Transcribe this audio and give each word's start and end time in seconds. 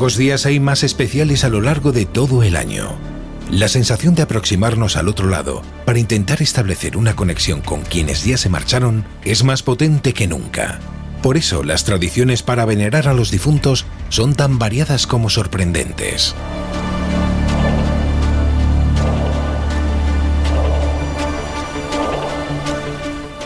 Pocos 0.00 0.16
días 0.16 0.46
hay 0.46 0.60
más 0.60 0.82
especiales 0.82 1.44
a 1.44 1.50
lo 1.50 1.60
largo 1.60 1.92
de 1.92 2.06
todo 2.06 2.42
el 2.42 2.56
año. 2.56 2.96
La 3.50 3.68
sensación 3.68 4.14
de 4.14 4.22
aproximarnos 4.22 4.96
al 4.96 5.08
otro 5.08 5.28
lado 5.28 5.60
para 5.84 5.98
intentar 5.98 6.40
establecer 6.40 6.96
una 6.96 7.14
conexión 7.14 7.60
con 7.60 7.82
quienes 7.82 8.24
ya 8.24 8.38
se 8.38 8.48
marcharon 8.48 9.04
es 9.26 9.44
más 9.44 9.62
potente 9.62 10.14
que 10.14 10.26
nunca. 10.26 10.78
Por 11.22 11.36
eso 11.36 11.62
las 11.64 11.84
tradiciones 11.84 12.42
para 12.42 12.64
venerar 12.64 13.08
a 13.08 13.12
los 13.12 13.30
difuntos 13.30 13.84
son 14.08 14.34
tan 14.34 14.58
variadas 14.58 15.06
como 15.06 15.28
sorprendentes. 15.28 16.34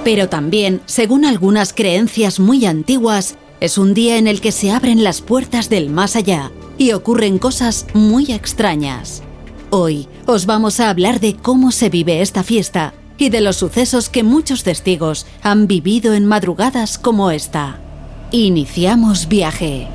Pero 0.04 0.28
también, 0.28 0.82
según 0.86 1.24
algunas 1.24 1.72
creencias 1.72 2.38
muy 2.38 2.64
antiguas, 2.64 3.38
es 3.60 3.78
un 3.78 3.94
día 3.94 4.16
en 4.16 4.26
el 4.26 4.40
que 4.40 4.52
se 4.52 4.70
abren 4.70 5.04
las 5.04 5.20
puertas 5.20 5.68
del 5.68 5.90
más 5.90 6.16
allá 6.16 6.50
y 6.78 6.92
ocurren 6.92 7.38
cosas 7.38 7.86
muy 7.94 8.32
extrañas. 8.32 9.22
Hoy 9.70 10.08
os 10.26 10.46
vamos 10.46 10.80
a 10.80 10.90
hablar 10.90 11.20
de 11.20 11.34
cómo 11.34 11.72
se 11.72 11.88
vive 11.88 12.20
esta 12.20 12.42
fiesta 12.42 12.94
y 13.18 13.28
de 13.28 13.40
los 13.40 13.56
sucesos 13.56 14.08
que 14.08 14.22
muchos 14.22 14.64
testigos 14.64 15.26
han 15.42 15.66
vivido 15.66 16.14
en 16.14 16.26
madrugadas 16.26 16.98
como 16.98 17.30
esta. 17.30 17.80
Iniciamos 18.30 19.28
viaje. 19.28 19.88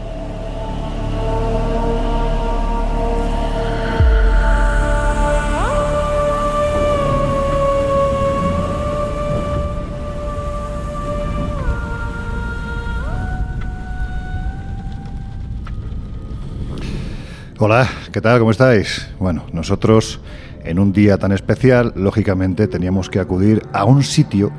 Hola, 17.62 17.90
¿qué 18.14 18.22
tal? 18.22 18.40
¿Cómo 18.40 18.52
estáis? 18.52 19.10
Bueno, 19.20 19.46
nosotros 19.52 20.22
en 20.64 20.80
un 20.80 20.94
día 20.94 21.18
tan 21.18 21.34
especial, 21.34 21.92
lógicamente 21.94 22.70
teníamos 22.70 23.10
que 23.10 23.20
acudir 23.20 23.64
a 23.74 23.84
un 23.84 24.02
sitio 24.02 24.54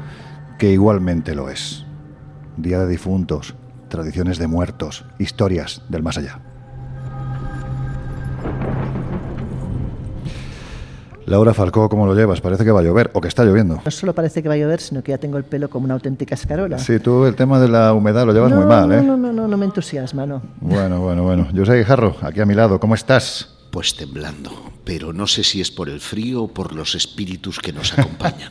que 0.58 0.70
igualmente 0.70 1.34
lo 1.34 1.48
es. 1.48 1.86
Día 2.58 2.78
de 2.80 2.86
difuntos, 2.86 3.54
tradiciones 3.88 4.36
de 4.36 4.48
muertos, 4.48 5.06
historias 5.18 5.80
del 5.88 6.02
más 6.02 6.18
allá. 6.18 6.40
Laura 11.30 11.54
Falcó, 11.54 11.88
¿cómo 11.88 12.06
lo 12.06 12.14
llevas? 12.16 12.40
Parece 12.40 12.64
que 12.64 12.72
va 12.72 12.80
a 12.80 12.82
llover 12.82 13.12
o 13.14 13.20
que 13.20 13.28
está 13.28 13.44
lloviendo. 13.44 13.80
No 13.84 13.90
solo 13.92 14.12
parece 14.12 14.42
que 14.42 14.48
va 14.48 14.54
a 14.54 14.58
llover, 14.58 14.80
sino 14.80 15.00
que 15.00 15.12
ya 15.12 15.18
tengo 15.18 15.38
el 15.38 15.44
pelo 15.44 15.70
como 15.70 15.84
una 15.84 15.94
auténtica 15.94 16.34
escarola. 16.34 16.76
Sí, 16.80 16.98
tú 16.98 17.24
el 17.24 17.36
tema 17.36 17.60
de 17.60 17.68
la 17.68 17.92
humedad 17.92 18.26
lo 18.26 18.32
llevas 18.32 18.50
no, 18.50 18.56
muy 18.56 18.66
mal, 18.66 18.90
¿eh? 18.90 19.00
No, 19.00 19.16
no, 19.16 19.32
no, 19.32 19.46
no 19.46 19.56
me 19.56 19.64
entusiasma, 19.64 20.26
no. 20.26 20.42
Bueno, 20.60 21.00
bueno, 21.00 21.22
bueno. 21.22 21.46
Yo 21.52 21.64
soy 21.64 21.78
Guijarro, 21.78 22.16
aquí 22.22 22.40
a 22.40 22.46
mi 22.46 22.54
lado. 22.54 22.80
¿Cómo 22.80 22.96
estás? 22.96 23.59
Pues 23.70 23.94
temblando, 23.94 24.50
pero 24.84 25.12
no 25.12 25.28
sé 25.28 25.44
si 25.44 25.60
es 25.60 25.70
por 25.70 25.88
el 25.88 26.00
frío 26.00 26.42
o 26.42 26.48
por 26.48 26.74
los 26.74 26.96
espíritus 26.96 27.60
que 27.60 27.72
nos 27.72 27.96
acompañan. 27.96 28.50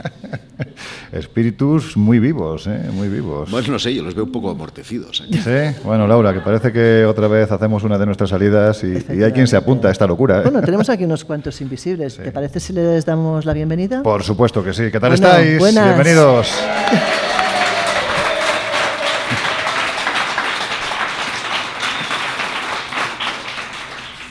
espíritus 1.12 1.98
muy 1.98 2.20
vivos, 2.20 2.68
¿eh? 2.68 2.90
Muy 2.94 3.10
vivos. 3.10 3.52
Bueno, 3.52 3.68
no 3.74 3.80
sé, 3.80 3.94
yo 3.94 4.02
los 4.02 4.16
veo 4.16 4.24
un 4.24 4.32
poco 4.32 4.50
amortecidos. 4.50 5.22
¿eh? 5.30 5.74
Sí, 5.76 5.82
bueno, 5.84 6.08
Laura, 6.08 6.34
que 6.34 6.40
parece 6.40 6.72
que 6.72 7.04
otra 7.06 7.28
vez 7.28 7.52
hacemos 7.52 7.84
una 7.84 7.98
de 7.98 8.06
nuestras 8.06 8.30
salidas 8.30 8.82
y, 8.86 8.94
y 9.14 9.22
hay 9.24 9.34
quien 9.34 9.48
se 9.48 9.58
apunta 9.58 9.90
a 9.90 9.92
esta 9.92 10.08
locura. 10.08 10.40
¿eh? 10.40 10.44
Bueno, 10.44 10.62
tenemos 10.62 10.90
aquí 10.90 11.04
unos 11.04 11.26
cuantos 11.26 11.60
invisibles. 11.60 12.14
Sí. 12.14 12.22
¿Te 12.24 12.32
parece 12.32 12.62
si 12.62 12.72
les 12.72 13.06
damos 13.06 13.44
la 13.44 13.52
bienvenida? 13.52 14.02
Por 14.04 14.24
supuesto 14.24 14.64
que 14.64 14.74
sí. 14.74 14.84
¿Qué 14.90 15.02
tal 15.02 15.12
Bueno, 15.12 15.28
estáis? 15.28 15.60
buenas. 15.60 15.84
Bienvenidos. 15.84 16.54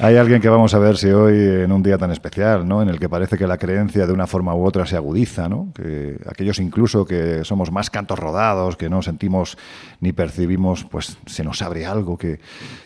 Hay 0.01 0.17
alguien 0.17 0.41
que 0.41 0.49
vamos 0.49 0.75
a 0.75 0.79
ver 0.79 0.97
si 0.97 1.09
hoy, 1.09 1.35
en 1.37 1.73
un 1.73 1.83
día 1.83 1.99
tan 1.99 2.13
especial, 2.13 2.69
¿no? 2.69 2.83
en 2.83 2.89
el 2.89 3.01
que 3.01 3.09
parece 3.09 3.37
que 3.37 3.49
la 3.49 3.59
creencia 3.59 4.07
de 4.07 4.13
una 4.13 4.29
forma 4.29 4.55
u 4.55 4.65
otra 4.65 4.87
se 4.87 4.95
agudiza, 4.95 5.49
¿no? 5.49 5.73
que 5.75 6.21
aquellos 6.29 6.61
incluso 6.61 7.05
que 7.05 7.45
somos 7.45 7.73
más 7.73 7.91
cantos 7.91 8.17
rodados, 8.17 8.77
que 8.77 8.89
no 8.89 9.03
sentimos 9.03 9.59
ni 10.01 10.13
percibimos, 10.13 10.85
pues 10.85 11.19
se 11.27 11.43
nos 11.43 11.63
abre 11.63 11.85
algo 11.85 12.17
que, 12.17 12.39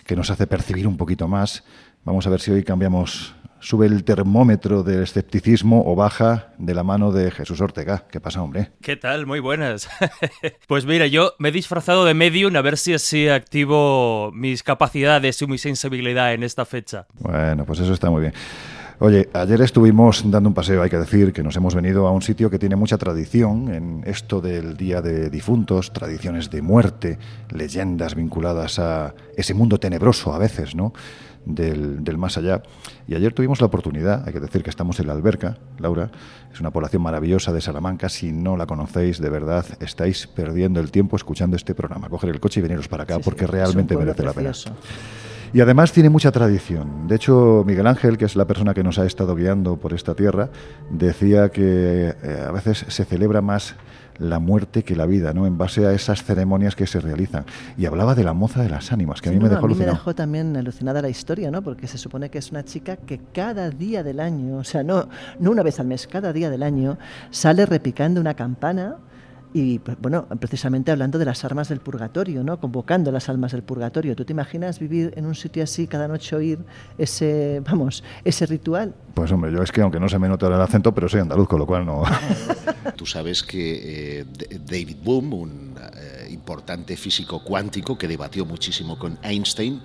que 0.06 0.16
nos 0.16 0.30
hace 0.30 0.46
percibir 0.46 0.88
un 0.88 0.96
poquito 0.96 1.28
más. 1.28 1.64
Vamos 2.06 2.26
a 2.26 2.30
ver 2.30 2.40
si 2.40 2.50
hoy 2.50 2.64
cambiamos, 2.64 3.34
sube 3.62 3.86
el 3.86 4.04
termómetro 4.04 4.82
del 4.82 5.04
escepticismo 5.04 5.84
o 5.86 5.94
baja 5.94 6.48
de 6.58 6.74
la 6.74 6.82
mano 6.82 7.12
de 7.12 7.30
Jesús 7.30 7.60
Ortega. 7.60 8.04
¿Qué 8.10 8.20
pasa, 8.20 8.42
hombre? 8.42 8.72
¿Qué 8.82 8.96
tal? 8.96 9.24
Muy 9.24 9.40
buenas. 9.40 9.88
pues 10.66 10.84
mira, 10.84 11.06
yo 11.06 11.34
me 11.38 11.48
he 11.48 11.52
disfrazado 11.52 12.04
de 12.04 12.12
medium 12.12 12.54
a 12.56 12.60
ver 12.60 12.76
si 12.76 12.92
así 12.92 13.28
activo 13.28 14.32
mis 14.34 14.62
capacidades 14.62 15.40
y 15.40 15.46
mi 15.46 15.58
sensibilidad 15.58 16.34
en 16.34 16.42
esta 16.42 16.64
fecha. 16.64 17.06
Bueno, 17.20 17.64
pues 17.64 17.78
eso 17.78 17.92
está 17.92 18.10
muy 18.10 18.22
bien. 18.22 18.34
Oye, 18.98 19.28
ayer 19.32 19.60
estuvimos 19.62 20.22
dando 20.30 20.48
un 20.48 20.54
paseo, 20.54 20.80
hay 20.80 20.90
que 20.90 20.98
decir 20.98 21.32
que 21.32 21.42
nos 21.42 21.56
hemos 21.56 21.74
venido 21.74 22.06
a 22.06 22.12
un 22.12 22.22
sitio 22.22 22.50
que 22.50 22.58
tiene 22.60 22.76
mucha 22.76 22.98
tradición 22.98 23.74
en 23.74 24.04
esto 24.06 24.40
del 24.40 24.76
Día 24.76 25.02
de 25.02 25.28
Difuntos, 25.28 25.92
tradiciones 25.92 26.50
de 26.50 26.62
muerte, 26.62 27.18
leyendas 27.50 28.14
vinculadas 28.14 28.78
a 28.78 29.12
ese 29.36 29.54
mundo 29.54 29.78
tenebroso 29.78 30.32
a 30.32 30.38
veces, 30.38 30.76
¿no? 30.76 30.92
Del, 31.44 32.04
del, 32.04 32.18
más 32.18 32.38
allá. 32.38 32.62
Y 33.08 33.16
ayer 33.16 33.32
tuvimos 33.32 33.60
la 33.60 33.66
oportunidad, 33.66 34.24
hay 34.26 34.32
que 34.32 34.38
decir 34.38 34.62
que 34.62 34.70
estamos 34.70 35.00
en 35.00 35.08
la 35.08 35.12
alberca, 35.12 35.58
Laura, 35.78 36.10
es 36.52 36.60
una 36.60 36.70
población 36.70 37.02
maravillosa 37.02 37.52
de 37.52 37.60
Salamanca, 37.60 38.08
si 38.08 38.30
no 38.30 38.56
la 38.56 38.66
conocéis, 38.66 39.18
de 39.18 39.28
verdad, 39.28 39.66
estáis 39.80 40.28
perdiendo 40.28 40.78
el 40.78 40.92
tiempo 40.92 41.16
escuchando 41.16 41.56
este 41.56 41.74
programa. 41.74 42.08
Coger 42.08 42.30
el 42.30 42.40
coche 42.40 42.60
y 42.60 42.62
veniros 42.62 42.86
para 42.86 43.02
acá 43.02 43.16
Sí, 43.16 43.22
porque 43.24 43.46
sí, 43.46 43.50
realmente 43.50 43.96
merece 43.96 44.22
la 44.22 44.32
pena. 44.32 44.52
Y 45.54 45.60
además 45.60 45.92
tiene 45.92 46.08
mucha 46.08 46.32
tradición. 46.32 47.06
De 47.06 47.16
hecho, 47.16 47.62
Miguel 47.66 47.86
Ángel, 47.86 48.16
que 48.16 48.24
es 48.24 48.36
la 48.36 48.46
persona 48.46 48.72
que 48.72 48.82
nos 48.82 48.98
ha 48.98 49.04
estado 49.04 49.34
guiando 49.34 49.76
por 49.76 49.92
esta 49.92 50.14
tierra, 50.14 50.48
decía 50.90 51.50
que 51.50 52.14
eh, 52.22 52.44
a 52.48 52.52
veces 52.52 52.86
se 52.88 53.04
celebra 53.04 53.42
más 53.42 53.74
la 54.22 54.38
muerte 54.38 54.82
que 54.82 54.96
la 54.96 55.06
vida, 55.06 55.32
¿no? 55.32 55.46
En 55.46 55.58
base 55.58 55.86
a 55.86 55.92
esas 55.92 56.22
ceremonias 56.22 56.76
que 56.76 56.86
se 56.86 57.00
realizan. 57.00 57.44
Y 57.76 57.86
hablaba 57.86 58.14
de 58.14 58.24
la 58.24 58.32
moza 58.32 58.62
de 58.62 58.68
las 58.68 58.92
ánimas, 58.92 59.20
que 59.20 59.28
a 59.28 59.32
mí 59.32 59.38
me 59.38 59.44
no, 59.44 59.50
dejó 59.50 59.66
a 59.66 59.68
mí 59.68 59.74
me 59.74 59.86
dejó 59.86 60.14
también 60.14 60.56
alucinada 60.56 61.02
la 61.02 61.08
historia, 61.08 61.50
¿no? 61.50 61.62
Porque 61.62 61.86
se 61.86 61.98
supone 61.98 62.30
que 62.30 62.38
es 62.38 62.50
una 62.50 62.64
chica 62.64 62.96
que 62.96 63.20
cada 63.32 63.70
día 63.70 64.02
del 64.02 64.20
año, 64.20 64.58
o 64.58 64.64
sea, 64.64 64.82
no, 64.82 65.08
no 65.38 65.50
una 65.50 65.62
vez 65.62 65.80
al 65.80 65.86
mes, 65.86 66.06
cada 66.06 66.32
día 66.32 66.50
del 66.50 66.62
año, 66.62 66.98
sale 67.30 67.66
repicando 67.66 68.20
una 68.20 68.34
campana 68.34 68.96
y, 69.54 69.78
pues, 69.80 69.98
bueno, 70.00 70.26
precisamente 70.40 70.90
hablando 70.90 71.18
de 71.18 71.24
las 71.24 71.44
armas 71.44 71.68
del 71.68 71.80
purgatorio, 71.80 72.42
¿no? 72.42 72.58
Convocando 72.58 73.12
las 73.12 73.28
almas 73.28 73.52
del 73.52 73.62
purgatorio. 73.62 74.16
¿Tú 74.16 74.24
te 74.24 74.32
imaginas 74.32 74.78
vivir 74.78 75.12
en 75.16 75.26
un 75.26 75.34
sitio 75.34 75.62
así, 75.62 75.86
cada 75.86 76.08
noche 76.08 76.34
oír 76.34 76.58
ese, 76.98 77.60
vamos, 77.66 78.02
ese 78.24 78.46
ritual? 78.46 78.94
Pues 79.14 79.30
hombre, 79.30 79.52
yo 79.52 79.62
es 79.62 79.70
que 79.70 79.82
aunque 79.82 80.00
no 80.00 80.08
se 80.08 80.18
me 80.18 80.28
nota 80.28 80.46
el 80.46 80.54
acento, 80.54 80.94
pero 80.94 81.08
soy 81.08 81.20
andaluz, 81.20 81.48
con 81.48 81.58
lo 81.58 81.66
cual 81.66 81.84
no. 81.84 82.02
Tú 82.96 83.04
sabes 83.04 83.42
que 83.42 84.20
eh, 84.20 84.24
David 84.66 84.96
Boom, 85.02 85.34
un 85.34 85.74
eh, 85.96 86.28
importante 86.30 86.96
físico 86.96 87.42
cuántico 87.44 87.98
que 87.98 88.08
debatió 88.08 88.46
muchísimo 88.46 88.98
con 88.98 89.18
Einstein, 89.22 89.82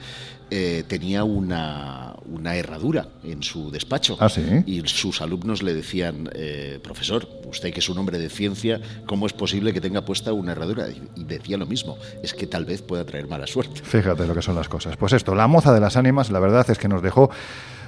eh, 0.50 0.84
tenía 0.88 1.24
una, 1.24 2.16
una, 2.26 2.56
herradura 2.56 3.08
en 3.24 3.44
su 3.44 3.70
despacho. 3.72 4.18
¿Ah, 4.20 4.30
sí? 4.30 4.42
Y 4.66 4.82
sus 4.88 5.22
alumnos 5.22 5.62
le 5.62 5.74
decían, 5.74 6.30
eh, 6.34 6.80
profesor, 6.82 7.28
usted 7.50 7.74
que 7.74 7.80
es 7.80 7.90
un 7.90 7.98
hombre 7.98 8.18
de 8.18 8.30
ciencia, 8.30 8.80
¿cómo 9.06 9.26
es 9.26 9.34
posible 9.34 9.74
que 9.74 9.82
tenga 9.82 10.06
puesta 10.06 10.32
una 10.34 10.54
herradura? 10.54 10.88
Y 11.16 11.24
decía 11.26 11.58
lo 11.58 11.66
mismo, 11.66 11.98
es 12.24 12.34
que 12.34 12.48
tal 12.48 12.66
vez 12.66 12.82
pueda 12.82 13.06
traer 13.06 13.28
mala 13.28 13.48
suerte. 13.48 13.82
Fíjate 13.84 14.26
lo 14.26 14.34
que 14.34 14.42
son 14.42 14.56
las 14.56 14.70
cosas. 14.70 14.96
Pues 14.96 15.14
esto, 15.14 15.36
la 15.36 15.48
moza 15.48 15.74
de 15.74 15.80
las 15.80 15.98
ánimas, 15.98 16.32
la 16.32 16.40
verdad 16.40 16.70
es 16.70 16.78
que 16.78 16.88
nos 16.88 17.02
dejó 17.02 17.30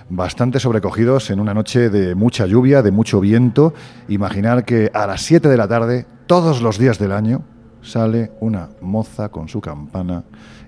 bastante 0.10 0.60
sobrecogidos 0.60 1.30
en 1.30 1.40
una 1.40 1.54
noche 1.54 1.90
de 1.90 2.16
mucha 2.16 2.46
lluvia, 2.46 2.82
de 2.82 2.92
mucho 2.92 3.20
viento. 3.20 3.74
Imaginar 4.08 4.66
que 4.66 4.92
a 4.94 5.08
las 5.08 5.22
7 5.22 5.48
de 5.48 5.58
la 5.58 5.68
tarde, 5.68 6.06
todos 6.28 6.62
los 6.62 6.78
días 6.78 7.00
del 7.00 7.12
año, 7.12 7.44
sale 7.82 8.32
una 8.42 8.70
moza 8.82 9.30
con 9.30 9.48
su 9.48 9.62
campana 9.62 10.24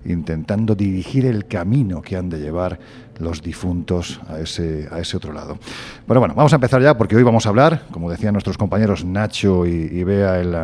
intentando 0.06 0.76
dirigir 0.76 1.26
el 1.26 1.46
camino 1.46 2.02
que 2.02 2.18
han 2.18 2.30
de 2.30 2.40
llevar 2.40 2.80
los 3.20 3.42
difuntos 3.42 4.20
a 4.28 4.40
ese, 4.40 4.88
a 4.92 5.00
ese 5.00 5.18
otro 5.18 5.32
lado. 5.32 5.58
Pero 6.08 6.20
bueno, 6.20 6.34
vamos 6.36 6.52
a 6.54 6.56
empezar 6.56 6.82
ya 6.82 6.98
porque 6.98 7.16
hoy 7.16 7.24
vamos 7.24 7.46
a 7.46 7.50
hablar, 7.50 7.84
como 7.92 8.10
decían 8.10 8.34
nuestros 8.34 8.58
compañeros 8.58 9.06
Nacho 9.06 9.68
y, 9.68 10.04
Bea 10.04 10.42
en, 10.42 10.56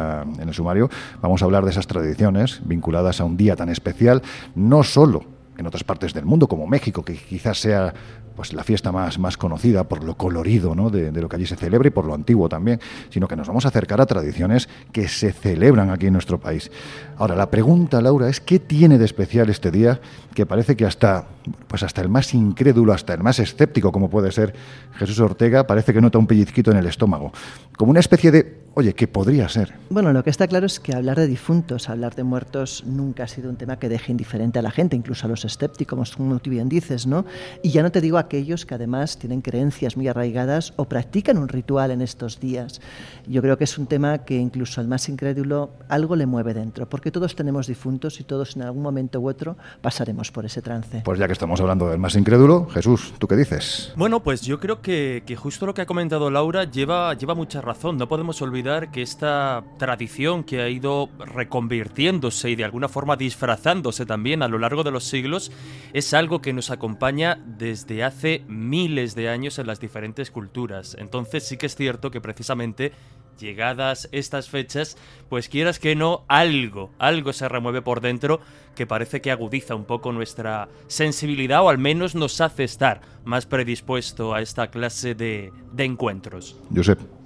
en 0.41 0.47
el 0.47 0.53
sumario, 0.53 0.89
vamos 1.21 1.41
a 1.41 1.45
hablar 1.45 1.63
de 1.65 1.71
esas 1.71 1.85
tradiciones 1.85 2.61
vinculadas 2.65 3.21
a 3.21 3.25
un 3.25 3.37
día 3.37 3.55
tan 3.55 3.69
especial, 3.69 4.23
no 4.55 4.83
solo 4.83 5.36
en 5.57 5.65
otras 5.65 5.83
partes 5.83 6.13
del 6.13 6.25
mundo, 6.25 6.47
como 6.47 6.67
México, 6.67 7.03
que 7.03 7.15
quizás 7.15 7.59
sea 7.59 7.93
pues 8.35 8.53
la 8.53 8.63
fiesta 8.63 8.91
más, 8.91 9.17
más 9.17 9.35
conocida 9.35 9.85
por 9.85 10.03
lo 10.03 10.15
colorido 10.15 10.75
¿no? 10.75 10.91
de, 10.91 11.11
de, 11.11 11.21
lo 11.21 11.27
que 11.27 11.37
allí 11.37 11.47
se 11.47 11.55
celebra 11.55 11.87
y 11.87 11.91
por 11.91 12.05
lo 12.05 12.13
antiguo 12.13 12.47
también, 12.47 12.79
sino 13.09 13.27
que 13.27 13.35
nos 13.35 13.47
vamos 13.47 13.65
a 13.65 13.69
acercar 13.69 13.99
a 13.99 14.05
tradiciones 14.05 14.69
que 14.91 15.07
se 15.07 15.31
celebran 15.31 15.89
aquí 15.89 16.05
en 16.05 16.13
nuestro 16.13 16.39
país. 16.39 16.71
Ahora, 17.17 17.35
la 17.35 17.49
pregunta, 17.49 17.99
Laura, 17.99 18.29
es 18.29 18.39
¿qué 18.39 18.59
tiene 18.59 18.99
de 18.99 19.05
especial 19.05 19.49
este 19.49 19.71
día 19.71 19.99
que 20.35 20.45
parece 20.45 20.75
que 20.75 20.85
hasta, 20.85 21.25
pues 21.67 21.81
hasta 21.81 22.01
el 22.01 22.09
más 22.09 22.31
incrédulo, 22.35 22.93
hasta 22.93 23.15
el 23.15 23.23
más 23.23 23.39
escéptico, 23.39 23.91
como 23.91 24.07
puede 24.07 24.31
ser 24.31 24.53
Jesús 24.93 25.19
Ortega, 25.19 25.65
parece 25.65 25.91
que 25.91 25.99
nota 25.99 26.19
un 26.19 26.27
pellizquito 26.27 26.69
en 26.69 26.77
el 26.77 26.85
estómago? 26.85 27.31
Como 27.75 27.89
una 27.89 28.01
especie 28.01 28.29
de 28.29 28.66
Oye, 28.79 28.93
¿qué 28.93 29.07
podría 29.07 29.49
ser? 29.49 29.73
Bueno, 29.89 30.13
lo 30.13 30.23
que 30.23 30.29
está 30.29 30.47
claro 30.47 30.67
es 30.67 30.79
que 30.79 30.93
hablar 30.93 31.17
de 31.17 31.25
difuntos, 31.25 31.89
hablar 31.89 32.13
de 32.13 32.23
muertos, 32.23 32.83
nunca 32.85 33.23
ha 33.23 33.27
sido 33.27 33.49
un 33.49 33.55
tema 33.55 33.79
que 33.79 33.89
deje 33.89 34.11
indiferente 34.11 34.59
a 34.59 34.61
la 34.61 34.69
gente, 34.69 34.95
incluso 34.95 35.25
a 35.25 35.29
los 35.29 35.45
escépticos, 35.45 36.15
como 36.15 36.37
tú 36.37 36.51
bien 36.51 36.69
dices, 36.69 37.07
¿no? 37.07 37.25
Y 37.63 37.71
ya 37.71 37.81
no 37.81 37.91
te 37.91 38.01
digo 38.01 38.19
aquellos 38.19 38.67
que 38.67 38.75
además 38.75 39.17
tienen 39.17 39.41
creencias 39.41 39.97
muy 39.97 40.07
arraigadas 40.07 40.75
o 40.75 40.85
practican 40.85 41.39
un 41.39 41.47
ritual 41.47 41.89
en 41.89 42.03
estos 42.03 42.39
días. 42.39 42.79
Yo 43.25 43.41
creo 43.41 43.57
que 43.57 43.63
es 43.63 43.79
un 43.79 43.87
tema 43.87 44.19
que 44.19 44.37
incluso 44.37 44.79
al 44.79 44.87
más 44.87 45.09
incrédulo 45.09 45.71
algo 45.89 46.15
le 46.15 46.27
mueve 46.27 46.53
dentro, 46.53 46.87
porque 46.87 47.09
todos 47.09 47.35
tenemos 47.35 47.65
difuntos 47.65 48.19
y 48.19 48.25
todos 48.25 48.57
en 48.57 48.61
algún 48.61 48.83
momento 48.83 49.19
u 49.19 49.27
otro 49.27 49.57
pasaremos 49.81 50.31
por 50.31 50.45
ese 50.45 50.61
trance. 50.61 51.01
Pues 51.03 51.17
ya 51.17 51.25
que 51.25 51.33
estamos 51.33 51.59
hablando 51.61 51.89
del 51.89 51.97
más 51.97 52.15
incrédulo, 52.15 52.67
Jesús, 52.67 53.15
¿tú 53.17 53.27
qué 53.27 53.37
dices? 53.37 53.91
Bueno, 53.95 54.21
pues 54.21 54.41
yo 54.41 54.59
creo 54.59 54.83
que, 54.83 55.23
que 55.25 55.35
justo 55.35 55.65
lo 55.65 55.73
que 55.73 55.81
ha 55.81 55.87
comentado 55.87 56.29
Laura 56.29 56.65
lleva, 56.65 57.15
lleva 57.15 57.33
mucha 57.33 57.59
razón. 57.59 57.97
No 57.97 58.07
podemos 58.07 58.39
olvidar 58.43 58.66
que 58.91 59.01
esta 59.01 59.63
tradición 59.77 60.43
que 60.43 60.61
ha 60.61 60.67
ido 60.67 61.09
reconvirtiéndose 61.19 62.49
y 62.49 62.55
de 62.55 62.65
alguna 62.65 62.89
forma 62.89 63.15
disfrazándose 63.15 64.05
también 64.05 64.43
a 64.43 64.49
lo 64.49 64.59
largo 64.59 64.83
de 64.83 64.91
los 64.91 65.05
siglos 65.05 65.51
es 65.93 66.13
algo 66.13 66.41
que 66.41 66.51
nos 66.51 66.69
acompaña 66.69 67.39
desde 67.45 68.03
hace 68.03 68.43
miles 68.47 69.15
de 69.15 69.29
años 69.29 69.57
en 69.57 69.67
las 69.67 69.79
diferentes 69.79 70.31
culturas. 70.31 70.97
Entonces 70.99 71.47
sí 71.47 71.55
que 71.55 71.67
es 71.67 71.75
cierto 71.75 72.11
que 72.11 72.19
precisamente 72.19 72.91
llegadas 73.39 74.09
estas 74.11 74.49
fechas, 74.49 74.97
pues 75.29 75.47
quieras 75.47 75.79
que 75.79 75.95
no, 75.95 76.25
algo, 76.27 76.91
algo 76.99 77.31
se 77.31 77.47
remueve 77.47 77.81
por 77.81 78.01
dentro 78.01 78.41
que 78.75 78.85
parece 78.85 79.21
que 79.21 79.31
agudiza 79.31 79.75
un 79.75 79.85
poco 79.85 80.11
nuestra 80.11 80.67
sensibilidad 80.87 81.63
o 81.63 81.69
al 81.69 81.77
menos 81.77 82.15
nos 82.15 82.41
hace 82.41 82.65
estar 82.65 83.01
más 83.23 83.45
predispuesto 83.45 84.33
a 84.33 84.41
esta 84.41 84.69
clase 84.69 85.15
de, 85.15 85.53
de 85.71 85.85
encuentros. 85.85 86.57
Josep. 86.75 87.16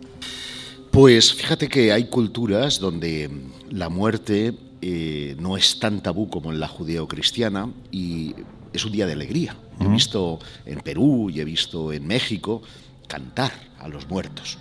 Pues 0.91 1.33
fíjate 1.33 1.69
que 1.69 1.93
hay 1.93 2.05
culturas 2.07 2.77
donde 2.77 3.29
la 3.69 3.87
muerte 3.87 4.53
eh, 4.81 5.37
no 5.39 5.55
es 5.55 5.79
tan 5.79 6.03
tabú 6.03 6.29
como 6.29 6.51
en 6.51 6.59
la 6.59 6.67
judeo-cristiana 6.67 7.71
y 7.91 8.35
es 8.73 8.83
un 8.83 8.91
día 8.91 9.05
de 9.05 9.13
alegría. 9.13 9.55
He 9.79 9.87
visto 9.87 10.39
en 10.65 10.81
Perú 10.81 11.29
y 11.29 11.39
he 11.39 11.45
visto 11.45 11.93
en 11.93 12.05
México 12.05 12.61
cantar 13.07 13.53
a 13.79 13.87
los 13.87 14.09
muertos 14.09 14.57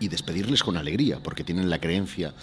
y 0.00 0.08
despedirles 0.08 0.62
con 0.62 0.78
alegría, 0.78 1.20
porque 1.22 1.44
tienen 1.44 1.68
la 1.68 1.78
creencia 1.78 2.34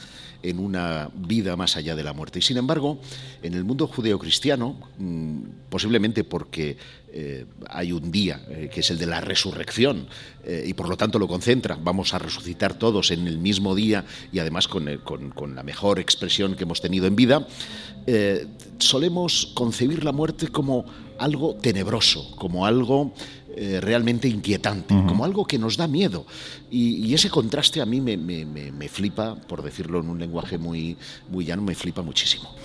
en 0.44 0.60
una 0.60 1.10
vida 1.14 1.56
más 1.56 1.78
allá 1.78 1.96
de 1.96 2.04
la 2.04 2.14
muerte. 2.14 2.40
Y 2.40 2.42
sin 2.44 2.58
embargo, 2.58 3.00
en 3.42 3.56
el 3.56 3.64
mundo 3.64 3.88
judeocristiano, 3.88 4.76
mm, 4.98 5.42
posiblemente 5.70 6.24
porque 6.24 6.78
eh, 7.14 7.46
hay 7.68 7.92
un 7.92 8.10
día 8.10 8.42
eh, 8.50 8.70
que 8.74 8.80
es 8.80 8.90
el 8.90 8.98
de 8.98 9.06
la 9.06 9.20
resurrección 9.20 10.08
eh, 10.46 10.64
y 10.66 10.74
por 10.74 10.88
lo 10.88 10.96
tanto 10.96 11.20
lo 11.20 11.28
concentra, 11.28 11.78
vamos 11.82 12.14
a 12.14 12.20
resucitar 12.20 12.76
todos 12.76 13.12
en 13.12 13.28
el 13.28 13.38
mismo 13.38 13.76
día 13.76 14.06
y 14.32 14.40
además 14.40 14.70
con, 14.70 14.88
con 15.04 15.54
la 15.54 15.62
mejor 15.62 16.00
expresión 16.00 16.56
que 16.56 16.64
hemos 16.64 16.80
tenido 16.80 17.08
en 17.08 17.16
vida, 17.18 17.46
solemos 18.80 19.52
concebir 19.54 20.04
la 20.04 20.12
muerte 20.12 20.48
como 20.48 20.86
algo 21.20 21.56
tenebroso, 21.56 22.34
como 22.38 22.66
algo 22.66 23.14
realmente 23.56 24.28
inquietante, 24.28 24.96
como 25.08 25.24
algo 25.24 25.46
que 25.46 25.60
nos 25.60 25.78
da 25.78 25.88
miedo. 25.88 26.26
Y, 26.74 27.14
ese 27.14 27.30
contraste 27.30 27.82
a 27.82 27.86
mí 27.86 28.00
me, 28.00 28.16
me, 28.16 28.88
flipa, 28.88 29.36
por 29.36 29.62
decirlo 29.62 30.00
en 30.00 30.10
un 30.10 30.18
lenguaje 30.18 30.58
muy, 30.58 30.98
muy 31.30 31.46
llano, 31.46 31.62
me 31.62 31.76
flipa 31.76 32.02
muchísimo. 32.02 32.56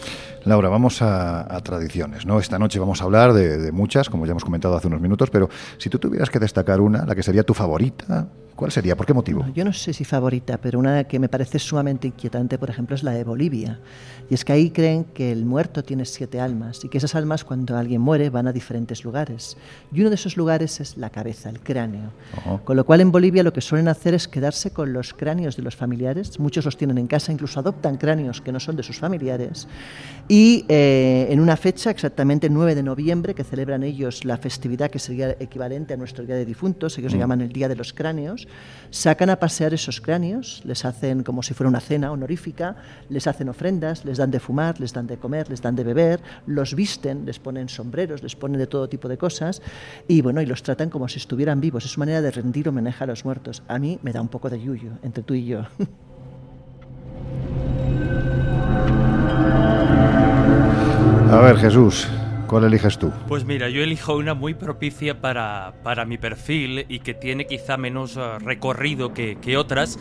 Laura, 0.44 0.68
vamos 0.68 1.02
a, 1.02 1.60
tradiciones, 1.64 2.24
¿no? 2.24 2.38
Esta 2.38 2.56
noche 2.56 2.78
vamos 2.78 3.00
a 3.00 3.04
hablar 3.04 3.32
de, 3.32 3.58
de 3.58 3.72
muchas, 3.72 4.08
como 4.08 4.24
ya 4.24 4.30
hemos 4.30 4.44
comentado 4.44 4.76
hace 4.76 4.86
unos 4.86 5.00
minutos, 5.00 5.28
pero 5.30 5.50
si 5.78 5.90
tú 5.90 5.98
tuvieras 5.98 6.30
que 6.30 6.38
destacar 6.38 6.80
una, 6.80 7.04
la 7.04 7.16
que 7.16 7.24
sería 7.24 7.42
tu 7.42 7.52
favorita, 7.52 8.28
¿Cuál 8.56 8.72
sería? 8.72 8.96
¿Por 8.96 9.04
qué 9.04 9.12
motivo? 9.12 9.44
Yo 9.54 9.66
no 9.66 9.72
sé 9.74 9.92
si 9.92 10.04
favorita, 10.04 10.56
pero 10.56 10.78
una 10.78 11.04
que 11.04 11.18
me 11.18 11.28
parece 11.28 11.58
sumamente 11.58 12.08
inquietante, 12.08 12.56
por 12.56 12.70
ejemplo, 12.70 12.96
es 12.96 13.02
la 13.02 13.10
de 13.10 13.22
Bolivia. 13.22 13.78
Y 14.30 14.34
es 14.34 14.46
que 14.46 14.54
ahí 14.54 14.70
creen 14.70 15.04
que 15.04 15.30
el 15.30 15.44
muerto 15.44 15.84
tiene 15.84 16.06
siete 16.06 16.40
almas 16.40 16.82
y 16.82 16.88
que 16.88 16.96
esas 16.96 17.14
almas 17.14 17.44
cuando 17.44 17.76
alguien 17.76 18.00
muere 18.00 18.30
van 18.30 18.48
a 18.48 18.52
diferentes 18.54 19.04
lugares. 19.04 19.58
Y 19.92 20.00
uno 20.00 20.08
de 20.08 20.14
esos 20.14 20.38
lugares 20.38 20.80
es 20.80 20.96
la 20.96 21.10
cabeza, 21.10 21.50
el 21.50 21.60
cráneo. 21.60 22.12
Con 22.64 22.76
lo 22.76 22.86
cual 22.86 23.02
en 23.02 23.12
Bolivia 23.12 23.42
lo 23.42 23.52
que 23.52 23.60
suelen 23.60 23.88
hacer 23.88 23.95
es 24.04 24.28
quedarse 24.28 24.70
con 24.70 24.92
los 24.92 25.14
cráneos 25.14 25.56
de 25.56 25.62
los 25.62 25.76
familiares. 25.76 26.38
Muchos 26.38 26.64
los 26.64 26.76
tienen 26.76 26.98
en 26.98 27.06
casa, 27.06 27.32
incluso 27.32 27.60
adoptan 27.60 27.96
cráneos 27.96 28.40
que 28.40 28.52
no 28.52 28.60
son 28.60 28.76
de 28.76 28.82
sus 28.82 28.98
familiares. 28.98 29.66
Y 30.28 30.64
eh, 30.68 31.28
en 31.30 31.40
una 31.40 31.56
fecha, 31.56 31.90
exactamente 31.90 32.48
el 32.48 32.52
9 32.52 32.74
de 32.74 32.82
noviembre, 32.82 33.34
que 33.34 33.44
celebran 33.44 33.82
ellos 33.82 34.24
la 34.24 34.36
festividad 34.36 34.90
que 34.90 34.98
sería 34.98 35.36
equivalente 35.38 35.94
a 35.94 35.96
nuestro 35.96 36.24
Día 36.24 36.34
de 36.34 36.44
Difuntos, 36.44 36.98
ellos 36.98 37.12
se 37.12 37.18
mm. 37.18 37.20
llaman 37.20 37.40
el 37.40 37.52
Día 37.52 37.68
de 37.68 37.76
los 37.76 37.92
Cráneos, 37.92 38.48
sacan 38.90 39.30
a 39.30 39.36
pasear 39.36 39.72
esos 39.72 40.00
cráneos, 40.00 40.62
les 40.64 40.84
hacen 40.84 41.22
como 41.22 41.42
si 41.42 41.54
fuera 41.54 41.68
una 41.68 41.80
cena 41.80 42.10
honorífica, 42.10 42.76
les 43.08 43.26
hacen 43.26 43.48
ofrendas, 43.48 44.04
les 44.04 44.18
dan 44.18 44.30
de 44.30 44.40
fumar, 44.40 44.80
les 44.80 44.92
dan 44.92 45.06
de 45.06 45.16
comer, 45.16 45.48
les 45.48 45.62
dan 45.62 45.76
de 45.76 45.84
beber, 45.84 46.20
los 46.46 46.74
visten, 46.74 47.24
les 47.24 47.38
ponen 47.38 47.68
sombreros, 47.68 48.22
les 48.22 48.34
ponen 48.34 48.58
de 48.58 48.66
todo 48.66 48.88
tipo 48.88 49.08
de 49.08 49.16
cosas 49.16 49.62
y 50.08 50.22
bueno, 50.22 50.42
y 50.42 50.46
los 50.46 50.62
tratan 50.62 50.90
como 50.90 51.08
si 51.08 51.18
estuvieran 51.18 51.60
vivos. 51.60 51.84
Es 51.84 51.92
su 51.92 52.00
manera 52.00 52.20
de 52.20 52.30
rendir 52.30 52.68
homenaje 52.68 53.04
a 53.04 53.06
los 53.06 53.24
muertos. 53.24 53.62
A 53.68 53.78
mí 53.78 53.85
me 54.02 54.12
da 54.12 54.20
un 54.20 54.28
poco 54.28 54.50
de 54.50 54.60
yuyo 54.60 54.92
entre 55.02 55.22
tú 55.22 55.34
y 55.34 55.46
yo. 55.46 55.62
A 61.30 61.40
ver, 61.40 61.56
Jesús, 61.56 62.08
¿Cuál 62.46 62.64
eliges 62.64 62.96
tú? 62.96 63.12
Pues 63.26 63.44
mira, 63.44 63.68
yo 63.68 63.82
elijo 63.82 64.16
una 64.16 64.34
muy 64.34 64.54
propicia 64.54 65.20
para, 65.20 65.74
para 65.82 66.04
mi 66.04 66.16
perfil 66.16 66.86
y 66.88 67.00
que 67.00 67.12
tiene 67.12 67.46
quizá 67.46 67.76
menos 67.76 68.16
eh, 68.16 68.38
recorrido 68.38 69.12
que, 69.12 69.36
que 69.40 69.56
otras, 69.56 69.98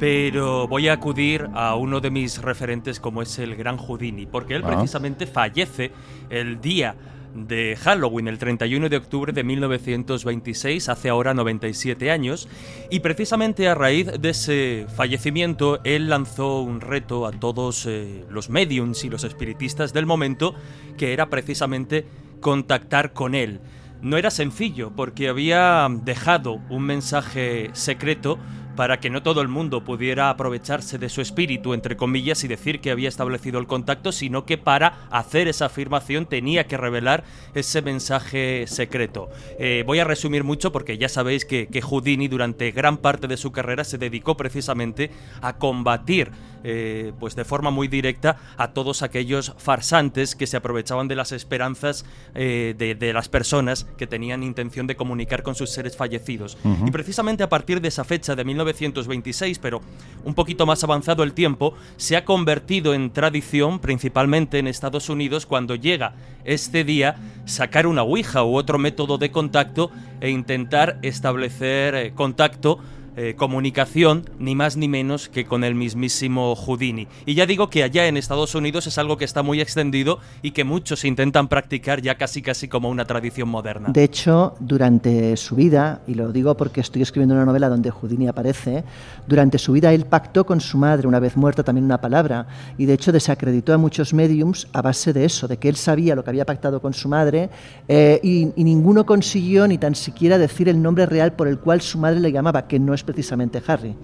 pero 0.00 0.66
voy 0.66 0.88
a 0.88 0.94
acudir 0.94 1.48
a 1.54 1.76
uno 1.76 2.00
de 2.00 2.10
mis 2.10 2.42
referentes 2.42 2.98
como 2.98 3.22
es 3.22 3.38
el 3.38 3.54
Gran 3.54 3.76
Houdini, 3.76 4.26
porque 4.26 4.56
él 4.56 4.62
ah. 4.64 4.72
precisamente 4.74 5.26
fallece 5.26 5.92
el 6.30 6.60
día 6.60 6.96
de 7.34 7.76
Halloween, 7.76 8.28
el 8.28 8.38
31 8.38 8.88
de 8.88 8.96
octubre 8.96 9.32
de 9.32 9.44
1926, 9.44 10.88
hace 10.88 11.08
ahora 11.08 11.34
97 11.34 12.10
años, 12.10 12.48
y 12.90 13.00
precisamente 13.00 13.68
a 13.68 13.74
raíz 13.74 14.06
de 14.20 14.30
ese 14.30 14.86
fallecimiento, 14.96 15.80
él 15.84 16.08
lanzó 16.08 16.60
un 16.62 16.80
reto 16.80 17.26
a 17.26 17.32
todos 17.32 17.86
eh, 17.86 18.24
los 18.30 18.50
mediums 18.50 19.04
y 19.04 19.10
los 19.10 19.24
espiritistas 19.24 19.92
del 19.92 20.06
momento, 20.06 20.54
que 20.96 21.12
era 21.12 21.28
precisamente 21.28 22.06
contactar 22.40 23.12
con 23.12 23.34
él. 23.34 23.60
No 24.00 24.16
era 24.16 24.30
sencillo, 24.30 24.92
porque 24.94 25.28
había 25.28 25.88
dejado 25.90 26.60
un 26.68 26.82
mensaje 26.82 27.70
secreto 27.72 28.38
para 28.76 29.00
que 29.00 29.10
no 29.10 29.22
todo 29.22 29.40
el 29.40 29.48
mundo 29.48 29.84
pudiera 29.84 30.30
aprovecharse 30.30 30.98
de 30.98 31.08
su 31.08 31.20
espíritu, 31.20 31.74
entre 31.74 31.96
comillas, 31.96 32.44
y 32.44 32.48
decir 32.48 32.80
que 32.80 32.90
había 32.90 33.08
establecido 33.08 33.58
el 33.58 33.66
contacto, 33.66 34.12
sino 34.12 34.44
que 34.44 34.58
para 34.58 35.06
hacer 35.10 35.48
esa 35.48 35.66
afirmación 35.66 36.26
tenía 36.26 36.66
que 36.66 36.76
revelar 36.76 37.24
ese 37.54 37.82
mensaje 37.82 38.66
secreto. 38.66 39.28
Eh, 39.58 39.84
voy 39.86 39.98
a 39.98 40.04
resumir 40.04 40.44
mucho 40.44 40.72
porque 40.72 40.98
ya 40.98 41.08
sabéis 41.08 41.44
que, 41.44 41.66
que 41.68 41.82
Houdini 41.82 42.28
durante 42.28 42.70
gran 42.72 42.98
parte 42.98 43.28
de 43.28 43.36
su 43.36 43.52
carrera 43.52 43.84
se 43.84 43.98
dedicó 43.98 44.36
precisamente 44.36 45.10
a 45.40 45.56
combatir 45.56 46.30
eh, 46.64 47.12
pues 47.20 47.36
de 47.36 47.44
forma 47.44 47.70
muy 47.70 47.88
directa 47.88 48.38
a 48.56 48.72
todos 48.72 49.02
aquellos 49.02 49.52
farsantes 49.58 50.34
que 50.34 50.46
se 50.46 50.56
aprovechaban 50.56 51.08
de 51.08 51.14
las 51.14 51.32
esperanzas 51.32 52.06
eh, 52.34 52.74
de, 52.76 53.12
las 53.12 53.28
personas 53.28 53.86
que 53.98 54.06
tenían 54.06 54.42
intención 54.42 54.86
de 54.86 54.96
comunicar 54.96 55.42
con 55.42 55.54
sus 55.54 55.70
seres 55.70 55.96
fallecidos. 55.96 56.56
Y 56.86 56.90
precisamente 56.90 57.42
a 57.42 57.48
partir 57.48 57.80
de 57.80 57.88
esa 57.88 58.02
fecha 58.02 58.34
de 58.34 58.44
1926, 58.44 59.58
pero 59.58 59.82
un 60.24 60.34
poquito 60.34 60.64
más 60.66 60.82
avanzado 60.82 61.22
el 61.22 61.34
tiempo, 61.34 61.74
se 61.96 62.16
ha 62.16 62.24
convertido 62.24 62.94
en 62.94 63.12
tradición, 63.12 63.78
principalmente 63.78 64.58
en 64.58 64.66
Estados 64.66 65.10
Unidos, 65.10 65.46
cuando 65.46 65.74
llega 65.74 66.14
este 66.44 66.84
día, 66.84 67.16
sacar 67.44 67.86
una 67.86 68.02
Ouija 68.02 68.42
u 68.42 68.56
otro 68.56 68.78
método 68.78 69.18
de 69.18 69.30
contacto 69.30 69.90
e 70.20 70.30
intentar 70.30 70.98
establecer 71.02 71.94
eh, 71.94 72.12
contacto 72.14 72.78
eh, 73.16 73.34
comunicación 73.36 74.28
ni 74.38 74.54
más 74.54 74.76
ni 74.76 74.88
menos 74.88 75.28
que 75.28 75.44
con 75.44 75.62
el 75.62 75.74
mismísimo 75.74 76.54
Houdini. 76.56 77.06
Y 77.26 77.34
ya 77.34 77.46
digo 77.46 77.70
que 77.70 77.82
allá 77.82 78.06
en 78.06 78.16
Estados 78.16 78.54
Unidos 78.54 78.86
es 78.86 78.98
algo 78.98 79.16
que 79.16 79.24
está 79.24 79.42
muy 79.42 79.60
extendido 79.60 80.18
y 80.42 80.50
que 80.50 80.64
muchos 80.64 81.04
intentan 81.04 81.48
practicar 81.48 82.02
ya 82.02 82.16
casi 82.16 82.42
casi 82.42 82.66
como 82.66 82.88
una 82.88 83.04
tradición 83.04 83.48
moderna. 83.48 83.90
De 83.92 84.02
hecho, 84.02 84.54
durante 84.58 85.36
su 85.36 85.54
vida, 85.54 86.02
y 86.08 86.14
lo 86.14 86.32
digo 86.32 86.56
porque 86.56 86.80
estoy 86.80 87.02
escribiendo 87.02 87.34
una 87.34 87.44
novela 87.44 87.68
donde 87.68 87.90
Houdini 87.90 88.26
aparece, 88.26 88.84
durante 89.26 89.58
su 89.58 89.72
vida 89.72 89.92
él 89.92 90.06
pactó 90.06 90.44
con 90.44 90.60
su 90.60 90.76
madre, 90.76 91.06
una 91.06 91.20
vez 91.20 91.36
muerta 91.36 91.62
también 91.62 91.84
una 91.84 92.00
palabra, 92.00 92.46
y 92.78 92.86
de 92.86 92.94
hecho 92.94 93.12
desacreditó 93.12 93.72
a 93.72 93.78
muchos 93.78 94.12
mediums 94.12 94.66
a 94.72 94.82
base 94.82 95.12
de 95.12 95.24
eso, 95.24 95.46
de 95.46 95.56
que 95.56 95.68
él 95.68 95.76
sabía 95.76 96.16
lo 96.16 96.24
que 96.24 96.30
había 96.30 96.44
pactado 96.44 96.80
con 96.80 96.92
su 96.92 97.08
madre 97.08 97.50
eh, 97.86 98.18
y, 98.22 98.48
y 98.56 98.64
ninguno 98.64 99.06
consiguió 99.06 99.68
ni 99.68 99.78
tan 99.78 99.94
siquiera 99.94 100.36
decir 100.36 100.68
el 100.68 100.82
nombre 100.82 101.06
real 101.06 101.34
por 101.34 101.46
el 101.46 101.58
cual 101.60 101.80
su 101.80 101.98
madre 101.98 102.18
le 102.18 102.32
llamaba, 102.32 102.66
que 102.66 102.78
no 102.80 102.92
es 102.92 103.03
precisamente 103.04 103.62
Harry. 103.66 103.94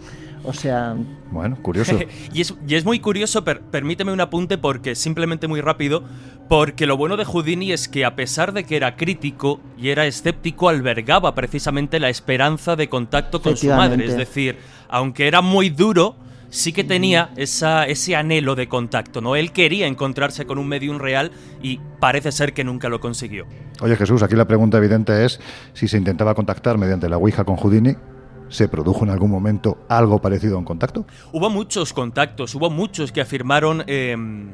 O 0.44 0.52
sea... 0.52 0.96
Bueno, 1.30 1.56
curioso. 1.60 1.98
y, 2.32 2.40
es, 2.40 2.54
y, 2.66 2.74
es, 2.74 2.84
muy 2.84 3.00
curioso, 3.00 3.44
permíteme 3.44 4.12
un 4.12 4.20
apunte 4.20 4.58
porque 4.58 4.94
simplemente 4.94 5.48
muy 5.48 5.60
rápido, 5.60 6.02
porque 6.48 6.86
lo 6.86 6.96
bueno 6.96 7.16
de 7.16 7.24
Houdini 7.24 7.72
es 7.72 7.88
que 7.88 8.04
a 8.04 8.16
pesar 8.16 8.52
de 8.52 8.64
que 8.64 8.76
era 8.76 8.96
crítico 8.96 9.60
y 9.78 9.88
era 9.88 10.06
escéptico, 10.06 10.68
albergaba 10.68 11.34
precisamente 11.34 12.00
la 12.00 12.08
esperanza 12.08 12.76
de 12.76 12.88
contacto 12.88 13.42
con 13.42 13.56
su 13.56 13.68
madre. 13.68 14.04
Es 14.06 14.16
decir, 14.16 14.56
aunque 14.88 15.28
era 15.28 15.42
muy 15.42 15.70
duro, 15.70 16.16
sí 16.50 16.72
que 16.72 16.84
tenía 16.84 17.30
esa, 17.36 17.86
ese 17.86 18.16
anhelo 18.16 18.54
de 18.54 18.68
contacto, 18.68 19.20
¿no? 19.20 19.36
Él 19.36 19.52
quería 19.52 19.86
encontrarse 19.86 20.46
con 20.46 20.58
un 20.58 20.68
medium 20.68 20.98
real 20.98 21.30
y 21.62 21.80
parece 22.00 22.32
ser 22.32 22.52
que 22.52 22.64
nunca 22.64 22.88
lo 22.88 23.00
consiguió. 23.00 23.46
Oye 23.80 23.96
Jesús, 23.96 24.22
aquí 24.22 24.34
la 24.34 24.46
pregunta 24.46 24.78
evidente 24.78 25.24
es 25.24 25.40
si 25.72 25.88
se 25.88 25.96
intentaba 25.96 26.34
contactar 26.34 26.76
mediante 26.78 27.08
la 27.08 27.16
Ouija 27.16 27.44
con 27.44 27.56
Houdini 27.56 27.94
¿Se 28.50 28.68
produjo 28.68 29.04
en 29.04 29.10
algún 29.10 29.30
momento 29.30 29.78
algo 29.88 30.20
parecido 30.20 30.56
a 30.56 30.58
un 30.58 30.64
contacto? 30.64 31.06
Hubo 31.32 31.48
muchos 31.48 31.92
contactos, 31.92 32.54
hubo 32.54 32.68
muchos 32.68 33.12
que 33.12 33.20
afirmaron 33.20 33.84
em, 33.86 34.50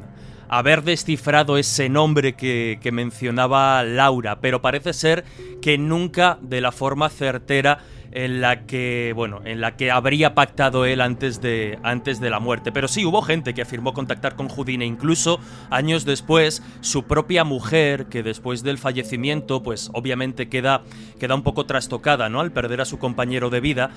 haber 0.49 0.83
descifrado 0.83 1.59
ese 1.59 1.89
nombre 1.89 2.35
que, 2.35 2.79
que 2.83 2.93
mencionaba 2.93 3.83
Laura, 3.83 4.41
pero 4.41 4.63
parece 4.63 4.93
ser 4.93 5.25
que 5.61 5.79
nunca 5.79 6.39
de 6.43 6.61
la 6.61 6.73
forma 6.73 7.09
certera 7.09 7.79
en 8.17 8.41
la 8.41 8.65
que, 8.65 9.13
bueno, 9.15 9.43
en 9.45 9.61
la 9.61 9.77
que 9.77 9.91
habría 9.91 10.35
pactado 10.35 10.87
él 10.87 11.03
antes 11.03 11.43
de, 11.43 11.79
antes 11.83 12.19
de 12.19 12.31
la 12.31 12.41
muerte. 12.41 12.73
Pero 12.73 12.89
sí, 12.89 13.05
hubo 13.05 13.21
gente 13.21 13.53
que 13.53 13.61
afirmó 13.61 13.93
contactar 13.93 14.37
con 14.37 14.49
Houdini, 14.49 14.87
incluso 14.87 15.39
años 15.69 16.07
después, 16.07 16.63
su 16.81 17.03
propia 17.03 17.45
mujer, 17.45 18.07
que 18.07 18.23
después 18.23 18.63
del 18.63 18.79
fallecimiento, 18.79 19.63
pues 19.63 19.91
obviamente 19.93 20.49
queda, 20.49 20.81
queda 21.21 21.35
un 21.35 21.43
poco 21.43 21.67
trastocada, 21.67 22.31
¿no? 22.31 22.41
Al 22.41 22.53
perder 22.53 22.81
a 22.81 22.87
su 22.87 22.99
compañero 22.99 23.51
de 23.51 23.61
vida. 23.61 23.91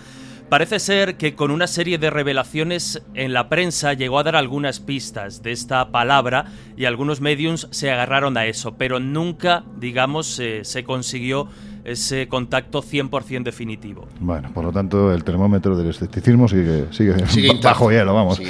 Parece 0.50 0.80
ser 0.80 1.16
que 1.18 1.36
con 1.36 1.52
una 1.52 1.68
serie 1.68 2.00
de 2.00 2.10
revelaciones 2.10 3.04
en 3.14 3.34
la 3.34 3.50
prensa 3.50 3.94
llegó 3.94 4.18
a 4.18 4.24
dar 4.24 4.36
algunas 4.36 4.80
pistas 4.80 5.44
de 5.44 5.52
esta 5.52 5.92
palabra 5.92 6.46
y 6.76 6.86
algunos 6.86 7.22
mediums 7.22 7.68
se 7.70 7.92
agarraron 7.92 8.36
a 8.36 8.48
eso, 8.48 8.76
pero 8.76 9.00
nunca, 9.00 9.64
digamos, 9.80 10.42
se 10.64 10.84
consiguió 10.84 11.50
ese 11.84 12.28
contacto 12.28 12.82
100% 12.82 13.44
definitivo. 13.44 14.08
Bueno, 14.20 14.52
por 14.54 14.66
lo 14.66 14.72
tanto, 14.72 15.14
el 15.14 15.24
termómetro 15.24 15.78
del 15.78 15.90
escepticismo 15.90 16.48
sigue, 16.48 16.86
sigue, 16.92 17.14
bajo 17.64 17.92
hielo, 17.92 18.14
vamos. 18.14 18.42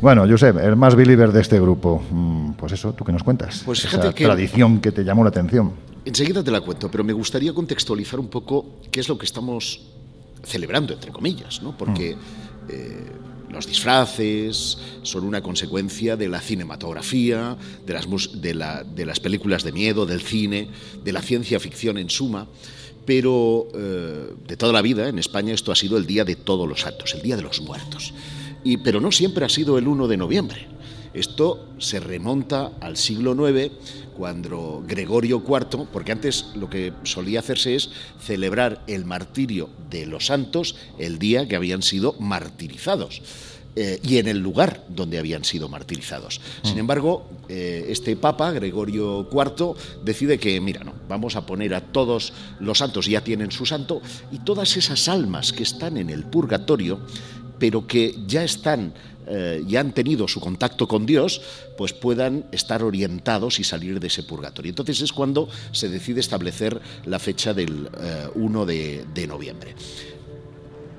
Bueno, 0.00 0.26
Josep, 0.28 0.58
el 0.58 0.76
más 0.76 0.94
believer 0.94 1.32
de 1.32 1.40
este 1.40 1.58
grupo, 1.58 2.02
mm, 2.10 2.52
pues 2.52 2.72
eso, 2.72 2.92
¿tú 2.92 3.04
qué 3.04 3.12
nos 3.12 3.22
cuentas? 3.22 3.62
Pues 3.64 3.80
fíjate 3.80 4.08
Esa 4.08 4.14
tradición 4.14 4.80
que 4.80 4.92
te 4.92 5.04
llamó 5.04 5.24
la 5.24 5.30
atención. 5.30 5.72
Enseguida 6.04 6.44
te 6.44 6.50
la 6.50 6.60
cuento, 6.60 6.90
pero 6.90 7.02
me 7.02 7.12
gustaría 7.12 7.52
contextualizar 7.52 8.20
un 8.20 8.28
poco 8.28 8.76
qué 8.90 9.00
es 9.00 9.08
lo 9.08 9.18
que 9.18 9.26
estamos 9.26 9.95
celebrando, 10.46 10.94
entre 10.94 11.12
comillas, 11.12 11.62
¿no? 11.62 11.76
Porque... 11.76 12.16
Mm. 12.16 12.18
Eh, 12.68 13.12
los 13.48 13.64
disfraces 13.64 14.76
son 15.02 15.24
una 15.24 15.40
consecuencia 15.40 16.16
de 16.16 16.28
la 16.28 16.40
cinematografía, 16.40 17.56
de 17.86 17.94
las, 17.94 18.06
de, 18.34 18.82
de 18.94 19.06
las, 19.06 19.20
películas 19.20 19.62
de 19.62 19.70
miedo, 19.72 20.04
del 20.04 20.20
cine, 20.20 20.68
de 21.02 21.12
la 21.12 21.22
ciencia 21.22 21.58
ficción 21.60 21.96
en 21.96 22.10
suma 22.10 22.48
pero 23.06 23.68
eh, 23.72 24.34
de 24.46 24.56
toda 24.56 24.72
la 24.72 24.82
vida 24.82 25.08
en 25.08 25.18
España 25.18 25.54
esto 25.54 25.72
ha 25.72 25.76
sido 25.76 25.96
el 25.96 26.06
Día 26.06 26.24
de 26.24 26.34
Todos 26.34 26.68
los 26.68 26.80
Santos, 26.80 27.14
el 27.14 27.22
Día 27.22 27.36
de 27.36 27.42
los 27.42 27.60
Muertos. 27.62 28.12
Y, 28.64 28.78
pero 28.78 29.00
no 29.00 29.12
siempre 29.12 29.44
ha 29.46 29.48
sido 29.48 29.78
el 29.78 29.86
1 29.86 30.08
de 30.08 30.16
noviembre. 30.16 30.66
Esto 31.14 31.68
se 31.78 32.00
remonta 32.00 32.72
al 32.80 32.96
siglo 32.96 33.48
IX, 33.48 33.72
cuando 34.16 34.82
Gregorio 34.86 35.42
IV, 35.46 35.86
porque 35.92 36.12
antes 36.12 36.46
lo 36.54 36.70
que 36.70 36.92
solía 37.04 37.40
hacerse 37.40 37.74
es 37.76 37.90
celebrar 38.20 38.82
el 38.86 39.04
martirio 39.04 39.68
de 39.90 40.06
los 40.06 40.26
santos 40.26 40.76
el 40.98 41.18
día 41.18 41.46
que 41.46 41.56
habían 41.56 41.82
sido 41.82 42.14
martirizados. 42.18 43.22
Eh, 43.78 44.00
y 44.02 44.16
en 44.16 44.26
el 44.26 44.38
lugar 44.38 44.86
donde 44.88 45.18
habían 45.18 45.44
sido 45.44 45.68
martirizados. 45.68 46.40
Sin 46.62 46.76
mm. 46.76 46.78
embargo, 46.78 47.28
eh, 47.46 47.84
este 47.90 48.16
Papa, 48.16 48.50
Gregorio 48.52 49.28
IV, 49.30 49.74
decide 50.02 50.38
que, 50.38 50.58
mira, 50.62 50.82
no, 50.82 50.94
vamos 51.10 51.36
a 51.36 51.44
poner 51.44 51.74
a 51.74 51.82
todos 51.82 52.32
los 52.58 52.78
santos, 52.78 53.04
ya 53.04 53.20
tienen 53.20 53.50
su 53.50 53.66
santo, 53.66 54.00
y 54.32 54.38
todas 54.38 54.78
esas 54.78 55.08
almas 55.08 55.52
que 55.52 55.62
están 55.62 55.98
en 55.98 56.08
el 56.08 56.24
purgatorio, 56.24 57.00
pero 57.58 57.86
que 57.86 58.14
ya 58.26 58.42
están 58.42 58.94
eh, 59.26 59.64
ya 59.66 59.80
han 59.80 59.92
tenido 59.92 60.28
su 60.28 60.40
contacto 60.40 60.86
con 60.86 61.06
Dios, 61.06 61.40
pues 61.76 61.92
puedan 61.92 62.46
estar 62.52 62.82
orientados 62.82 63.58
y 63.58 63.64
salir 63.64 64.00
de 64.00 64.06
ese 64.06 64.22
purgatorio. 64.22 64.70
Entonces 64.70 65.00
es 65.00 65.12
cuando 65.12 65.48
se 65.72 65.88
decide 65.88 66.20
establecer 66.20 66.80
la 67.04 67.18
fecha 67.18 67.54
del 67.54 67.88
1 68.34 68.66
de, 68.66 69.04
de 69.14 69.26
noviembre. 69.26 69.74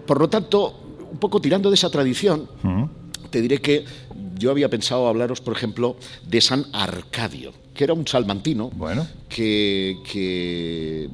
Por 0.05 0.19
lo 0.19 0.29
tanto, 0.29 0.87
un 1.11 1.17
poco 1.17 1.41
tirando 1.41 1.69
de 1.69 1.75
esa 1.75 1.89
tradición, 1.89 2.47
te 3.29 3.41
diré 3.41 3.59
que 3.59 3.85
yo 4.37 4.51
había 4.51 4.69
pensado 4.69 5.07
hablaros, 5.07 5.41
por 5.41 5.55
ejemplo, 5.55 5.97
de 6.27 6.41
San 6.41 6.65
Arcadio, 6.73 7.53
que 7.73 7.83
era 7.83 7.93
un 7.93 8.07
salmantino 8.07 8.69
bueno. 8.69 9.07
que, 9.29 11.09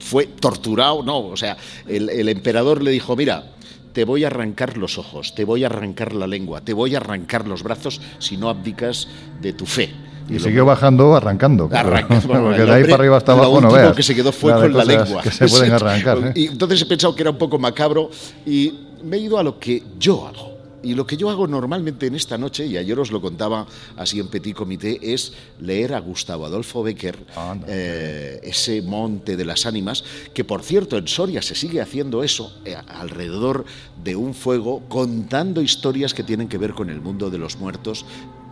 fue 0.00 0.26
torturado, 0.26 1.02
no, 1.02 1.28
o 1.28 1.36
sea, 1.36 1.56
el, 1.88 2.28
emperador 2.28 2.82
le 2.82 2.90
dijo, 2.90 3.16
mira, 3.16 3.53
te 3.94 4.04
voy 4.04 4.24
a 4.24 4.26
arrancar 4.26 4.76
los 4.76 4.98
ojos, 4.98 5.34
te 5.34 5.44
voy 5.44 5.62
a 5.62 5.68
arrancar 5.68 6.12
la 6.12 6.26
lengua, 6.26 6.60
te 6.60 6.72
voy 6.72 6.94
a 6.94 6.98
arrancar 6.98 7.46
los 7.46 7.62
brazos 7.62 8.00
si 8.18 8.36
no 8.36 8.50
abdicas 8.50 9.08
de 9.40 9.52
tu 9.52 9.64
fe. 9.64 9.94
Y, 10.28 10.40
siguió 10.40 10.64
bajando 10.64 11.14
arrancando. 11.14 11.68
porque 12.26 12.62
de 12.62 12.72
ahí 12.72 12.82
para 12.84 12.96
arriba 12.96 13.16
hasta 13.16 13.32
abajo 13.32 13.60
no 13.60 13.70
veas. 13.70 13.94
que 13.94 14.02
se 14.02 14.14
quedó 14.14 14.32
fue 14.32 14.52
con 14.52 14.72
la 14.72 14.84
lengua. 14.84 15.22
Que 15.22 15.30
se 15.30 15.46
pueden 15.46 15.72
arrancar. 15.72 16.18
¿eh? 16.18 16.32
Y 16.34 16.46
entonces 16.48 16.82
he 16.82 16.86
pensado 16.86 17.14
que 17.14 17.22
era 17.22 17.30
un 17.30 17.38
poco 17.38 17.58
macabro 17.58 18.10
y 18.44 18.80
me 19.04 19.16
he 19.16 19.20
ido 19.20 19.38
a 19.38 19.42
lo 19.42 19.58
que 19.58 19.82
yo 19.98 20.26
hago. 20.26 20.53
Y 20.84 20.94
lo 20.94 21.06
que 21.06 21.16
yo 21.16 21.30
hago 21.30 21.46
normalmente 21.46 22.06
en 22.06 22.14
esta 22.14 22.36
noche, 22.36 22.66
y 22.66 22.76
ayer 22.76 22.98
os 23.00 23.10
lo 23.10 23.20
contaba 23.20 23.66
así 23.96 24.20
en 24.20 24.28
petit 24.28 24.54
comité, 24.54 24.98
es 25.00 25.32
leer 25.58 25.94
a 25.94 26.00
Gustavo 26.00 26.44
Adolfo 26.44 26.82
Becker, 26.82 27.18
eh, 27.66 28.38
ese 28.42 28.82
monte 28.82 29.36
de 29.36 29.46
las 29.46 29.64
ánimas, 29.64 30.04
que 30.34 30.44
por 30.44 30.62
cierto 30.62 30.98
en 30.98 31.08
Soria 31.08 31.40
se 31.40 31.54
sigue 31.54 31.80
haciendo 31.80 32.22
eso, 32.22 32.54
eh, 32.66 32.76
alrededor 32.88 33.64
de 34.04 34.14
un 34.14 34.34
fuego, 34.34 34.82
contando 34.88 35.62
historias 35.62 36.12
que 36.12 36.22
tienen 36.22 36.48
que 36.48 36.58
ver 36.58 36.74
con 36.74 36.90
el 36.90 37.00
mundo 37.00 37.30
de 37.30 37.38
los 37.38 37.56
muertos 37.56 38.04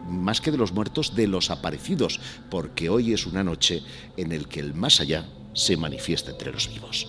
más 0.08 0.40
que 0.40 0.50
de 0.50 0.58
los 0.58 0.72
muertos, 0.72 1.14
de 1.14 1.26
los 1.26 1.50
aparecidos, 1.50 2.20
porque 2.50 2.88
hoy 2.88 3.12
es 3.12 3.26
una 3.26 3.44
noche 3.44 3.82
en 4.16 4.32
el 4.32 4.48
que 4.48 4.60
el 4.60 4.74
más 4.74 5.00
allá 5.00 5.26
se 5.54 5.76
manifiesta 5.76 6.32
entre 6.32 6.52
los 6.52 6.68
vivos. 6.68 7.08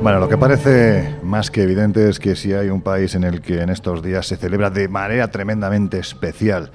Bueno, 0.00 0.20
lo 0.20 0.28
que 0.28 0.38
parece 0.38 1.16
más 1.24 1.50
que 1.50 1.62
evidente 1.62 2.08
es 2.08 2.20
que 2.20 2.36
si 2.36 2.52
hay 2.52 2.70
un 2.70 2.82
país 2.82 3.16
en 3.16 3.24
el 3.24 3.40
que 3.40 3.62
en 3.62 3.68
estos 3.68 4.00
días 4.00 4.26
se 4.26 4.36
celebra 4.36 4.70
de 4.70 4.88
manera 4.88 5.28
tremendamente 5.28 5.98
especial 5.98 6.70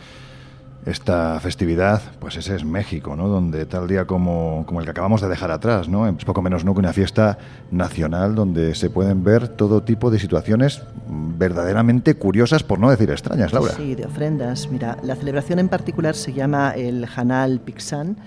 esta 0.86 1.40
festividad, 1.40 2.02
pues 2.20 2.36
ese 2.36 2.56
es 2.56 2.66
México, 2.66 3.16
¿no? 3.16 3.30
Donde 3.30 3.66
tal 3.66 3.88
día 3.88 4.06
como, 4.06 4.66
como 4.68 4.82
el 4.82 4.86
que 4.86 4.92
acabamos 4.92 5.22
de 5.22 5.30
dejar 5.30 5.52
atrás, 5.52 5.88
¿no? 5.88 6.06
Es 6.08 6.26
poco 6.26 6.42
menos 6.42 6.66
no 6.66 6.74
una 6.74 6.92
fiesta 6.92 7.38
nacional 7.72 8.36
donde 8.36 8.76
se 8.76 8.90
pueden 8.90 9.24
ver 9.24 9.48
todo 9.48 9.84
tipo 9.84 10.12
de 10.12 10.20
situaciones 10.20 10.84
verdaderamente 11.08 12.16
curiosas, 12.16 12.64
por 12.64 12.80
no 12.80 12.90
decir 12.90 13.10
extrañas, 13.10 13.54
Laura. 13.54 13.74
Sí, 13.78 13.96
de 13.96 14.06
ofrendas. 14.06 14.70
Mira, 14.70 14.98
la 15.04 15.16
celebración 15.16 15.60
en 15.60 15.70
particular 15.70 16.16
se 16.16 16.34
llama 16.34 16.72
el 16.72 17.08
Hanal 17.16 17.62
Pixán 17.62 18.18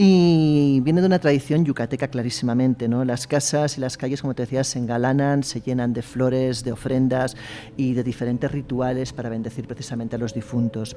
y 0.00 0.80
viene 0.84 1.00
de 1.00 1.08
una 1.08 1.18
tradición 1.18 1.64
yucateca 1.64 2.06
clarísimamente, 2.06 2.88
¿no? 2.88 3.04
Las 3.04 3.26
casas 3.26 3.76
y 3.78 3.80
las 3.80 3.96
calles, 3.96 4.22
como 4.22 4.32
te 4.32 4.44
decía, 4.44 4.62
se 4.62 4.78
engalanan, 4.78 5.42
se 5.42 5.60
llenan 5.60 5.92
de 5.92 6.02
flores, 6.02 6.62
de 6.62 6.70
ofrendas 6.70 7.36
y 7.76 7.94
de 7.94 8.04
diferentes 8.04 8.48
rituales 8.48 9.12
para 9.12 9.28
bendecir 9.28 9.66
precisamente 9.66 10.14
a 10.14 10.18
los 10.20 10.34
difuntos. 10.34 10.96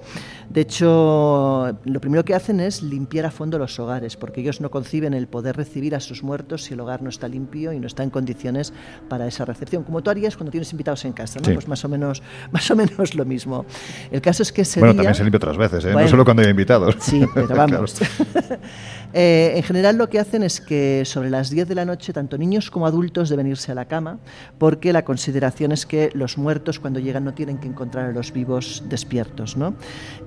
De 0.51 0.61
hecho, 0.61 1.75
lo 1.83 1.99
primero 1.99 2.23
que 2.23 2.35
hacen 2.35 2.59
es 2.59 2.83
limpiar 2.83 3.25
a 3.25 3.31
fondo 3.31 3.57
los 3.57 3.79
hogares, 3.79 4.17
porque 4.17 4.41
ellos 4.41 4.61
no 4.61 4.69
conciben 4.69 5.15
el 5.15 5.27
poder 5.27 5.57
recibir 5.57 5.95
a 5.95 5.99
sus 5.99 6.21
muertos 6.21 6.65
si 6.65 6.75
el 6.75 6.79
hogar 6.79 7.01
no 7.01 7.09
está 7.09 7.27
limpio 7.27 7.73
y 7.73 7.79
no 7.79 7.87
está 7.87 8.03
en 8.03 8.11
condiciones 8.11 8.71
para 9.09 9.25
esa 9.25 9.45
recepción, 9.45 9.83
como 9.83 10.03
tú 10.03 10.11
harías 10.11 10.37
cuando 10.37 10.51
tienes 10.51 10.71
invitados 10.73 11.03
en 11.05 11.13
casa, 11.13 11.39
¿no? 11.39 11.51
Pues 11.51 11.67
más 11.67 11.83
o 11.83 11.89
menos, 11.89 12.21
más 12.51 12.69
o 12.69 12.75
menos 12.75 13.15
lo 13.15 13.25
mismo. 13.25 13.65
El 14.11 14.21
caso 14.21 14.43
es 14.43 14.51
que 14.51 14.61
ese 14.61 14.79
bueno, 14.79 14.93
también 14.93 15.15
se 15.15 15.23
limpia 15.23 15.37
otras 15.37 15.57
veces, 15.57 15.85
¿eh? 15.85 15.91
no 15.91 16.07
solo 16.07 16.23
cuando 16.23 16.43
hay 16.43 16.49
invitados. 16.49 16.97
Sí, 16.99 17.25
pero 17.33 17.47
vamos. 17.55 17.95
Eh, 19.13 19.53
en 19.55 19.63
general 19.63 19.97
lo 19.97 20.09
que 20.09 20.19
hacen 20.19 20.43
es 20.43 20.61
que 20.61 21.03
sobre 21.05 21.29
las 21.29 21.49
10 21.49 21.67
de 21.67 21.75
la 21.75 21.85
noche 21.85 22.13
tanto 22.13 22.37
niños 22.37 22.71
como 22.71 22.87
adultos 22.87 23.29
deben 23.29 23.47
irse 23.47 23.71
a 23.71 23.75
la 23.75 23.85
cama 23.85 24.19
porque 24.57 24.93
la 24.93 25.03
consideración 25.03 25.71
es 25.71 25.85
que 25.85 26.11
los 26.13 26.37
muertos 26.37 26.79
cuando 26.79 26.99
llegan 26.99 27.25
no 27.25 27.33
tienen 27.33 27.57
que 27.57 27.67
encontrar 27.67 28.05
a 28.05 28.11
los 28.11 28.31
vivos 28.31 28.83
despiertos. 28.87 29.57
¿no? 29.57 29.73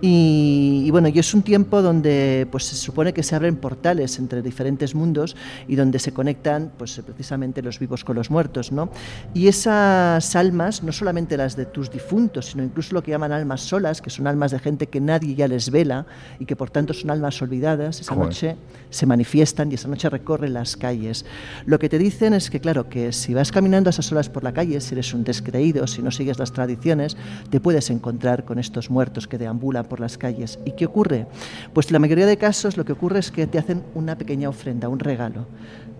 Y, 0.00 0.88
bueno, 0.90 1.08
y 1.08 1.18
es 1.18 1.34
un 1.34 1.42
tiempo 1.42 1.82
donde 1.82 2.46
pues, 2.50 2.64
se 2.64 2.76
supone 2.76 3.12
que 3.12 3.22
se 3.22 3.34
abren 3.34 3.56
portales 3.56 4.18
entre 4.18 4.42
diferentes 4.42 4.94
mundos 4.94 5.36
y 5.66 5.76
donde 5.76 5.98
se 5.98 6.12
conectan 6.12 6.72
pues, 6.76 7.00
precisamente 7.04 7.62
los 7.62 7.78
vivos 7.78 8.04
con 8.04 8.16
los 8.16 8.30
muertos. 8.30 8.72
¿no? 8.72 8.90
Y 9.32 9.48
esas 9.48 10.36
almas, 10.36 10.82
no 10.82 10.92
solamente 10.92 11.36
las 11.36 11.56
de 11.56 11.66
tus 11.66 11.90
difuntos, 11.90 12.46
sino 12.46 12.62
incluso 12.62 12.94
lo 12.94 13.02
que 13.02 13.10
llaman 13.10 13.32
almas 13.32 13.62
solas, 13.62 14.02
que 14.02 14.10
son 14.10 14.26
almas 14.26 14.50
de 14.50 14.58
gente 14.58 14.88
que 14.88 15.00
nadie 15.00 15.34
ya 15.34 15.48
les 15.48 15.70
vela 15.70 16.06
y 16.38 16.44
que 16.44 16.56
por 16.56 16.70
tanto 16.70 16.92
son 16.92 17.10
almas 17.10 17.40
olvidadas, 17.40 18.00
esa 18.00 18.14
noche 18.14 18.53
se 18.90 19.06
manifiestan 19.06 19.70
y 19.70 19.74
esa 19.74 19.88
noche 19.88 20.08
recorren 20.08 20.54
las 20.54 20.76
calles. 20.76 21.24
Lo 21.66 21.78
que 21.78 21.88
te 21.88 21.98
dicen 21.98 22.32
es 22.32 22.50
que, 22.50 22.60
claro, 22.60 22.88
que 22.88 23.12
si 23.12 23.34
vas 23.34 23.50
caminando 23.50 23.88
a 23.88 23.92
esas 23.92 24.10
horas 24.12 24.28
por 24.28 24.44
la 24.44 24.52
calle, 24.52 24.80
si 24.80 24.94
eres 24.94 25.12
un 25.14 25.24
descreído, 25.24 25.86
si 25.86 26.02
no 26.02 26.10
sigues 26.10 26.38
las 26.38 26.52
tradiciones, 26.52 27.16
te 27.50 27.60
puedes 27.60 27.90
encontrar 27.90 28.44
con 28.44 28.58
estos 28.58 28.90
muertos 28.90 29.26
que 29.26 29.38
deambulan 29.38 29.86
por 29.86 30.00
las 30.00 30.16
calles. 30.16 30.58
¿Y 30.64 30.72
qué 30.72 30.86
ocurre? 30.86 31.26
Pues 31.72 31.88
en 31.88 31.94
la 31.94 31.98
mayoría 31.98 32.26
de 32.26 32.36
casos 32.36 32.76
lo 32.76 32.84
que 32.84 32.92
ocurre 32.92 33.18
es 33.18 33.30
que 33.30 33.46
te 33.46 33.58
hacen 33.58 33.82
una 33.94 34.16
pequeña 34.16 34.48
ofrenda, 34.48 34.88
un 34.88 35.00
regalo. 35.00 35.46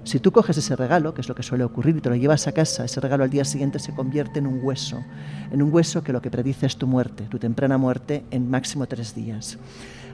Si 0.04 0.20
tú 0.20 0.32
coges 0.32 0.58
ese 0.58 0.76
regalo, 0.76 1.14
que 1.14 1.22
es 1.22 1.28
lo 1.28 1.34
que 1.34 1.42
suele 1.42 1.64
ocurrir, 1.64 1.96
y 1.96 2.00
te 2.00 2.10
lo 2.10 2.16
llevas 2.16 2.46
a 2.46 2.52
casa, 2.52 2.84
ese 2.84 3.00
regalo 3.00 3.24
al 3.24 3.30
día 3.30 3.44
siguiente 3.44 3.78
se 3.78 3.94
convierte 3.94 4.38
en 4.38 4.46
un 4.46 4.60
hueso, 4.62 5.02
en 5.50 5.62
un 5.62 5.72
hueso 5.72 6.04
que 6.04 6.12
lo 6.12 6.20
que 6.20 6.30
predice 6.30 6.66
es 6.66 6.76
tu 6.76 6.86
muerte, 6.86 7.24
tu 7.30 7.38
temprana 7.38 7.78
muerte 7.78 8.22
en 8.30 8.50
máximo 8.50 8.86
tres 8.86 9.14
días. 9.14 9.58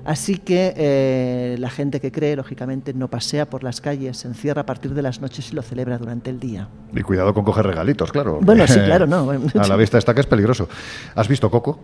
Así 0.05 0.39
que 0.39 0.75
eh, 0.77 1.57
la 1.59 1.71
gente 1.71 2.01
que 2.01 2.11
cree, 2.13 2.37
lógicamente, 2.37 2.95
no 2.95 3.09
pasea 3.09 3.49
por 3.49 3.63
las 3.63 3.81
calles, 3.81 4.19
se 4.19 4.29
encierra 4.29 4.63
a 4.63 4.67
partir 4.67 4.95
de 4.95 5.03
las 5.03 5.21
noches 5.21 5.53
y 5.53 5.55
lo 5.55 5.63
celebra 5.63 5.99
durante 5.99 6.31
el 6.31 6.41
día. 6.41 6.69
Y 6.95 7.03
cuidado 7.03 7.35
con 7.35 7.45
coger 7.45 7.67
regalitos, 7.67 8.13
claro. 8.13 8.39
Bueno, 8.41 8.67
sí, 8.67 8.81
claro, 8.85 9.07
no. 9.07 9.31
a 9.31 9.67
la 9.67 9.77
vista 9.77 9.99
está 9.99 10.15
que 10.15 10.21
es 10.21 10.27
peligroso. 10.27 10.69
¿Has 11.15 11.29
visto 11.29 11.51
Coco? 11.51 11.81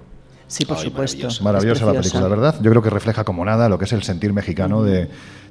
Sí, 0.48 0.64
por 0.64 0.78
supuesto. 0.78 1.28
Maravillosa, 1.42 1.86
la 1.86 2.00
película, 2.00 2.28
¿verdad? 2.28 2.54
Yo 2.62 2.70
creo 2.70 2.82
que 2.82 2.90
refleja 2.90 3.24
como 3.24 3.44
nada 3.44 3.68
lo 3.68 3.78
que 3.78 3.84
es 3.84 3.92
el 3.92 4.02
sentir 4.02 4.32
mexicano 4.32 4.82
de, 4.82 5.08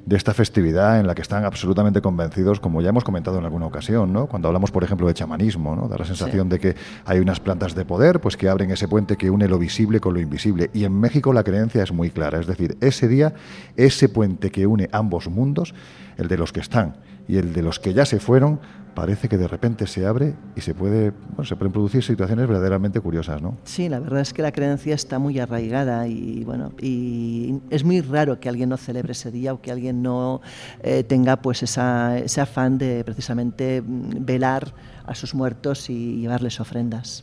esta 0.08 0.32
festividad 0.32 1.00
en 1.00 1.06
la 1.06 1.14
que 1.14 1.22
están 1.22 1.44
absolutamente 1.44 2.00
convencidos, 2.00 2.60
como 2.60 2.80
ya 2.80 2.90
hemos 2.90 3.04
comentado 3.04 3.38
en 3.38 3.44
alguna 3.44 3.66
ocasión, 3.66 4.12
¿no? 4.12 4.26
Cuando 4.26 4.48
hablamos, 4.48 4.70
por 4.70 4.84
ejemplo, 4.84 5.06
de 5.06 5.14
chamanismo, 5.14 5.76
¿no? 5.76 5.88
Da 5.88 5.98
la 5.98 6.04
sensación 6.04 6.48
de 6.48 6.60
que 6.60 6.76
hay 7.04 7.18
unas 7.18 7.40
plantas 7.40 7.74
de 7.74 7.84
poder, 7.84 8.20
pues 8.20 8.36
que 8.36 8.48
abren 8.48 8.70
ese 8.70 8.88
puente 8.88 9.16
que 9.16 9.30
une 9.30 9.48
lo 9.48 9.58
visible 9.58 10.00
con 10.00 10.14
lo 10.14 10.20
invisible. 10.20 10.70
Y 10.72 10.84
en 10.84 10.98
México 10.98 11.32
la 11.32 11.42
creencia 11.42 11.82
es 11.82 11.92
muy 11.92 12.10
clara, 12.10 12.40
es 12.40 12.46
decir, 12.46 12.78
ese 12.80 13.08
día, 13.08 13.34
ese 13.76 14.08
puente 14.08 14.50
que 14.50 14.66
une 14.66 14.88
ambos 14.92 15.28
mundos, 15.28 15.74
el 16.16 16.28
de 16.28 16.38
los 16.38 16.52
que 16.52 16.60
están 16.60 16.96
y 17.28 17.36
el 17.36 17.52
de 17.52 17.62
los 17.62 17.80
que 17.80 17.92
ya 17.92 18.06
se 18.06 18.20
fueron, 18.20 18.60
parece 18.96 19.28
que 19.28 19.36
de 19.36 19.46
repente 19.46 19.86
se 19.86 20.06
abre 20.06 20.34
y 20.56 20.62
se 20.62 20.74
puede 20.74 21.10
bueno, 21.10 21.44
se 21.44 21.54
pueden 21.54 21.70
producir 21.70 22.02
situaciones 22.02 22.48
verdaderamente 22.48 22.98
curiosas, 22.98 23.42
¿no? 23.42 23.58
Sí, 23.64 23.90
la 23.90 24.00
verdad 24.00 24.22
es 24.22 24.32
que 24.32 24.40
la 24.40 24.52
creencia 24.52 24.94
está 24.94 25.18
muy 25.18 25.38
arraigada 25.38 26.08
y 26.08 26.42
bueno 26.44 26.72
y 26.80 27.60
es 27.70 27.84
muy 27.84 28.00
raro 28.00 28.40
que 28.40 28.48
alguien 28.48 28.70
no 28.70 28.78
celebre 28.78 29.12
ese 29.12 29.30
día 29.30 29.52
o 29.52 29.60
que 29.60 29.70
alguien 29.70 30.02
no 30.02 30.40
eh, 30.82 31.04
tenga 31.04 31.36
pues 31.36 31.62
ese 31.62 32.40
afán 32.40 32.78
de 32.78 33.04
precisamente 33.04 33.82
mm, 33.82 34.24
velar 34.24 34.72
a 35.04 35.14
sus 35.14 35.34
muertos 35.34 35.90
y 35.90 36.16
llevarles 36.16 36.58
ofrendas. 36.58 37.22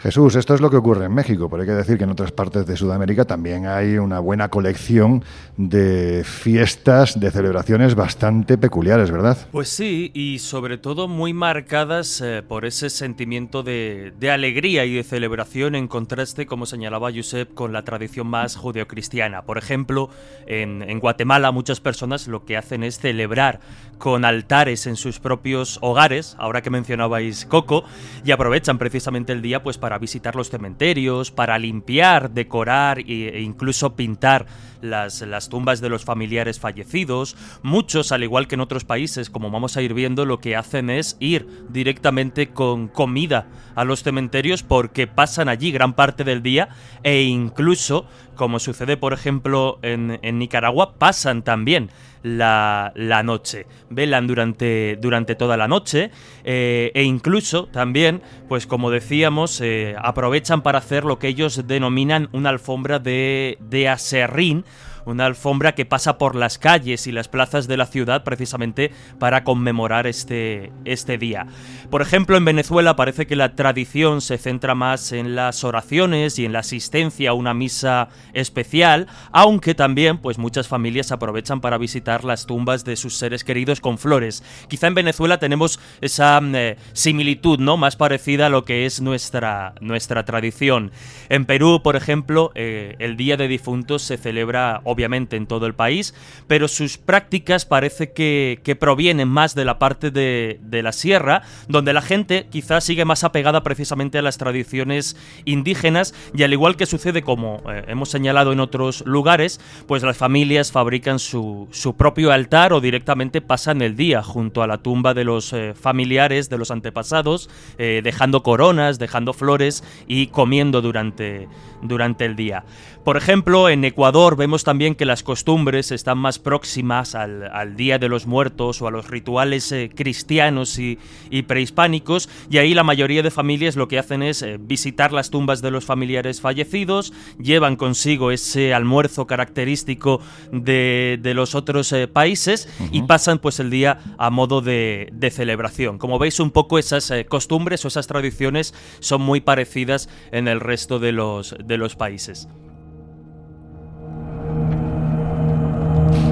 Jesús, 0.00 0.36
esto 0.36 0.54
es 0.54 0.60
lo 0.60 0.70
que 0.70 0.76
ocurre 0.76 1.06
en 1.06 1.12
México, 1.12 1.48
pero 1.50 1.62
hay 1.62 1.68
que 1.68 1.74
decir 1.74 1.98
que 1.98 2.04
en 2.04 2.10
otras 2.10 2.30
partes 2.30 2.66
de 2.66 2.76
Sudamérica 2.76 3.24
también 3.24 3.66
hay 3.66 3.98
una 3.98 4.20
buena 4.20 4.48
colección 4.48 5.24
de 5.56 6.22
fiestas, 6.24 7.18
de 7.18 7.32
celebraciones 7.32 7.96
bastante 7.96 8.58
peculiares, 8.58 9.10
¿verdad? 9.10 9.36
Pues 9.50 9.68
sí, 9.68 10.12
y 10.14 10.38
sobre 10.38 10.78
todo 10.78 11.08
muy 11.08 11.32
marcadas 11.32 12.20
eh, 12.20 12.44
por 12.46 12.64
ese 12.64 12.90
sentimiento 12.90 13.64
de, 13.64 14.12
alegría 14.32 14.84
y 14.84 14.94
de 14.94 15.02
celebración 15.02 15.74
en 15.74 15.88
contraste, 15.88 16.46
como 16.46 16.66
señalaba 16.66 17.10
Josep, 17.12 17.52
con 17.54 17.72
la 17.72 17.82
tradición 17.82 18.28
más 18.28 18.54
judeocristiana. 18.54 19.42
Por 19.42 19.58
ejemplo, 19.58 20.10
en, 20.46 20.82
en 20.82 21.00
Guatemala 21.00 21.50
muchas 21.50 21.80
personas 21.80 22.28
lo 22.28 22.44
que 22.44 22.56
hacen 22.56 22.84
es 22.84 23.00
celebrar 23.00 23.58
con 23.98 24.24
altares 24.24 24.86
en 24.86 24.96
sus 24.96 25.18
propios 25.18 25.78
hogares, 25.82 26.36
ahora 26.38 26.62
que 26.62 26.70
mencionabais 26.70 27.44
Coco, 27.44 27.84
y 28.24 28.30
aprovechan 28.30 28.78
precisamente 28.78 29.32
el 29.32 29.42
día 29.42 29.62
pues 29.62 29.78
para 29.78 29.98
visitar 29.98 30.36
los 30.36 30.50
cementerios, 30.50 31.30
para 31.30 31.58
limpiar, 31.58 32.30
decorar 32.30 33.00
e 33.00 33.40
incluso 33.40 33.94
pintar 33.94 34.46
las, 34.80 35.22
las 35.22 35.48
tumbas 35.48 35.80
de 35.80 35.88
los 35.88 36.04
familiares 36.04 36.60
fallecidos. 36.60 37.36
Muchos, 37.62 38.12
al 38.12 38.22
igual 38.22 38.46
que 38.46 38.54
en 38.54 38.60
otros 38.60 38.84
países, 38.84 39.30
como 39.30 39.50
vamos 39.50 39.76
a 39.76 39.82
ir 39.82 39.94
viendo, 39.94 40.24
lo 40.24 40.38
que 40.38 40.56
hacen 40.56 40.90
es 40.90 41.16
ir 41.20 41.66
directamente 41.68 42.48
con 42.48 42.88
comida 42.88 43.48
a 43.74 43.84
los 43.84 44.02
cementerios 44.02 44.62
porque 44.62 45.06
pasan 45.06 45.48
allí 45.48 45.70
gran 45.70 45.94
parte 45.94 46.24
del 46.24 46.42
día 46.42 46.68
e 47.02 47.22
incluso, 47.22 48.06
como 48.38 48.58
sucede 48.58 48.96
por 48.96 49.12
ejemplo 49.12 49.78
en, 49.82 50.38
Nicaragua, 50.38 50.94
pasan 50.94 51.42
también 51.42 51.90
la, 52.22 52.92
la 52.94 53.22
noche. 53.22 53.66
Velan 53.90 54.26
durante, 54.26 54.96
durante 55.00 55.34
toda 55.34 55.58
la 55.58 55.68
noche 55.68 56.10
eh, 56.44 56.90
e 56.94 57.02
incluso 57.02 57.66
también, 57.66 58.22
pues 58.48 58.66
como 58.66 58.90
decíamos, 58.90 59.60
eh, 59.60 59.94
aprovechan 60.00 60.62
para 60.62 60.78
hacer 60.78 61.04
lo 61.04 61.18
que 61.18 61.28
ellos 61.28 61.66
denominan 61.66 62.30
una 62.32 62.48
alfombra 62.48 62.98
de, 62.98 63.58
de 63.60 63.88
aserrín 63.88 64.64
una 65.08 65.26
alfombra 65.26 65.74
que 65.74 65.86
pasa 65.86 66.18
por 66.18 66.34
las 66.34 66.58
calles 66.58 67.06
y 67.06 67.12
las 67.12 67.28
plazas 67.28 67.68
de 67.68 67.76
la 67.76 67.86
ciudad 67.86 68.24
precisamente 68.24 68.92
para 69.18 69.44
conmemorar 69.44 70.06
este, 70.06 70.72
este 70.84 71.18
día. 71.18 71.46
Por 71.90 72.02
ejemplo, 72.02 72.36
en 72.36 72.44
Venezuela 72.44 72.96
parece 72.96 73.26
que 73.26 73.36
la 73.36 73.54
tradición 73.54 74.20
se 74.20 74.38
centra 74.38 74.74
más 74.74 75.12
en 75.12 75.34
las 75.34 75.64
oraciones 75.64 76.38
y 76.38 76.44
en 76.44 76.52
la 76.52 76.60
asistencia 76.60 77.30
a 77.30 77.34
una 77.34 77.54
misa 77.54 78.08
especial, 78.32 79.06
aunque 79.32 79.74
también 79.74 80.18
pues 80.18 80.38
muchas 80.38 80.68
familias 80.68 81.12
aprovechan 81.12 81.60
para 81.60 81.78
visitar 81.78 82.24
las 82.24 82.46
tumbas 82.46 82.84
de 82.84 82.96
sus 82.96 83.16
seres 83.16 83.44
queridos 83.44 83.80
con 83.80 83.98
flores. 83.98 84.42
Quizá 84.68 84.86
en 84.86 84.94
Venezuela 84.94 85.38
tenemos 85.38 85.80
esa 86.00 86.40
mm, 86.40 86.54
eh, 86.54 86.76
similitud, 86.92 87.58
¿no? 87.58 87.76
Más 87.76 87.96
parecida 87.96 88.46
a 88.46 88.50
lo 88.50 88.64
que 88.64 88.86
es 88.86 89.00
nuestra, 89.00 89.74
nuestra 89.80 90.24
tradición. 90.24 90.92
En 91.28 91.44
Perú, 91.44 91.80
por 91.82 91.96
ejemplo, 91.96 92.52
eh, 92.54 92.96
el 92.98 93.16
Día 93.16 93.36
de 93.36 93.48
Difuntos 93.48 94.02
se 94.02 94.16
celebra 94.16 94.80
obviamente 94.98 95.36
en 95.36 95.46
todo 95.46 95.66
el 95.66 95.74
país, 95.74 96.12
pero 96.48 96.66
sus 96.66 96.98
prácticas 96.98 97.64
parece 97.64 98.10
que, 98.10 98.76
provienen 98.80 99.28
más 99.28 99.54
de 99.54 99.64
la 99.64 99.78
parte 99.78 100.10
de, 100.10 100.58
la 100.82 100.92
sierra, 100.92 101.42
donde 101.68 101.92
la 101.92 102.02
gente 102.02 102.48
quizás 102.50 102.84
sigue 102.84 103.04
más 103.04 103.22
apegada 103.22 103.62
precisamente 103.62 104.18
a 104.18 104.22
las 104.22 104.38
tradiciones 104.38 105.16
indígenas 105.44 106.14
y 106.34 106.42
al 106.42 106.52
igual 106.52 106.76
que 106.76 106.86
sucede 106.86 107.22
como 107.22 107.62
eh, 107.70 107.84
hemos 107.88 108.08
señalado 108.08 108.52
en 108.52 108.60
otros 108.60 109.04
lugares, 109.06 109.60
pues 109.86 110.02
las 110.02 110.16
familias 110.16 110.72
fabrican 110.72 111.18
su, 111.20 111.68
propio 111.96 112.32
altar 112.32 112.72
o 112.72 112.80
directamente 112.80 113.40
pasan 113.40 113.82
el 113.82 113.96
día 113.96 114.22
junto 114.22 114.62
a 114.62 114.66
la 114.66 114.78
tumba 114.78 115.14
de 115.14 115.24
los 115.24 115.52
eh, 115.52 115.74
familiares, 115.74 116.50
de 116.50 116.58
los 116.58 116.70
antepasados, 116.72 117.48
eh, 117.78 118.00
dejando 118.02 118.42
coronas, 118.42 118.98
dejando 118.98 119.32
flores 119.32 119.84
y 120.08 120.26
comiendo 120.28 120.82
durante, 120.82 121.48
durante 121.82 122.24
el 122.24 122.34
día. 122.34 122.64
Por 123.08 123.16
ejemplo, 123.16 123.70
en 123.70 123.86
Ecuador 123.86 124.36
vemos 124.36 124.64
también 124.64 124.94
que 124.94 125.06
las 125.06 125.22
costumbres 125.22 125.92
están 125.92 126.18
más 126.18 126.38
próximas 126.38 127.14
al, 127.14 127.74
Día 127.74 127.98
de 127.98 128.06
los 128.06 128.26
Muertos 128.26 128.82
o 128.82 128.86
a 128.86 128.90
los 128.90 129.08
rituales 129.08 129.72
eh, 129.72 129.90
cristianos 129.94 130.78
y, 130.78 130.98
prehispánicos, 131.46 132.28
y 132.50 132.58
ahí 132.58 132.74
la 132.74 132.84
mayoría 132.84 133.22
de 133.22 133.30
familias 133.30 133.76
lo 133.76 133.88
que 133.88 133.98
hacen 133.98 134.22
es 134.22 134.42
eh, 134.42 134.58
visitar 134.60 135.14
las 135.14 135.30
tumbas 135.30 135.62
de 135.62 135.70
los 135.70 135.86
familiares 135.86 136.42
fallecidos, 136.42 137.14
llevan 137.40 137.76
consigo 137.76 138.30
ese 138.30 138.74
almuerzo 138.74 139.26
característico 139.26 140.20
de, 140.52 141.18
los 141.34 141.54
otros 141.54 141.90
eh, 141.92 142.08
países 142.08 142.68
y 142.92 143.00
pasan 143.04 143.38
pues 143.38 143.58
el 143.58 143.70
día 143.70 144.00
a 144.18 144.28
modo 144.28 144.60
de, 144.60 145.08
de 145.14 145.30
celebración. 145.30 145.96
Como 145.96 146.18
veis 146.18 146.40
un 146.40 146.50
poco 146.50 146.78
esas 146.78 147.10
costumbres 147.30 147.86
o 147.86 147.88
esas 147.88 148.06
tradiciones 148.06 148.74
son 149.00 149.22
muy 149.22 149.40
parecidas 149.40 150.10
en 150.30 150.46
el 150.46 150.60
resto 150.60 150.98
de 150.98 151.12
los, 151.12 151.56
de 151.64 151.78
los 151.78 151.96
países. 151.96 152.48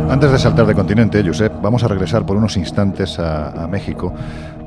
Antes 0.08 0.30
de 0.30 0.38
saltar 0.38 0.66
de 0.66 0.74
continente, 0.74 1.22
Josep, 1.24 1.60
vamos 1.60 1.82
a 1.82 1.88
regresar 1.88 2.24
por 2.24 2.36
unos 2.36 2.56
instantes 2.56 3.18
a, 3.18 3.66
México, 3.66 4.14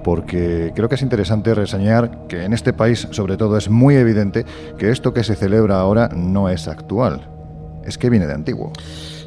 porque 0.03 0.73
creo 0.75 0.89
que 0.89 0.95
es 0.95 1.01
interesante 1.01 1.55
reseñar 1.55 2.27
que 2.27 2.43
en 2.43 2.53
este 2.53 2.73
país, 2.73 3.07
sobre 3.11 3.37
todo, 3.37 3.57
es 3.57 3.69
muy 3.69 3.95
evidente 3.95 4.45
que 4.77 4.91
esto 4.91 5.13
que 5.13 5.23
se 5.23 5.35
celebra 5.35 5.79
ahora 5.79 6.09
no 6.13 6.49
es 6.49 6.67
actual, 6.67 7.21
es 7.85 7.97
que 7.97 8.09
viene 8.09 8.27
de 8.27 8.33
antiguo. 8.33 8.73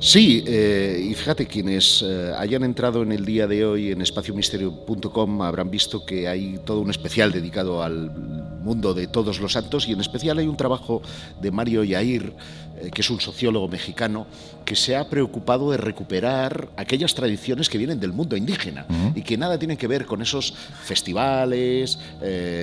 Sí, 0.00 0.44
eh, 0.46 1.08
y 1.10 1.14
fíjate, 1.14 1.46
quienes 1.46 2.04
eh, 2.04 2.32
hayan 2.36 2.64
entrado 2.64 3.02
en 3.02 3.12
el 3.12 3.24
día 3.24 3.46
de 3.46 3.64
hoy 3.64 3.92
en 3.92 4.02
espaciomisterio.com 4.02 5.42
habrán 5.42 5.70
visto 5.70 6.04
que 6.04 6.26
hay 6.26 6.58
todo 6.64 6.80
un 6.80 6.90
especial 6.90 7.30
dedicado 7.30 7.82
al 7.82 8.10
mundo 8.10 8.94
de 8.94 9.06
todos 9.06 9.40
los 9.40 9.52
santos 9.52 9.88
y 9.88 9.92
en 9.92 10.00
especial 10.00 10.38
hay 10.38 10.48
un 10.48 10.56
trabajo 10.56 11.02
de 11.40 11.50
Mario 11.52 11.84
Yair, 11.84 12.34
que 12.90 13.00
es 13.00 13.10
un 13.10 13.20
sociólogo 13.20 13.68
mexicano, 13.68 14.26
que 14.64 14.76
se 14.76 14.96
ha 14.96 15.08
preocupado 15.08 15.70
de 15.70 15.76
recuperar 15.76 16.68
aquellas 16.76 17.14
tradiciones 17.14 17.68
que 17.68 17.78
vienen 17.78 18.00
del 18.00 18.12
mundo 18.12 18.36
indígena 18.36 18.86
y 19.14 19.22
que 19.22 19.36
nada 19.36 19.58
tienen 19.58 19.76
que 19.76 19.86
ver 19.86 20.06
con 20.06 20.22
esos 20.22 20.54
festivales, 20.84 21.98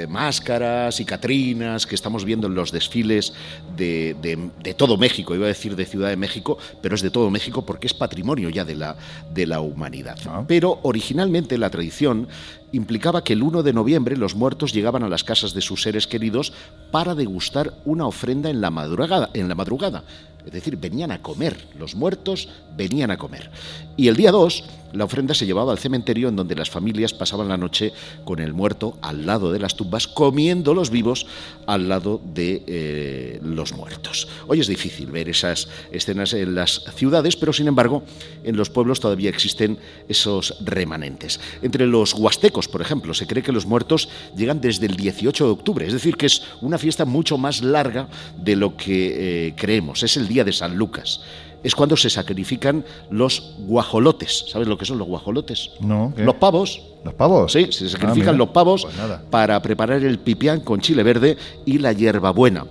máscaras 0.08 0.99
y 0.99 1.05
catrinas 1.05 1.86
que 1.86 1.95
estamos 1.95 2.25
viendo 2.25 2.47
en 2.47 2.55
los 2.55 2.71
desfiles 2.71 3.34
de, 3.75 4.15
de 4.63 4.73
todo 4.73 4.97
México, 4.97 5.36
iba 5.36 5.45
a 5.45 5.49
decir 5.49 5.75
de 5.75 5.86
Ciudad 5.86 6.10
de 6.10 6.17
México, 6.17 6.58
pero 6.82 6.95
es 6.95 7.01
de 7.01 7.12
todo 7.12 7.29
México 7.29 7.65
porque 7.65 7.88
es 7.88 7.93
patrimonio 7.93 8.49
ya 8.49 8.65
de 8.65 8.75
la, 8.75 8.95
de 9.34 9.45
la 9.45 9.62
humanidad. 9.62 10.17
Ah. 10.25 10.43
Pero 10.47 10.79
originalmente 10.84 11.58
la 11.58 11.69
tradición 11.69 12.27
implicaba 12.71 13.23
que 13.23 13.34
el 13.34 13.43
1 13.43 13.63
de 13.63 13.73
noviembre 13.73 14.17
los 14.17 14.36
muertos 14.36 14.73
llegaban 14.73 15.03
a 15.03 15.10
las 15.10 15.23
casas 15.23 15.53
de 15.53 15.62
sus 15.62 15.82
seres 15.82 16.08
queridos 16.08 16.53
para 16.91 17.15
degustar 17.15 17.73
una 17.86 18.05
ofrenda 18.05 18.49
en 18.49 18.62
la 18.62 18.69
madrugada. 18.69 19.29
En 19.34 19.47
la 19.47 19.55
madrugada. 19.55 20.03
Es 20.45 20.53
decir, 20.53 20.77
venían 20.77 21.12
a 21.12 21.21
comer, 21.21 21.67
los 21.77 21.95
muertos 21.95 22.47
venían 22.75 23.12
a 23.12 23.17
comer. 23.17 23.51
Y 23.97 24.08
el 24.08 24.15
día 24.15 24.32
2 24.32 24.63
la 24.93 25.06
ofrenda 25.06 25.34
se 25.34 25.45
llevaba 25.45 25.71
al 25.71 25.80
cementerio 25.80 26.30
en 26.30 26.36
donde 26.36 26.56
las 26.56 26.69
familias 26.69 27.13
pasaban 27.13 27.47
la 27.47 27.58
noche 27.58 27.93
con 28.23 28.39
el 28.39 28.54
muerto 28.54 28.97
al 29.02 29.25
lado 29.25 29.52
de 29.52 29.60
las 29.60 29.75
tumbas, 29.75 30.08
comiendo 30.08 30.73
los 30.73 30.89
vivos 30.89 31.28
al 31.65 31.88
lado 31.89 32.21
de 32.23 32.63
eh, 32.67 33.39
los 33.43 33.73
muertos. 33.73 34.28
Hoy 34.47 34.60
es 34.60 34.67
difícil 34.67 35.08
ver 35.08 35.30
esas 35.30 35.67
escenas 35.91 36.34
en 36.34 36.56
las 36.56 36.84
ciudades, 36.95 37.36
pero 37.36 37.54
sin 37.54 37.67
embargo 37.67 38.04
en 38.43 38.58
los 38.58 38.69
pueblos 38.69 38.99
todavía 38.99 39.30
existen 39.30 39.78
esos 40.08 40.56
remanentes. 40.62 41.39
Entre 41.62 41.86
los 41.86 42.13
huastecos, 42.13 42.67
por 42.67 42.82
ejemplo, 42.82 43.13
se 43.13 43.28
cree 43.28 43.43
que 43.43 43.52
los 43.52 43.65
muertos 43.65 44.10
llegan 44.36 44.62
desde 44.62 44.86
el 44.86 44.95
18 44.95 45.45
de 45.45 45.52
octubre, 45.52 45.86
es 45.86 45.93
decir, 45.93 46.17
que 46.17 46.25
es 46.25 46.43
una 46.62 46.78
fiesta 46.78 47.06
mucho 47.06 47.38
más 47.38 47.62
larga 47.62 48.08
de 48.38 48.56
lo 48.56 48.75
que 48.75 49.47
eh, 49.47 49.54
creemos. 49.56 50.04
Es 50.04 50.17
el 50.17 50.28
día 50.28 50.43
de 50.43 50.54
San 50.54 50.75
Lucas 50.75 51.21
es 51.63 51.76
cuando 51.76 51.98
se 51.98 52.10
sacrifican 52.10 52.86
los 53.10 53.56
guajolotes. 53.60 54.45
¿Sabes 54.50 54.67
lo 54.67 54.78
que 54.78 54.86
son 54.86 54.98
los 54.98 55.08
guajolotes? 55.08 55.72
No. 55.82 56.13
Los 56.15 56.36
pavos. 56.36 56.82
¿Los 57.04 57.13
pavos? 57.13 57.52
Sí, 57.52 57.72
se 57.72 57.89
sacrifican 57.89 58.36
ah, 58.36 58.38
los 58.38 58.50
pavos 58.50 58.86
pues 58.86 59.19
para 59.30 59.62
preparar 59.62 60.04
el 60.04 60.19
pipián 60.19 60.62
con 60.62 60.82
chile 60.82 61.04
verde 61.04 61.38
y 61.65 61.80
la 61.80 61.93
hierbabuena. 61.93 62.65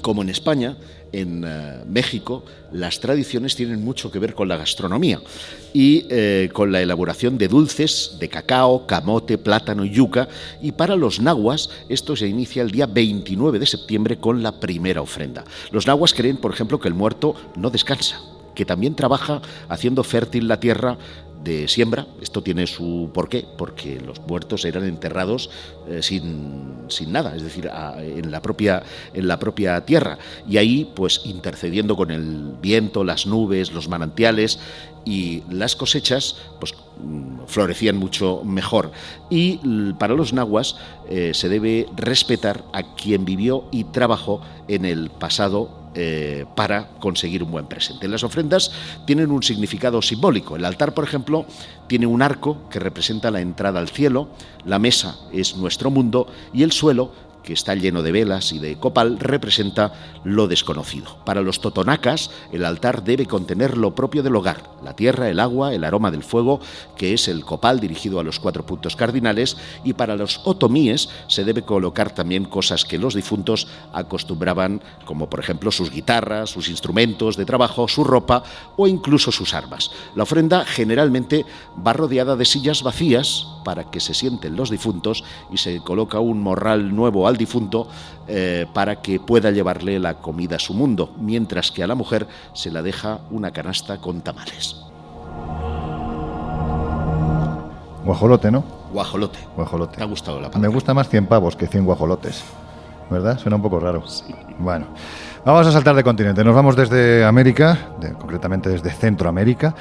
Como 0.00 0.22
en 0.22 0.30
España, 0.30 0.76
en 1.12 1.44
eh, 1.46 1.84
México 1.86 2.44
las 2.72 3.00
tradiciones 3.00 3.54
tienen 3.54 3.84
mucho 3.84 4.10
que 4.10 4.18
ver 4.18 4.34
con 4.34 4.48
la 4.48 4.56
gastronomía 4.56 5.20
y 5.74 6.06
eh, 6.08 6.48
con 6.52 6.72
la 6.72 6.80
elaboración 6.80 7.36
de 7.38 7.48
dulces 7.48 8.16
de 8.18 8.28
cacao, 8.28 8.86
camote, 8.86 9.38
plátano 9.38 9.84
y 9.84 9.90
yuca. 9.90 10.28
Y 10.60 10.72
para 10.72 10.96
los 10.96 11.20
nahuas 11.20 11.70
esto 11.88 12.16
se 12.16 12.28
inicia 12.28 12.62
el 12.62 12.70
día 12.70 12.86
29 12.86 13.58
de 13.58 13.66
septiembre 13.66 14.16
con 14.16 14.42
la 14.42 14.58
primera 14.58 15.02
ofrenda. 15.02 15.44
Los 15.70 15.86
nahuas 15.86 16.14
creen, 16.14 16.38
por 16.38 16.52
ejemplo, 16.52 16.80
que 16.80 16.88
el 16.88 16.94
muerto 16.94 17.34
no 17.56 17.70
descansa 17.70 18.20
que 18.54 18.64
también 18.66 18.94
trabaja 18.94 19.40
haciendo 19.68 20.04
fértil 20.04 20.46
la 20.46 20.60
tierra 20.60 20.98
de 21.42 21.68
siembra. 21.68 22.06
Esto 22.20 22.42
tiene 22.42 22.66
su 22.66 23.10
porqué, 23.12 23.44
porque 23.58 24.00
los 24.00 24.20
muertos 24.20 24.64
eran 24.64 24.84
enterrados 24.84 25.50
eh, 25.88 26.02
sin, 26.02 26.84
sin, 26.88 27.12
nada, 27.12 27.34
es 27.34 27.42
decir, 27.42 27.70
en, 27.98 28.30
la 28.30 28.40
propia, 28.42 28.82
en 29.12 29.28
la 29.28 29.38
propia 29.38 29.84
tierra. 29.84 30.18
Y 30.48 30.56
ahí, 30.56 30.90
pues 30.94 31.22
intercediendo 31.24 31.96
con 31.96 32.10
el 32.10 32.54
viento, 32.60 33.04
las 33.04 33.26
nubes, 33.26 33.72
los 33.72 33.88
manantiales 33.88 34.58
y 35.04 35.42
las 35.50 35.74
cosechas, 35.74 36.36
pues 36.60 36.74
mm, 37.00 37.46
florecían 37.46 37.96
mucho 37.96 38.42
mejor. 38.44 38.92
Y 39.30 39.58
para 39.98 40.14
los 40.14 40.32
nahuas 40.32 40.76
eh, 41.08 41.32
se 41.34 41.48
debe 41.48 41.86
respetar 41.96 42.64
a 42.72 42.94
quien 42.94 43.24
vivió 43.24 43.64
y 43.72 43.84
trabajó 43.84 44.40
en 44.68 44.84
el 44.84 45.10
pasado 45.10 45.81
eh, 45.94 46.46
para 46.54 46.88
conseguir 47.00 47.42
un 47.42 47.50
buen 47.50 47.66
presente. 47.66 48.08
Las 48.08 48.24
ofrendas 48.24 48.72
tienen 49.06 49.30
un 49.30 49.42
significado 49.42 50.00
simbólico. 50.00 50.56
El 50.56 50.64
altar, 50.64 50.94
por 50.94 51.04
ejemplo, 51.04 51.46
tiene 51.86 52.06
un 52.06 52.22
arco 52.22 52.68
que 52.70 52.78
representa 52.78 53.30
la 53.30 53.40
entrada 53.40 53.80
al 53.80 53.88
cielo, 53.88 54.28
la 54.64 54.78
mesa 54.78 55.18
es 55.32 55.56
nuestro 55.56 55.90
mundo 55.90 56.26
y 56.52 56.62
el 56.62 56.72
suelo 56.72 57.12
que 57.42 57.52
está 57.52 57.74
lleno 57.74 58.02
de 58.02 58.12
velas 58.12 58.52
y 58.52 58.58
de 58.58 58.78
copal, 58.78 59.18
representa 59.18 59.92
lo 60.24 60.48
desconocido. 60.48 61.18
Para 61.24 61.42
los 61.42 61.60
totonacas, 61.60 62.30
el 62.52 62.64
altar 62.64 63.04
debe 63.04 63.26
contener 63.26 63.76
lo 63.76 63.94
propio 63.94 64.22
del 64.22 64.36
hogar, 64.36 64.70
la 64.82 64.94
tierra, 64.94 65.28
el 65.28 65.40
agua, 65.40 65.74
el 65.74 65.84
aroma 65.84 66.10
del 66.10 66.22
fuego, 66.22 66.60
que 66.96 67.14
es 67.14 67.28
el 67.28 67.44
copal 67.44 67.80
dirigido 67.80 68.20
a 68.20 68.24
los 68.24 68.38
cuatro 68.38 68.64
puntos 68.64 68.96
cardinales, 68.96 69.56
y 69.84 69.94
para 69.94 70.16
los 70.16 70.40
otomíes 70.44 71.08
se 71.28 71.44
debe 71.44 71.62
colocar 71.62 72.14
también 72.14 72.44
cosas 72.44 72.84
que 72.84 72.98
los 72.98 73.14
difuntos 73.14 73.68
acostumbraban, 73.92 74.82
como 75.04 75.28
por 75.28 75.40
ejemplo 75.40 75.70
sus 75.70 75.90
guitarras, 75.90 76.50
sus 76.50 76.68
instrumentos 76.68 77.36
de 77.36 77.44
trabajo, 77.44 77.88
su 77.88 78.04
ropa 78.04 78.42
o 78.76 78.86
incluso 78.86 79.32
sus 79.32 79.54
armas. 79.54 79.90
La 80.14 80.22
ofrenda 80.22 80.64
generalmente 80.64 81.44
va 81.86 81.92
rodeada 81.92 82.36
de 82.36 82.44
sillas 82.44 82.82
vacías 82.82 83.46
para 83.64 83.90
que 83.90 84.00
se 84.00 84.14
sienten 84.14 84.56
los 84.56 84.70
difuntos 84.70 85.24
y 85.50 85.58
se 85.58 85.80
coloca 85.80 86.18
un 86.20 86.40
morral 86.40 86.94
nuevo 86.94 87.26
al 87.28 87.31
difunto 87.36 87.88
eh, 88.26 88.66
para 88.72 89.02
que 89.02 89.20
pueda 89.20 89.50
llevarle 89.50 89.98
la 89.98 90.14
comida 90.14 90.56
a 90.56 90.58
su 90.58 90.74
mundo, 90.74 91.14
mientras 91.18 91.70
que 91.70 91.82
a 91.82 91.86
la 91.86 91.94
mujer 91.94 92.26
se 92.54 92.70
la 92.70 92.82
deja 92.82 93.20
una 93.30 93.50
canasta 93.52 93.98
con 93.98 94.20
tamales. 94.20 94.76
Guajolote, 98.04 98.50
¿no? 98.50 98.64
Guajolote. 98.92 99.38
Guajolote. 99.56 99.96
¿Te 99.96 100.02
ha 100.02 100.06
gustado 100.06 100.40
la 100.40 100.48
Me 100.50 100.68
gusta 100.68 100.92
más 100.92 101.08
100 101.08 101.26
pavos 101.26 101.56
que 101.56 101.66
100 101.66 101.84
guajolotes. 101.84 102.42
¿Verdad? 103.10 103.38
Suena 103.38 103.56
un 103.56 103.62
poco 103.62 103.78
raro. 103.78 104.02
Bueno, 104.58 104.86
vamos 105.44 105.66
a 105.66 105.72
saltar 105.72 105.94
de 105.94 106.02
continente. 106.02 106.42
Nos 106.42 106.54
vamos 106.54 106.76
desde 106.76 107.24
América, 107.24 107.78
concretamente 108.18 108.70
desde 108.70 108.90
Centroamérica, 108.90 109.74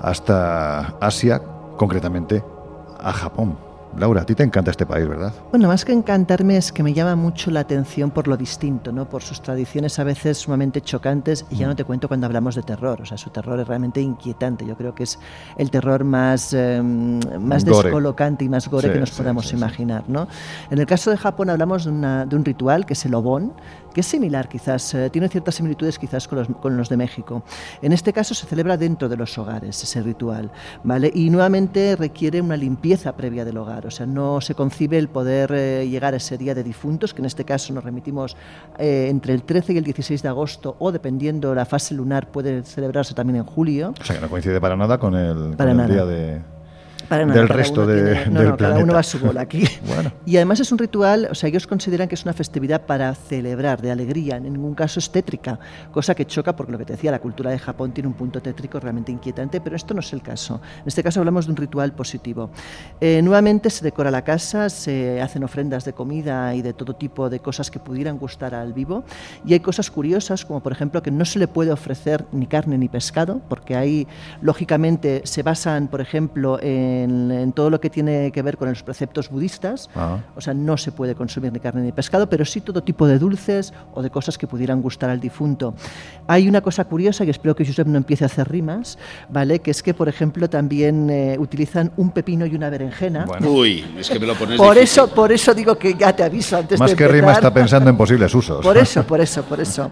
hasta 0.00 0.94
Asia, 1.00 1.42
concretamente 1.76 2.42
a 2.98 3.12
Japón. 3.12 3.67
Laura, 3.96 4.22
a 4.22 4.26
ti 4.26 4.34
te 4.34 4.42
encanta 4.42 4.70
este 4.70 4.86
país, 4.86 5.08
¿verdad? 5.08 5.32
Bueno, 5.50 5.68
más 5.68 5.84
que 5.84 5.92
encantarme 5.92 6.56
es 6.56 6.72
que 6.72 6.82
me 6.82 6.92
llama 6.92 7.16
mucho 7.16 7.50
la 7.50 7.60
atención 7.60 8.10
por 8.10 8.28
lo 8.28 8.36
distinto, 8.36 8.92
¿no? 8.92 9.08
Por 9.08 9.22
sus 9.22 9.40
tradiciones 9.40 9.98
a 9.98 10.04
veces 10.04 10.38
sumamente 10.38 10.80
chocantes 10.80 11.46
y 11.50 11.56
ya 11.56 11.66
no 11.66 11.74
te 11.74 11.84
cuento 11.84 12.06
cuando 12.08 12.26
hablamos 12.26 12.54
de 12.54 12.62
terror, 12.62 13.00
o 13.00 13.06
sea, 13.06 13.16
su 13.18 13.30
terror 13.30 13.58
es 13.60 13.66
realmente 13.66 14.00
inquietante. 14.00 14.66
Yo 14.66 14.76
creo 14.76 14.94
que 14.94 15.04
es 15.04 15.18
el 15.56 15.70
terror 15.70 16.04
más, 16.04 16.52
em, 16.52 17.20
más 17.40 17.64
descolocante 17.64 18.44
y 18.44 18.48
más 18.48 18.68
gore 18.68 18.92
que 18.92 19.00
nos 19.00 19.10
podamos 19.10 19.52
imaginar, 19.52 20.04
¿no? 20.08 20.28
En 20.70 20.78
el 20.78 20.86
caso 20.86 21.10
de 21.10 21.16
Japón 21.16 21.50
hablamos 21.50 21.84
de, 21.84 21.90
de 22.26 22.36
un 22.36 22.44
ritual 22.44 22.86
que 22.86 22.92
es 22.92 23.04
el 23.04 23.14
obon, 23.14 23.52
que 23.92 24.00
es 24.00 24.06
similar 24.06 24.48
quizás, 24.48 24.94
eh, 24.94 25.10
tiene 25.10 25.28
ciertas 25.28 25.54
similitudes 25.56 25.98
quizás 25.98 26.28
con 26.28 26.38
los, 26.38 26.48
con 26.48 26.76
los, 26.76 26.88
de 26.88 26.96
México. 26.96 27.42
En 27.82 27.92
este 27.92 28.12
caso 28.12 28.34
se 28.34 28.46
celebra 28.46 28.76
dentro 28.76 29.08
de 29.08 29.16
los 29.16 29.36
hogares 29.38 29.82
ese 29.82 30.02
ritual, 30.02 30.50
¿vale? 30.84 31.10
Y 31.14 31.30
nuevamente 31.30 31.96
requiere 31.96 32.40
una 32.40 32.56
limpieza 32.56 33.16
previa 33.16 33.44
del 33.44 33.56
hogar, 33.56 33.86
o 33.86 33.90
sea, 33.90 34.06
no 34.06 34.40
se 34.40 34.54
concibe 34.54 34.98
el 34.98 35.08
poder 35.08 35.52
eh, 35.52 35.88
llegar 35.88 36.14
a 36.14 36.18
ese 36.18 36.38
día 36.38 36.54
de 36.54 36.62
difuntos, 36.62 37.14
que 37.14 37.22
en 37.22 37.26
este 37.26 37.44
caso 37.44 37.72
nos 37.72 37.84
remitimos 37.84 38.36
eh, 38.78 39.06
entre 39.08 39.34
el 39.34 39.42
13 39.42 39.72
y 39.74 39.78
el 39.78 39.84
16 39.84 40.22
de 40.22 40.28
agosto, 40.28 40.76
o 40.78 40.92
dependiendo 40.92 41.54
la 41.54 41.64
fase 41.64 41.94
lunar 41.94 42.30
puede 42.30 42.62
celebrarse 42.64 43.14
también 43.14 43.36
en 43.36 43.44
julio. 43.44 43.94
O 44.00 44.04
sea, 44.04 44.16
que 44.16 44.22
no 44.22 44.28
coincide 44.28 44.60
para 44.60 44.76
nada 44.76 44.98
con 44.98 45.14
el, 45.14 45.56
día 45.56 46.04
de 46.04 46.40
del 47.08 47.48
resto 47.48 47.86
de, 47.86 48.26
no, 48.26 48.40
del 48.40 48.50
no, 48.50 48.56
cada 48.56 48.78
uno 48.78 48.92
va 48.94 49.00
a 49.00 49.02
su 49.02 49.18
bola 49.18 49.42
aquí. 49.42 49.64
Bueno. 49.88 50.12
Y 50.26 50.36
además 50.36 50.60
es 50.60 50.70
un 50.70 50.78
ritual, 50.78 51.28
o 51.30 51.34
sea, 51.34 51.48
ellos 51.48 51.66
consideran 51.66 52.08
que 52.08 52.14
es 52.14 52.24
una 52.24 52.34
festividad 52.34 52.84
para 52.84 53.14
celebrar, 53.14 53.80
de 53.80 53.90
alegría, 53.90 54.36
en 54.36 54.42
ningún 54.42 54.74
caso 54.74 54.98
es 54.98 55.10
tétrica, 55.10 55.58
cosa 55.92 56.14
que 56.14 56.26
choca 56.26 56.54
porque 56.54 56.72
lo 56.72 56.78
que 56.78 56.84
te 56.84 56.92
decía, 56.92 57.10
la 57.10 57.20
cultura 57.20 57.50
de 57.50 57.58
Japón 57.58 57.92
tiene 57.92 58.08
un 58.08 58.14
punto 58.14 58.42
tétrico 58.42 58.78
realmente 58.80 59.10
inquietante, 59.10 59.60
pero 59.60 59.76
esto 59.76 59.94
no 59.94 60.00
es 60.00 60.12
el 60.12 60.20
caso. 60.20 60.60
En 60.82 60.88
este 60.88 61.02
caso 61.02 61.20
hablamos 61.20 61.46
de 61.46 61.52
un 61.52 61.56
ritual 61.56 61.92
positivo. 61.92 62.50
Eh, 63.00 63.22
nuevamente 63.22 63.70
se 63.70 63.82
decora 63.82 64.10
la 64.10 64.22
casa, 64.22 64.68
se 64.68 65.22
hacen 65.22 65.42
ofrendas 65.42 65.84
de 65.84 65.94
comida 65.94 66.54
y 66.54 66.60
de 66.60 66.74
todo 66.74 66.94
tipo 66.94 67.30
de 67.30 67.40
cosas 67.40 67.70
que 67.70 67.78
pudieran 67.78 68.18
gustar 68.18 68.54
al 68.54 68.72
vivo, 68.72 69.04
y 69.46 69.54
hay 69.54 69.60
cosas 69.60 69.90
curiosas, 69.90 70.44
como 70.44 70.60
por 70.60 70.72
ejemplo 70.72 71.02
que 71.02 71.10
no 71.10 71.24
se 71.24 71.38
le 71.38 71.48
puede 71.48 71.72
ofrecer 71.72 72.26
ni 72.32 72.46
carne 72.46 72.76
ni 72.76 72.88
pescado, 72.88 73.40
porque 73.48 73.74
ahí, 73.74 74.06
lógicamente, 74.42 75.22
se 75.24 75.42
basan, 75.42 75.88
por 75.88 76.00
ejemplo, 76.00 76.58
en, 76.60 76.97
en 77.04 77.52
todo 77.52 77.70
lo 77.70 77.80
que 77.80 77.90
tiene 77.90 78.30
que 78.32 78.42
ver 78.42 78.56
con 78.56 78.68
los 78.68 78.82
preceptos 78.82 79.28
budistas, 79.30 79.88
Ah. 79.94 80.18
o 80.36 80.40
sea, 80.40 80.54
no 80.54 80.76
se 80.76 80.92
puede 80.92 81.14
consumir 81.14 81.52
ni 81.52 81.60
carne 81.60 81.82
ni 81.82 81.92
pescado, 81.92 82.28
pero 82.28 82.44
sí 82.44 82.60
todo 82.60 82.82
tipo 82.82 83.06
de 83.06 83.18
dulces 83.18 83.72
o 83.94 84.02
de 84.02 84.10
cosas 84.10 84.38
que 84.38 84.46
pudieran 84.46 84.80
gustar 84.82 85.10
al 85.10 85.20
difunto. 85.20 85.74
Hay 86.26 86.48
una 86.48 86.60
cosa 86.60 86.84
curiosa, 86.84 87.24
que 87.24 87.30
espero 87.30 87.54
que 87.56 87.64
Josep 87.66 87.86
no 87.86 87.96
empiece 87.98 88.24
a 88.24 88.26
hacer 88.26 88.48
rimas, 88.48 88.98
¿vale? 89.28 89.60
Que 89.60 89.70
es 89.70 89.82
que, 89.82 89.94
por 89.94 90.08
ejemplo, 90.08 90.48
también 90.50 91.08
eh, 91.10 91.36
utilizan 91.38 91.92
un 91.96 92.10
pepino 92.10 92.46
y 92.46 92.54
una 92.54 92.70
berenjena. 92.70 93.24
Bueno. 93.26 93.50
Uy, 93.50 93.84
es 93.98 94.08
que 94.10 94.18
me 94.18 94.26
lo 94.26 94.34
pones 94.34 94.56
Por 94.58 94.74
difícil. 94.74 95.02
eso, 95.04 95.14
por 95.14 95.32
eso 95.32 95.54
digo 95.54 95.76
que 95.76 95.94
ya 95.94 96.14
te 96.14 96.22
aviso 96.24 96.56
antes 96.56 96.78
Más 96.78 96.90
de 96.90 96.96
que 96.96 97.04
empezar. 97.04 97.20
rima 97.22 97.32
está 97.32 97.52
pensando 97.52 97.90
en 97.90 97.96
posibles 97.96 98.34
usos. 98.34 98.64
Por 98.64 98.76
eso, 98.76 99.02
por 99.04 99.20
eso, 99.20 99.42
por 99.44 99.60
eso. 99.60 99.90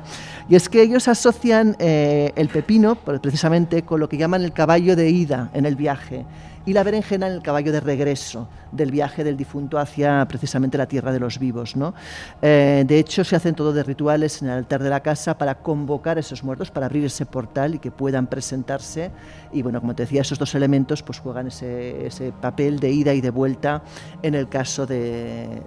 Y 0.49 0.55
es 0.55 0.69
que 0.69 0.81
ellos 0.83 1.09
asocian 1.09 1.77
eh, 1.79 2.33
el 2.37 2.49
pepino 2.49 2.95
precisamente 2.97 3.83
con 3.83 3.99
lo 4.01 4.09
que 4.09 4.17
llaman 4.17 4.43
el 4.45 4.53
caballo 4.53 4.95
de 4.95 5.11
ida 5.11 5.51
en 5.55 5.67
el 5.67 5.75
viaje 5.77 6.25
y 6.67 6.73
la 6.73 6.83
berenjena 6.83 7.29
en 7.29 7.35
el 7.35 7.43
caballo 7.43 7.73
de 7.73 7.81
regreso 7.81 8.49
del 8.73 8.91
viaje 8.91 9.25
del 9.25 9.37
difunto 9.37 9.79
hacia 9.79 10.27
precisamente 10.29 10.77
la 10.77 10.87
tierra 10.87 11.13
de 11.13 11.21
los 11.21 11.39
vivos. 11.39 11.77
¿no? 11.77 11.95
Eh, 12.43 12.85
de 12.87 12.99
hecho, 12.99 13.25
se 13.25 13.37
hacen 13.37 13.55
todo 13.55 13.73
de 13.73 13.83
rituales 13.85 14.43
en 14.43 14.49
el 14.49 14.55
altar 14.59 14.83
de 14.83 14.91
la 14.91 15.01
casa 15.01 15.39
para 15.39 15.55
convocar 15.55 16.17
a 16.17 16.21
esos 16.21 16.43
muertos, 16.43 16.71
para 16.71 16.87
abrir 16.87 17.05
ese 17.05 17.25
portal 17.25 17.77
y 17.77 17.79
que 17.79 17.91
puedan 17.91 18.27
presentarse. 18.27 19.13
Y 19.53 19.63
bueno, 19.63 19.81
como 19.81 19.95
te 19.95 20.03
decía, 20.03 20.23
esos 20.23 20.39
dos 20.39 20.55
elementos 20.55 21.03
pues 21.03 21.21
juegan 21.21 21.47
ese, 21.47 22.33
papel 22.41 22.81
de 22.81 22.91
ida 22.91 23.15
y 23.15 23.21
de 23.21 23.31
vuelta 23.31 23.83
en 24.23 24.35
el 24.35 24.49
caso 24.49 24.87
de- 24.87 25.63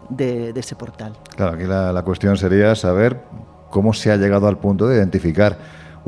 ese 0.56 0.76
portal. 0.76 1.14
Claro, 1.38 1.54
aquí 1.56 1.64
la 1.64 2.04
cuestión 2.04 2.36
sería 2.36 2.76
saber 2.76 3.24
cómo 3.70 3.94
se 3.94 4.12
ha 4.12 4.18
llegado 4.18 4.48
al 4.48 4.58
punto 4.58 4.88
de 4.88 4.98
identificar 4.98 5.58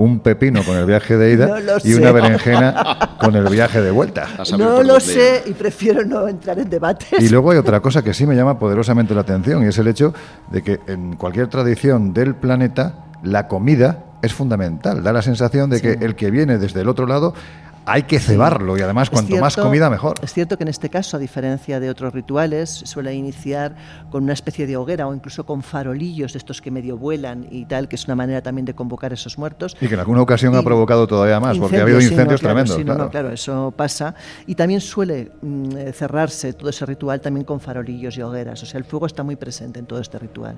un 0.02 0.20
pepino 0.20 0.64
con 0.64 0.76
el 0.78 0.86
viaje 0.86 1.16
de 1.16 1.34
ida 1.34 1.60
No 1.60 1.78
y 1.78 1.80
sé. 1.94 1.96
una 1.96 2.12
berenjena 2.12 3.16
con 3.20 3.36
el 3.36 3.48
viaje 3.48 3.82
de 3.82 3.92
vuelta. 3.92 4.28
No 4.58 4.82
lo 4.84 5.00
sé 5.00 5.44
y 5.46 5.52
prefiero 5.54 6.04
no 6.04 6.28
entrar 6.28 6.58
en 6.60 6.70
debates. 6.70 7.22
Y 7.22 7.30
luego 7.30 7.52
hay 7.52 7.58
otra 7.58 7.80
cosa 7.82 8.02
que 8.02 8.14
sí 8.14 8.26
me 8.26 8.36
llama 8.36 8.58
poderosamente 8.58 9.14
la 9.14 9.22
atención 9.22 9.64
y 9.64 9.68
es 9.68 9.78
el 9.78 9.88
hecho 9.88 10.14
de 10.50 10.64
que 10.64 10.80
en 10.88 11.16
cualquier 11.16 11.48
tradición 11.48 12.14
del 12.14 12.34
planeta 12.36 13.06
la 13.24 13.48
comida 13.48 14.06
es 14.24 14.34
fundamental. 14.34 15.04
Da 15.04 15.14
la 15.14 15.22
sensación 15.22 15.70
de 15.70 15.82
que 15.82 15.92
el 16.04 16.16
que 16.16 16.32
viene 16.32 16.58
desde 16.58 16.82
el 16.82 16.90
otro 16.90 17.06
lado 17.06 17.34
hay 17.92 18.04
que 18.04 18.20
cebarlo 18.20 18.78
y 18.78 18.82
además 18.82 19.10
cuanto 19.10 19.36
más 19.38 19.56
comida 19.58 19.90
mejor. 19.90 20.16
Es 20.24 20.34
cierto 20.34 20.58
que 20.58 20.64
en 20.64 20.70
este 20.70 20.90
caso, 20.90 21.18
a 21.18 21.20
diferencia 21.20 21.80
de 21.80 21.90
otros 21.90 22.14
rituales, 22.14 22.70
suele 22.86 23.14
iniciar 23.14 23.76
con 24.10 24.24
una 24.24 24.34
especie 24.34 24.66
de 24.66 24.78
hoguera 24.78 25.08
o 25.08 25.14
incluso 25.14 25.46
con 25.46 25.62
farolillos 25.62 26.34
de 26.34 26.40
estos 26.40 26.62
que 26.62 26.72
medio 26.72 26.98
vuelan 26.98 27.48
y 27.52 27.66
tal, 27.66 27.90
que 27.90 27.96
es 27.98 28.06
una 28.06 28.16
manera 28.16 28.42
también 28.42 28.66
de 28.66 28.74
convocar 28.74 29.12
a 29.12 29.16
esos 29.16 29.38
muertos. 29.38 29.76
Y 29.82 29.88
que 29.88 29.96
en 29.96 30.00
alguna 30.00 30.22
ocasión 30.22 30.56
ha 30.56 30.64
provocado 30.64 31.06
todavía 31.06 31.40
más, 31.40 31.58
porque 31.58 31.78
ha 31.78 31.82
habido 31.82 32.00
sí, 32.00 32.08
no, 32.08 32.12
incendios 32.12 32.42
tremendos. 32.42 32.76
sí, 32.76 32.84
no, 32.84 32.94
no, 32.94 32.98
claro. 32.98 33.12
claro, 33.12 33.32
eso 33.32 33.74
pasa. 33.76 34.16
Y 34.48 34.56
también 34.56 34.80
suele 34.80 35.32
mm, 35.42 35.78
eh, 35.78 35.94
cerrarse 35.94 36.54
todo 36.54 36.70
ese 36.70 36.86
ritual 36.86 37.20
también 37.20 37.46
con 37.46 37.60
farolillos 37.60 38.18
y 38.18 38.22
hogueras. 38.22 38.64
O 38.64 38.66
sea, 38.66 38.78
el 38.78 38.86
fuego 38.86 39.06
está 39.06 39.24
muy 39.24 39.36
presente 39.36 39.80
en 39.80 39.86
todo 39.86 40.00
este 40.00 40.18
ritual. 40.18 40.56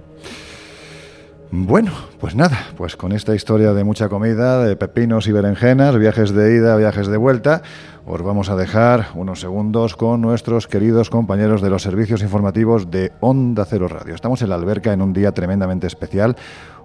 Bueno, 1.56 1.92
pues 2.20 2.34
nada, 2.34 2.58
pues 2.78 2.98
con 2.98 3.12
esta 3.12 3.36
historia 3.36 3.74
de 3.74 3.84
mucha 3.84 4.10
comida, 4.10 4.66
de 4.66 4.76
pepinos 4.76 5.28
y 5.28 5.32
berenjenas, 5.32 5.96
viajes 6.00 6.34
de 6.34 6.56
ida, 6.56 6.76
viajes 6.78 7.06
de 7.06 7.16
vuelta, 7.16 7.62
os 8.08 8.24
vamos 8.24 8.50
a 8.50 8.56
dejar 8.56 9.10
unos 9.14 9.42
segundos 9.42 9.96
con 9.96 10.20
nuestros 10.20 10.68
queridos 10.68 11.12
compañeros 11.12 11.62
de 11.62 11.70
los 11.70 11.84
servicios 11.84 12.24
informativos 12.24 12.90
de 12.90 13.12
Onda 13.20 13.66
Cero 13.66 13.88
Radio. 13.88 14.16
Estamos 14.16 14.42
en 14.42 14.50
la 14.50 14.56
alberca 14.56 14.94
en 14.94 15.04
un 15.04 15.14
día 15.14 15.32
tremendamente 15.32 15.86
especial. 15.86 16.38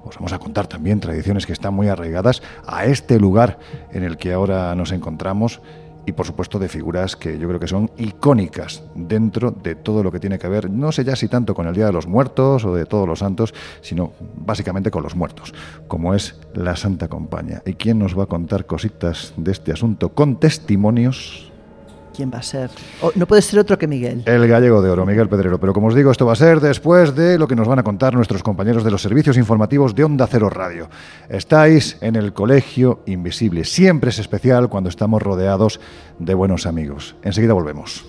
Os 0.04 0.16
vamos 0.16 0.34
a 0.34 0.38
contar 0.38 0.66
también 0.66 1.00
tradiciones 1.00 1.46
que 1.46 1.54
están 1.54 1.72
muy 1.72 1.88
arraigadas 1.88 2.42
a 2.66 2.84
este 2.84 3.18
lugar 3.18 3.58
en 3.90 4.02
el 4.02 4.18
que 4.18 4.34
ahora 4.34 4.74
nos 4.74 4.92
encontramos 4.92 5.62
y 6.06 6.12
por 6.12 6.26
supuesto 6.26 6.58
de 6.58 6.68
figuras 6.68 7.16
que 7.16 7.38
yo 7.38 7.48
creo 7.48 7.60
que 7.60 7.66
son 7.66 7.90
icónicas 7.98 8.82
dentro 8.94 9.50
de 9.50 9.74
todo 9.74 10.02
lo 10.02 10.10
que 10.10 10.20
tiene 10.20 10.38
que 10.38 10.48
ver, 10.48 10.70
no 10.70 10.92
sé 10.92 11.04
ya 11.04 11.16
si 11.16 11.28
tanto 11.28 11.54
con 11.54 11.66
el 11.66 11.74
Día 11.74 11.86
de 11.86 11.92
los 11.92 12.06
Muertos 12.06 12.64
o 12.64 12.74
de 12.74 12.86
todos 12.86 13.06
los 13.06 13.18
santos, 13.18 13.54
sino 13.80 14.12
básicamente 14.36 14.90
con 14.90 15.02
los 15.02 15.14
muertos, 15.14 15.54
como 15.86 16.14
es 16.14 16.38
la 16.54 16.76
Santa 16.76 17.08
Compañía. 17.08 17.62
¿Y 17.66 17.74
quién 17.74 17.98
nos 17.98 18.18
va 18.18 18.24
a 18.24 18.26
contar 18.26 18.66
cositas 18.66 19.34
de 19.36 19.52
este 19.52 19.72
asunto 19.72 20.10
con 20.10 20.40
testimonios? 20.40 21.47
¿Quién 22.18 22.32
va 22.34 22.38
a 22.38 22.42
ser? 22.42 22.68
No 23.14 23.26
puede 23.28 23.42
ser 23.42 23.60
otro 23.60 23.78
que 23.78 23.86
Miguel. 23.86 24.24
El 24.26 24.48
gallego 24.48 24.82
de 24.82 24.90
oro, 24.90 25.06
Miguel 25.06 25.28
Pedrero. 25.28 25.60
Pero 25.60 25.72
como 25.72 25.86
os 25.86 25.94
digo, 25.94 26.10
esto 26.10 26.26
va 26.26 26.32
a 26.32 26.34
ser 26.34 26.58
después 26.58 27.14
de 27.14 27.38
lo 27.38 27.46
que 27.46 27.54
nos 27.54 27.68
van 27.68 27.78
a 27.78 27.84
contar 27.84 28.12
nuestros 28.12 28.42
compañeros 28.42 28.82
de 28.82 28.90
los 28.90 29.00
servicios 29.00 29.36
informativos 29.36 29.94
de 29.94 30.02
Onda 30.02 30.26
Cero 30.26 30.50
Radio. 30.50 30.90
Estáis 31.28 31.96
en 32.00 32.16
el 32.16 32.32
Colegio 32.32 33.02
Invisible. 33.06 33.62
Siempre 33.62 34.10
es 34.10 34.18
especial 34.18 34.68
cuando 34.68 34.90
estamos 34.90 35.22
rodeados 35.22 35.78
de 36.18 36.34
buenos 36.34 36.66
amigos. 36.66 37.14
Enseguida 37.22 37.52
volvemos. 37.52 38.04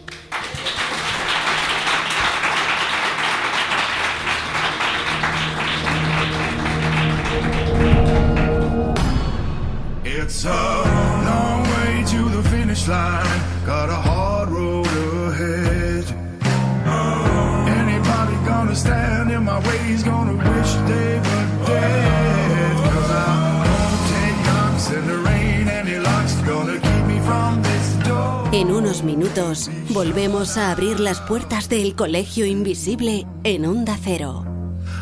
Minutos 29.04 29.70
volvemos 29.90 30.58
a 30.58 30.72
abrir 30.72 31.00
las 31.00 31.22
puertas 31.22 31.70
del 31.70 31.96
Colegio 31.96 32.46
Invisible 32.46 33.26
en 33.44 33.66
Onda 33.66 33.98
Cero. 34.04 34.46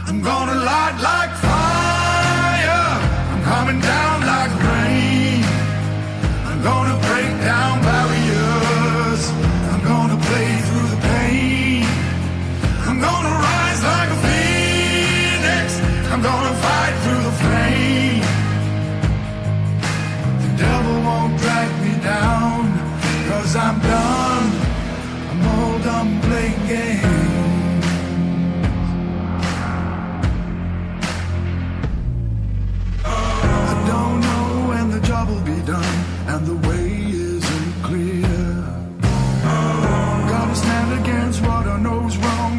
I'm 0.08 0.22
gonna 0.22 0.58
break 7.08 7.42
down 7.42 7.82
barriers. 7.82 9.32
I'm 9.72 9.84
gonna 9.84 10.18
play 10.28 10.62
through 10.68 10.90
the 10.90 11.02
pain. 11.08 11.84
I'm 12.88 13.00
gonna 13.00 13.30
rise 13.30 13.84
like 13.84 14.10
a 14.10 14.16
flame. 14.16 14.38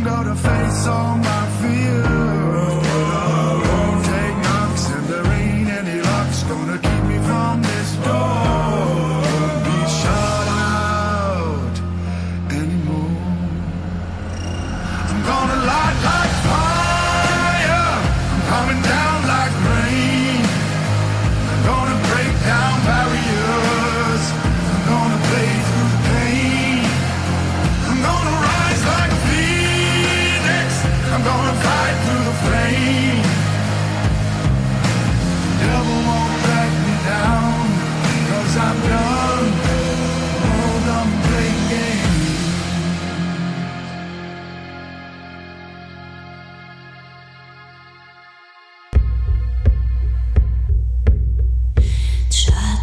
gonna 0.05 0.35
face 0.35 0.87
all 0.87 1.17
my 1.17 1.38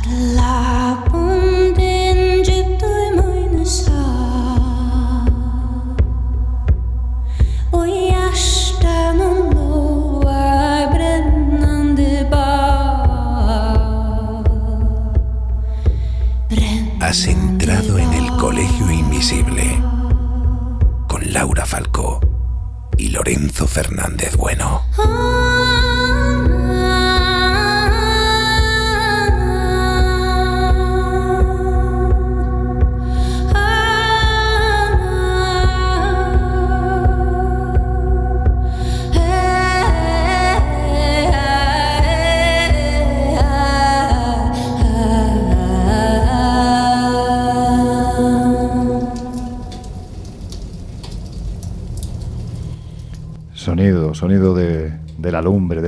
love. 0.07 0.44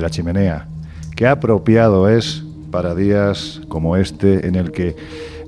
La 0.08 0.12
chimenea. 0.12 0.70
Qué 1.18 1.28
apropiado 1.28 2.08
es 2.08 2.42
para 2.72 2.96
días 2.96 3.60
como 3.68 3.98
este 3.98 4.48
en 4.48 4.56
el 4.56 4.72
que 4.72 4.96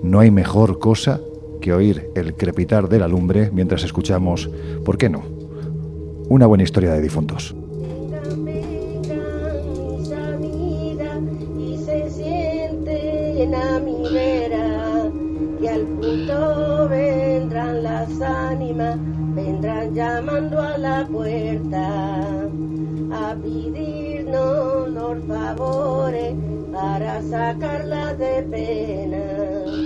no 0.04 0.19
hay 0.19 0.32
mejor 0.32 0.80
cosa 0.80 1.22
que 1.62 1.72
oír 1.72 2.10
el 2.13 2.34
crepitar 2.34 2.89
de 2.89 3.00
la 3.00 3.08
lumbre 3.08 3.52
mientras 3.54 3.86
escuchamos, 3.86 4.50
¿por 4.84 4.98
qué 4.98 5.08
no? 5.08 5.24
Una 6.28 6.45
buena 6.45 6.65
historia 6.65 6.91
de 6.91 7.02
difuntos. 7.02 7.56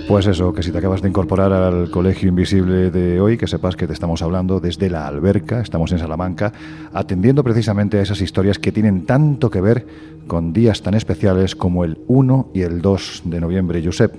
Pues 0.06 0.26
eso, 0.26 0.52
que 0.52 0.62
si 0.62 0.70
te 0.70 0.78
acabas 0.78 1.00
de 1.00 1.08
incorporar 1.08 1.50
al 1.52 1.90
Colegio 1.90 2.28
Invisible 2.28 2.90
de 2.90 3.20
hoy, 3.20 3.38
que 3.38 3.46
sepas 3.46 3.74
que 3.74 3.86
te 3.86 3.94
estamos 3.94 4.20
hablando 4.20 4.60
desde 4.60 4.90
la 4.90 5.06
alberca, 5.06 5.60
estamos 5.60 5.92
en 5.92 5.98
Salamanca, 5.98 6.52
atendiendo 6.92 7.42
precisamente 7.42 7.98
a 7.98 8.02
esas 8.02 8.20
historias 8.20 8.58
que 8.58 8.70
tienen 8.70 9.06
tanto 9.06 9.50
que 9.50 9.62
ver 9.62 9.86
con 10.26 10.52
días 10.52 10.82
tan 10.82 10.92
especiales 10.92 11.56
como 11.56 11.84
el 11.84 11.98
1 12.06 12.50
y 12.52 12.60
el 12.60 12.82
2 12.82 13.22
de 13.24 13.40
noviembre, 13.40 13.82
Josep. 13.82 14.14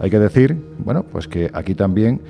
Hay 0.00 0.10
que 0.10 0.18
decir, 0.18 0.56
bueno, 0.78 1.04
pues 1.04 1.28
que 1.28 1.48
aquí 1.54 1.76
también 1.76 2.20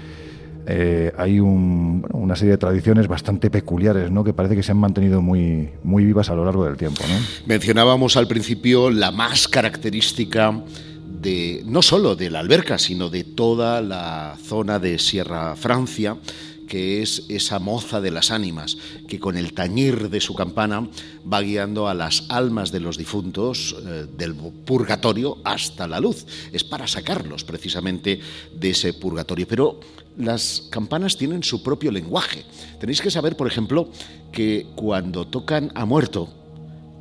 eh, 0.67 1.13
hay 1.17 1.41
una 1.41 2.37
serie 2.37 2.53
de 2.53 2.59
tradiciones 2.59 3.09
bastante 3.09 3.51
peculiares, 3.51 4.11
¿no? 4.11 4.23
Que 4.23 4.35
parece 4.35 4.55
que 4.55 4.63
se 4.63 4.71
han 4.71 4.79
mantenido 4.79 5.23
muy, 5.23 5.71
muy 5.83 6.05
vivas 6.05 6.29
a 6.29 6.35
lo 6.35 6.45
largo 6.45 6.67
del 6.67 6.77
tiempo, 6.77 7.03
¿no? 7.09 7.15
Mencionábamos 7.47 8.19
al 8.19 8.29
principio 8.29 8.91
la 8.91 9.11
más 9.11 9.49
característica 9.49 10.63
de 11.23 11.63
no 11.65 11.83
solo 11.83 12.17
de 12.17 12.31
la 12.31 12.41
alberca, 12.41 12.79
sino 12.79 13.09
de 13.09 13.23
toda 13.23 13.81
la 13.81 14.37
zona 14.43 14.81
de 14.81 14.99
Sierra 14.99 15.55
Francia, 15.55 16.17
que 16.67 17.03
es 17.03 17.27
esa 17.29 17.59
moza 17.59 18.01
de 18.01 18.11
las 18.11 18.31
ánimas, 18.31 18.77
que 19.07 19.21
con 19.21 19.37
el 19.37 19.53
tañir 19.53 20.11
de 20.11 20.21
su 20.21 20.35
campana 20.35 20.89
va 21.31 21.43
guiando 21.43 21.87
a 21.87 21.95
las 21.95 22.25
almas 22.29 22.73
de 22.73 22.81
los 22.81 22.97
difuntos 22.97 23.77
eh, 23.79 24.07
del 24.17 24.35
purgatorio 24.35 25.39
hasta 25.45 25.87
la 25.87 26.01
luz. 26.01 26.27
Es 26.53 26.65
para 26.65 26.89
sacarlos 26.89 27.45
precisamente 27.45 28.21
de 28.55 28.71
ese 28.71 28.95
purgatorio. 28.95 29.47
Pero 29.47 29.81
las 30.17 30.67
campanas 30.71 31.17
tienen 31.17 31.43
su 31.43 31.63
propio 31.63 31.93
lenguaje. 31.93 32.45
Tenéis 32.81 33.01
que 33.01 33.11
saber, 33.11 33.37
por 33.37 33.47
ejemplo, 33.47 33.91
que 34.33 34.67
cuando 34.75 35.27
tocan 35.27 35.71
a 35.75 35.85
muerto, 35.85 36.31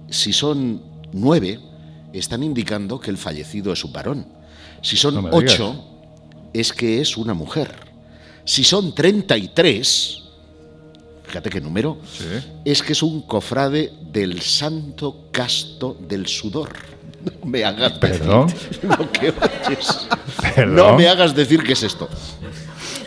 si 0.10 0.34
son 0.34 0.82
nueve, 1.14 1.60
están 2.20 2.44
indicando 2.44 3.00
que 3.00 3.10
el 3.12 3.18
fallecido 3.18 3.72
es 3.74 3.84
un 3.84 3.94
varón. 3.94 4.26
Si 4.82 4.98
son 4.98 5.16
No 5.16 5.22
me 5.22 5.30
digas. 5.30 5.54
ocho, 5.54 5.86
es 6.54 6.74
que 6.74 7.02
es 7.02 7.18
una 7.18 7.34
mujer. 7.34 7.72
Si 8.44 8.64
son 8.64 8.94
33, 8.96 10.24
fíjate 11.26 11.50
qué 11.50 11.62
número, 11.62 11.98
es 12.66 12.82
que 12.82 12.94
es 12.94 13.04
un 13.04 13.22
cofrade 13.22 13.94
del 14.12 14.42
santo 14.42 15.28
casto 15.32 15.98
del 16.08 16.28
sudor. 16.28 16.70
No 17.44 17.46
me 17.46 17.64
hagas 17.64 17.92
Perdón. 18.00 18.48
decir 18.48 18.80
lo 18.98 19.12
que 19.12 19.30
oyes. 19.30 20.08
Perdón. 20.56 20.76
No 20.76 20.98
me 20.98 21.08
hagas 21.08 21.36
decir 21.36 21.62
qué 21.62 21.74
es 21.74 21.84
esto. 21.84 22.10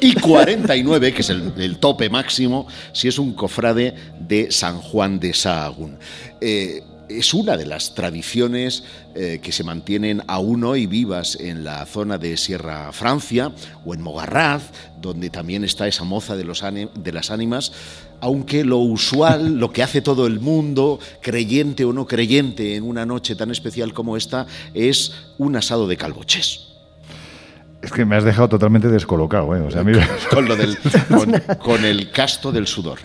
Y 0.00 0.14
49, 0.14 1.12
que 1.12 1.22
es 1.22 1.30
el, 1.30 1.52
el 1.56 1.78
tope 1.78 2.08
máximo, 2.08 2.68
si 2.92 3.08
es 3.08 3.18
un 3.18 3.32
cofrade 3.34 3.92
de 4.20 4.52
San 4.52 4.78
Juan 4.80 5.18
de 5.18 5.34
Sahagún. 5.34 5.98
Eh, 6.40 6.80
es 7.08 7.34
una 7.34 7.56
de 7.56 7.66
las 7.66 7.94
tradiciones 7.94 8.84
eh, 9.14 9.40
que 9.42 9.52
se 9.52 9.64
mantienen 9.64 10.22
aún 10.26 10.64
hoy 10.64 10.86
vivas 10.86 11.36
en 11.40 11.64
la 11.64 11.84
zona 11.86 12.18
de 12.18 12.36
Sierra 12.36 12.92
Francia 12.92 13.52
o 13.84 13.94
en 13.94 14.02
Mogarraz, 14.02 14.62
donde 15.00 15.30
también 15.30 15.64
está 15.64 15.86
esa 15.86 16.04
moza 16.04 16.36
de, 16.36 16.44
los 16.44 16.62
de 16.62 17.12
las 17.12 17.30
ánimas, 17.30 17.72
aunque 18.20 18.64
lo 18.64 18.78
usual, 18.78 19.54
lo 19.58 19.72
que 19.72 19.82
hace 19.82 20.00
todo 20.00 20.26
el 20.26 20.40
mundo, 20.40 20.98
creyente 21.20 21.84
o 21.84 21.92
no 21.92 22.06
creyente, 22.06 22.76
en 22.76 22.84
una 22.84 23.06
noche 23.06 23.36
tan 23.36 23.50
especial 23.50 23.92
como 23.92 24.16
esta, 24.16 24.46
es 24.72 25.12
un 25.38 25.56
asado 25.56 25.86
de 25.86 25.96
calboches. 25.96 26.73
Es 27.84 27.92
que 27.92 28.04
me 28.04 28.16
has 28.16 28.24
dejado 28.24 28.48
totalmente 28.48 28.88
descolocado, 28.88 29.54
¿eh? 29.54 29.60
O 29.60 29.70
sea, 29.70 29.84
mira... 29.84 30.08
Con, 30.30 30.46
lo 30.48 30.56
del, 30.56 30.76
con, 31.08 31.32
con 31.58 31.84
el 31.84 32.10
casto 32.10 32.50
del 32.50 32.66
sudor. 32.66 32.98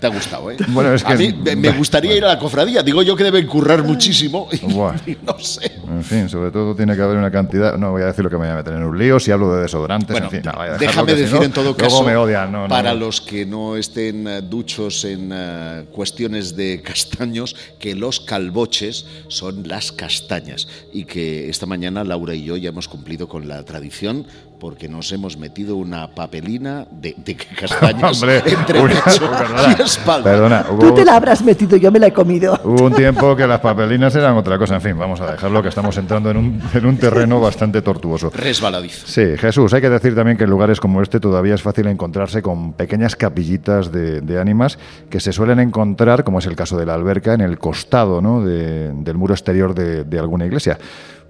Te 0.00 0.06
ha 0.06 0.10
gustado, 0.10 0.50
¿eh? 0.50 0.56
Bueno, 0.68 0.92
es 0.92 1.02
que 1.02 1.12
a 1.12 1.16
mí 1.16 1.32
me, 1.32 1.70
gustaría 1.70 2.14
ir 2.14 2.24
a 2.24 2.28
la 2.28 2.38
cofradía. 2.38 2.82
Digo 2.82 3.02
yo 3.02 3.16
que 3.16 3.24
deben 3.24 3.46
currar 3.46 3.82
muchísimo. 3.82 4.48
y- 4.52 5.16
no 5.22 5.38
sé. 5.38 5.72
En 5.88 6.04
fin, 6.04 6.28
sobre 6.28 6.50
todo 6.50 6.74
tiene 6.74 6.94
que 6.94 7.02
haber 7.02 7.16
una 7.16 7.30
cantidad. 7.30 7.76
No 7.76 7.92
voy 7.92 8.02
a 8.02 8.06
decir 8.06 8.24
lo 8.24 8.30
que 8.30 8.36
me 8.36 8.44
voy 8.44 8.52
a 8.52 8.56
meter 8.56 8.74
en 8.74 8.84
un 8.84 8.98
lío 8.98 9.18
si 9.18 9.30
hablo 9.30 9.54
de 9.54 9.62
desodorantes. 9.62 10.10
Bueno, 10.10 10.26
en 10.26 10.30
fin, 10.30 10.42
no, 10.44 10.52
vaya 10.52 10.76
déjame 10.76 11.14
decir 11.14 11.42
en 11.42 11.52
todo 11.52 11.64
luego 11.64 11.78
caso, 11.78 12.04
me 12.04 12.16
odian. 12.16 12.52
No, 12.52 12.68
para 12.68 12.92
no. 12.92 13.00
los 13.00 13.20
que 13.20 13.46
no 13.46 13.76
estén 13.76 14.26
eh, 14.26 14.42
duchos 14.42 15.04
en 15.04 15.30
eh, 15.32 15.84
cuestiones 15.92 16.56
de 16.56 16.82
castaños, 16.82 17.56
que 17.78 17.94
los 17.94 18.20
calboches 18.20 19.06
son 19.28 19.66
las 19.66 19.92
castañas 19.92 20.68
y 20.92 21.04
que 21.04 21.48
esta 21.48 21.66
mañana 21.66 22.04
Laura 22.04 22.34
y 22.34 22.44
yo 22.44 22.56
ya 22.56 22.70
hemos 22.70 22.88
cumplido 22.88 23.28
con 23.28 23.48
la 23.48 23.64
tradición 23.64 24.17
porque 24.60 24.88
nos 24.88 25.12
hemos 25.12 25.36
metido 25.36 25.76
una 25.76 26.08
papelina 26.08 26.84
de, 26.90 27.14
de 27.24 27.36
castañas 27.60 28.20
Hombre, 28.20 28.42
entre 28.44 28.80
una- 28.80 28.94
pecho 29.04 29.30
perdona, 29.30 29.76
y 29.78 29.82
espalda. 29.82 30.24
Perdona, 30.30 30.64
Tú 30.80 30.94
te 30.94 31.04
la 31.04 31.14
habrás 31.16 31.42
metido, 31.44 31.76
yo 31.76 31.92
me 31.92 32.00
la 32.00 32.08
he 32.08 32.12
comido. 32.12 32.58
hubo 32.64 32.86
un 32.86 32.92
tiempo 32.94 33.36
que 33.36 33.46
las 33.46 33.60
papelinas 33.60 34.16
eran 34.16 34.36
otra 34.36 34.58
cosa. 34.58 34.74
En 34.74 34.80
fin, 34.80 34.98
vamos 34.98 35.20
a 35.20 35.30
dejarlo, 35.30 35.62
que 35.62 35.68
estamos 35.68 35.96
entrando 35.98 36.30
en 36.32 36.36
un, 36.38 36.62
en 36.74 36.86
un 36.86 36.96
terreno 36.96 37.40
bastante 37.40 37.82
tortuoso. 37.82 38.30
Resbaladizo. 38.34 39.06
Sí, 39.06 39.36
Jesús, 39.38 39.72
hay 39.74 39.80
que 39.80 39.90
decir 39.90 40.16
también 40.16 40.36
que 40.36 40.42
en 40.44 40.50
lugares 40.50 40.80
como 40.80 41.02
este 41.02 41.20
todavía 41.20 41.54
es 41.54 41.62
fácil 41.62 41.86
encontrarse 41.86 42.42
con 42.42 42.72
pequeñas 42.72 43.14
capillitas 43.14 43.92
de, 43.92 44.22
de 44.22 44.40
ánimas 44.40 44.76
que 45.08 45.20
se 45.20 45.32
suelen 45.32 45.60
encontrar, 45.60 46.24
como 46.24 46.40
es 46.40 46.46
el 46.46 46.56
caso 46.56 46.76
de 46.76 46.84
la 46.84 46.94
alberca, 46.94 47.32
en 47.32 47.42
el 47.42 47.58
costado 47.60 48.20
¿no? 48.20 48.44
de- 48.44 48.90
del 48.92 49.16
muro 49.16 49.34
exterior 49.34 49.72
de, 49.72 50.02
de 50.02 50.18
alguna 50.18 50.46
iglesia. 50.46 50.78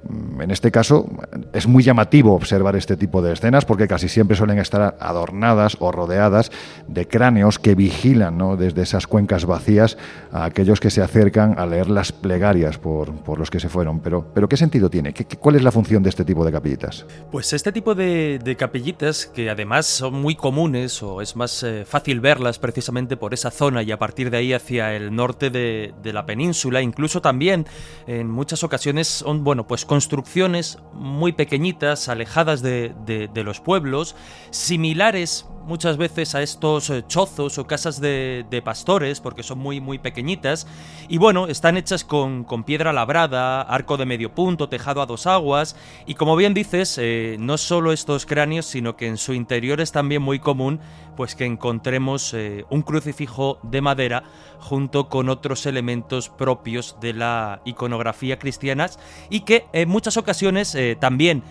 Mm, 0.09 0.41
En 0.43 0.51
este 0.51 0.71
caso 0.71 1.07
es 1.53 1.67
muy 1.67 1.83
llamativo 1.83 2.35
observar 2.35 2.77
este 2.77 2.97
tipo 2.97 3.21
de 3.23 3.33
escenas 3.33 3.65
porque 3.65 3.87
casi 3.89 4.09
siempre 4.09 4.37
suelen 4.37 4.59
estar 4.59 4.97
adornadas 5.01 5.77
o 5.81 5.93
rodeadas 5.93 6.51
de 6.87 7.07
cráneos 7.07 7.59
que 7.59 7.75
vigilan 7.75 8.39
¿no? 8.39 8.57
desde 8.57 8.83
esas 8.83 9.07
cuencas 9.07 9.45
vacías 9.45 9.97
a 10.33 10.45
aquellos 10.45 10.81
que 10.81 10.91
se 10.91 11.03
acercan 11.03 11.59
a 11.59 11.67
leer 11.67 11.91
las 11.91 12.13
plegarias 12.13 12.79
por, 12.79 13.13
por 13.23 13.39
los 13.39 13.51
que 13.51 13.61
se 13.61 13.69
fueron. 13.69 14.01
Pero, 14.01 14.27
pero 14.35 14.49
¿qué 14.49 14.57
sentido 14.57 14.89
tiene? 14.91 15.13
¿Qué- 15.13 15.25
¿Cuál 15.39 15.57
es 15.57 15.63
la 15.63 15.73
función 15.73 16.03
de 16.03 16.09
este 16.11 16.25
tipo 16.25 16.45
de 16.45 16.53
capillitas? 16.53 17.05
Pues 17.31 17.53
este 17.53 17.73
tipo 17.73 17.95
de, 17.95 18.57
capillitas, 18.59 19.27
que 19.27 19.51
además 19.51 19.87
son 19.87 20.15
muy 20.15 20.35
comunes 20.35 21.03
o 21.03 21.21
es 21.21 21.37
más 21.37 21.63
eh, 21.63 21.85
fácil 21.87 22.21
verlas 22.21 22.59
precisamente 22.59 23.17
por 23.17 23.35
esa 23.35 23.51
zona 23.51 23.83
y 23.83 23.93
a 23.93 23.99
partir 23.99 24.31
de 24.31 24.39
ahí 24.39 24.53
hacia 24.53 24.95
el 24.95 25.15
norte 25.15 25.51
de 25.51 25.93
la 26.13 26.25
península, 26.27 26.81
incluso 26.83 27.21
también 27.21 27.67
en 28.07 28.31
muchas 28.31 28.65
ocasiones 28.65 29.07
son, 29.09 29.45
bueno, 29.45 29.67
pues 29.67 29.85
construcciones 30.03 30.79
muy 30.95 31.33
pequeñitas, 31.33 32.09
alejadas 32.09 32.63
de, 32.63 32.95
de- 33.05 33.27
de 33.27 33.43
los 33.43 33.59
pueblos, 33.61 34.15
similares 34.51 35.45
muchas 35.69 35.99
veces 35.99 36.35
a 36.35 36.43
estos 36.43 36.89
eh, 36.89 37.05
chozos 37.07 37.59
o 37.59 37.67
casas 37.67 38.01
de, 38.01 38.63
pastores, 38.65 39.21
porque 39.21 39.43
son 39.43 39.59
muy, 39.59 39.81
muy 39.81 39.99
pequeñitas, 39.99 40.67
y 41.09 41.19
bueno, 41.19 41.47
están 41.47 41.77
hechas 41.77 42.03
con, 42.03 42.43
con 42.43 42.65
piedra 42.65 42.93
labrada, 42.93 43.61
arco 43.61 43.97
de 43.97 44.07
medio 44.07 44.35
punto, 44.35 44.69
tejado 44.69 45.03
a 45.03 45.07
dos 45.07 45.27
aguas, 45.27 45.77
y 46.07 46.15
como 46.15 46.35
bien 46.35 46.55
dices, 46.55 46.97
eh, 46.99 47.37
no 47.39 47.59
solo 47.59 47.93
estos 47.93 48.25
cráneos, 48.25 48.67
sino 48.67 48.97
que 48.97 49.07
en 49.07 49.19
su 49.19 49.35
interior 49.35 49.81
es 49.81 49.93
también 49.93 50.23
muy 50.23 50.39
común 50.39 50.81
pues 51.17 51.35
que 51.35 51.45
encontremos 51.45 52.33
eh, 52.33 52.65
un 52.71 52.83
crucifijo 52.83 53.59
de 53.65 53.81
madera 53.81 54.23
junto 54.61 55.09
con 55.09 55.29
otros 55.29 55.67
elementos 55.67 56.29
propios 56.29 56.97
de 57.01 57.13
la 57.13 57.61
iconografía 57.65 58.39
cristiana 58.39 58.89
y 59.29 59.41
que 59.41 59.65
en 59.73 59.89
muchas 59.89 60.17
ocasiones 60.17 60.77
también 61.01 61.43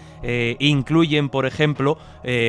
incluyen, 0.59 1.30
por 1.30 1.45
ejemplo, 1.45 1.97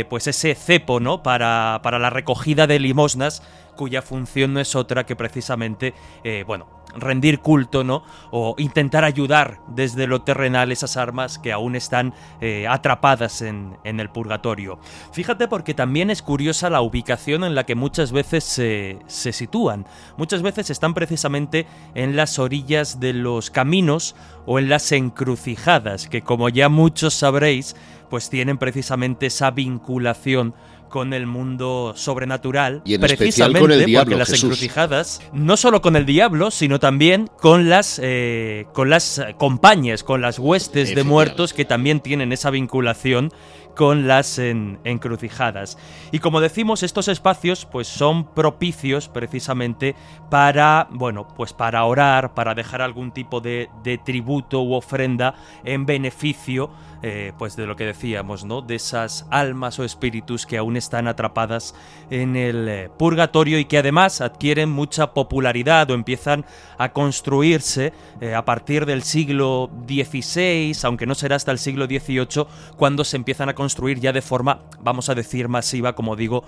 pues 0.09 0.29
ese 0.29 0.55
cepo, 0.55 1.01
¿no? 1.01 1.23
Para, 1.23 1.58
para 1.83 1.99
la 1.99 2.11
recogida 2.11 2.67
de 2.67 2.79
limosnas 2.79 3.43
cuya 3.79 4.03
función 4.03 4.53
no 4.53 4.61
es 4.61 4.75
otra 4.75 5.07
que 5.07 5.15
precisamente, 5.15 5.95
eh, 6.25 6.45
bueno, 6.47 6.67
rendir 6.97 7.41
culto, 7.41 7.85
¿no? 7.85 8.03
O 8.31 8.55
intentar 8.59 9.05
ayudar 9.05 9.61
desde 9.69 10.07
lo 10.07 10.23
terrenal 10.23 10.73
esas 10.73 10.97
armas 10.97 11.39
que 11.39 11.53
aún 11.53 11.77
están 11.77 12.13
eh, 12.41 12.67
atrapadas 12.67 13.41
en, 13.41 13.77
en, 13.85 14.01
el 14.01 14.11
purgatorio. 14.11 14.81
Fíjate 15.13 15.47
porque 15.49 15.75
también 15.75 16.11
es 16.11 16.23
curiosa 16.23 16.71
la 16.71 16.81
ubicación 16.81 17.45
en 17.45 17.55
la 17.55 17.65
que 17.65 17.77
muchas 17.77 18.11
veces 18.11 18.43
se, 18.43 18.99
se 19.07 19.33
sitúan. 19.33 19.87
Muchas 20.17 20.43
veces 20.43 20.71
están 20.71 20.93
precisamente 20.93 21.67
en 21.95 22.17
las 22.17 22.39
orillas 22.39 22.99
de 22.99 23.13
los 23.13 23.51
caminos 23.51 24.17
o 24.45 24.59
en 24.59 24.69
las 24.69 24.91
encrucijadas, 24.91 26.09
que 26.09 26.23
como 26.23 26.49
ya 26.49 26.69
muchos 26.69 27.15
sabréis, 27.15 27.77
pues 28.11 28.31
tienen 28.31 28.59
precisamente 28.59 29.27
esa 29.27 29.51
vinculación 29.51 30.55
con 30.89 31.13
el 31.13 31.27
mundo 31.27 31.93
sobrenatural, 31.97 32.83
y 32.85 32.95
en 32.95 33.01
precisamente 33.01 33.61
con 33.61 33.73
el 33.73 33.85
diablo, 33.85 34.05
porque 34.05 34.19
las 34.19 34.29
Jesús. 34.29 34.45
encrucijadas, 34.45 35.21
no 35.33 35.57
solo 35.57 35.81
con 35.83 35.97
el 35.97 36.07
diablo, 36.07 36.51
sino 36.51 36.79
también 36.79 37.29
con 37.41 37.69
las 37.69 38.01
eh, 38.03 38.67
con 38.73 38.91
las 38.91 39.23
compañías, 39.39 40.03
con 40.03 40.21
las 40.21 40.39
huestes 40.39 40.95
de 40.95 41.05
muertos 41.05 41.53
que 41.53 41.65
también 41.65 42.01
tienen 42.01 42.33
esa 42.33 42.51
vinculación 42.51 43.33
con 43.79 44.09
las 44.09 44.41
en, 44.41 44.81
encrucijadas. 44.83 45.79
Y 46.11 46.19
como 46.19 46.41
decimos, 46.41 46.83
estos 46.83 47.07
espacios 47.07 47.65
pues 47.65 47.87
son 47.87 48.35
propicios 48.35 49.09
precisamente 49.09 49.95
para, 50.31 50.89
bueno, 50.91 51.29
pues 51.37 51.53
para 51.53 51.85
orar, 51.85 52.35
para 52.35 52.57
dejar 52.57 52.83
algún 52.83 53.13
tipo 53.13 53.41
de, 53.41 53.71
de 53.85 53.97
tributo 53.99 54.63
u 54.63 54.75
ofrenda 54.75 55.37
en 55.65 55.87
beneficio 55.87 56.71
eh, 57.03 57.33
pues 57.39 57.55
de 57.55 57.67
lo 57.67 57.77
que 57.77 57.85
decíamos, 57.85 58.45
¿no? 58.45 58.61
De 58.61 58.75
esas 58.75 59.25
almas 59.31 59.79
o 59.79 59.85
espíritus 59.85 60.47
que 60.47 60.59
aún 60.59 60.77
están 60.77 61.07
atrapadas 61.07 61.75
en 62.11 62.35
el 62.35 62.69
eh, 62.69 62.91
purgatorio 62.99 63.61
y 63.61 63.67
que 63.67 63.79
además 63.79 64.21
adquieren 64.21 64.69
mucha 64.69 65.15
popularidad 65.15 65.89
o 65.91 65.95
empiezan 65.95 66.45
a 66.77 66.93
construirse 66.93 67.93
eh, 68.21 68.35
a 68.35 68.45
partir 68.45 68.85
del 68.85 69.05
siglo 69.05 69.71
XVI, 69.87 70.77
aunque 70.83 71.07
no 71.07 71.15
será 71.15 71.37
hasta 71.37 71.53
el 71.53 71.59
siglo 71.59 71.87
XVIII, 71.87 72.47
cuando 72.77 73.05
se 73.05 73.17
empiezan 73.17 73.49
a 73.49 73.55
construir 73.55 74.01
ya 74.01 74.13
de 74.13 74.23
forma, 74.23 74.63
vamos 74.81 75.09
a 75.09 75.15
decir, 75.15 75.49
masiva, 75.49 75.95
como 75.95 76.17
digo, 76.17 76.45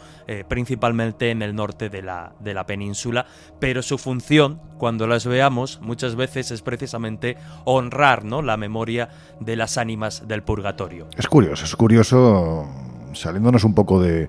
principalmente 0.49 1.31
en 1.31 1.43
el 1.43 1.55
norte 1.55 1.89
de 1.89 2.03
la, 2.03 2.33
de 2.41 2.55
la 2.55 2.67
península. 2.67 3.27
Pero 3.59 3.83
su 3.83 3.99
función, 3.99 4.61
cuando 4.79 5.07
las 5.07 5.27
veamos, 5.27 5.81
muchas 5.81 6.17
veces 6.17 6.51
es 6.51 6.63
precisamente 6.63 7.37
honrar 7.65 8.25
¿no? 8.25 8.43
la 8.43 8.57
memoria 8.57 9.09
de 9.41 9.57
las 9.57 9.79
ánimas 9.79 10.27
del 10.27 10.40
purgatorio. 10.43 11.07
Es 11.17 11.27
curioso, 11.27 11.65
es 11.65 11.77
curioso, 11.77 12.67
saliéndonos 13.13 13.65
un 13.65 13.75
poco 13.75 14.01
de, 14.01 14.29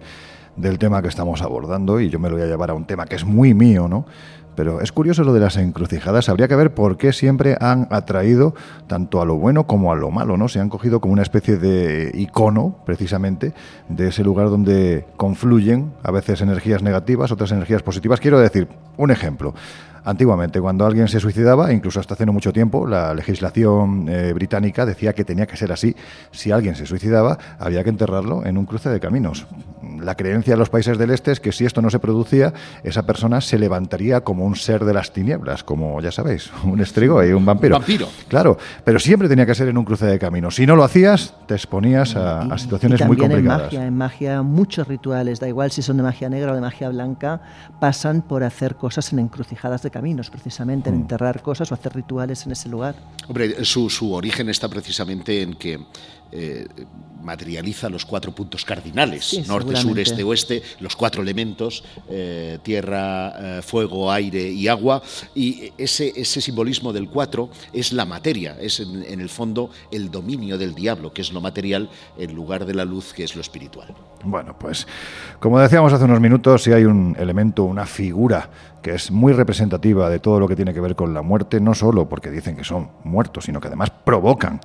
del 0.56 0.78
tema 0.78 1.02
que 1.02 1.08
estamos 1.08 1.42
abordando, 1.42 2.00
y 2.00 2.10
yo 2.10 2.20
me 2.20 2.30
lo 2.30 2.36
voy 2.36 2.44
a 2.44 2.48
llevar 2.48 2.70
a 2.70 2.74
un 2.74 2.86
tema 2.86 3.06
que 3.06 3.16
es 3.16 3.26
muy 3.26 3.54
mío, 3.54 3.88
¿no? 3.88 4.06
Pero 4.56 4.82
es 4.82 4.92
curioso 4.92 5.24
lo 5.24 5.34
de 5.34 5.40
las 5.40 5.56
encrucijadas. 5.56 6.28
Habría 6.28 6.50
que 6.50 6.56
ver 6.58 6.74
por 6.74 6.98
qué 6.98 7.14
siempre 7.14 7.56
han 7.62 7.88
atraído 7.90 8.54
tanto 8.88 9.22
a 9.22 9.26
lo 9.26 9.36
bueno 9.36 9.66
como 9.66 9.94
a 9.94 9.96
lo 9.96 10.12
malo, 10.12 10.36
¿no? 10.36 10.50
Se 10.50 10.60
han 10.60 10.68
cogido 10.68 11.00
como 11.00 11.14
una 11.14 11.22
especie 11.22 11.56
de 11.56 12.12
icono, 12.14 12.76
precisamente, 12.86 13.54
de 13.88 14.10
ese 14.10 14.26
lugar 14.26 14.50
donde 14.50 15.06
confluyen 15.16 15.94
a 16.04 16.12
veces 16.12 16.42
energías 16.42 16.84
negativas, 16.84 17.32
otras 17.32 17.52
energías 17.54 17.82
positivas. 17.82 18.20
Quiero 18.20 18.40
decir, 18.40 18.68
un 18.98 19.10
ejemplo. 19.12 19.54
Antiguamente, 20.04 20.60
cuando 20.60 20.86
alguien 20.86 21.08
se 21.08 21.20
suicidaba, 21.20 21.72
incluso 21.72 22.00
hasta 22.00 22.16
hace 22.16 22.26
no 22.26 22.34
mucho 22.34 22.52
tiempo, 22.52 22.88
la 22.88 23.14
legislación 23.14 24.08
eh, 24.10 24.34
británica 24.34 24.86
decía 24.86 25.14
que 25.14 25.24
tenía 25.24 25.46
que 25.46 25.58
ser 25.58 25.72
así. 25.72 25.96
Si 26.32 26.52
alguien 26.52 26.76
se 26.76 26.86
suicidaba, 26.86 27.38
había 27.60 27.84
que 27.84 27.90
enterrarlo 27.90 28.46
en 28.46 28.58
un 28.58 28.66
cruce 28.66 28.90
de 28.90 29.00
caminos. 29.00 29.46
La 30.00 30.16
creencia 30.16 30.54
de 30.54 30.58
los 30.58 30.70
países 30.70 30.98
del 30.98 31.12
este 31.12 31.32
es 31.32 31.40
que 31.40 31.52
si 31.52 31.66
esto 31.66 31.82
no 31.82 31.90
se 31.90 32.00
producía, 32.00 32.54
esa 32.84 33.06
persona 33.06 33.42
se 33.42 33.60
levantaría 33.60 34.22
como 34.22 34.46
un 34.46 34.56
ser 34.56 34.86
de 34.86 34.94
las 34.94 35.14
tinieblas, 35.14 35.64
como 35.64 36.00
ya 36.02 36.12
sabéis, 36.12 36.52
un 36.64 36.82
estrigo 36.82 37.24
y 37.24 37.32
un 37.32 37.46
vampiro. 37.46 37.78
Vampiro. 37.78 38.08
Claro, 38.28 38.58
pero 38.84 39.00
siempre 39.00 39.28
tenía 39.28 39.46
que 39.46 39.56
ser 39.56 39.68
en 39.68 39.78
un 39.78 39.86
cruce 39.86 40.06
de 40.06 40.20
caminos. 40.20 40.56
Si 40.56 40.66
no 40.66 40.76
lo 40.76 40.84
hacías, 40.84 41.34
te 41.48 41.56
exponías 41.56 42.16
a, 42.16 42.42
a 42.42 42.58
situaciones 42.58 43.02
y 43.02 43.04
muy 43.06 43.18
complicadas. 43.18 43.62
En 43.62 43.66
magia, 43.66 43.86
en 43.88 43.98
magia, 43.98 44.42
muchos 44.42 44.88
rituales, 44.88 45.40
da 45.40 45.48
igual 45.48 45.72
si 45.72 45.82
son 45.82 45.98
de 45.98 46.04
magia 46.04 46.30
negra 46.30 46.52
o 46.52 46.56
de 46.56 46.62
magia 46.62 46.90
blanca, 46.90 47.42
pasan 47.80 48.22
por 48.22 48.44
hacer 48.44 48.76
cosas 48.76 49.12
en 49.14 49.20
encrucijadas 49.20 49.82
de 49.82 49.92
caminos, 49.92 50.30
precisamente, 50.30 50.90
en 50.90 50.96
enterrar 50.96 51.42
cosas 51.42 51.72
o 51.72 51.76
hacer 51.76 51.94
rituales 51.94 52.46
en 52.46 52.52
ese 52.52 52.70
lugar. 52.70 52.96
Hombre, 53.28 53.64
su, 53.66 53.90
su 53.90 54.14
origen 54.14 54.50
está 54.50 54.70
precisamente 54.70 55.42
en 55.42 55.56
que 55.56 55.80
eh, 56.32 56.68
materializa 57.22 57.90
los 57.90 58.06
cuatro 58.06 58.34
puntos 58.34 58.66
cardinales, 58.66 59.26
Sí, 59.26 59.44
norte, 59.48 59.76
sur, 59.76 60.00
este, 60.00 60.24
oeste, 60.24 60.64
los 60.80 60.96
cuatro 60.96 61.22
elementos, 61.22 61.84
eh, 62.10 62.58
tierra, 62.64 63.60
eh, 63.60 63.62
fuego, 63.62 64.12
aire 64.12 64.50
y 64.50 64.68
agua, 64.68 65.02
y 65.36 65.72
ese, 65.78 66.12
ese 66.16 66.42
simbolismo 66.42 66.92
del 66.92 67.10
cuatro 67.10 67.50
es 67.74 67.94
la 67.94 68.06
materia, 68.06 68.58
es 68.60 68.80
en, 68.80 69.04
en 69.04 69.22
el 69.22 69.30
fondo 69.30 69.70
el 69.92 70.10
dominio 70.10 70.58
del 70.58 70.74
diablo, 70.74 71.14
que 71.14 71.22
es 71.22 71.32
lo 71.32 71.42
material, 71.42 71.90
en 72.18 72.34
lugar 72.34 72.66
de 72.66 72.74
la 72.74 72.86
luz, 72.86 73.14
que 73.14 73.24
es 73.24 73.36
lo 73.36 73.42
espiritual. 73.42 73.94
Bueno, 74.24 74.58
pues 74.58 74.88
como 75.40 75.60
decíamos 75.60 75.94
hace 75.94 76.06
unos 76.06 76.20
minutos, 76.20 76.64
si 76.64 76.72
hay 76.72 76.86
un 76.86 77.16
elemento, 77.20 77.64
una 77.64 77.86
figura 77.86 78.50
que 78.82 78.96
es 78.96 79.12
muy 79.12 79.34
representativa 79.34 80.10
de 80.10 80.20
todo 80.20 80.40
lo 80.40 80.48
que 80.48 80.56
tiene 80.56 80.74
que 80.74 80.82
ver 80.82 80.96
con 80.96 81.14
la 81.14 81.22
muerte, 81.22 81.60
no 81.62 81.74
solo 81.76 82.10
porque 82.10 82.32
dicen 82.32 82.56
que 82.56 82.64
son 82.64 82.90
muertos, 83.04 83.46
sino 83.46 83.60
que 83.60 83.68
además 83.68 83.92
provocan 83.92 84.60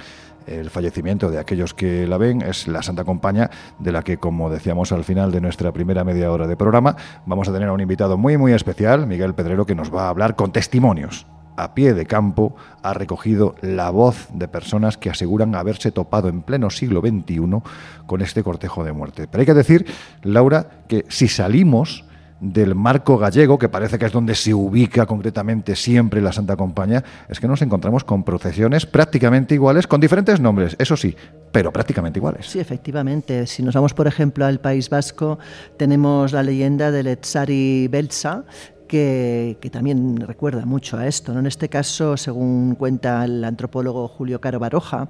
el 0.46 0.70
fallecimiento 0.70 1.30
de 1.30 1.38
aquellos 1.38 1.74
que 1.74 2.06
la 2.06 2.18
ven, 2.18 2.42
es 2.42 2.68
la 2.68 2.82
Santa 2.82 3.04
Compañía, 3.04 3.50
de 3.78 3.92
la 3.92 4.02
que, 4.02 4.18
como 4.18 4.50
decíamos 4.50 4.92
al 4.92 5.04
final 5.04 5.32
de 5.32 5.40
nuestra 5.40 5.72
primera 5.72 6.04
media 6.04 6.30
hora 6.30 6.46
de 6.46 6.56
programa, 6.56 6.96
vamos 7.26 7.48
a 7.48 7.52
tener 7.52 7.68
a 7.68 7.72
un 7.72 7.80
invitado 7.80 8.16
muy, 8.16 8.36
muy 8.36 8.52
especial, 8.52 9.06
Miguel 9.06 9.34
Pedrero, 9.34 9.66
que 9.66 9.74
nos 9.74 9.94
va 9.94 10.06
a 10.06 10.08
hablar 10.08 10.36
con 10.36 10.52
testimonios 10.52 11.26
a 11.56 11.74
pie 11.74 11.94
de 11.94 12.06
campo 12.06 12.54
ha 12.82 12.94
recogido 12.94 13.54
la 13.62 13.90
voz 13.90 14.28
de 14.32 14.48
personas 14.48 14.96
que 14.96 15.10
aseguran 15.10 15.54
haberse 15.54 15.90
topado 15.90 16.28
en 16.28 16.42
pleno 16.42 16.70
siglo 16.70 17.00
XXI 17.00 17.62
con 18.06 18.20
este 18.20 18.42
cortejo 18.42 18.84
de 18.84 18.92
muerte. 18.92 19.26
Pero 19.26 19.40
hay 19.40 19.46
que 19.46 19.54
decir, 19.54 19.86
Laura, 20.22 20.84
que 20.88 21.04
si 21.08 21.28
salimos 21.28 22.04
del 22.40 22.74
marco 22.74 23.16
gallego, 23.18 23.58
que 23.58 23.68
parece 23.68 23.98
que 23.98 24.06
es 24.06 24.12
donde 24.12 24.34
se 24.34 24.52
ubica 24.52 25.06
concretamente 25.06 25.74
siempre 25.74 26.20
la 26.20 26.32
Santa 26.32 26.56
Compañía, 26.56 27.02
es 27.28 27.40
que 27.40 27.48
nos 27.48 27.62
encontramos 27.62 28.04
con 28.04 28.24
procesiones 28.24 28.86
prácticamente 28.86 29.54
iguales, 29.54 29.86
con 29.86 30.00
diferentes 30.00 30.40
nombres, 30.40 30.76
eso 30.78 30.96
sí, 30.96 31.16
pero 31.52 31.72
prácticamente 31.72 32.18
iguales. 32.18 32.46
Sí, 32.46 32.58
efectivamente. 32.58 33.46
Si 33.46 33.62
nos 33.62 33.74
vamos, 33.74 33.94
por 33.94 34.06
ejemplo, 34.06 34.44
al 34.44 34.60
País 34.60 34.90
Vasco, 34.90 35.38
tenemos 35.76 36.32
la 36.32 36.42
leyenda 36.42 36.90
del 36.90 37.06
Etzari 37.06 37.88
Belza, 37.88 38.44
que, 38.86 39.58
también 39.72 40.16
recuerda 40.16 40.64
mucho 40.64 40.96
a 40.96 41.06
esto. 41.06 41.32
¿no? 41.32 41.40
En 41.40 41.46
este 41.46 41.68
caso, 41.68 42.16
según 42.16 42.74
cuenta 42.76 43.24
el 43.24 43.44
antropólogo 43.44 44.08
Julio 44.08 44.40
Caro 44.40 44.58
Baroja, 44.58 45.08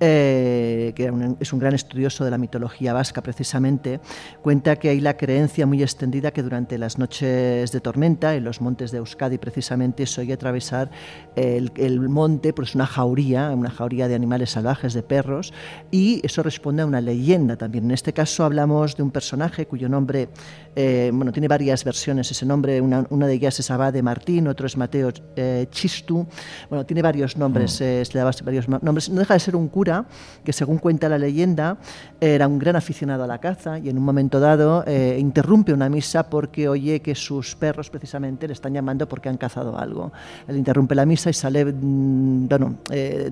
eh, 0.00 0.92
que 0.94 1.12
es 1.40 1.52
un 1.52 1.58
gran 1.58 1.74
estudioso 1.74 2.24
de 2.24 2.30
la 2.30 2.38
mitología 2.38 2.92
vasca 2.92 3.22
precisamente, 3.22 4.00
cuenta 4.42 4.76
que 4.76 4.88
hay 4.88 5.00
la 5.00 5.16
creencia 5.16 5.66
muy 5.66 5.82
extendida 5.82 6.32
que 6.32 6.42
durante 6.42 6.78
las 6.78 6.98
noches 6.98 7.72
de 7.72 7.80
tormenta, 7.80 8.34
en 8.34 8.44
los 8.44 8.60
montes 8.60 8.90
de 8.90 8.98
Euskadi 8.98 9.38
precisamente, 9.38 10.06
se 10.06 10.20
oye 10.20 10.32
atravesar 10.32 10.90
el, 11.36 11.72
el 11.76 12.00
monte, 12.08 12.52
pues 12.52 12.74
una 12.74 12.86
jauría, 12.86 13.50
una 13.50 13.70
jauría 13.70 14.08
de 14.08 14.14
animales 14.14 14.50
salvajes, 14.50 14.94
de 14.94 15.02
perros, 15.02 15.52
y 15.90 16.20
eso 16.24 16.42
responde 16.42 16.82
a 16.82 16.86
una 16.86 17.00
leyenda 17.00 17.56
también. 17.56 17.84
En 17.84 17.92
este 17.92 18.12
caso 18.12 18.44
hablamos 18.44 18.96
de 18.96 19.02
un 19.02 19.10
personaje 19.10 19.66
cuyo 19.66 19.88
nombre, 19.88 20.28
eh, 20.74 21.10
bueno, 21.12 21.32
tiene 21.32 21.48
varias 21.48 21.84
versiones 21.84 22.30
ese 22.30 22.46
nombre, 22.46 22.80
una, 22.80 23.06
una 23.10 23.26
de 23.26 23.34
ellas 23.34 23.58
es 23.60 23.70
Abade 23.70 24.02
Martín, 24.02 24.48
otro 24.48 24.66
es 24.66 24.76
Mateo 24.76 25.10
eh, 25.36 25.66
Chistu, 25.70 26.26
bueno, 26.68 26.86
tiene 26.86 27.02
varios 27.02 27.36
nombres, 27.36 27.80
mm. 27.80 27.84
eh, 27.84 28.04
se 28.04 28.12
le 28.14 28.18
daba 28.20 28.32
varios 28.44 28.68
nombres. 28.68 29.10
No 29.10 29.20
deja 29.20 29.34
de 29.34 29.40
ser 29.40 29.56
un 29.56 29.68
cura 29.68 30.06
que, 30.44 30.52
según 30.52 30.78
cuenta 30.78 31.08
la 31.08 31.18
leyenda, 31.18 31.78
era 32.20 32.46
un 32.46 32.58
gran 32.58 32.76
aficionado 32.76 33.24
a 33.24 33.26
la 33.26 33.38
caza 33.38 33.78
y 33.78 33.88
en 33.88 33.98
un 33.98 34.04
momento 34.04 34.40
dado 34.40 34.84
eh, 34.86 35.16
interrumpe 35.18 35.72
una 35.72 35.88
misa 35.88 36.30
porque 36.30 36.68
oye 36.68 37.00
que 37.00 37.14
sus 37.14 37.54
perros 37.56 37.90
precisamente 37.90 38.46
le 38.46 38.52
están 38.52 38.72
llamando 38.72 39.08
porque 39.08 39.28
han 39.28 39.36
cazado 39.36 39.78
algo. 39.78 40.12
Él 40.48 40.56
interrumpe 40.56 40.94
la 40.94 41.04
misa 41.04 41.30
y 41.30 41.34
sale, 41.34 41.64
mm, 41.64 42.48
bueno, 42.48 42.78
eh, 42.90 43.30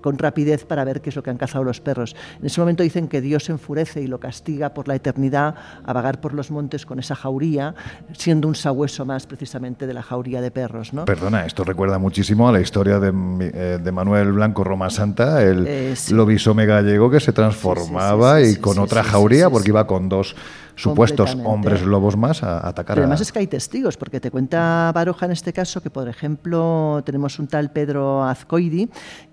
con 0.00 0.18
rapidez 0.18 0.64
para 0.64 0.84
ver 0.84 1.00
qué 1.00 1.10
es 1.10 1.16
lo 1.16 1.22
que 1.22 1.30
han 1.30 1.38
cazado 1.38 1.64
los 1.64 1.80
perros. 1.80 2.14
En 2.38 2.46
ese 2.46 2.60
momento 2.60 2.82
dicen 2.82 3.08
que 3.08 3.20
Dios 3.20 3.44
se 3.44 3.52
enfurece 3.52 4.00
y 4.02 4.06
lo 4.06 4.20
castiga 4.20 4.74
por 4.74 4.86
la 4.88 4.94
eternidad 4.94 5.54
a 5.84 5.92
vagar 5.92 6.20
por 6.20 6.34
los 6.34 6.50
montes 6.50 6.67
con 6.86 6.98
esa 6.98 7.14
jauría, 7.14 7.74
siendo 8.12 8.48
un 8.48 8.54
sabueso 8.54 9.04
más 9.04 9.26
precisamente 9.26 9.86
de 9.86 9.94
la 9.94 10.02
jauría 10.02 10.40
de 10.40 10.50
perros. 10.50 10.92
¿no? 10.92 11.04
Perdona, 11.04 11.46
esto 11.46 11.64
recuerda 11.64 11.98
muchísimo 11.98 12.48
a 12.48 12.52
la 12.52 12.60
historia 12.60 12.98
de, 12.98 13.12
eh, 13.54 13.78
de 13.82 13.92
Manuel 13.92 14.32
Blanco 14.32 14.64
Roma 14.64 14.90
Santa, 14.90 15.42
el 15.42 15.66
Eh, 15.66 15.96
sí. 15.96 16.14
lobisome 16.14 16.66
gallego 16.66 17.10
que 17.10 17.20
se 17.20 17.32
transformaba 17.32 18.38
Sí, 18.38 18.44
sí, 18.46 18.52
sí, 18.52 18.58
y 18.58 18.60
con 18.60 18.78
otra 18.78 19.02
jauría, 19.02 19.48
porque 19.50 19.70
iba 19.70 19.86
con 19.86 20.08
dos 20.08 20.34
supuestos 20.74 21.36
hombres 21.44 21.82
lobos 21.82 22.16
más 22.16 22.42
a, 22.44 22.66
atacar 22.66 22.94
Pero 22.94 23.02
a... 23.02 23.04
además 23.06 23.20
es 23.20 23.32
que 23.32 23.40
hay 23.40 23.46
testigos, 23.48 23.96
porque 23.96 24.20
te 24.20 24.30
cuenta 24.30 24.90
Baroja 24.94 25.26
en 25.26 25.32
este 25.32 25.52
caso 25.52 25.80
que, 25.82 25.90
por 25.90 26.08
ejemplo, 26.08 27.02
tenemos 27.04 27.38
un 27.40 27.48
tal 27.48 27.70
Pedro 27.72 28.22
Azcoidi 28.24 28.88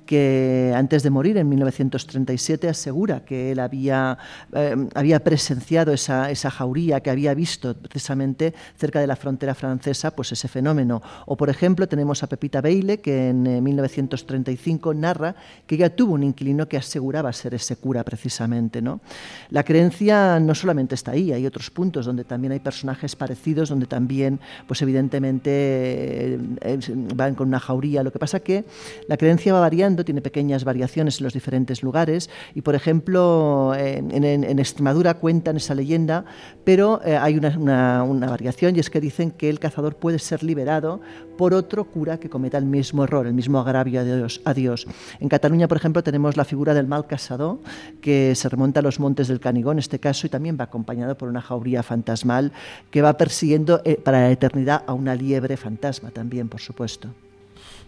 que 0.05 0.73
antes 0.75 1.03
de 1.03 1.09
morir 1.09 1.37
en 1.37 1.49
1937 1.49 2.69
asegura 2.69 3.25
que 3.25 3.51
él 3.51 3.59
había, 3.59 4.17
eh, 4.53 4.75
había 4.93 5.23
presenciado 5.23 5.93
esa, 5.93 6.31
esa 6.31 6.49
jauría, 6.51 7.01
que 7.01 7.09
había 7.09 7.33
visto 7.33 7.75
precisamente 7.75 8.53
cerca 8.77 8.99
de 8.99 9.07
la 9.07 9.15
frontera 9.15 9.55
francesa 9.55 10.11
pues 10.11 10.31
ese 10.31 10.47
fenómeno. 10.47 11.01
O, 11.25 11.35
por 11.35 11.49
ejemplo, 11.49 11.87
tenemos 11.87 12.23
a 12.23 12.27
Pepita 12.27 12.61
Beile, 12.61 12.99
que 12.99 13.29
en 13.29 13.47
eh, 13.47 13.61
1935 13.61 14.93
narra 14.93 15.35
que 15.65 15.75
ella 15.75 15.95
tuvo 15.95 16.13
un 16.13 16.23
inquilino 16.23 16.67
que 16.67 16.77
aseguraba 16.77 17.31
ser 17.33 17.53
ese 17.53 17.75
cura 17.75 18.03
precisamente. 18.03 18.81
¿no? 18.81 19.01
La 19.49 19.63
creencia 19.63 20.39
no 20.39 20.55
solamente 20.55 20.95
está 20.95 21.11
ahí, 21.11 21.31
hay 21.31 21.45
otros 21.45 21.69
puntos 21.69 22.05
donde 22.05 22.23
también 22.23 22.51
hay 22.51 22.59
personajes 22.59 23.15
parecidos, 23.15 23.69
donde 23.69 23.85
también, 23.85 24.39
pues 24.67 24.81
evidentemente, 24.81 25.49
eh, 25.51 26.39
eh, 26.61 26.79
van 27.15 27.35
con 27.35 27.47
una 27.47 27.59
jauría. 27.59 28.03
Lo 28.03 28.11
que 28.11 28.19
pasa 28.19 28.39
que 28.39 28.65
la 29.07 29.17
creencia 29.17 29.53
va 29.53 29.59
variando, 29.59 29.94
tiene 30.03 30.21
pequeñas 30.21 30.63
variaciones 30.65 31.19
en 31.19 31.23
los 31.25 31.33
diferentes 31.33 31.83
lugares 31.83 32.29
y, 32.53 32.61
por 32.61 32.75
ejemplo, 32.75 33.73
en, 33.77 34.59
Extremadura 34.59 35.13
cuentan 35.15 35.57
esa 35.57 35.75
leyenda, 35.75 36.25
pero 36.63 36.99
eh, 37.05 37.15
hay 37.15 37.37
una, 37.37 37.55
una- 37.57 38.03
una 38.03 38.27
variación 38.29 38.75
y 38.75 38.79
es 38.79 38.89
que 38.89 38.99
dicen 38.99 39.31
que 39.31 39.49
el 39.49 39.59
cazador 39.59 39.95
puede 39.95 40.17
ser 40.19 40.43
liberado 40.43 41.01
por 41.37 41.53
otro 41.53 41.85
cura 41.85 42.19
que 42.19 42.29
cometa 42.29 42.57
el 42.57 42.65
mismo 42.65 43.03
error, 43.03 43.27
el 43.27 43.33
mismo 43.33 43.59
agravio 43.59 44.01
a 44.45 44.53
Dios. 44.53 44.87
En 45.19 45.29
Cataluña, 45.29 45.67
por 45.67 45.77
ejemplo, 45.77 46.01
tenemos 46.03 46.35
la 46.35 46.45
figura 46.45 46.73
del 46.73 46.87
mal 46.87 47.05
casador, 47.07 47.59
que 48.01 48.33
se 48.35 48.49
remonta 48.49 48.79
a 48.79 48.83
los 48.83 48.99
montes 48.99 49.27
del 49.27 49.39
Canigó 49.39 49.71
en 49.71 49.79
este 49.79 49.99
caso 49.99 50.25
y 50.25 50.29
también 50.29 50.57
va 50.59 50.63
acompañado 50.65 51.17
por 51.17 51.29
una 51.29 51.41
jauría 51.41 51.83
fantasmal 51.83 52.51
que 52.89 53.01
va 53.01 53.17
persiguiendo 53.17 53.81
eh, 53.85 53.97
para 54.01 54.21
la 54.21 54.31
eternidad 54.31 54.83
a 54.87 54.93
una 54.93 55.13
liebre 55.13 55.57
fantasma 55.57 56.09
también, 56.11 56.49
por 56.49 56.61
supuesto. 56.61 57.09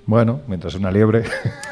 Bueno, 0.08 0.40
mientras 0.48 0.74
una 0.76 0.90
liebre... 0.90 1.24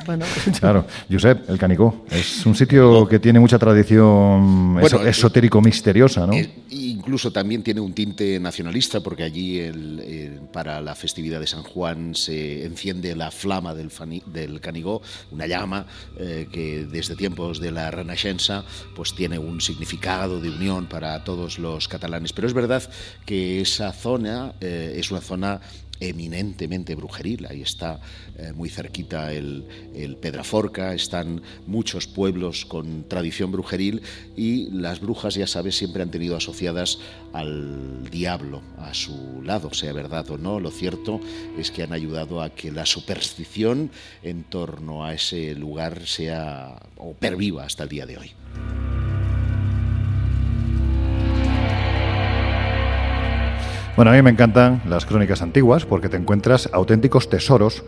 Bueno, 0.05 0.25
Claro, 0.59 0.85
Josep, 1.09 1.49
el 1.49 1.57
Canicó. 1.57 2.05
Es 2.11 2.45
un 2.45 2.53
sitio 2.53 3.07
que 3.07 3.17
tiene 3.17 3.39
mucha 3.39 3.57
tradición 3.57 4.73
Bueno, 4.73 4.85
eso- 4.87 5.03
eh, 5.05 5.09
esotérico-misteriosa, 5.09 6.27
¿no? 6.27 6.33
Incluso 6.69 7.31
también 7.31 7.63
tiene 7.63 7.79
un 7.79 7.93
tinte 7.93 8.37
nacionalista 8.39 8.99
porque 8.99 9.23
allí 9.23 9.59
el- 9.59 10.01
eh, 10.03 10.39
para 10.51 10.81
la 10.81 10.95
festividad 10.95 11.39
de 11.39 11.47
San 11.47 11.63
Juan 11.63 12.13
se 12.13 12.65
enciende 12.65 13.15
la 13.15 13.31
flama 13.31 13.73
del, 13.73 13.89
fani- 13.89 14.23
del 14.25 14.59
Canigó, 14.59 15.01
una 15.31 15.47
llama 15.47 15.85
eh, 16.19 16.47
que 16.51 16.85
desde 16.91 17.15
tiempos 17.15 17.59
de 17.61 17.71
la 17.71 17.89
Renaixença 17.89 18.63
pues 18.95 19.15
tiene 19.15 19.39
un 19.39 19.61
significado 19.61 20.41
de 20.41 20.49
unión 20.49 20.87
para 20.87 21.23
todos 21.23 21.57
los 21.57 21.87
catalanes. 21.87 22.33
Pero 22.33 22.47
es 22.47 22.53
verdad 22.53 22.83
que 23.25 23.61
esa 23.61 23.93
zona 23.93 24.53
eh, 24.59 24.95
es 24.97 25.09
una 25.09 25.21
zona 25.21 25.61
eminentemente 25.99 26.95
brujeril. 26.95 27.45
Ahí 27.49 27.61
está 27.61 27.99
eh, 28.37 28.51
muy 28.53 28.69
cerquita 28.69 29.33
el, 29.33 29.65
el 29.93 30.17
Pedraforca, 30.17 30.93
están 30.93 31.41
muchos 31.67 32.07
pueblos 32.07 32.65
con 32.65 33.07
tradición 33.07 33.51
brujeril 33.51 34.01
y 34.35 34.69
las 34.71 34.99
brujas, 34.99 35.35
ya 35.35 35.47
sabes, 35.47 35.77
siempre 35.77 36.03
han 36.03 36.11
tenido 36.11 36.35
asociadas 36.35 36.99
al 37.33 38.09
diablo 38.09 38.61
a 38.77 38.93
su 38.93 39.41
lado, 39.43 39.73
sea 39.73 39.93
verdad 39.93 40.29
o 40.31 40.37
no. 40.37 40.59
Lo 40.59 40.71
cierto 40.71 41.19
es 41.57 41.71
que 41.71 41.83
han 41.83 41.93
ayudado 41.93 42.41
a 42.41 42.49
que 42.49 42.71
la 42.71 42.85
superstición 42.85 43.91
en 44.23 44.43
torno 44.43 45.05
a 45.05 45.13
ese 45.13 45.55
lugar 45.55 46.05
sea 46.05 46.81
o 46.97 47.13
perviva 47.13 47.63
hasta 47.63 47.83
el 47.83 47.89
día 47.89 48.05
de 48.05 48.17
hoy. 48.17 48.31
Bueno, 53.95 54.11
a 54.11 54.13
mí 54.13 54.21
me 54.21 54.29
encantan 54.29 54.81
las 54.87 55.05
crónicas 55.05 55.41
antiguas 55.41 55.85
porque 55.85 56.09
te 56.09 56.17
encuentras 56.17 56.69
auténticos 56.73 57.29
tesoros 57.29 57.85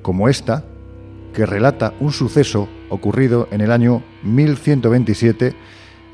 como 0.00 0.30
esta 0.30 0.64
que 1.34 1.44
relata 1.44 1.92
un 2.00 2.12
suceso 2.12 2.66
ocurrido 2.88 3.46
en 3.50 3.60
el 3.60 3.70
año 3.70 4.02
1127 4.22 5.54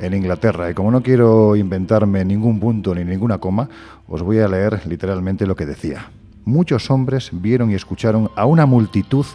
en 0.01 0.14
Inglaterra. 0.14 0.68
Y 0.68 0.74
como 0.74 0.90
no 0.90 1.01
quiero 1.01 1.55
inventarme 1.55 2.24
ningún 2.24 2.59
punto 2.59 2.92
ni 2.92 3.05
ninguna 3.05 3.38
coma, 3.38 3.68
os 4.09 4.20
voy 4.20 4.40
a 4.40 4.49
leer 4.49 4.84
literalmente 4.84 5.47
lo 5.47 5.55
que 5.55 5.64
decía. 5.64 6.11
Muchos 6.44 6.90
hombres 6.90 7.30
vieron 7.32 7.70
y 7.70 7.74
escucharon 7.74 8.32
a 8.34 8.47
una 8.47 8.66
multitud 8.66 9.26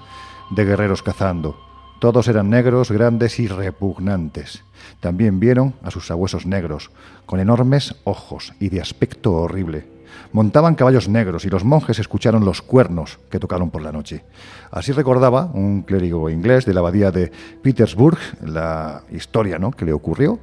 de 0.49 0.65
guerreros 0.65 1.03
cazando. 1.03 1.57
Todos 2.01 2.27
eran 2.27 2.49
negros, 2.49 2.91
grandes 2.91 3.39
y 3.39 3.47
repugnantes. 3.47 4.65
También 4.99 5.39
vieron 5.39 5.75
a 5.83 5.91
sus 5.91 6.07
sabuesos 6.07 6.45
negros, 6.45 6.91
con 7.25 7.39
enormes 7.39 7.95
ojos 8.03 8.53
y 8.59 8.67
de 8.67 8.81
aspecto 8.81 9.33
horrible. 9.33 10.00
Montaban 10.33 10.75
caballos 10.75 11.09
negros 11.09 11.43
y 11.45 11.49
los 11.49 11.65
monjes 11.65 11.99
escucharon 11.99 12.45
los 12.45 12.61
cuernos 12.61 13.19
que 13.29 13.39
tocaron 13.39 13.69
por 13.69 13.81
la 13.81 13.91
noche. 13.91 14.23
Así 14.71 14.93
recordaba 14.93 15.51
un 15.53 15.81
clérigo 15.81 16.29
inglés 16.29 16.65
de 16.65 16.73
la 16.73 16.79
abadía 16.79 17.11
de 17.11 17.31
Petersburg 17.61 18.17
la 18.45 19.03
historia 19.11 19.59
¿no? 19.59 19.71
que 19.71 19.85
le 19.85 19.93
ocurrió 19.93 20.39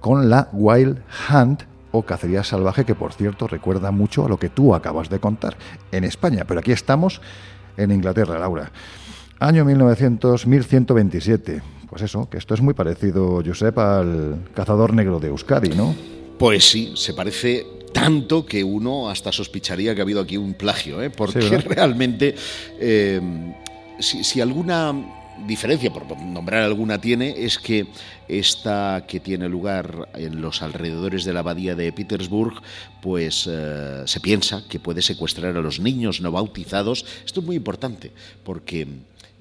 con 0.00 0.30
la 0.30 0.48
Wild 0.52 1.02
Hunt 1.28 1.64
o 1.90 2.02
cacería 2.02 2.44
salvaje, 2.44 2.84
que 2.84 2.94
por 2.94 3.12
cierto 3.12 3.46
recuerda 3.46 3.90
mucho 3.90 4.24
a 4.24 4.28
lo 4.28 4.38
que 4.38 4.48
tú 4.48 4.74
acabas 4.74 5.08
de 5.08 5.18
contar 5.18 5.56
en 5.90 6.04
España. 6.04 6.44
Pero 6.46 6.60
aquí 6.60 6.72
estamos 6.72 7.20
en 7.76 7.90
Inglaterra, 7.90 8.38
Laura. 8.38 8.70
Año 9.40 9.64
1900, 9.64 10.46
1127. 10.46 11.62
Pues 11.88 12.02
eso, 12.02 12.28
que 12.28 12.36
esto 12.36 12.54
es 12.54 12.60
muy 12.60 12.74
parecido, 12.74 13.42
Josep, 13.44 13.78
al 13.78 14.48
cazador 14.54 14.92
negro 14.92 15.20
de 15.20 15.28
Euskadi, 15.28 15.70
¿no? 15.70 15.94
Pues 16.38 16.68
sí, 16.68 16.92
se 16.96 17.14
parece 17.14 17.77
tanto 17.92 18.44
que 18.46 18.62
uno 18.64 19.10
hasta 19.10 19.32
sospecharía 19.32 19.94
que 19.94 20.00
ha 20.00 20.04
habido 20.04 20.20
aquí 20.20 20.36
un 20.36 20.54
plagio, 20.54 21.02
¿eh? 21.02 21.10
porque 21.10 21.40
realmente 21.58 22.34
eh, 22.78 23.20
si, 23.98 24.24
si 24.24 24.40
alguna 24.40 24.94
diferencia, 25.46 25.92
por 25.92 26.18
nombrar 26.20 26.62
alguna, 26.62 27.00
tiene, 27.00 27.34
es 27.44 27.58
que 27.58 27.86
esta 28.28 29.04
que 29.06 29.20
tiene 29.20 29.48
lugar 29.48 30.08
en 30.14 30.40
los 30.40 30.62
alrededores 30.62 31.24
de 31.24 31.32
la 31.32 31.40
abadía 31.40 31.74
de 31.74 31.92
Petersburg, 31.92 32.60
pues 33.00 33.48
eh, 33.50 34.02
se 34.06 34.20
piensa 34.20 34.64
que 34.68 34.80
puede 34.80 35.02
secuestrar 35.02 35.56
a 35.56 35.60
los 35.60 35.80
niños 35.80 36.20
no 36.20 36.32
bautizados. 36.32 37.04
Esto 37.24 37.40
es 37.40 37.46
muy 37.46 37.56
importante, 37.56 38.12
porque 38.44 38.86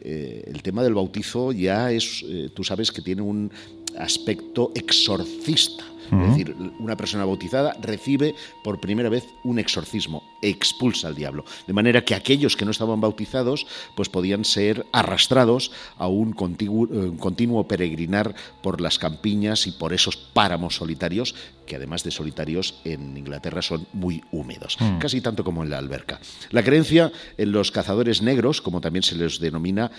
eh, 0.01 0.43
el 0.47 0.61
tema 0.61 0.83
del 0.83 0.93
bautizo 0.93 1.51
ya 1.51 1.91
es, 1.91 2.23
eh, 2.27 2.49
tú 2.53 2.63
sabes 2.63 2.91
que 2.91 3.01
tiene 3.01 3.21
un 3.21 3.51
aspecto 3.97 4.71
exorcista. 4.75 5.83
Es 6.11 6.29
decir, 6.29 6.55
una 6.79 6.95
persona 6.95 7.25
bautizada 7.25 7.73
recibe 7.81 8.35
por 8.63 8.79
primera 8.79 9.09
vez 9.09 9.27
un 9.43 9.59
exorcismo, 9.59 10.23
expulsa 10.41 11.07
al 11.07 11.15
diablo. 11.15 11.45
De 11.65 11.73
manera 11.73 12.03
que 12.03 12.15
aquellos 12.15 12.55
que 12.55 12.65
no 12.65 12.71
estaban 12.71 13.01
bautizados, 13.01 13.67
pues 13.95 14.09
podían 14.09 14.45
ser 14.45 14.85
arrastrados 14.91 15.71
a 15.97 16.07
un 16.07 16.31
eh, 16.31 17.11
continuo 17.19 17.67
peregrinar 17.67 18.35
por 18.61 18.81
las 18.81 18.99
campiñas 18.99 19.67
y 19.67 19.71
por 19.71 19.93
esos 19.93 20.17
páramos 20.17 20.75
solitarios, 20.75 21.35
que 21.65 21.75
además 21.75 22.03
de 22.03 22.11
solitarios 22.11 22.75
en 22.83 23.17
Inglaterra 23.17 23.61
son 23.61 23.87
muy 23.93 24.23
húmedos, 24.31 24.77
casi 24.99 25.21
tanto 25.21 25.43
como 25.43 25.63
en 25.63 25.69
la 25.69 25.77
alberca. 25.77 26.19
La 26.51 26.63
creencia 26.63 27.11
en 27.37 27.51
los 27.51 27.71
cazadores 27.71 28.21
negros, 28.21 28.61
como 28.61 28.81
también 28.81 29.03
se 29.03 29.15
les 29.15 29.39
denomina, 29.39 29.91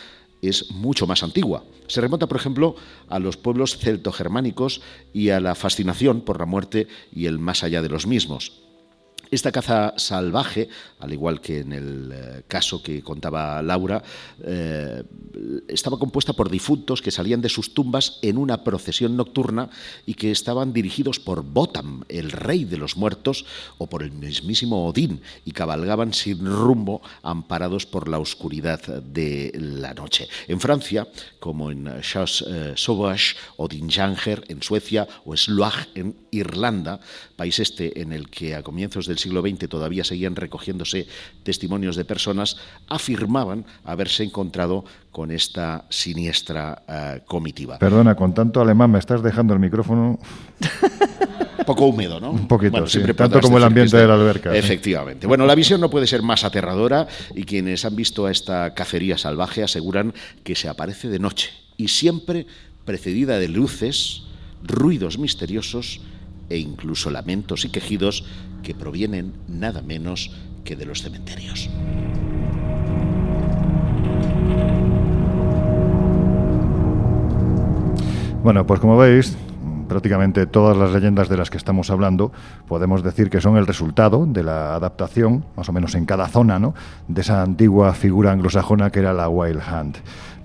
es 0.43 0.71
mucho 0.71 1.07
más 1.07 1.23
antigua. 1.23 1.65
Se 1.87 2.01
remonta, 2.01 2.27
por 2.27 2.37
ejemplo, 2.37 2.77
a 3.09 3.19
los 3.19 3.37
pueblos 3.37 3.79
celtogermánicos 3.79 4.81
y 5.13 5.31
a 5.31 5.41
la 5.41 5.55
fascinación 5.55 6.21
por 6.21 6.39
la 6.39 6.47
muerte 6.47 6.87
y 7.13 7.27
el 7.27 7.39
más 7.39 7.65
allá 7.65 7.83
de 7.83 7.89
los 7.89 8.07
mismos. 8.07 8.68
Esta 9.31 9.53
caza 9.53 9.95
salvaje, 9.97 10.69
al 11.01 11.13
igual 11.13 11.41
que 11.41 11.61
en 11.61 11.73
el 11.73 12.13
eh, 12.13 12.43
caso 12.49 12.83
que 12.83 13.03
contaba 13.03 13.61
Laura, 13.63 14.03
eh, 14.43 15.03
estaba 15.69 15.99
compuesta 15.99 16.33
por 16.33 16.51
difuntos 16.51 17.03
que 17.03 17.11
salían 17.11 17.43
de 17.43 17.49
sus 17.49 17.75
tumbas 17.75 18.19
en 18.23 18.39
una 18.39 18.65
procesión 18.65 19.17
nocturna 19.17 19.69
y 20.07 20.15
que 20.15 20.31
estaban 20.31 20.73
dirigidos 20.73 21.21
por 21.21 21.43
Botam, 21.43 22.05
el 22.09 22.31
rey 22.31 22.65
de 22.65 22.79
los 22.79 22.97
muertos, 22.97 23.45
o 23.77 23.87
por 23.87 24.03
el 24.03 24.13
mismísimo 24.13 24.87
Odín, 24.87 25.21
y 25.45 25.53
cabalgaban 25.53 26.15
sin 26.15 26.47
rumbo, 26.47 27.03
amparados 27.23 27.87
por 27.87 28.09
la 28.09 28.19
oscuridad 28.19 28.81
de 29.03 29.53
la 29.55 29.95
noche. 29.95 30.29
En 30.47 30.61
Francia, 30.61 31.07
como 31.39 31.71
en 31.71 32.01
Chasse 32.01 32.45
eh, 32.49 32.73
Sauvage 32.77 33.37
o 33.57 33.69
Dinjanger 33.69 34.45
en 34.49 34.63
Suecia 34.63 35.07
o 35.25 35.37
Sluag 35.37 35.89
en 35.95 36.17
Irlanda, 36.31 37.01
país 37.37 37.59
este 37.59 38.01
en 38.01 38.13
el 38.13 38.29
que 38.29 38.55
a 38.55 38.63
comienzos 38.63 39.07
del 39.07 39.18
siglo 39.19 39.43
XX 39.43 39.69
todavía 39.69 40.05
seguían 40.05 40.37
recogiéndose 40.37 41.07
testimonios 41.43 41.97
de 41.97 42.05
personas, 42.05 42.57
afirmaban 42.89 43.65
haberse 43.85 44.25
encontrado 44.25 44.85
con 45.11 45.31
esta 45.31 45.85
siniestra 45.89 46.83
eh, 46.89 47.21
comitiva. 47.27 47.79
Perdona, 47.79 48.15
con 48.15 48.35
tanto 48.35 48.61
alemán 48.61 48.91
me 48.91 48.99
estás 48.99 49.23
dejando 49.23 49.55
el 49.55 49.61
micrófono. 49.61 50.19
Un 51.59 51.65
poco 51.67 51.87
húmedo, 51.87 52.21
¿no? 52.21 52.31
Un 52.31 52.49
poquito, 52.49 52.87
sí. 52.87 52.93
siempre 52.93 53.15
Tanto 53.15 53.41
como 53.41 53.59
el 53.59 53.65
ambiente 53.65 53.97
de 53.97 54.07
la 54.07 54.15
alberca, 54.15 54.53
sí. 54.53 54.59
Efectivamente. 54.59 55.27
Bueno, 55.27 55.47
la 55.47 55.55
visión 55.55 55.81
no 55.81 55.91
puede 55.91 56.07
ser 56.07 56.23
más 56.23 56.45
aterradora 56.45 57.07
y 57.35 57.45
quienes 57.45 57.85
han 57.85 57.97
visto 57.97 58.27
a 58.27 58.31
esta 58.31 58.75
cacería 58.75 59.19
salvaje 59.19 59.63
aseguran 59.63 60.15
que 60.45 60.55
se 60.55 60.69
aparece 60.69 61.09
de 61.09 61.19
noche 61.19 61.51
y 61.77 61.89
siempre 61.89 62.47
precedida 62.85 63.39
de 63.39 63.49
luces, 63.49 64.23
ruidos 64.63 65.19
misteriosos 65.19 66.01
e 66.49 66.59
incluso 66.59 67.11
lamentos 67.11 67.65
y 67.65 67.69
quejidos 67.69 68.25
que 68.63 68.75
provienen 68.75 69.35
nada 69.49 69.83
menos 69.83 70.37
que 70.65 70.77
de 70.77 70.87
los 70.87 71.03
cementerios. 71.03 71.71
Bueno, 78.43 78.67
pues 78.67 78.81
como 78.81 78.97
veis, 78.97 79.37
prácticamente 79.89 80.47
todas 80.47 80.77
las 80.77 80.93
leyendas 80.93 81.29
de 81.29 81.37
las 81.37 81.51
que 81.51 81.57
estamos 81.57 81.91
hablando 81.91 82.31
podemos 82.69 83.03
decir 83.03 83.31
que 83.31 83.41
son 83.41 83.57
el 83.57 83.67
resultado 83.67 84.27
de 84.27 84.45
la 84.45 84.75
adaptación, 84.75 85.45
más 85.57 85.69
o 85.69 85.73
menos 85.73 85.95
en 85.95 86.07
cada 86.07 86.29
zona, 86.29 86.59
¿no? 86.59 86.75
de 87.09 87.23
esa 87.23 87.43
antigua 87.43 87.93
figura 87.95 88.31
anglosajona 88.31 88.91
que 88.91 89.01
era 89.01 89.13
la 89.13 89.29
Wild 89.29 89.61
Hunt. 89.61 89.99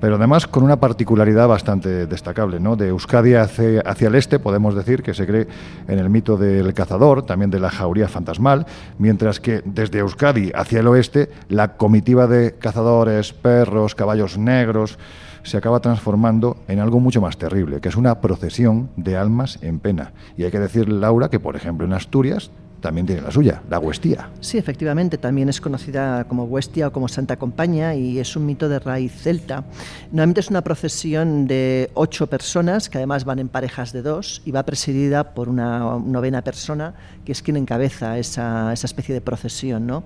Pero 0.04 0.18
además 0.18 0.48
con 0.48 0.64
una 0.64 0.82
particularidad 0.82 1.48
bastante 1.48 2.08
destacable. 2.08 2.60
¿no? 2.60 2.76
De 2.76 2.90
Euskadi 2.90 3.36
hacia, 3.36 3.80
hacia 3.86 4.10
el 4.10 4.16
este 4.16 4.38
podemos 4.38 4.76
decir 4.76 5.02
que 5.02 5.14
se 5.14 5.26
cree 5.26 5.48
en 5.88 5.98
el 5.98 6.10
mito 6.10 6.36
del 6.36 6.74
cazador, 6.74 7.26
también 7.26 7.50
de 7.50 7.62
la 7.62 7.70
jauría 7.70 8.10
fantasmal, 8.10 8.66
mientras 8.98 9.40
que 9.40 9.62
desde 9.64 10.00
Euskadi 10.00 10.52
hacia 10.54 10.82
el 10.82 10.90
oeste 10.90 11.30
la 11.48 11.78
comitiva 11.78 12.28
de 12.28 12.56
cazadores, 12.60 13.32
perros, 13.32 13.96
caballos 13.96 14.38
negros, 14.38 15.00
se 15.44 15.56
acaba 15.56 15.80
transformando 15.80 16.58
en 16.68 16.82
algo 16.82 17.00
mucho 17.00 17.22
más 17.22 17.38
terrible, 17.38 17.80
que 17.80 17.88
es 17.88 17.96
una 17.96 18.20
procesión 18.20 18.90
de 18.98 19.16
almas 19.16 19.58
en 19.62 19.80
pena. 19.80 20.12
Y 20.36 20.44
hay 20.44 20.52
que 20.52 20.60
decir, 20.60 20.90
Laura, 20.90 21.30
que 21.30 21.40
por 21.40 21.56
ejemplo 21.56 21.88
en 21.88 21.94
Asturias 21.94 22.52
también 22.84 23.08
tiene 23.08 23.22
la 23.24 23.32
suya, 23.32 23.62
la 23.70 23.80
Huestía. 23.80 24.30
Sí, 24.42 24.60
efectivamente, 24.60 25.18
también 25.18 25.50
es 25.50 25.60
conocida 25.60 26.26
como 26.26 26.44
Huestia 26.44 26.90
o 26.90 26.92
como 26.92 27.08
Santa 27.08 27.38
Compaña 27.38 27.96
y 27.96 28.20
es 28.20 28.36
un 28.36 28.46
mito 28.46 28.70
de 28.70 28.78
raíz 28.78 29.12
celta. 29.14 29.64
Normalmente 30.12 30.42
es 30.42 30.50
una 30.50 30.62
procesión 30.62 31.48
de 31.48 31.90
ocho 31.96 32.28
personas 32.28 32.90
que 32.90 32.98
además 33.00 33.24
van 33.26 33.40
en 33.40 33.48
parejas 33.48 33.94
de 33.94 34.02
dos 34.04 34.42
y 34.46 34.52
va 34.52 34.64
presidida 34.64 35.34
por 35.34 35.50
una 35.50 35.80
novena 36.06 36.44
persona 36.44 36.94
que 37.26 37.32
es 37.32 37.42
quien 37.42 37.56
encabeza 37.56 38.20
esa, 38.20 38.74
esa 38.74 38.86
especie 38.86 39.16
de 39.16 39.22
procesión. 39.22 39.88
¿no? 39.88 40.04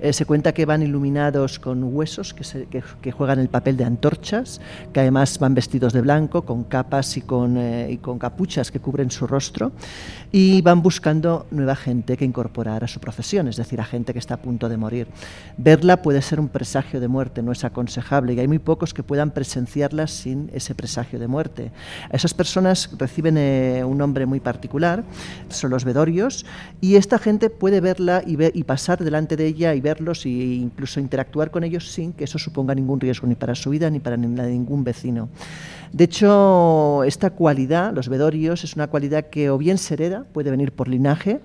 Eh, 0.00 0.12
se 0.12 0.24
cuenta 0.24 0.52
que 0.54 0.64
van 0.64 0.82
iluminados 0.82 1.58
con 1.58 1.82
huesos 1.82 2.32
que, 2.32 2.44
se- 2.44 2.66
que- 2.66 2.82
que 3.02 3.10
juegan 3.12 3.40
el 3.40 3.48
papel 3.48 3.76
de 3.76 3.84
antorchas, 3.84 4.60
que 4.92 5.00
además 5.00 5.38
van 5.40 5.54
vestidos 5.54 5.92
de 5.92 6.00
blanco, 6.00 6.42
con 6.42 6.62
capas 6.62 7.16
y 7.16 7.22
con, 7.22 7.56
eh, 7.58 7.88
y 7.90 7.96
con 7.96 8.18
capuchas 8.20 8.70
que 8.70 8.78
cubren 8.78 9.10
su 9.10 9.26
rostro 9.26 9.72
y 10.30 10.62
van 10.62 10.80
buscando 10.80 11.46
nueva 11.50 11.74
gente 11.74 12.16
que 12.20 12.26
incorporar 12.26 12.84
a 12.84 12.86
su 12.86 13.00
procesión, 13.00 13.48
es 13.48 13.56
decir, 13.56 13.80
a 13.80 13.84
gente 13.84 14.12
que 14.12 14.18
está 14.18 14.34
a 14.34 14.42
punto 14.42 14.68
de 14.68 14.76
morir. 14.76 15.06
Verla 15.56 16.02
puede 16.02 16.20
ser 16.20 16.38
un 16.38 16.50
presagio 16.50 17.00
de 17.00 17.08
muerte, 17.08 17.40
no 17.40 17.50
es 17.50 17.64
aconsejable 17.64 18.34
y 18.34 18.40
hay 18.40 18.46
muy 18.46 18.58
pocos 18.58 18.92
que 18.92 19.02
puedan 19.02 19.30
presenciarla 19.30 20.06
sin 20.06 20.50
ese 20.52 20.74
presagio 20.74 21.18
de 21.18 21.26
muerte. 21.28 21.72
Esas 22.12 22.34
personas 22.34 22.90
reciben 22.98 23.38
eh, 23.38 23.82
un 23.86 23.96
nombre 23.96 24.26
muy 24.26 24.38
particular, 24.38 25.02
son 25.48 25.70
los 25.70 25.86
vedorios, 25.86 26.44
y 26.82 26.96
esta 26.96 27.18
gente 27.18 27.48
puede 27.48 27.80
verla 27.80 28.22
y, 28.26 28.36
ver, 28.36 28.52
y 28.54 28.64
pasar 28.64 29.02
delante 29.02 29.34
de 29.34 29.46
ella 29.46 29.74
y 29.74 29.80
verlos 29.80 30.26
e 30.26 30.28
incluso 30.28 31.00
interactuar 31.00 31.50
con 31.50 31.64
ellos 31.64 31.90
sin 31.90 32.12
que 32.12 32.24
eso 32.24 32.38
suponga 32.38 32.74
ningún 32.74 33.00
riesgo 33.00 33.26
ni 33.28 33.34
para 33.34 33.54
su 33.54 33.70
vida 33.70 33.88
ni 33.88 33.98
para 33.98 34.18
ningún 34.18 34.84
vecino. 34.84 35.30
De 35.92 36.04
hecho, 36.04 37.02
esta 37.02 37.30
cualidad, 37.30 37.92
los 37.92 38.08
vedorios, 38.08 38.62
es 38.62 38.76
una 38.76 38.86
cualidad 38.86 39.26
que 39.26 39.50
o 39.50 39.58
bien 39.58 39.76
se 39.76 39.94
hereda, 39.94 40.24
puede 40.32 40.50
venir 40.50 40.70
por 40.70 40.86
linaje, 40.86 41.40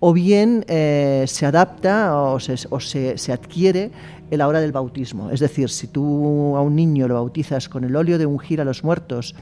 o 0.00 0.12
bien 0.12 0.64
eh, 0.68 1.24
se 1.28 1.46
adapta 1.46 2.16
o, 2.16 2.40
se, 2.40 3.18
se 3.18 3.32
adquiere 3.32 3.90
en 4.30 4.38
la 4.38 4.48
hora 4.48 4.60
del 4.60 4.72
bautismo. 4.72 5.30
Es 5.30 5.40
decir, 5.40 5.68
si 5.68 5.86
tú 5.86 6.56
a 6.56 6.62
un 6.62 6.74
niño 6.74 7.06
lo 7.06 7.14
bautizas 7.14 7.68
con 7.68 7.84
el 7.84 7.94
óleo 7.94 8.18
de 8.18 8.26
ungir 8.26 8.60
a 8.60 8.64
los 8.64 8.82
muertos, 8.82 9.34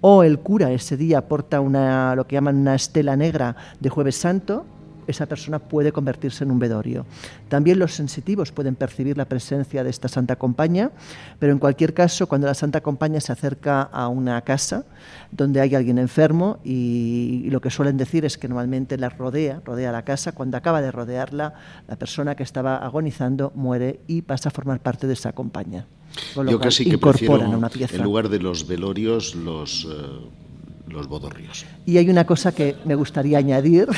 o 0.00 0.22
el 0.24 0.40
cura 0.40 0.72
ese 0.72 0.96
día 0.96 1.28
porta 1.28 1.60
una, 1.60 2.14
lo 2.14 2.26
que 2.26 2.34
llaman 2.34 2.56
una 2.56 2.74
estela 2.74 3.16
negra 3.16 3.56
de 3.80 3.88
Jueves 3.88 4.16
Santo, 4.16 4.66
esa 5.06 5.26
persona 5.26 5.58
puede 5.58 5.92
convertirse 5.92 6.44
en 6.44 6.50
un 6.50 6.58
vedorio. 6.58 7.06
También 7.48 7.78
los 7.78 7.94
sensitivos 7.94 8.52
pueden 8.52 8.74
percibir 8.74 9.16
la 9.16 9.24
presencia 9.24 9.84
de 9.84 9.90
esta 9.90 10.08
Santa 10.08 10.36
Compañía, 10.36 10.90
pero 11.38 11.52
en 11.52 11.58
cualquier 11.58 11.94
caso, 11.94 12.26
cuando 12.26 12.46
la 12.46 12.54
Santa 12.54 12.80
Compañía 12.80 13.20
se 13.20 13.32
acerca 13.32 13.82
a 13.82 14.08
una 14.08 14.40
casa 14.42 14.84
donde 15.30 15.60
hay 15.60 15.74
alguien 15.74 15.98
enfermo 15.98 16.58
y, 16.64 17.42
y 17.44 17.50
lo 17.50 17.60
que 17.60 17.70
suelen 17.70 17.96
decir 17.96 18.24
es 18.24 18.38
que 18.38 18.48
normalmente 18.48 18.98
la 18.98 19.08
rodea, 19.08 19.60
rodea 19.64 19.92
la 19.92 20.04
casa, 20.04 20.32
cuando 20.32 20.56
acaba 20.56 20.82
de 20.82 20.90
rodearla, 20.90 21.54
la 21.88 21.96
persona 21.96 22.34
que 22.34 22.42
estaba 22.42 22.76
agonizando 22.76 23.52
muere 23.54 24.00
y 24.06 24.22
pasa 24.22 24.48
a 24.48 24.52
formar 24.52 24.80
parte 24.80 25.06
de 25.06 25.14
esa 25.14 25.32
compañía. 25.32 25.86
Con 26.34 26.46
lo 26.46 26.52
Yo 26.52 26.58
cual, 26.58 26.68
casi 26.68 26.84
que 26.84 26.90
incorporan 26.94 27.38
prefiero, 27.38 27.58
una 27.58 27.68
pieza. 27.68 27.96
en 27.96 28.02
lugar 28.02 28.28
de 28.28 28.38
los 28.38 28.66
velorios, 28.66 29.34
los, 29.34 29.86
eh, 29.90 30.88
los 30.88 31.08
bodorrios. 31.08 31.64
Y 31.84 31.98
hay 31.98 32.08
una 32.08 32.24
cosa 32.24 32.52
que 32.52 32.76
me 32.84 32.94
gustaría 32.94 33.38
añadir, 33.38 33.88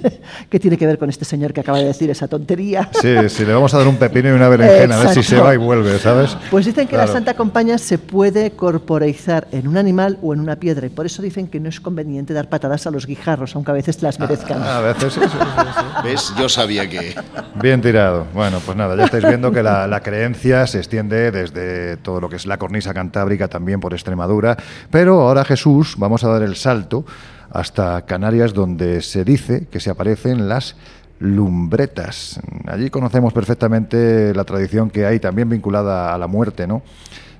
que 0.50 0.60
tiene 0.60 0.76
que 0.76 0.86
ver 0.86 0.98
con 0.98 1.08
este 1.08 1.24
señor 1.24 1.54
que 1.54 1.60
acaba 1.60 1.78
de 1.78 1.86
decir 1.86 2.10
esa 2.10 2.28
tontería. 2.28 2.90
Sí, 3.00 3.14
sí, 3.30 3.46
le 3.46 3.54
vamos 3.54 3.72
a 3.72 3.78
dar 3.78 3.88
un 3.88 3.96
pepino 3.96 4.28
y 4.28 4.32
una 4.32 4.48
berenjena, 4.48 4.96
a 4.96 5.04
ver 5.04 5.08
si 5.08 5.14
se 5.22 5.36
Exacto. 5.36 5.44
va 5.44 5.54
y 5.54 5.56
vuelve, 5.56 5.98
¿sabes? 5.98 6.36
Pues 6.50 6.66
dicen 6.66 6.84
que 6.86 6.90
Claro. 6.96 7.06
la 7.06 7.12
Santa 7.14 7.34
Compañía 7.34 7.78
se 7.78 7.96
puede 7.98 8.50
corporeizar 8.50 9.48
en 9.52 9.68
un 9.68 9.78
animal 9.78 10.18
o 10.22 10.34
en 10.34 10.40
una 10.40 10.56
piedra 10.56 10.86
y 10.86 10.90
por 10.90 11.06
eso 11.06 11.22
dicen 11.22 11.46
que 11.48 11.60
no 11.60 11.68
es 11.70 11.80
conveniente 11.80 12.34
dar 12.34 12.48
patadas 12.50 12.86
a 12.86 12.90
los 12.90 13.06
guijarros, 13.06 13.54
aunque 13.56 13.70
a 13.70 13.74
veces 13.74 14.02
las 14.02 14.20
merezcan. 14.20 14.62
A 14.62 14.80
veces 14.80 15.14
sí, 15.14 15.20
sí, 15.22 15.28
sí, 15.30 15.36
sí. 15.78 15.84
¿Ves? 16.04 16.32
Yo 16.38 16.48
sabía 16.48 16.88
que... 16.90 17.14
Bien 17.62 17.80
tirado. 17.80 18.26
Bueno, 18.34 18.58
pues 18.64 18.76
nada, 18.76 18.96
ya 18.96 19.04
estáis 19.04 19.24
viendo 19.26 19.50
que 19.50 19.62
la, 19.62 19.86
la 19.86 20.00
creencia 20.02 20.66
se 20.66 20.78
extiende 20.78 21.30
desde 21.30 21.96
todo 21.96 22.20
lo 22.20 22.28
que 22.28 22.36
es 22.36 22.44
la 22.44 22.58
cornisa 22.58 22.92
cantábrica, 22.92 23.48
también 23.48 23.80
por 23.80 23.94
Extremadura. 23.94 24.56
Pero 24.90 25.22
ahora 25.22 25.44
Jesús, 25.44 25.94
vamos 25.96 26.22
a 26.24 26.28
dar 26.28 26.42
el 26.42 26.54
salto 26.56 27.04
hasta 27.50 28.04
Canarias, 28.06 28.54
donde 28.54 29.02
se 29.02 29.24
dice 29.24 29.66
que 29.70 29.80
se 29.80 29.90
aparecen 29.90 30.48
las 30.48 30.76
lumbretas. 31.18 32.40
Allí 32.66 32.90
conocemos 32.90 33.32
perfectamente 33.32 34.34
la 34.34 34.44
tradición 34.44 34.90
que 34.90 35.06
hay 35.06 35.20
también 35.20 35.48
vinculada 35.48 36.14
a 36.14 36.18
la 36.18 36.26
muerte, 36.26 36.66
¿no? 36.66 36.82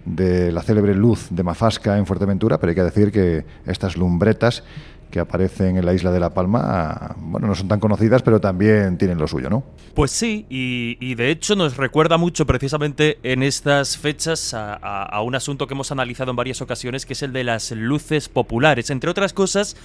de 0.05 0.51
la 0.51 0.63
célebre 0.63 0.95
luz 0.95 1.29
de 1.31 1.43
Mafasca 1.43 1.99
en 1.99 2.07
Fuerteventura, 2.07 2.59
pero 2.59 2.71
hay 2.71 2.77
que 2.77 2.83
decir 2.83 3.13
que 3.13 3.45
estas 3.67 3.97
lumbretas 3.97 4.65
que 5.11 5.21
aparecen 5.21 5.77
en 5.77 5.85
la 5.85 5.93
isla 5.93 6.11
de 6.11 6.21
La 6.21 6.31
Palma, 6.31 7.15
bueno, 7.19 7.47
no 7.47 7.55
son 7.55 7.69
tan 7.69 7.81
conocidas, 7.81 8.23
pero 8.23 8.41
también 8.41 8.97
tienen 8.97 9.19
lo 9.19 9.27
suyo, 9.27 9.51
¿no? 9.51 9.63
Pues 9.95 10.11
sí, 10.11 10.47
y, 10.49 10.97
y 11.01 11.15
de 11.15 11.31
hecho 11.31 11.57
nos 11.57 11.77
recuerda 11.77 12.17
mucho 12.17 12.47
precisamente 12.47 13.19
en 13.23 13.43
estas 13.43 13.99
fechas 13.99 14.55
a, 14.55 15.21
un 15.23 15.35
asunto 15.35 15.67
que 15.67 15.75
hemos 15.75 15.91
analizado 15.93 16.31
en 16.31 16.37
varias 16.37 16.63
ocasiones, 16.63 17.07
que 17.07 17.13
es 17.15 17.23
el 17.23 17.33
de 17.33 17.45
las 17.45 17.71
luces 17.73 18.29
populares, 18.29 18.91
entre 18.91 19.11
otras 19.11 19.33
cosas 19.33 19.77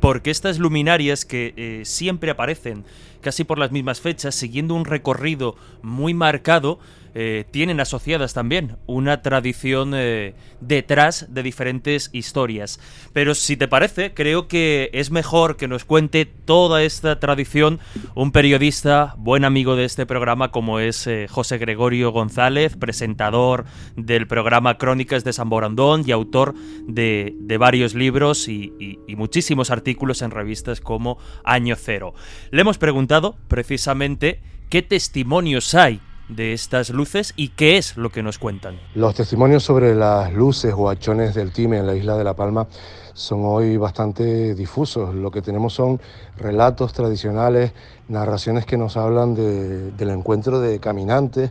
porque 0.00 0.32
estas 0.32 0.58
luminarias 0.58 1.24
que 1.24 1.54
eh, 1.56 1.82
siempre 1.84 2.32
aparecen 2.32 2.84
casi 3.22 3.44
por 3.44 3.58
las 3.58 3.72
mismas 3.72 4.00
fechas, 4.00 4.34
siguiendo 4.34 4.74
un 4.74 4.84
recorrido 4.84 5.56
muy 5.82 6.12
marcado, 6.12 6.78
eh, 7.14 7.44
tienen 7.50 7.78
asociadas 7.78 8.32
también 8.32 8.76
una 8.86 9.20
tradición 9.20 9.92
eh, 9.94 10.32
detrás 10.62 11.26
de 11.28 11.42
diferentes 11.42 12.08
historias. 12.14 12.80
Pero 13.12 13.34
si 13.34 13.58
te 13.58 13.68
parece, 13.68 14.14
creo 14.14 14.48
que 14.48 14.88
es 14.94 15.10
mejor 15.10 15.58
que 15.58 15.68
nos 15.68 15.84
cuente 15.84 16.24
toda 16.24 16.82
esta 16.82 17.20
tradición 17.20 17.80
un 18.14 18.32
periodista, 18.32 19.14
buen 19.18 19.44
amigo 19.44 19.76
de 19.76 19.84
este 19.84 20.06
programa, 20.06 20.52
como 20.52 20.78
es 20.80 21.06
eh, 21.06 21.26
José 21.28 21.58
Gregorio 21.58 22.12
González, 22.12 22.76
presentador 22.76 23.66
del 23.94 24.26
programa 24.26 24.78
Crónicas 24.78 25.22
de 25.22 25.34
San 25.34 25.50
Borondón 25.50 26.04
y 26.06 26.12
autor 26.12 26.54
de, 26.88 27.34
de 27.40 27.58
varios 27.58 27.94
libros 27.94 28.48
y, 28.48 28.72
y- 28.80 28.98
y 29.06 29.16
muchísimos 29.16 29.70
artículos 29.70 30.22
en 30.22 30.30
revistas 30.30 30.80
como 30.80 31.18
Año 31.44 31.76
Cero. 31.76 32.14
Le 32.50 32.62
hemos 32.62 32.78
preguntado 32.78 33.11
precisamente 33.48 34.40
qué 34.70 34.80
testimonios 34.82 35.74
hay 35.74 36.00
de 36.28 36.54
estas 36.54 36.88
luces 36.90 37.34
y 37.36 37.48
qué 37.50 37.76
es 37.76 37.96
lo 37.98 38.10
que 38.10 38.22
nos 38.22 38.38
cuentan. 38.38 38.78
Los 38.94 39.14
testimonios 39.14 39.62
sobre 39.64 39.94
las 39.94 40.32
luces 40.32 40.72
o 40.74 40.88
hachones 40.88 41.34
del 41.34 41.52
Time 41.52 41.78
en 41.78 41.86
la 41.86 41.94
isla 41.94 42.16
de 42.16 42.24
La 42.24 42.34
Palma 42.34 42.66
son 43.12 43.40
hoy 43.44 43.76
bastante 43.76 44.54
difusos. 44.54 45.14
Lo 45.14 45.30
que 45.30 45.42
tenemos 45.42 45.74
son 45.74 46.00
relatos 46.38 46.94
tradicionales, 46.94 47.74
narraciones 48.08 48.64
que 48.64 48.78
nos 48.78 48.96
hablan 48.96 49.34
de- 49.34 49.90
del 49.90 50.08
encuentro 50.10 50.60
de 50.60 50.78
caminantes 50.80 51.50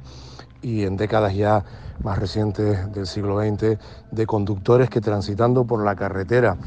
y 0.64 0.84
en 0.84 0.98
décadas 0.98 1.36
ya 1.36 1.64
más 2.04 2.18
recientes 2.18 2.92
del 2.92 3.06
siglo 3.06 3.40
XX 3.40 3.78
de 4.10 4.26
conductores 4.26 4.90
que 4.90 5.02
transitando 5.02 5.66
por 5.66 5.86
la 5.86 5.96
carretera 5.96 6.58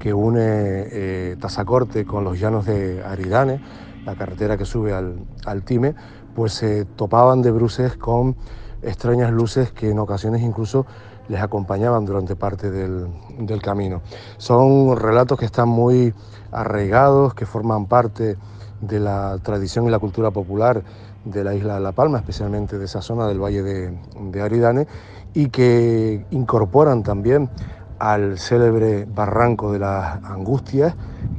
que 0.00 0.12
une 0.12 0.40
eh, 0.42 1.36
Tazacorte 1.38 2.04
con 2.04 2.24
los 2.24 2.40
llanos 2.40 2.64
de 2.66 3.04
Aridane, 3.04 3.60
la 4.04 4.14
carretera 4.14 4.56
que 4.56 4.64
sube 4.64 4.92
al, 4.92 5.18
al 5.44 5.62
Time, 5.62 5.94
pues 6.34 6.52
se 6.54 6.84
topaban 6.84 7.42
de 7.42 7.50
bruces 7.50 7.96
con 7.96 8.36
extrañas 8.82 9.30
luces 9.30 9.72
que 9.72 9.90
en 9.90 9.98
ocasiones 9.98 10.42
incluso 10.42 10.86
les 11.28 11.40
acompañaban 11.40 12.04
durante 12.04 12.34
parte 12.34 12.70
del, 12.70 13.06
del 13.38 13.62
camino. 13.62 14.02
Son 14.38 14.96
relatos 14.96 15.38
que 15.38 15.44
están 15.44 15.68
muy 15.68 16.12
arraigados, 16.50 17.34
que 17.34 17.46
forman 17.46 17.86
parte 17.86 18.36
de 18.80 18.98
la 18.98 19.38
tradición 19.42 19.86
y 19.86 19.90
la 19.90 19.98
cultura 19.98 20.30
popular 20.30 20.82
de 21.24 21.44
la 21.44 21.54
isla 21.54 21.74
de 21.74 21.80
La 21.80 21.92
Palma, 21.92 22.18
especialmente 22.18 22.78
de 22.78 22.86
esa 22.86 23.02
zona 23.02 23.28
del 23.28 23.38
valle 23.38 23.62
de, 23.62 23.98
de 24.32 24.42
Aridane, 24.42 24.86
y 25.34 25.50
que 25.50 26.26
incorporan 26.30 27.02
también 27.02 27.50
al 27.98 28.38
célebre 28.38 29.04
barranco 29.04 29.70
de 29.72 29.78
las 29.78 30.24
Angustias, 30.24 30.96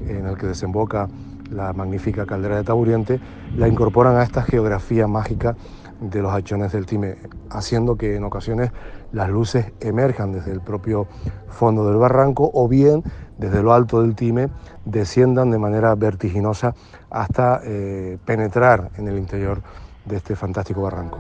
en 0.08 0.28
el 0.28 0.38
que 0.38 0.48
desemboca 0.48 1.10
la 1.52 1.74
magnífica 1.74 2.26
caldera 2.26 2.58
de 2.58 2.64
Taburiente, 2.64 3.20
la 3.56 3.68
incorporan 3.68 4.16
a 4.16 4.24
esta 4.24 4.42
geografía 4.42 5.08
mágica 5.08 5.56
de 6.00 6.22
los 6.22 6.34
hachones 6.34 6.72
del 6.72 6.86
Time, 6.86 7.18
haciendo 7.50 7.96
que 7.96 8.16
en 8.16 8.24
ocasiones 8.24 8.72
las 9.12 9.30
luces 9.30 9.72
emerjan 9.80 10.32
desde 10.32 10.52
el 10.52 10.62
propio 10.62 11.08
fondo 11.48 11.88
del 11.88 11.98
barranco 11.98 12.50
o 12.54 12.68
bien 12.68 13.04
desde 13.38 13.62
lo 13.62 13.74
alto 13.74 14.02
del 14.02 14.16
Time 14.16 14.50
desciendan 14.86 15.52
de 15.52 15.60
manera 15.60 15.94
vertiginosa 15.96 16.74
hasta 17.10 17.62
eh, 17.64 18.18
penetrar 18.26 18.92
en 18.98 19.08
el 19.08 19.18
interior 19.18 19.62
de 20.06 20.18
este 20.18 20.36
fantástico 20.36 20.82
barranco. 20.82 21.20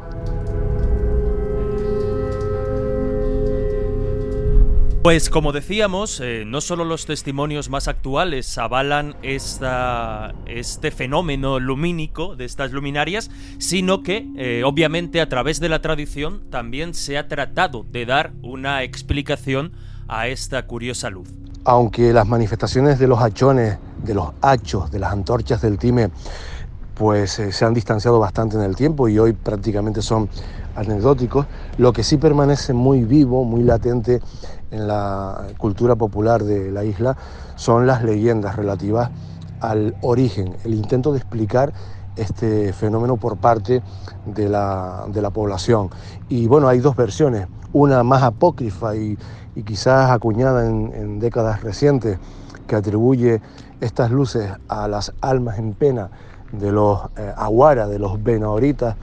Pues 5.04 5.32
como 5.32 5.52
decíamos, 5.52 6.20
eh, 6.20 6.43
no 6.45 6.62
solo 6.62 6.86
los 6.86 7.08
testimonios 7.08 7.72
más 7.72 7.88
actuales 7.88 8.56
avalan 8.60 9.16
este 9.24 10.91
fenómeno 10.91 11.60
lumínico 11.60 12.36
de 12.36 12.45
estas 12.45 12.72
luminarias, 12.72 13.32
sino 13.58 14.04
que 14.04 14.28
eh, 14.38 14.62
obviamente 14.64 15.20
a 15.20 15.28
través 15.28 15.60
de 15.60 15.70
la 15.70 15.82
tradición 15.82 16.43
también 16.52 16.93
se 16.93 17.18
ha 17.18 17.28
tratado 17.28 17.84
de 17.91 18.06
dar 18.06 18.34
una 18.43 18.84
explicación 18.84 19.72
a 20.08 20.28
esta 20.28 20.68
curiosa 20.68 21.10
luz. 21.10 21.30
Aunque 21.64 22.14
las 22.14 22.28
manifestaciones 22.28 22.99
de 22.99 23.08
los 23.08 23.18
hachones, 23.18 23.80
de 24.04 24.14
los 24.14 24.30
hachos, 24.41 24.91
de 24.91 24.99
las 24.99 25.12
antorchas 25.14 25.64
del 25.64 25.80
time, 25.80 26.12
pues 26.93 27.39
eh, 27.39 27.52
se 27.52 27.66
han 27.66 27.74
distanciado 27.74 28.20
bastante 28.20 28.56
en 28.56 28.62
el 28.62 28.76
tiempo 28.76 29.10
y 29.10 29.18
hoy 29.18 29.34
prácticamente 29.34 30.04
son 30.04 30.30
anecdóticos, 30.76 31.46
lo 31.78 31.94
que 31.94 32.04
sí 32.04 32.18
permanece 32.18 32.74
muy 32.74 33.04
vivo, 33.04 33.44
muy 33.44 33.64
latente 33.64 34.22
en 34.72 34.88
la 34.88 35.48
cultura 35.58 35.96
popular 35.96 36.44
de 36.44 36.72
la 36.72 36.84
isla 36.84 37.18
son 37.56 37.86
las 37.86 38.04
leyendas 38.04 38.56
relativas 38.56 39.12
al 39.60 39.96
origen, 40.02 40.56
el 40.64 40.74
intento 40.74 41.12
de 41.12 41.20
explicar 41.20 41.74
este 42.16 42.74
fenómeno 42.74 43.18
por 43.18 43.38
parte 43.38 43.82
de 44.26 44.50
la, 44.50 45.32
población. 45.34 45.90
Y 46.30 46.48
bueno, 46.48 46.68
hay 46.68 46.80
dos 46.80 46.96
versiones, 46.96 47.48
una 47.74 48.04
más 48.04 48.24
apócrifa 48.24 48.96
y, 48.96 49.18
quizás 49.66 50.10
acuñada 50.12 50.66
en, 50.66 51.20
décadas 51.20 51.62
recientes, 51.62 52.18
que 52.68 52.76
atribuye 52.76 53.42
estas 53.82 54.12
luces 54.12 54.50
a 54.68 54.88
las 54.88 55.14
almas 55.22 55.60
en 55.60 55.74
pena 55.74 56.10
de 56.52 56.72
los 56.72 57.00
eh, 57.18 57.34
aguara, 57.36 57.88
de 57.88 58.00
los 58.00 58.22
benahoritas, 58.22 58.96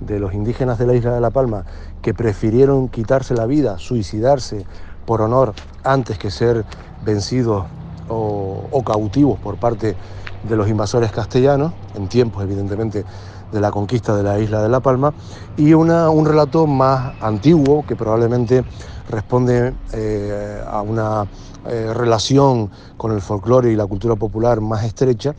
de 0.00 0.18
los 0.18 0.34
indígenas 0.34 0.78
de 0.78 0.86
la 0.86 0.94
isla 0.94 1.14
de 1.14 1.20
La 1.20 1.30
Palma, 1.30 1.64
que 2.02 2.14
prefirieron 2.14 2.88
quitarse 2.88 3.34
la 3.34 3.46
vida, 3.46 3.78
suicidarse 3.78 4.66
por 5.04 5.22
honor 5.22 5.54
antes 5.84 6.18
que 6.18 6.30
ser 6.30 6.64
vencidos 7.04 7.64
o, 8.08 8.82
cautivos 8.84 9.38
por 9.40 9.56
parte 9.56 9.96
de 10.42 10.56
los 10.56 10.68
invasores 10.68 11.10
castellanos, 11.10 11.72
en 11.94 12.08
tiempos 12.08 12.42
evidentemente 12.42 13.04
de 13.50 13.60
la 13.60 13.70
conquista 13.70 14.16
de 14.16 14.22
la 14.22 14.38
isla 14.38 14.62
de 14.62 14.68
La 14.68 14.80
Palma, 14.80 15.14
y 15.56 15.72
una, 15.72 16.10
un 16.10 16.26
relato 16.26 16.66
más 16.66 17.14
antiguo 17.20 17.84
que 17.86 17.96
probablemente 17.96 18.64
responde 19.08 19.74
eh, 19.92 20.60
a 20.68 20.82
una 20.82 21.26
eh, 21.68 21.92
relación 21.92 22.70
con 22.96 23.12
el 23.12 23.20
folclore 23.20 23.72
y 23.72 23.76
la 23.76 23.86
cultura 23.86 24.14
popular 24.14 24.60
más 24.60 24.84
estrecha 24.84 25.34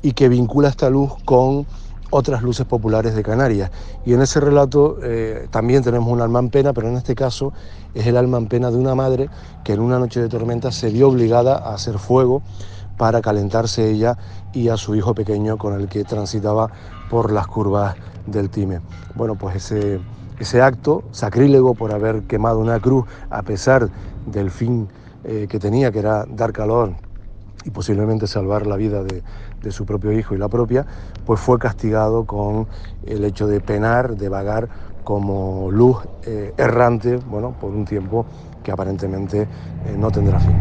y 0.00 0.12
que 0.12 0.28
vincula 0.28 0.68
esta 0.68 0.88
luz 0.88 1.12
con 1.24 1.66
otras 2.10 2.42
luces 2.42 2.66
populares 2.66 3.14
de 3.14 3.22
Canarias. 3.22 3.70
Y 4.04 4.14
en 4.14 4.22
ese 4.22 4.40
relato 4.40 4.98
eh, 5.02 5.48
también 5.50 5.82
tenemos 5.82 6.12
un 6.12 6.20
alma 6.20 6.38
en 6.38 6.50
pena, 6.50 6.72
pero 6.72 6.88
en 6.88 6.96
este 6.96 7.14
caso 7.14 7.52
es 7.94 8.06
el 8.06 8.16
alma 8.16 8.38
en 8.38 8.46
pena 8.46 8.70
de 8.70 8.76
una 8.76 8.94
madre 8.94 9.28
que 9.64 9.72
en 9.72 9.80
una 9.80 9.98
noche 9.98 10.20
de 10.20 10.28
tormenta 10.28 10.70
se 10.70 10.90
vio 10.90 11.08
obligada 11.08 11.56
a 11.56 11.74
hacer 11.74 11.98
fuego 11.98 12.42
para 12.96 13.20
calentarse 13.20 13.90
ella 13.90 14.16
y 14.52 14.68
a 14.68 14.76
su 14.76 14.94
hijo 14.94 15.14
pequeño 15.14 15.58
con 15.58 15.74
el 15.74 15.88
que 15.88 16.04
transitaba 16.04 16.70
por 17.10 17.30
las 17.30 17.46
curvas 17.46 17.96
del 18.26 18.50
Time. 18.50 18.80
Bueno, 19.14 19.34
pues 19.36 19.56
ese, 19.56 20.00
ese 20.38 20.62
acto 20.62 21.04
sacrílego 21.12 21.74
por 21.74 21.92
haber 21.92 22.22
quemado 22.22 22.58
una 22.58 22.80
cruz 22.80 23.04
a 23.30 23.42
pesar 23.42 23.90
del 24.26 24.50
fin 24.50 24.88
eh, 25.24 25.46
que 25.48 25.58
tenía, 25.58 25.90
que 25.90 25.98
era 25.98 26.24
dar 26.26 26.52
calor 26.52 26.94
y 27.64 27.70
posiblemente 27.70 28.26
salvar 28.26 28.66
la 28.66 28.76
vida 28.76 29.02
de, 29.02 29.22
de 29.66 29.72
su 29.72 29.84
propio 29.84 30.12
hijo 30.12 30.34
y 30.34 30.38
la 30.38 30.48
propia, 30.48 30.86
pues 31.24 31.40
fue 31.40 31.58
castigado 31.58 32.24
con 32.24 32.68
el 33.04 33.24
hecho 33.24 33.48
de 33.48 33.60
penar, 33.60 34.16
de 34.16 34.28
vagar 34.28 34.68
como 35.02 35.70
luz 35.72 35.98
eh, 36.24 36.54
errante, 36.56 37.16
bueno, 37.16 37.52
por 37.60 37.72
un 37.72 37.84
tiempo 37.84 38.26
que 38.62 38.70
aparentemente 38.70 39.42
eh, 39.42 39.48
no 39.98 40.10
tendrá 40.12 40.38
fin. 40.38 40.56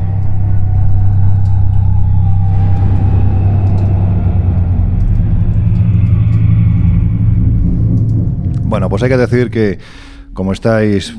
Bueno, 8.63 8.89
pues 8.89 9.03
hay 9.03 9.09
que 9.09 9.17
decir 9.17 9.51
que, 9.51 9.77
como 10.33 10.51
estáis 10.51 11.15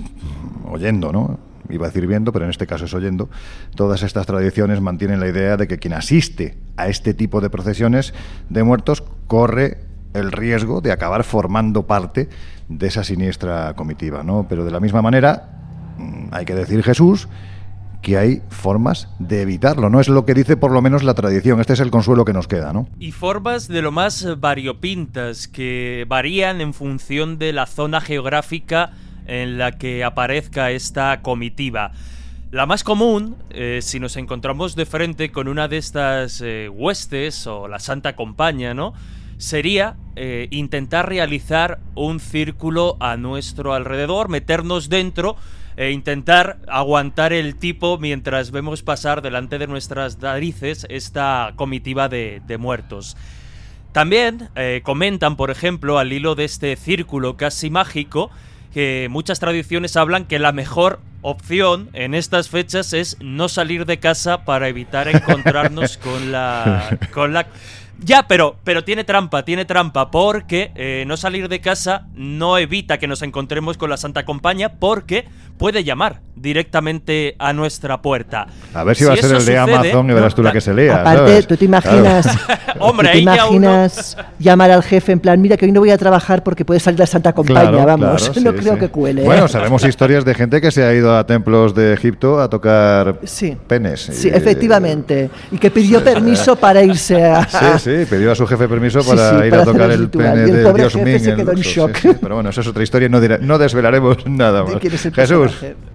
oyendo, 0.69 1.13
¿no? 1.13 1.46
Iba 1.71 1.87
a 1.87 1.91
decir 1.91 2.07
viendo, 2.07 2.33
pero 2.33 2.45
en 2.45 2.51
este 2.51 2.67
caso 2.67 2.85
es 2.85 2.95
oyendo, 2.95 3.29
todas 3.75 4.03
estas 4.03 4.27
tradiciones 4.27 4.81
mantienen 4.81 5.21
la 5.21 5.29
idea 5.29 5.57
de 5.57 5.69
que 5.69 5.79
quien 5.79 5.95
asiste 5.95 6.57
a 6.77 6.89
este 6.89 7.15
tipo 7.15 7.41
de 7.41 7.51
procesiones 7.51 8.15
de 8.49 8.63
muertos 8.63 9.03
corre 9.27 9.79
el 10.15 10.33
riesgo 10.33 10.81
de 10.81 10.93
acabar 10.93 11.25
formando 11.25 11.87
parte 11.87 12.29
de 12.69 12.87
esa 12.87 13.05
siniestra 13.05 13.75
comitiva, 13.75 14.23
¿no? 14.23 14.47
Pero 14.49 14.65
de 14.65 14.71
la 14.71 14.81
misma 14.81 15.03
manera, 15.03 15.51
mm, 15.99 16.29
hay 16.33 16.45
que 16.45 16.55
decir 16.55 16.83
Jesús 16.83 17.29
que 18.03 18.17
hay 18.17 18.43
formas 18.51 19.09
de 19.19 19.43
evitarlo, 19.43 19.91
no 19.91 20.01
es 20.01 20.09
lo 20.09 20.25
que 20.25 20.35
dice 20.35 20.57
por 20.57 20.71
lo 20.71 20.81
menos 20.81 21.03
la 21.03 21.15
tradición, 21.15 21.59
este 21.59 21.73
es 21.73 21.81
el 21.81 21.91
consuelo 21.91 22.25
que 22.25 22.33
nos 22.33 22.47
queda, 22.47 22.73
¿no? 22.73 22.89
Y 23.01 23.11
formas 23.11 23.67
de 23.67 23.83
lo 23.83 23.91
más 23.91 24.39
variopintas 24.39 25.49
que 25.49 26.05
varían 26.07 26.61
en 26.61 26.73
función 26.73 27.37
de 27.39 27.53
la 27.53 27.67
zona 27.67 28.01
geográfica 28.01 28.93
en 29.27 29.59
la 29.59 29.73
que 29.73 30.05
aparezca 30.05 30.71
esta 30.71 31.23
comitiva. 31.23 31.93
La 32.53 32.65
más 32.65 32.85
común, 32.85 33.37
eh, 33.51 33.81
si 33.83 33.99
nos 33.99 34.17
encontramos 34.17 34.77
de 34.77 34.87
frente 34.87 35.33
con 35.33 35.49
una 35.49 35.67
de 35.67 35.79
estas 35.79 36.41
eh, 36.41 36.69
huestes 36.69 37.47
o 37.49 37.67
la 37.67 37.81
Santa 37.81 38.15
Compañía, 38.15 38.73
¿no? 38.73 38.95
Sería 39.37 39.97
eh, 40.15 40.47
intentar 40.53 41.09
realizar 41.09 41.81
un 41.97 42.21
círculo 42.21 42.97
a 43.01 43.17
nuestro 43.17 43.75
alrededor, 43.75 44.29
meternos 44.29 44.89
dentro 44.89 45.37
e 45.77 45.91
intentar 45.91 46.59
aguantar 46.69 47.33
el 47.33 47.57
tipo 47.57 47.99
mientras 47.99 48.53
vemos 48.53 48.83
pasar 48.83 49.23
delante 49.23 49.59
de 49.59 49.67
nuestras 49.67 50.19
narices 50.21 50.87
esta 50.89 51.53
comitiva 51.57 52.09
de, 52.09 52.57
muertos. 52.59 53.17
También 53.93 54.49
comentan, 54.85 55.37
por 55.37 55.51
ejemplo, 55.51 55.99
al 55.99 56.13
hilo 56.13 56.35
de 56.35 56.45
este 56.45 56.77
círculo 56.77 57.37
casi 57.37 57.69
mágico, 57.69 58.31
que 58.77 59.09
muchas 59.11 59.41
tradiciones 59.41 59.97
hablan 59.97 60.27
que 60.27 60.39
la 60.39 60.53
mejor 60.53 61.01
opción 61.23 61.89
en 61.95 62.13
estas 62.13 62.51
fechas 62.51 62.93
es 62.93 63.17
no 63.21 63.49
salir 63.49 63.87
de 63.87 63.99
casa 63.99 64.45
para 64.45 64.69
evitar 64.69 65.09
encontrarnos 65.09 65.97
con 66.05 66.31
la 66.31 66.99
con 67.11 67.33
la 67.33 67.47
ya, 67.99 68.29
pero, 68.29 68.59
pero 68.65 68.85
tiene 68.85 69.05
trampa, 69.05 69.47
tiene 69.47 69.65
trampa, 69.65 70.11
porque 70.11 70.73
eh, 70.75 71.05
no 71.07 71.17
salir 71.17 71.49
de 71.49 71.63
casa 71.63 72.07
no 72.15 72.59
evita 72.59 72.99
que 72.99 73.07
nos 73.07 73.23
encontremos 73.23 73.79
con 73.79 73.89
la 73.89 73.97
Santa 73.97 74.27
Compañía, 74.27 74.75
porque 74.75 75.27
puede 75.57 75.85
llamar 75.85 76.21
directamente 76.37 77.35
a 77.39 77.53
nuestra 77.53 78.03
puerta. 78.03 78.47
A 78.75 78.85
ver 78.85 78.95
si, 78.95 79.05
va 79.05 79.15
a 79.15 79.17
ser 79.17 79.35
el 79.35 79.45
de 79.45 79.59
Amazon 79.59 80.11
y 80.11 80.13
verás 80.13 80.35
tú 80.35 80.43
la 80.43 80.53
que 80.53 80.61
se 80.61 80.75
lea. 80.75 81.01
Aparte, 81.01 81.43
tú 81.45 81.57
te 81.57 81.65
imaginas, 81.65 82.29
Hombre, 82.79 83.13
te 83.13 83.19
imaginas 83.21 84.17
llamar 84.39 84.71
al 84.71 84.83
jefe 84.83 85.13
en 85.13 85.21
plan, 85.21 85.41
mira 85.41 85.57
que 85.57 85.65
hoy 85.65 85.73
no 85.73 85.81
voy 85.81 85.91
a 85.91 85.99
trabajar 85.99 86.43
porque 86.43 86.65
puede 86.65 86.79
salir 86.79 87.01
la 87.01 87.07
Santa 87.07 87.33
Compañía, 87.33 87.85
vamos, 87.87 88.37
no 88.43 88.55
creo 88.55 88.79
que 88.79 88.89
cuele. 88.91 89.23
¿eh? 89.23 89.25
Bueno, 89.25 89.49
sabemos 89.49 89.83
historias 89.85 90.25
de 90.25 90.35
gente 90.35 90.61
que 90.61 90.71
se 90.71 90.85
ha 90.85 90.93
ido 90.95 91.17
a 91.17 91.27
templos 91.27 91.75
de 91.75 91.95
Egipto 91.95 92.39
a 92.41 92.51
tocar 92.51 93.19
penes. 93.67 94.01
Sí, 94.13 94.29
efectivamente, 94.29 95.31
y 95.51 95.59
que 95.59 95.71
pidió 95.71 96.05
permiso 96.05 96.57
para 96.57 96.83
irse 96.83 97.25
a... 97.25 97.47
Sí, 97.57 97.67
sí, 97.79 98.07
pidió 98.11 98.33
a 98.33 98.35
su 98.35 98.47
jefe 98.47 98.69
permiso 98.69 99.03
para 99.03 99.47
ir 99.47 99.55
a 99.55 99.65
tocar 99.65 99.91
el, 99.91 100.11
pene 100.11 100.47
de 100.47 100.73
Dios 100.73 100.95
mío. 100.97 101.19
Se 101.19 101.35
quedó 101.35 101.53
en 101.53 101.61
shock. 101.61 101.97
pero 102.21 102.35
bueno, 102.35 102.51
eso 102.51 102.61
es 102.61 102.67
otra 102.67 102.83
historia, 102.83 103.09
no, 103.09 103.21
no 103.21 103.59
desvelaremos 103.59 104.27
nada 104.27 104.63
más. 104.65 104.75
Jesús. 105.15 105.46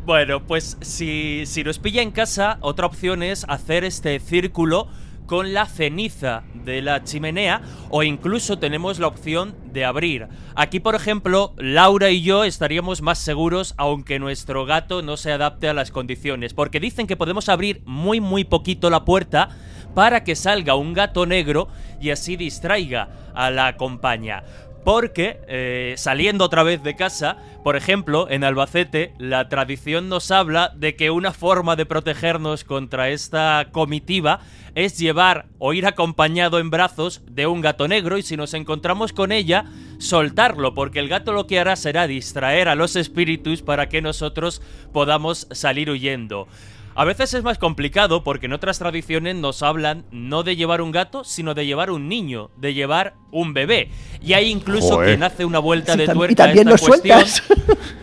Bueno, 0.05 0.45
pues 0.45 0.77
si, 0.81 1.43
si 1.45 1.63
nos 1.63 1.79
pilla 1.79 2.01
en 2.01 2.11
casa, 2.11 2.57
otra 2.61 2.85
opción 2.85 3.23
es 3.23 3.45
hacer 3.47 3.83
este 3.83 4.19
círculo 4.19 4.87
con 5.31 5.53
la 5.53 5.65
ceniza 5.65 6.43
de 6.53 6.81
la 6.81 7.05
chimenea 7.05 7.61
o 7.89 8.03
incluso 8.03 8.59
tenemos 8.59 8.99
la 8.99 9.07
opción 9.07 9.55
de 9.71 9.85
abrir. 9.85 10.27
Aquí, 10.55 10.81
por 10.81 10.93
ejemplo, 10.93 11.53
Laura 11.57 12.09
y 12.09 12.21
yo 12.21 12.43
estaríamos 12.43 13.01
más 13.01 13.17
seguros 13.17 13.73
aunque 13.77 14.19
nuestro 14.19 14.65
gato 14.65 15.01
no 15.01 15.15
se 15.15 15.31
adapte 15.31 15.69
a 15.69 15.73
las 15.73 15.89
condiciones, 15.89 16.53
porque 16.53 16.81
dicen 16.81 17.07
que 17.07 17.15
podemos 17.15 17.47
abrir 17.47 17.81
muy 17.85 18.19
muy 18.19 18.43
poquito 18.43 18.89
la 18.89 19.05
puerta 19.05 19.47
para 19.95 20.25
que 20.25 20.35
salga 20.35 20.75
un 20.75 20.93
gato 20.93 21.25
negro 21.25 21.69
y 22.01 22.09
así 22.09 22.35
distraiga 22.35 23.31
a 23.33 23.51
la 23.51 23.77
compañía. 23.77 24.43
Porque 24.83 25.39
eh, 25.47 25.95
saliendo 25.97 26.45
otra 26.45 26.63
vez 26.63 26.83
de 26.83 26.95
casa, 26.95 27.37
por 27.63 27.75
ejemplo, 27.75 28.27
en 28.29 28.43
Albacete, 28.43 29.13
la 29.19 29.47
tradición 29.47 30.09
nos 30.09 30.31
habla 30.31 30.73
de 30.75 30.95
que 30.95 31.11
una 31.11 31.31
forma 31.31 31.75
de 31.75 31.85
protegernos 31.85 32.63
contra 32.63 33.09
esta 33.09 33.67
comitiva 33.71 34.39
es 34.73 34.97
llevar 34.97 35.45
o 35.59 35.73
ir 35.73 35.85
acompañado 35.85 36.59
en 36.59 36.69
brazos 36.69 37.21
de 37.29 37.45
un 37.45 37.61
gato 37.61 37.87
negro 37.87 38.17
y 38.17 38.23
si 38.23 38.37
nos 38.37 38.53
encontramos 38.53 39.13
con 39.13 39.31
ella, 39.31 39.65
soltarlo, 39.99 40.73
porque 40.73 40.99
el 40.99 41.09
gato 41.09 41.33
lo 41.33 41.45
que 41.45 41.59
hará 41.59 41.75
será 41.75 42.07
distraer 42.07 42.67
a 42.67 42.75
los 42.75 42.95
espíritus 42.95 43.61
para 43.61 43.89
que 43.89 44.01
nosotros 44.01 44.61
podamos 44.91 45.47
salir 45.51 45.89
huyendo. 45.89 46.47
A 46.93 47.05
veces 47.05 47.33
es 47.33 47.43
más 47.43 47.57
complicado 47.57 48.23
porque 48.23 48.47
en 48.47 48.53
otras 48.53 48.77
tradiciones 48.79 49.35
nos 49.35 49.63
hablan 49.63 50.05
no 50.11 50.43
de 50.43 50.55
llevar 50.55 50.81
un 50.81 50.91
gato, 50.91 51.23
sino 51.23 51.53
de 51.53 51.65
llevar 51.65 51.89
un 51.89 52.09
niño, 52.09 52.51
de 52.57 52.73
llevar 52.73 53.13
un 53.31 53.53
bebé. 53.53 53.89
Y 54.21 54.33
hay 54.33 54.49
incluso 54.49 54.95
Joder. 54.95 55.09
quien 55.09 55.23
hace 55.23 55.45
una 55.45 55.59
vuelta 55.59 55.93
Sí, 55.93 55.99
de 55.99 56.07
tuerca 56.09 56.31
y 56.33 56.35
también 56.35 56.67
a 56.67 56.71
lo 56.71 56.75
esta 56.75 56.87
cuestión. 56.87 57.19
sueltas. 57.25 57.43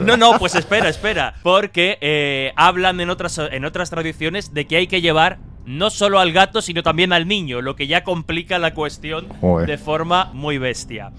No, 0.00 0.16
no, 0.16 0.38
pues 0.38 0.54
espera, 0.54 0.88
espera. 0.88 1.34
Porque 1.42 1.98
eh, 2.00 2.52
hablan 2.56 3.00
en 3.00 3.10
otras, 3.10 3.38
en 3.38 3.64
otras 3.64 3.90
tradiciones 3.90 4.54
de 4.54 4.66
que 4.66 4.76
hay 4.76 4.86
que 4.86 5.00
llevar 5.00 5.38
no 5.64 5.90
solo 5.90 6.20
al 6.20 6.32
gato, 6.32 6.62
sino 6.62 6.82
también 6.84 7.12
al 7.12 7.26
niño, 7.26 7.60
lo 7.60 7.74
que 7.74 7.86
ya 7.88 8.04
complica 8.04 8.58
la 8.60 8.74
cuestión 8.74 9.28
Joder. 9.40 9.66
de 9.66 9.78
forma 9.78 10.26
muy 10.34 10.58
bestia. 10.58 11.10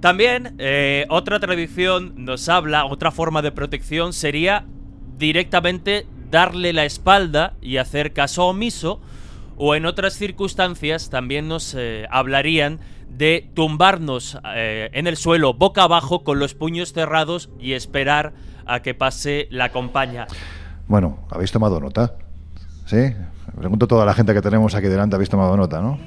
También 0.00 0.56
eh, 0.58 1.06
otra 1.08 1.38
tradición 1.40 2.14
nos 2.16 2.48
habla, 2.48 2.86
otra 2.86 3.10
forma 3.12 3.42
de 3.42 3.52
protección 3.52 4.12
sería 4.12 4.64
directamente 5.20 6.06
darle 6.30 6.72
la 6.72 6.84
espalda 6.84 7.54
y 7.60 7.76
hacer 7.76 8.12
caso 8.12 8.46
omiso, 8.46 9.00
o 9.56 9.74
en 9.74 9.84
otras 9.84 10.14
circunstancias 10.14 11.10
también 11.10 11.46
nos 11.46 11.74
eh, 11.78 12.06
hablarían 12.10 12.80
de 13.08 13.50
tumbarnos 13.54 14.38
eh, 14.56 14.88
en 14.94 15.06
el 15.06 15.16
suelo 15.16 15.52
boca 15.52 15.82
abajo 15.82 16.24
con 16.24 16.38
los 16.38 16.54
puños 16.54 16.94
cerrados 16.94 17.50
y 17.60 17.74
esperar 17.74 18.32
a 18.64 18.80
que 18.80 18.94
pase 18.94 19.48
la 19.50 19.70
compañía. 19.70 20.26
Bueno, 20.88 21.18
¿habéis 21.30 21.52
tomado 21.52 21.78
nota? 21.78 22.14
¿Sí? 22.86 23.14
Pregunto 23.56 23.84
a 23.84 23.88
toda 23.88 24.06
la 24.06 24.14
gente 24.14 24.32
que 24.32 24.40
tenemos 24.40 24.74
aquí 24.74 24.86
delante, 24.86 25.16
¿habéis 25.16 25.28
tomado 25.28 25.56
nota, 25.56 25.82
no? 25.82 25.98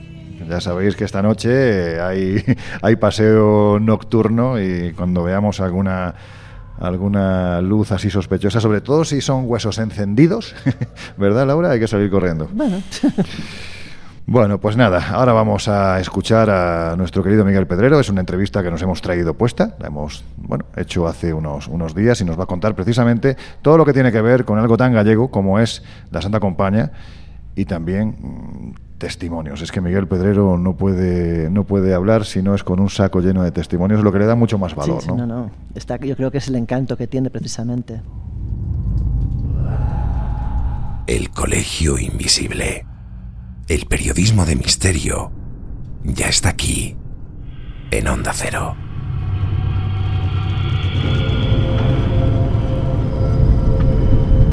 Ya 0.49 0.59
sabéis 0.59 0.95
que 0.95 1.03
esta 1.03 1.21
noche 1.21 1.49
eh, 1.51 2.01
hay, 2.01 2.43
hay 2.81 2.95
paseo 2.95 3.77
nocturno 3.79 4.59
y 4.59 4.93
cuando 4.93 5.23
veamos 5.23 5.59
alguna 5.59 6.15
alguna 6.83 7.61
luz 7.61 7.91
así 7.91 8.09
sospechosa, 8.09 8.59
sobre 8.59 8.81
todo 8.81 9.05
si 9.05 9.21
son 9.21 9.43
huesos 9.45 9.77
encendidos, 9.77 10.55
¿verdad, 11.17 11.47
Laura? 11.47 11.71
Hay 11.71 11.79
que 11.79 11.87
salir 11.87 12.09
corriendo. 12.09 12.49
Bueno, 12.53 12.81
Bueno, 14.25 14.57
pues 14.57 14.77
nada, 14.77 15.09
ahora 15.09 15.33
vamos 15.33 15.67
a 15.67 15.99
escuchar 15.99 16.49
a 16.49 16.95
nuestro 16.95 17.21
querido 17.21 17.43
Miguel 17.43 17.67
Pedrero. 17.67 17.99
Es 17.99 18.07
una 18.07 18.21
entrevista 18.21 18.63
que 18.63 18.71
nos 18.71 18.81
hemos 18.81 19.01
traído 19.01 19.33
puesta, 19.33 19.75
la 19.79 19.87
hemos 19.87 20.23
bueno, 20.37 20.63
hecho 20.77 21.07
hace 21.07 21.33
unos, 21.33 21.67
unos 21.67 21.93
días 21.93 22.21
y 22.21 22.25
nos 22.25 22.39
va 22.39 22.45
a 22.45 22.47
contar 22.47 22.73
precisamente 22.73 23.35
todo 23.61 23.77
lo 23.77 23.85
que 23.85 23.91
tiene 23.91 24.13
que 24.13 24.21
ver 24.21 24.45
con 24.45 24.59
algo 24.59 24.77
tan 24.77 24.93
gallego 24.93 25.29
como 25.29 25.59
es 25.59 25.83
la 26.09 26.21
Santa 26.21 26.39
Compaña 26.39 26.91
y 27.53 27.65
también 27.65 28.15
mm, 28.17 28.82
testimonios. 29.03 29.61
Es 29.61 29.69
que 29.69 29.81
Miguel 29.81 30.07
Pedrero 30.07 30.57
no 30.57 30.77
puede, 30.77 31.49
no 31.49 31.65
puede 31.65 31.93
hablar 31.93 32.23
si 32.23 32.41
no 32.41 32.55
es 32.55 32.63
con 32.63 32.79
un 32.79 32.89
saco 32.89 33.19
lleno 33.19 33.43
de 33.43 33.51
testimonios, 33.51 34.01
lo 34.01 34.13
que 34.13 34.19
le 34.19 34.25
da 34.25 34.35
mucho 34.35 34.57
más 34.57 34.71
sí, 34.71 34.77
valor, 34.77 35.01
sí, 35.01 35.09
¿no? 35.09 35.17
no, 35.17 35.25
no. 35.25 35.51
Está, 35.75 35.97
yo 35.97 36.15
creo 36.15 36.31
que 36.31 36.37
es 36.37 36.47
el 36.47 36.55
encanto 36.55 36.95
que 36.95 37.05
tiene 37.05 37.29
precisamente. 37.29 38.01
El 41.05 41.31
Colegio 41.31 41.99
Invisible. 41.99 42.85
El 43.67 43.87
periodismo 43.87 44.45
de 44.45 44.55
misterio 44.55 45.31
ya 46.05 46.27
está 46.27 46.49
aquí, 46.49 46.95
en 47.91 48.07
Onda 48.07 48.31
Cero. 48.33 48.82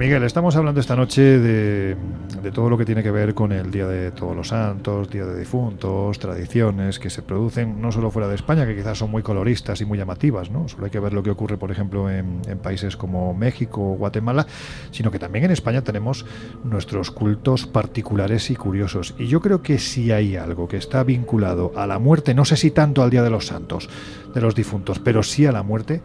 Miguel, 0.00 0.22
estamos 0.22 0.56
hablando 0.56 0.80
esta 0.80 0.96
noche 0.96 1.20
de, 1.20 1.94
de 2.42 2.52
todo 2.52 2.70
lo 2.70 2.78
que 2.78 2.86
tiene 2.86 3.02
que 3.02 3.10
ver 3.10 3.34
con 3.34 3.52
el 3.52 3.70
Día 3.70 3.86
de 3.86 4.12
Todos 4.12 4.34
los 4.34 4.48
Santos, 4.48 5.10
Día 5.10 5.26
de 5.26 5.38
Difuntos, 5.38 6.18
tradiciones 6.18 6.98
que 6.98 7.10
se 7.10 7.20
producen 7.20 7.82
no 7.82 7.92
solo 7.92 8.10
fuera 8.10 8.26
de 8.26 8.34
España, 8.34 8.64
que 8.64 8.74
quizás 8.74 8.96
son 8.96 9.10
muy 9.10 9.22
coloristas 9.22 9.78
y 9.82 9.84
muy 9.84 9.98
llamativas, 9.98 10.50
¿no? 10.50 10.66
Solo 10.68 10.86
hay 10.86 10.90
que 10.90 11.00
ver 11.00 11.12
lo 11.12 11.22
que 11.22 11.28
ocurre, 11.28 11.58
por 11.58 11.70
ejemplo, 11.70 12.08
en, 12.08 12.40
en 12.48 12.58
países 12.60 12.96
como 12.96 13.34
México 13.34 13.92
o 13.92 13.96
Guatemala, 13.96 14.46
sino 14.90 15.10
que 15.10 15.18
también 15.18 15.44
en 15.44 15.50
España 15.50 15.82
tenemos 15.82 16.24
nuestros 16.64 17.10
cultos 17.10 17.66
particulares 17.66 18.48
y 18.48 18.56
curiosos. 18.56 19.14
Y 19.18 19.26
yo 19.26 19.42
creo 19.42 19.60
que 19.60 19.78
si 19.78 20.12
hay 20.12 20.34
algo 20.34 20.66
que 20.66 20.78
está 20.78 21.04
vinculado 21.04 21.72
a 21.76 21.86
la 21.86 21.98
muerte, 21.98 22.32
no 22.32 22.46
sé 22.46 22.56
si 22.56 22.70
tanto 22.70 23.02
al 23.02 23.10
Día 23.10 23.22
de 23.22 23.28
los 23.28 23.48
Santos, 23.48 23.90
de 24.34 24.40
los 24.40 24.54
difuntos, 24.54 24.98
pero 24.98 25.22
sí 25.22 25.44
a 25.44 25.52
la 25.52 25.62
muerte, 25.62 26.00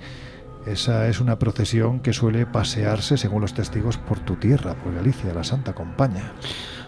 esa 0.65 1.07
es 1.07 1.19
una 1.19 1.37
procesión 1.37 1.99
que 1.99 2.13
suele 2.13 2.45
pasearse, 2.45 3.17
según 3.17 3.41
los 3.41 3.53
testigos, 3.53 3.97
por 3.97 4.19
tu 4.19 4.35
tierra, 4.35 4.75
por 4.75 4.93
Galicia, 4.93 5.33
la 5.33 5.43
Santa 5.43 5.73
Compaña. 5.73 6.33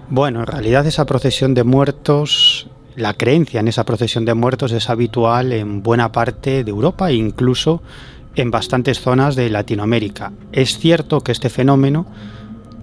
Bueno, 0.10 0.40
en 0.40 0.48
realidad 0.48 0.86
esa 0.86 1.06
procesión 1.06 1.54
de 1.54 1.64
muertos, 1.64 2.70
la 2.96 3.14
creencia 3.14 3.60
en 3.60 3.68
esa 3.68 3.86
procesión 3.86 4.26
de 4.26 4.34
muertos 4.34 4.72
es 4.72 4.90
habitual 4.90 5.52
en 5.52 5.84
buena 5.84 6.12
parte 6.12 6.64
de 6.64 6.72
Europa 6.72 7.10
e 7.10 7.16
incluso 7.16 7.82
en 8.36 8.52
bastantes 8.52 9.00
zonas 9.00 9.36
de 9.36 9.50
Latinoamérica. 9.50 10.32
Es 10.52 10.78
cierto 10.78 11.22
que 11.22 11.32
este 11.32 11.50
fenómeno 11.50 12.06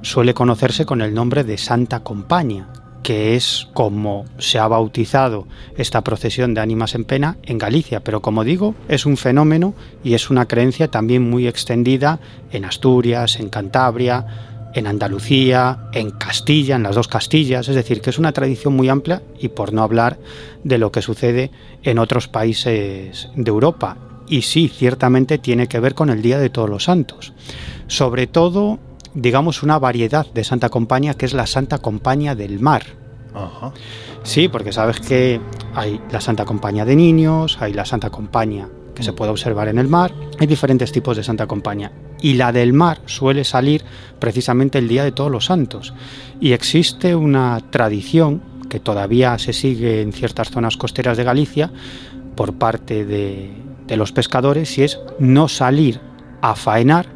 suele 0.02 0.34
conocerse 0.34 0.84
con 0.84 1.00
el 1.00 1.14
nombre 1.14 1.44
de 1.44 1.56
Santa 1.58 2.00
Compaña, 2.00 2.68
que 3.04 3.36
es 3.36 3.68
como 3.74 4.24
se 4.38 4.58
ha 4.58 4.66
bautizado 4.66 5.46
esta 5.76 6.02
procesión 6.02 6.54
de 6.54 6.62
ánimas 6.62 6.94
en 6.94 7.04
pena 7.04 7.36
en 7.44 7.58
Galicia, 7.58 8.00
pero 8.00 8.22
como 8.22 8.44
digo, 8.44 8.74
es 8.88 9.04
un 9.04 9.18
fenómeno 9.18 9.74
y 10.02 10.14
es 10.14 10.30
una 10.30 10.48
creencia 10.48 10.90
también 10.90 11.28
muy 11.28 11.46
extendida 11.46 12.18
en 12.50 12.64
Asturias, 12.64 13.38
en 13.38 13.50
Cantabria, 13.50 14.26
en 14.74 14.86
Andalucía, 14.86 15.90
en 15.92 16.10
Castilla, 16.12 16.76
en 16.76 16.82
las 16.82 16.96
dos 16.96 17.06
Castillas, 17.06 17.68
es 17.68 17.76
decir, 17.76 18.00
que 18.00 18.08
es 18.08 18.18
una 18.18 18.32
tradición 18.32 18.74
muy 18.74 18.88
amplia 18.88 19.22
y 19.38 19.48
por 19.48 19.74
no 19.74 19.82
hablar 19.82 20.18
de 20.64 20.78
lo 20.78 20.90
que 20.90 21.02
sucede 21.02 21.50
en 21.82 21.98
otros 21.98 22.26
países 22.26 23.28
de 23.36 23.48
Europa. 23.50 23.98
Y 24.26 24.42
sí, 24.42 24.68
ciertamente 24.68 25.36
tiene 25.36 25.68
que 25.68 25.78
ver 25.78 25.94
con 25.94 26.08
el 26.08 26.22
Día 26.22 26.38
de 26.38 26.48
Todos 26.48 26.70
los 26.70 26.84
Santos. 26.84 27.34
Sobre 27.86 28.26
todo, 28.26 28.78
digamos, 29.14 29.62
una 29.62 29.78
variedad 29.78 30.26
de 30.32 30.44
Santa 30.44 30.68
Compañía 30.68 31.14
que 31.14 31.26
es 31.26 31.34
la 31.34 31.46
Santa 31.46 31.78
Compañía 31.78 32.34
del 32.34 32.60
Mar. 32.60 32.82
Ajá. 33.32 33.72
Sí, 34.22 34.48
porque 34.48 34.72
sabes 34.72 35.00
que 35.00 35.40
hay 35.74 36.00
la 36.10 36.20
Santa 36.20 36.44
Compañía 36.44 36.84
de 36.84 36.96
niños, 36.96 37.58
hay 37.60 37.72
la 37.72 37.84
Santa 37.84 38.10
Compañía 38.10 38.68
que 38.94 39.02
se 39.02 39.12
puede 39.12 39.32
observar 39.32 39.68
en 39.68 39.78
el 39.78 39.88
mar, 39.88 40.14
hay 40.38 40.46
diferentes 40.46 40.92
tipos 40.92 41.16
de 41.16 41.24
Santa 41.24 41.46
Compañía. 41.46 41.92
Y 42.20 42.34
la 42.34 42.52
del 42.52 42.72
mar 42.72 43.00
suele 43.06 43.44
salir 43.44 43.84
precisamente 44.18 44.78
el 44.78 44.88
Día 44.88 45.04
de 45.04 45.12
Todos 45.12 45.30
los 45.30 45.46
Santos. 45.46 45.92
Y 46.40 46.52
existe 46.52 47.14
una 47.14 47.60
tradición 47.70 48.40
que 48.68 48.80
todavía 48.80 49.36
se 49.38 49.52
sigue 49.52 50.00
en 50.00 50.12
ciertas 50.12 50.50
zonas 50.50 50.76
costeras 50.76 51.16
de 51.16 51.24
Galicia 51.24 51.70
por 52.34 52.54
parte 52.54 53.04
de, 53.04 53.50
de 53.86 53.96
los 53.96 54.12
pescadores 54.12 54.78
y 54.78 54.84
es 54.84 55.00
no 55.18 55.48
salir 55.48 56.00
a 56.40 56.54
faenar 56.54 57.13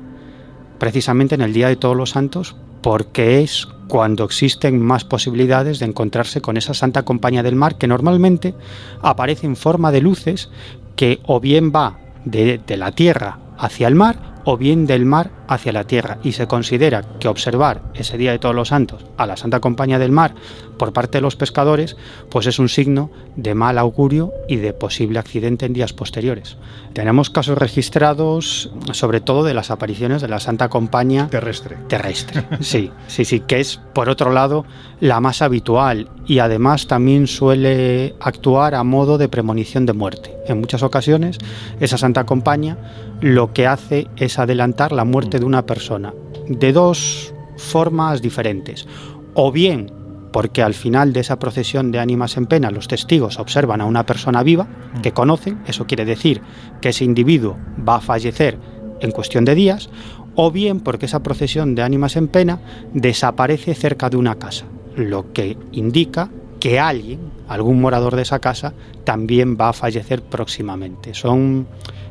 precisamente 0.79 1.35
en 1.35 1.43
el 1.43 1.53
Día 1.53 1.69
de 1.69 1.77
Todos 1.77 1.97
los 1.97 2.11
Santos 2.11 2.57
porque 2.83 3.43
es 3.43 3.67
cuando 3.89 4.25
existen 4.25 4.81
más 4.81 5.05
posibilidades 5.05 5.79
de 5.79 5.87
encontrarse 5.87 6.41
con 6.41 6.57
esa 6.57 6.75
Santa 6.75 7.05
Compañía 7.05 7.43
del 7.43 7.57
Mar 7.57 7.77
que 7.77 7.89
normalmente 7.89 8.55
aparece 9.03 9.47
en 9.47 9.57
forma 9.57 9.91
de 9.91 10.01
luces 10.01 10.51
que 10.95 11.21
o 11.27 11.41
bien 11.41 11.73
va 11.75 11.99
de, 12.25 12.61
la 12.77 12.93
tierra 12.93 13.39
hacia 13.59 13.89
el 13.89 13.95
mar 13.95 14.41
o 14.45 14.57
bien 14.57 14.87
del 14.87 15.05
mar 15.05 15.31
hacia 15.49 15.73
la 15.73 15.85
tierra 15.85 16.19
y 16.23 16.33
se 16.33 16.47
considera 16.47 17.03
que 17.19 17.29
observar 17.29 17.83
ese 17.95 18.19
Día 18.19 18.33
de 18.33 18.39
Todos 18.39 18.55
los 18.55 18.69
Santos 18.69 19.05
a 19.17 19.27
la 19.27 19.37
Santa 19.37 19.61
Compañía 19.61 19.99
del 19.99 20.13
Mar 20.13 20.35
por 20.79 20.93
parte 20.93 21.19
de 21.19 21.23
los 21.23 21.37
pescadores 21.37 21.97
pues 22.31 22.47
es 22.47 22.59
un 22.59 22.69
signo 22.69 23.11
de 23.37 23.55
mal 23.55 23.79
augurio 23.79 24.33
y 24.49 24.57
de 24.57 24.73
posible 24.73 25.19
accidente 25.19 25.67
en 25.67 25.73
días 25.73 25.93
posteriores. 25.93 26.57
Tenemos 26.93 27.31
casos 27.31 27.59
registrados 27.59 28.71
sobre 28.93 29.21
todo 29.21 29.43
de 29.45 29.55
las 29.55 29.71
apariciones 29.71 30.23
de 30.23 30.29
la 30.29 30.41
Santa 30.41 30.69
Compañía 30.69 31.29
Terrestre. 31.29 31.77
terrestre. 31.89 32.45
Sí, 32.61 32.91
sí, 33.07 33.25
sí, 33.25 33.41
que 33.41 33.61
es 33.61 33.81
por 33.95 34.09
otro 34.09 34.31
lado 34.31 34.65
la 35.01 35.21
más 35.21 35.43
habitual 35.43 36.11
y 36.27 36.41
además 36.41 36.87
también 36.87 37.27
suele 37.27 38.15
actuar 38.21 38.75
a 38.75 38.85
modo 38.85 39.17
de 39.17 39.29
premonición 39.29 39.87
de 39.87 39.95
muerte. 39.95 40.35
En 40.47 40.61
muchas 40.61 40.83
ocasiones 40.83 41.39
esa 41.81 41.99
Santa 41.99 42.27
Compañía 42.27 42.77
lo 43.21 43.53
que 43.53 43.67
hace 43.67 44.07
es 44.17 44.39
adelantar 44.39 44.93
la 44.93 45.05
muerte 45.05 45.38
de 45.39 45.45
una 45.45 45.67
persona 45.67 46.15
de 46.49 46.73
dos 46.73 47.33
formas 47.57 48.23
diferentes. 48.23 48.87
O 49.35 49.53
bien 49.53 49.93
porque 50.33 50.63
al 50.63 50.75
final 50.75 51.13
de 51.13 51.21
esa 51.21 51.39
procesión 51.39 51.91
de 51.91 51.99
ánimas 51.99 52.37
en 52.37 52.47
pena 52.47 52.71
los 52.71 52.89
testigos 52.89 53.39
observan 53.39 53.81
a 53.81 53.87
una 53.87 54.05
persona 54.05 54.43
viva 54.43 54.67
que 55.03 55.13
conocen, 55.13 55.61
eso 55.67 55.87
quiere 55.87 56.05
decir 56.05 56.43
que 56.81 56.91
ese 56.91 57.05
individuo 57.05 57.57
va 57.87 57.97
a 57.97 58.01
fallecer 58.01 58.59
en 59.01 59.11
cuestión 59.11 59.45
de 59.45 59.55
días, 59.55 59.91
o 60.35 60.51
bien 60.51 60.81
porque 60.81 61.07
esa 61.07 61.23
procesión 61.23 61.75
de 61.75 61.83
ánimas 61.83 62.17
en 62.17 62.29
pena 62.29 62.61
desaparece 62.93 63.75
cerca 63.75 64.11
de 64.11 64.17
una 64.17 64.37
casa, 64.37 64.67
lo 64.97 65.33
que 65.33 65.57
indica 65.73 66.31
que 66.61 66.79
alguien, 66.79 67.21
algún 67.49 67.81
morador 67.81 68.17
de 68.17 68.23
esa 68.23 68.39
casa, 68.39 68.75
también 69.05 69.57
va 69.61 69.71
a 69.71 69.73
fallecer 69.73 70.23
próximamente. 70.23 71.15
Son, 71.15 71.67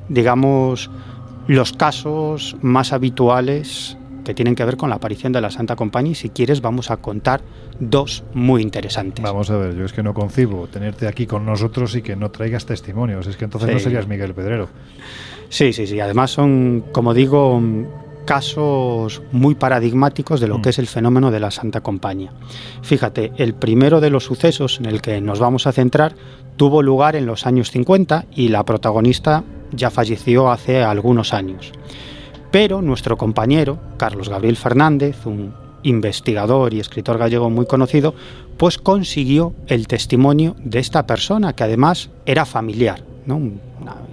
digamos, 0.10 0.90
los 1.48 1.74
casos 1.74 2.56
más 2.62 2.94
habituales 2.94 3.98
que 4.24 4.34
tienen 4.34 4.56
que 4.56 4.66
ver 4.66 4.76
con 4.76 4.90
la 4.90 4.98
aparición 4.98 5.32
de 5.32 5.40
la 5.40 5.50
Santa 5.50 5.78
Compañía 5.78 6.12
y 6.12 6.16
si 6.16 6.30
quieres 6.30 6.60
vamos 6.62 6.92
a 6.92 6.98
contar 6.98 7.42
dos 7.80 8.26
muy 8.34 8.62
interesantes. 8.62 9.24
Vamos 9.24 9.50
a 9.50 9.56
ver, 9.58 9.76
yo 9.76 9.86
es 9.86 9.94
que 9.94 10.04
no 10.04 10.14
concibo 10.14 10.68
tenerte 10.68 11.08
aquí 11.08 11.26
con 11.26 11.46
nosotros 11.46 11.96
y 11.96 12.02
que 12.02 12.16
no 12.18 12.30
traigas 12.30 12.66
testimonios, 12.66 13.26
es 13.28 13.38
que 13.38 13.46
entonces 13.46 13.70
Sí. 13.70 13.74
no 13.76 13.80
serías 13.80 14.08
Miguel 14.08 14.34
Pedrero. 14.34 14.68
Sí, 15.50 15.72
sí, 15.72 15.88
sí, 15.88 15.98
además 16.02 16.32
son, 16.32 16.84
como 16.92 17.14
digo, 17.14 17.62
casos 18.26 19.22
muy 19.32 19.56
paradigmáticos 19.56 20.42
de 20.42 20.48
lo 20.50 20.62
que 20.62 20.72
es 20.72 20.80
el 20.80 20.88
fenómeno 20.88 21.32
de 21.32 21.40
la 21.40 21.50
Santa 21.52 21.80
Compañía. 21.80 22.34
Fíjate, 22.82 23.32
el 23.38 23.54
primero 23.54 24.02
de 24.02 24.10
los 24.10 24.26
sucesos 24.26 24.80
en 24.80 24.88
el 24.88 25.02
que 25.02 25.22
nos 25.22 25.40
vamos 25.40 25.66
a 25.68 25.72
centrar 25.72 26.16
tuvo 26.58 26.82
lugar 26.84 27.16
en 27.16 27.26
los 27.26 27.46
años 27.46 27.72
50 27.72 28.26
y 28.36 28.50
la 28.50 28.66
protagonista 28.66 29.46
ya 29.72 29.90
falleció 29.90 30.52
hace 30.52 30.84
algunos 30.84 31.34
años. 31.34 31.72
Pero 32.52 32.82
nuestro 32.82 33.18
compañero, 33.18 33.78
Carlos 33.98 34.30
Gabriel 34.30 34.56
Fernández, 34.56 35.26
un 35.26 35.54
investigador 35.84 36.74
y 36.74 36.80
escritor 36.80 37.18
gallego 37.18 37.50
muy 37.50 37.66
conocido, 37.66 38.14
pues 38.58 38.78
consiguió 38.78 39.54
el 39.68 39.88
testimonio 39.88 40.56
de 40.60 40.80
esta 40.80 41.06
persona, 41.06 41.54
que 41.54 41.64
además 41.64 42.10
era 42.26 42.46
familiar, 42.46 43.04
¿no? 43.26 43.40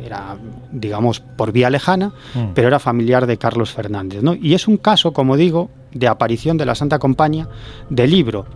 Era, 0.05 0.37
digamos, 0.71 1.21
por 1.21 1.51
vía 1.53 1.71
lejana, 1.71 2.13
Mm. 2.35 2.49
pero 2.55 2.69
era 2.69 2.79
familiar 2.79 3.27
de 3.27 3.39
Carlos 3.39 3.73
Fernández. 3.73 4.23
¿no? 4.23 4.35
Y 4.35 4.55
es 4.55 4.69
un 4.69 4.77
caso, 4.77 5.13
como 5.13 5.37
digo, 5.37 5.71
de 5.93 6.07
aparición 6.09 6.59
de 6.59 6.67
la 6.67 6.75
Santa 6.75 6.99
Compañía 6.99 7.49
de 7.89 8.07
libro, 8.07 8.47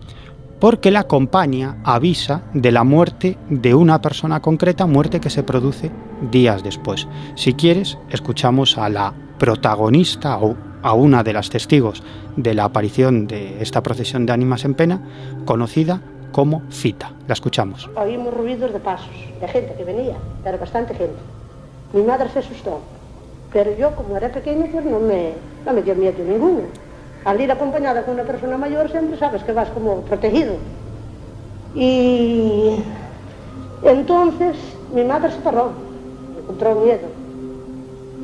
porque 0.61 0.91
la 0.91 1.05
compañía 1.05 1.77
avisa 1.85 2.43
de 2.53 2.73
la 2.73 2.85
muerte 2.85 3.39
de 3.49 3.75
una 3.75 4.01
persona 4.01 4.41
concreta, 4.41 4.87
muerte 4.87 5.21
que 5.21 5.31
se 5.31 5.43
produce 5.43 5.91
días 6.31 6.63
después. 6.63 7.07
Si 7.37 7.55
quieres, 7.55 7.99
escuchamos 8.11 8.77
a 8.77 8.89
la 8.89 9.15
protagonista 9.39 10.39
o 10.39 10.57
a 10.83 10.95
una 10.95 11.23
de 11.23 11.33
las 11.33 11.51
testigos 11.51 12.03
de 12.37 12.55
la 12.55 12.65
aparición 12.65 13.27
de 13.27 13.63
esta 13.63 13.83
procesión 13.83 14.27
de 14.27 14.33
ánimas 14.33 14.65
en 14.65 14.75
pena, 14.75 15.01
conocida 15.45 16.01
como 16.33 16.63
Fita. 16.71 17.13
La 17.27 17.35
escuchamos. 17.35 17.89
Oímos 17.97 18.35
ruidos 18.35 18.73
de 18.73 18.81
pasos, 18.81 19.11
de 19.41 19.49
gente 19.49 19.75
que 19.77 19.85
venía, 19.85 20.17
pero 20.45 20.59
bastante 20.59 20.95
gente. 20.95 21.17
Mi 21.93 22.03
madre 22.03 22.29
se 22.31 22.41
asustó, 22.41 22.81
pero 23.53 23.77
yo 23.77 23.95
como 23.95 24.17
era 24.17 24.31
pequeña 24.31 24.67
pues 24.71 24.85
no 24.85 25.01
me, 25.01 25.33
no 25.65 25.73
me 25.73 25.83
dio 25.83 25.95
miedo 25.95 26.23
ninguno. 26.25 26.63
al 27.29 27.39
ir 27.43 27.53
acompañada 27.53 28.09
con 28.09 28.17
unha 28.17 28.25
persona 28.25 28.57
maior 28.57 28.89
sempre 28.89 29.21
sabes 29.21 29.45
que 29.45 29.53
vas 29.53 29.69
como 29.77 30.01
protegido. 30.09 30.57
E 31.77 32.81
entonces 33.85 34.57
mi 34.97 35.05
madre 35.05 35.29
se 35.37 35.41
parou 35.45 35.77
encontrou 36.41 36.81
miedo. 36.81 37.05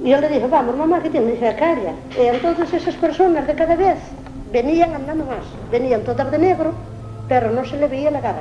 E 0.01 0.09
eu 0.09 0.25
le 0.25 0.33
dije 0.33 0.49
vamos 0.49 0.73
mamá 0.73 1.05
que 1.05 1.13
tiene 1.13 1.37
dice 1.37 1.53
calla 1.53 1.93
e 2.17 2.33
entonces 2.33 2.73
esas 2.73 2.97
personas 2.97 3.45
de 3.45 3.53
cada 3.53 3.77
vez 3.77 4.01
venían 4.49 4.97
andando 4.97 5.29
más. 5.29 5.45
Venían 5.69 6.01
todas 6.01 6.33
de 6.33 6.41
negro 6.41 6.73
pero 7.29 7.53
non 7.53 7.69
se 7.69 7.77
le 7.77 7.93
veía 7.93 8.09
la 8.09 8.25
cara. 8.25 8.41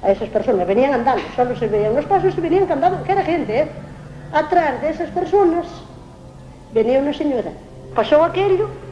A 0.00 0.08
esas 0.08 0.32
personas 0.32 0.64
venían 0.64 0.96
andando 0.96 1.20
solo 1.36 1.52
se 1.52 1.68
veían 1.68 1.92
los 1.92 2.08
pasos 2.08 2.32
y 2.32 2.40
venían 2.40 2.64
andando, 2.64 3.04
que 3.04 3.12
era 3.12 3.28
gente 3.28 3.52
eh? 3.60 3.68
atrás 4.32 4.80
de 4.80 4.88
esas 4.88 5.12
personas 5.12 5.68
venía 6.72 7.04
una 7.04 7.12
señora. 7.12 7.52
Pasou 7.92 8.24
aquello 8.24 8.87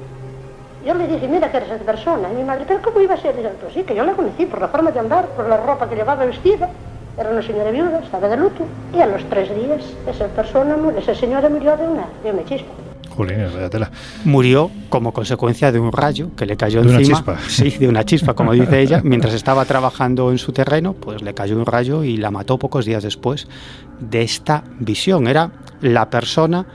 yo 0.86 0.94
le 0.94 1.06
dije, 1.08 1.26
mira 1.28 1.50
que 1.50 1.56
era 1.58 1.66
esa 1.66 1.84
persona, 1.84 2.28
y 2.32 2.36
mi 2.36 2.44
madre, 2.44 2.64
pero 2.66 2.80
¿cómo 2.82 3.00
iba 3.00 3.14
a 3.14 3.20
ser? 3.20 3.36
Dice, 3.36 3.50
pues 3.60 3.74
sí, 3.74 3.82
que 3.82 3.94
yo 3.94 4.04
la 4.04 4.12
conocí 4.12 4.46
por 4.46 4.60
la 4.60 4.68
forma 4.68 4.90
de 4.90 5.00
andar, 5.00 5.26
por 5.28 5.48
la 5.48 5.56
ropa 5.56 5.88
que 5.88 5.96
llevaba 5.96 6.24
vestida, 6.24 6.68
era 7.18 7.30
una 7.30 7.42
señora 7.42 7.70
viuda, 7.70 7.98
estaba 8.02 8.28
de 8.28 8.36
luto, 8.36 8.64
y 8.94 9.00
a 9.00 9.06
los 9.06 9.24
tres 9.28 9.48
días 9.54 9.82
esa 10.08 10.26
persona, 10.28 10.76
esa 10.98 11.14
señora 11.14 11.48
murió 11.48 11.76
de 11.76 11.88
una, 11.88 12.06
de 12.22 12.30
una 12.30 12.44
chispa. 12.44 12.68
Jolines, 13.16 13.70
tela. 13.70 13.90
Murió 14.26 14.70
como 14.90 15.12
consecuencia 15.14 15.72
de 15.72 15.80
un 15.80 15.90
rayo 15.90 16.28
que 16.36 16.44
le 16.44 16.54
cayó 16.58 16.82
De 16.82 16.88
una 16.90 16.98
encima. 16.98 17.16
chispa. 17.16 17.38
Sí, 17.48 17.70
de 17.78 17.88
una 17.88 18.04
chispa, 18.04 18.34
como 18.34 18.52
dice 18.52 18.78
ella. 18.82 19.00
Mientras 19.02 19.32
estaba 19.32 19.64
trabajando 19.64 20.30
en 20.30 20.36
su 20.36 20.52
terreno, 20.52 20.92
pues 20.92 21.22
le 21.22 21.32
cayó 21.32 21.56
un 21.56 21.64
rayo 21.64 22.04
y 22.04 22.18
la 22.18 22.30
mató 22.30 22.58
pocos 22.58 22.84
días 22.84 23.02
después 23.02 23.48
de 24.00 24.20
esta 24.20 24.64
visión. 24.80 25.28
Era 25.28 25.50
la 25.80 26.10
persona, 26.10 26.66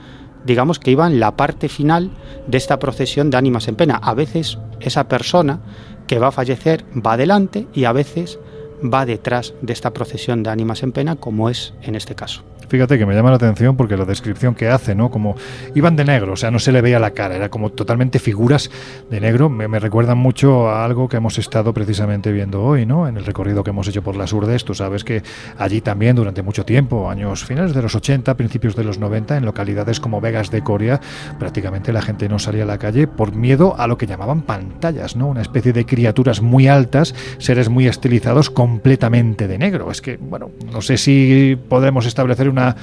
digamos, 0.44 0.78
que 0.78 0.90
iba 0.90 1.06
en 1.06 1.20
la 1.20 1.36
parte 1.36 1.68
final 1.68 2.10
de 2.46 2.58
esta 2.58 2.78
procesión 2.78 3.30
de 3.30 3.36
ánimas 3.36 3.68
en 3.68 3.76
pena. 3.76 3.96
A 3.96 4.14
veces 4.14 4.58
esa 4.80 5.08
persona 5.08 5.60
que 6.06 6.18
va 6.18 6.28
a 6.28 6.32
fallecer 6.32 6.84
va 6.94 7.14
adelante 7.14 7.66
y 7.72 7.84
a 7.84 7.92
veces 7.92 8.38
va 8.82 9.06
detrás 9.06 9.54
de 9.62 9.72
esta 9.72 9.92
procesión 9.92 10.42
de 10.42 10.50
ánimas 10.50 10.82
en 10.82 10.92
pena, 10.92 11.16
como 11.16 11.48
es 11.48 11.74
en 11.82 11.94
este 11.94 12.14
caso. 12.14 12.42
Fíjate 12.72 12.96
que 12.96 13.04
me 13.04 13.14
llama 13.14 13.28
la 13.28 13.36
atención 13.36 13.76
porque 13.76 13.98
la 13.98 14.06
descripción 14.06 14.54
que 14.54 14.70
hace, 14.70 14.94
¿no? 14.94 15.10
Como 15.10 15.36
iban 15.74 15.94
de 15.94 16.06
negro, 16.06 16.32
o 16.32 16.36
sea, 16.36 16.50
no 16.50 16.58
se 16.58 16.72
le 16.72 16.80
veía 16.80 16.98
la 16.98 17.10
cara, 17.10 17.36
era 17.36 17.50
como 17.50 17.68
totalmente 17.68 18.18
figuras 18.18 18.70
de 19.10 19.20
negro. 19.20 19.50
Me, 19.50 19.78
recuerdan 19.78 20.16
mucho 20.16 20.70
a 20.70 20.82
algo 20.82 21.06
que 21.06 21.18
hemos 21.18 21.36
estado 21.36 21.74
precisamente 21.74 22.32
viendo 22.32 22.62
hoy, 22.64 22.86
¿no? 22.86 23.06
En 23.06 23.18
el 23.18 23.26
recorrido 23.26 23.62
que 23.62 23.68
hemos 23.68 23.88
hecho 23.88 24.00
por 24.00 24.16
las 24.16 24.32
Urdes. 24.32 24.64
Tú 24.64 24.72
sabes 24.72 25.04
que 25.04 25.22
allí 25.58 25.82
también 25.82 26.16
durante 26.16 26.42
mucho 26.42 26.64
tiempo, 26.64 27.10
años 27.10 27.44
finales 27.44 27.74
de 27.74 27.82
los 27.82 27.94
80, 27.94 28.38
principios 28.38 28.74
de 28.74 28.84
los 28.84 28.98
90, 28.98 29.36
en 29.36 29.44
localidades 29.44 30.00
como 30.00 30.22
Vegas 30.22 30.50
de 30.50 30.62
Coria, 30.62 30.98
prácticamente 31.38 31.92
la 31.92 32.00
gente 32.00 32.26
no 32.26 32.38
salía 32.38 32.62
a 32.62 32.66
la 32.66 32.78
calle 32.78 33.06
por 33.06 33.34
miedo 33.34 33.74
a 33.76 33.86
lo 33.86 33.98
que 33.98 34.06
llamaban 34.06 34.40
pantallas, 34.40 35.14
¿no? 35.14 35.26
Una 35.26 35.42
especie 35.42 35.74
de 35.74 35.84
criaturas 35.84 36.40
muy 36.40 36.68
altas, 36.68 37.14
seres 37.36 37.68
muy 37.68 37.86
estilizados, 37.86 38.48
completamente 38.72 39.46
de 39.48 39.58
negro. 39.58 39.90
Es 39.90 40.00
que, 40.00 40.16
bueno, 40.16 40.50
no 40.72 40.80
sé 40.80 40.96
si 40.96 41.58
podremos 41.68 42.06
establecer 42.06 42.48
una 42.48 42.74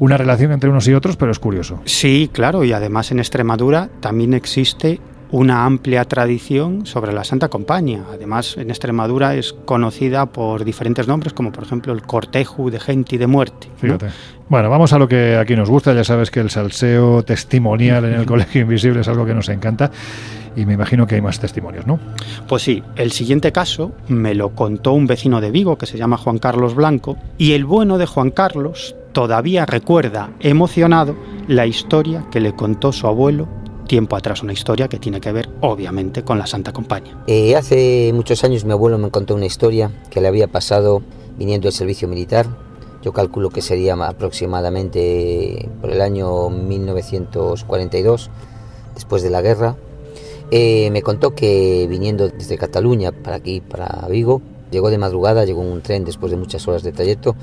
una 0.00 0.16
relación 0.16 0.50
entre 0.50 0.68
unos 0.68 0.88
y 0.88 0.92
otros, 0.92 1.16
pero 1.16 1.30
es 1.30 1.38
curioso. 1.38 1.80
Sí, 1.84 2.28
claro, 2.32 2.64
y 2.64 2.72
además 2.72 3.12
en 3.12 3.20
Extremadura 3.20 3.88
también 4.00 4.34
existe 4.34 4.98
una 5.30 5.64
amplia 5.64 6.04
tradición 6.04 6.84
sobre 6.84 7.12
la 7.12 7.22
Santa 7.22 7.48
Compañía. 7.48 8.02
Además, 8.12 8.56
en 8.56 8.70
Extremadura 8.70 9.36
es 9.36 9.52
conocida 9.52 10.26
por 10.26 10.64
diferentes 10.64 11.06
nombres, 11.06 11.32
como 11.32 11.52
por 11.52 11.62
ejemplo 11.62 11.92
el 11.92 12.02
cortejo 12.02 12.70
de 12.70 12.80
gente 12.80 13.14
y 13.14 13.18
de 13.18 13.28
muerte. 13.28 13.68
¿no? 13.68 13.78
Fíjate. 13.78 14.08
Bueno, 14.48 14.68
vamos 14.68 14.92
a 14.92 14.98
lo 14.98 15.08
que 15.08 15.36
aquí 15.36 15.56
nos 15.56 15.70
gusta. 15.70 15.94
Ya 15.94 16.04
sabes 16.04 16.30
que 16.30 16.40
el 16.40 16.50
salseo 16.50 17.22
testimonial 17.22 18.04
en 18.04 18.14
el 18.14 18.26
Colegio 18.32 18.62
Invisible 18.62 19.00
es 19.00 19.08
algo 19.08 19.24
que 19.24 19.34
nos 19.34 19.48
encanta. 19.48 19.90
Y 20.56 20.66
me 20.66 20.74
imagino 20.74 21.06
que 21.06 21.16
hay 21.16 21.20
más 21.20 21.40
testimonios, 21.40 21.86
¿no? 21.86 21.98
Pues 22.48 22.62
sí, 22.62 22.82
el 22.96 23.12
siguiente 23.12 23.52
caso 23.52 23.92
me 24.08 24.34
lo 24.34 24.50
contó 24.50 24.92
un 24.92 25.06
vecino 25.06 25.40
de 25.40 25.50
Vigo 25.50 25.78
que 25.78 25.86
se 25.86 25.98
llama 25.98 26.16
Juan 26.16 26.38
Carlos 26.38 26.74
Blanco 26.74 27.16
y 27.38 27.52
el 27.52 27.64
bueno 27.64 27.98
de 27.98 28.06
Juan 28.06 28.30
Carlos 28.30 28.94
todavía 29.12 29.66
recuerda 29.66 30.30
emocionado 30.40 31.16
la 31.48 31.66
historia 31.66 32.26
que 32.30 32.40
le 32.40 32.54
contó 32.54 32.92
su 32.92 33.06
abuelo 33.06 33.48
tiempo 33.86 34.16
atrás, 34.16 34.42
una 34.42 34.52
historia 34.52 34.88
que 34.88 34.98
tiene 34.98 35.20
que 35.20 35.32
ver 35.32 35.48
obviamente 35.60 36.22
con 36.22 36.38
la 36.38 36.46
Santa 36.46 36.72
Compañía. 36.72 37.16
Eh, 37.26 37.54
hace 37.56 38.12
muchos 38.14 38.42
años 38.44 38.64
mi 38.64 38.72
abuelo 38.72 38.98
me 38.98 39.10
contó 39.10 39.34
una 39.34 39.46
historia 39.46 39.90
que 40.10 40.20
le 40.20 40.28
había 40.28 40.48
pasado 40.48 41.02
viniendo 41.38 41.66
del 41.66 41.74
servicio 41.74 42.08
militar. 42.08 42.46
Yo 43.02 43.12
calculo 43.12 43.50
que 43.50 43.60
sería 43.60 43.94
aproximadamente 43.94 45.68
por 45.80 45.90
el 45.90 46.00
año 46.00 46.48
1942, 46.48 48.30
después 48.94 49.22
de 49.22 49.30
la 49.30 49.42
guerra. 49.42 49.76
Eh, 50.56 50.88
me 50.92 51.02
contó 51.02 51.34
que 51.34 51.84
viniendo 51.90 52.28
desde 52.28 52.56
Cataluña 52.56 53.10
para 53.10 53.34
aquí, 53.34 53.60
para 53.60 54.06
Vigo, 54.08 54.40
llegó 54.70 54.88
de 54.88 54.98
madrugada, 54.98 55.44
llegó 55.44 55.62
en 55.62 55.72
un 55.72 55.82
tren 55.82 56.04
después 56.04 56.30
de 56.30 56.36
muchas 56.36 56.68
horas 56.68 56.84
de 56.84 56.92
trayecto 56.92 57.34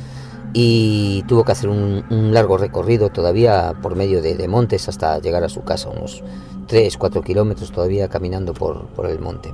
y 0.54 1.22
tuvo 1.28 1.44
que 1.44 1.52
hacer 1.52 1.70
un, 1.70 2.06
largo 2.34 2.58
recorrido 2.58 3.10
todavía 3.10 3.74
por 3.82 3.98
medio 3.98 4.22
de, 4.22 4.36
de, 4.36 4.48
montes 4.48 4.88
hasta 4.88 5.20
llegar 5.20 5.44
a 5.44 5.50
su 5.50 5.62
casa, 5.66 5.90
unos 5.90 6.24
3, 6.68 6.96
4 6.96 7.22
kilómetros 7.22 7.74
todavía 7.74 8.08
caminando 8.08 8.54
por, 8.54 8.88
el 9.06 9.20
monte. 9.20 9.54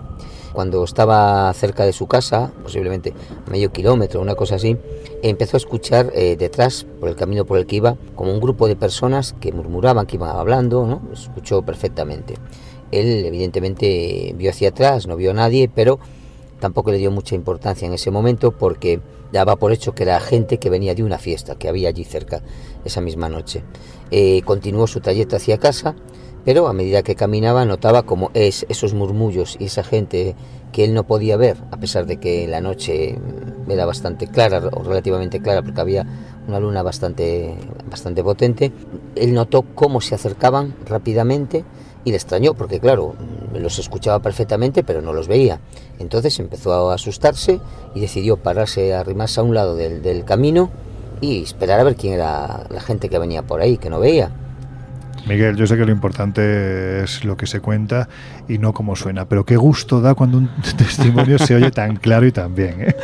Cuando 0.54 0.84
estaba 0.84 1.52
cerca 1.54 1.84
de 1.84 1.94
su 1.94 2.06
casa, 2.06 2.52
posiblemente 2.62 3.16
medio 3.50 3.72
kilómetro, 3.72 4.22
una 4.22 4.36
cosa 4.36 4.54
así, 4.58 4.78
empezó 5.24 5.58
a 5.58 5.62
escuchar 5.62 6.12
eh, 6.14 6.36
detrás, 6.38 6.86
por 7.00 7.10
el 7.10 7.16
camino 7.16 7.44
por 7.44 7.58
el 7.58 7.66
que 7.66 7.78
iba, 7.78 7.98
como 8.14 8.32
un 8.32 8.40
grupo 8.40 8.68
de 8.68 8.76
personas 8.76 9.34
que 9.40 9.52
murmuraban, 9.52 10.06
que 10.06 10.18
iban 10.18 10.38
hablando, 10.38 10.86
¿no? 10.86 11.02
escuchó 11.12 11.64
perfectamente. 11.64 12.36
Él 12.92 13.26
evidentemente 13.26 14.34
vio 14.38 14.50
hacia 14.50 14.70
atrás, 14.70 15.08
no 15.08 15.16
vio 15.16 15.32
a 15.32 15.34
nadie, 15.34 15.70
pero 15.74 16.00
tampoco 16.60 16.92
le 16.92 16.98
dio 16.98 17.12
mucha 17.12 17.36
importancia 17.36 17.86
en 17.86 17.94
ese 17.94 18.12
momento 18.12 18.52
porque 18.52 19.00
daba 19.32 19.58
por 19.58 19.72
hecho 19.72 19.94
que 19.94 20.04
era 20.04 20.20
gente 20.20 20.58
que 20.58 20.70
venía 20.70 20.96
de 20.96 21.04
una 21.04 21.18
fiesta 21.18 21.56
que 21.56 21.68
había 21.68 21.90
allí 21.90 22.04
cerca 22.04 22.42
esa 22.86 23.02
misma 23.02 23.30
noche. 23.30 23.64
Eh, 24.12 24.42
continuó 24.44 24.88
su 24.88 25.02
trayecto 25.02 25.36
hacia 25.36 25.58
casa, 25.58 25.96
pero 26.46 26.68
a 26.68 26.74
medida 26.74 27.04
que 27.04 27.16
caminaba 27.16 27.66
notaba 27.66 28.04
como 28.04 28.32
es, 28.34 28.66
esos 28.70 28.94
murmullos 28.94 29.58
y 29.60 29.66
esa 29.66 29.84
gente 29.84 30.36
que 30.72 30.86
él 30.86 30.94
no 30.94 31.06
podía 31.06 31.36
ver, 31.36 31.58
a 31.72 31.78
pesar 31.78 32.06
de 32.06 32.18
que 32.18 32.48
la 32.48 32.62
noche 32.62 33.18
era 33.68 33.86
bastante 33.86 34.28
clara 34.28 34.70
o 34.72 34.84
relativamente 34.84 35.42
clara 35.42 35.62
porque 35.62 35.82
había 35.82 36.06
una 36.48 36.60
luna 36.60 36.84
bastante, 36.84 37.54
bastante 37.90 38.24
potente, 38.24 38.72
él 39.16 39.34
notó 39.34 39.64
cómo 39.76 40.00
se 40.00 40.16
acercaban 40.16 40.74
rápidamente 40.86 41.66
y 42.04 42.12
le 42.12 42.18
extrañó 42.18 42.54
porque 42.54 42.80
claro, 42.80 43.16
los 43.54 43.80
escuchaba 43.80 44.20
perfectamente 44.20 44.84
pero 44.84 45.02
no 45.02 45.14
los 45.14 45.28
veía. 45.28 45.60
Entonces 46.00 46.40
empezó 46.40 46.92
a 46.92 46.96
asustarse 46.96 47.60
y 47.96 48.00
decidió 48.00 48.38
pararse, 48.38 48.94
arrimarse 48.94 49.40
a 49.40 49.44
un 49.44 49.54
lado 49.54 49.76
del, 49.76 50.02
del 50.02 50.26
camino 50.26 50.70
y 51.22 51.42
esperar 51.42 51.80
a 51.80 51.84
ver 51.84 51.96
quién 51.96 52.14
era 52.14 52.66
la 52.70 52.82
gente 52.82 53.10
que 53.10 53.18
venía 53.18 53.42
por 53.42 53.62
ahí, 53.62 53.78
que 53.78 53.90
no 53.90 54.00
veía. 54.00 54.32
Miguel, 55.28 55.58
yo 55.58 55.68
sé 55.68 55.76
que 55.76 55.86
lo 55.86 55.92
importante 55.92 57.04
es 57.04 57.26
lo 57.26 57.36
que 57.36 57.48
se 57.48 57.60
cuenta 57.60 58.08
y 58.48 58.60
no 58.60 58.72
cómo 58.72 58.96
suena, 58.96 59.26
pero 59.26 59.46
qué 59.46 59.58
gusto 59.58 60.00
da 60.00 60.14
cuando 60.16 60.38
un 60.38 60.50
testimonio 60.78 61.38
se 61.38 61.56
oye 61.56 61.70
tan 61.72 61.98
claro 61.98 62.26
y 62.26 62.32
tan 62.32 62.56
bien. 62.56 62.82
¿eh? 62.82 62.96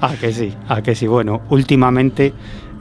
A 0.00 0.14
que 0.20 0.32
sí, 0.32 0.54
a 0.68 0.82
que 0.82 0.96
sí. 0.96 1.06
Bueno, 1.06 1.42
últimamente 1.48 2.32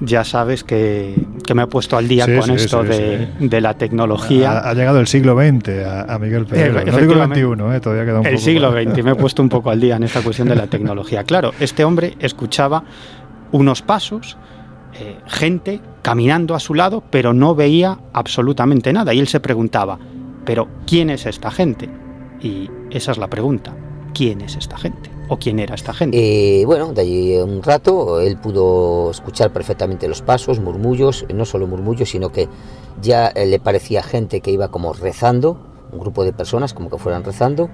ya 0.02 0.24
sabes 0.24 0.64
que, 0.64 1.16
que 1.46 1.54
me 1.54 1.64
he 1.64 1.68
puesto 1.68 1.98
al 1.98 2.08
día 2.08 2.26
Sí, 2.26 2.34
con 2.36 2.44
sí, 2.46 2.52
esto 2.54 2.84
sí, 2.84 2.88
de, 2.90 3.28
de 3.40 3.62
la 3.62 3.74
tecnología. 3.76 4.52
Ha, 4.60 4.70
ha 4.70 4.74
llegado 4.74 5.00
el 5.00 5.08
siglo 5.08 5.36
XX 5.36 5.70
a, 5.86 6.14
a 6.14 6.20
Miguel 6.20 6.46
Pedrero. 6.46 6.80
Eh, 6.80 6.86
No 6.86 6.98
digo 6.98 7.14
el. 7.24 7.30
XXI, 7.30 7.76
¿eh? 7.76 7.80
todavía 7.80 8.06
queda 8.06 8.20
un 8.22 8.26
el 8.26 8.34
poco. 8.34 8.46
siglo 8.46 8.72
XX, 8.72 9.04
me 9.04 9.12
he 9.12 9.16
puesto 9.16 9.42
un 9.42 9.50
poco 9.50 9.70
al 9.72 9.80
día 9.80 9.96
en 9.98 10.04
esta 10.04 10.22
cuestión 10.22 10.48
de 10.48 10.56
la 10.56 10.68
tecnología. 10.68 11.24
Claro, 11.24 11.52
este 11.60 11.84
hombre 11.84 12.16
escuchaba 12.20 12.84
unos 13.52 13.82
pasos, 13.82 14.38
eh, 15.00 15.18
gente 15.28 15.82
caminando 16.02 16.56
a 16.56 16.60
su 16.60 16.74
lado, 16.76 17.04
pero 17.10 17.34
no 17.34 17.56
veía 17.56 17.98
absolutamente 18.14 18.94
nada. 18.94 19.14
Y 19.14 19.20
él 19.20 19.28
se 19.28 19.40
preguntaba, 19.40 20.00
¿pero 20.46 20.68
quién 20.88 21.10
es 21.10 21.26
esta 21.26 21.52
gente? 21.52 21.90
Y 22.42 22.70
esa 22.90 23.12
es 23.12 23.18
la 23.18 23.28
pregunta, 23.28 23.74
¿quién 24.14 24.40
es 24.42 24.56
esta 24.56 24.78
gente? 24.78 25.10
¿O 25.32 25.38
quién 25.38 25.60
era 25.60 25.76
esta 25.76 25.94
gente? 25.94 26.18
Eh, 26.18 26.66
bueno, 26.66 26.92
de 26.92 27.02
allí 27.02 27.38
un 27.38 27.62
rato 27.62 28.20
él 28.20 28.38
pudo 28.38 29.12
escuchar 29.12 29.54
perfectamente 29.54 30.08
los 30.08 30.24
pasos, 30.24 30.60
murmullos, 30.60 31.24
no 31.32 31.46
solo 31.46 31.68
murmullos, 31.68 32.10
sino 32.10 32.32
que 32.32 32.50
ya 33.00 33.28
eh, 33.28 33.46
le 33.46 33.60
parecía 33.60 34.02
gente 34.02 34.42
que 34.42 34.50
iba 34.50 34.70
como 34.70 34.92
rezando, 34.92 35.60
un 35.92 36.00
grupo 36.00 36.24
de 36.24 36.34
personas 36.34 36.74
como 36.74 36.90
que 36.90 36.98
fueran 36.98 37.24
rezando, 37.24 37.70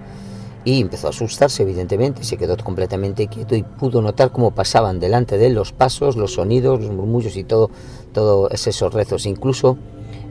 y 0.66 0.82
empezó 0.82 1.08
a 1.08 1.12
asustarse, 1.12 1.64
evidentemente, 1.64 2.26
se 2.26 2.36
quedó 2.36 2.58
completamente 2.58 3.28
quieto 3.28 3.56
y 3.56 3.64
pudo 3.64 4.02
notar 4.02 4.32
cómo 4.32 4.52
pasaban 4.52 5.00
delante 5.00 5.38
de 5.38 5.48
él 5.48 5.54
los 5.54 5.72
pasos, 5.72 6.18
los 6.18 6.34
sonidos, 6.34 6.82
los 6.82 6.92
murmullos 6.92 7.38
y 7.38 7.46
todo, 7.46 7.70
todo 8.12 8.50
esos 8.50 8.94
rezos. 8.94 9.26
Incluso 9.26 9.78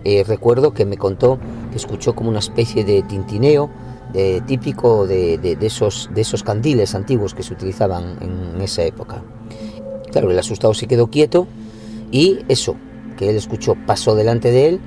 eh, 0.04 0.24
recuerdo 0.24 0.74
que 0.74 0.84
me 0.84 0.98
contó 0.98 1.38
que 1.70 1.78
escuchó 1.78 2.14
como 2.14 2.28
una 2.28 2.40
especie 2.40 2.84
de 2.84 3.02
tintineo 3.02 3.70
típico 4.46 5.06
de 5.06 5.56
esos 5.60 6.42
candiles 6.44 6.94
antiguos 6.94 7.34
que 7.34 7.42
se 7.42 7.52
utilizaban 7.52 8.16
en 8.20 8.60
esa 8.60 8.84
época. 8.84 9.22
Claro, 10.12 10.30
el 10.30 10.38
asustado 10.38 10.74
se 10.74 10.86
quedó 10.86 11.08
quieto 11.08 11.48
y 12.12 12.38
eso 12.48 12.76
que 13.16 13.30
él 13.30 13.36
escuchó 13.36 13.74
pasó 13.86 14.14
delante 14.14 14.52
de 14.52 14.68
él 14.68 14.80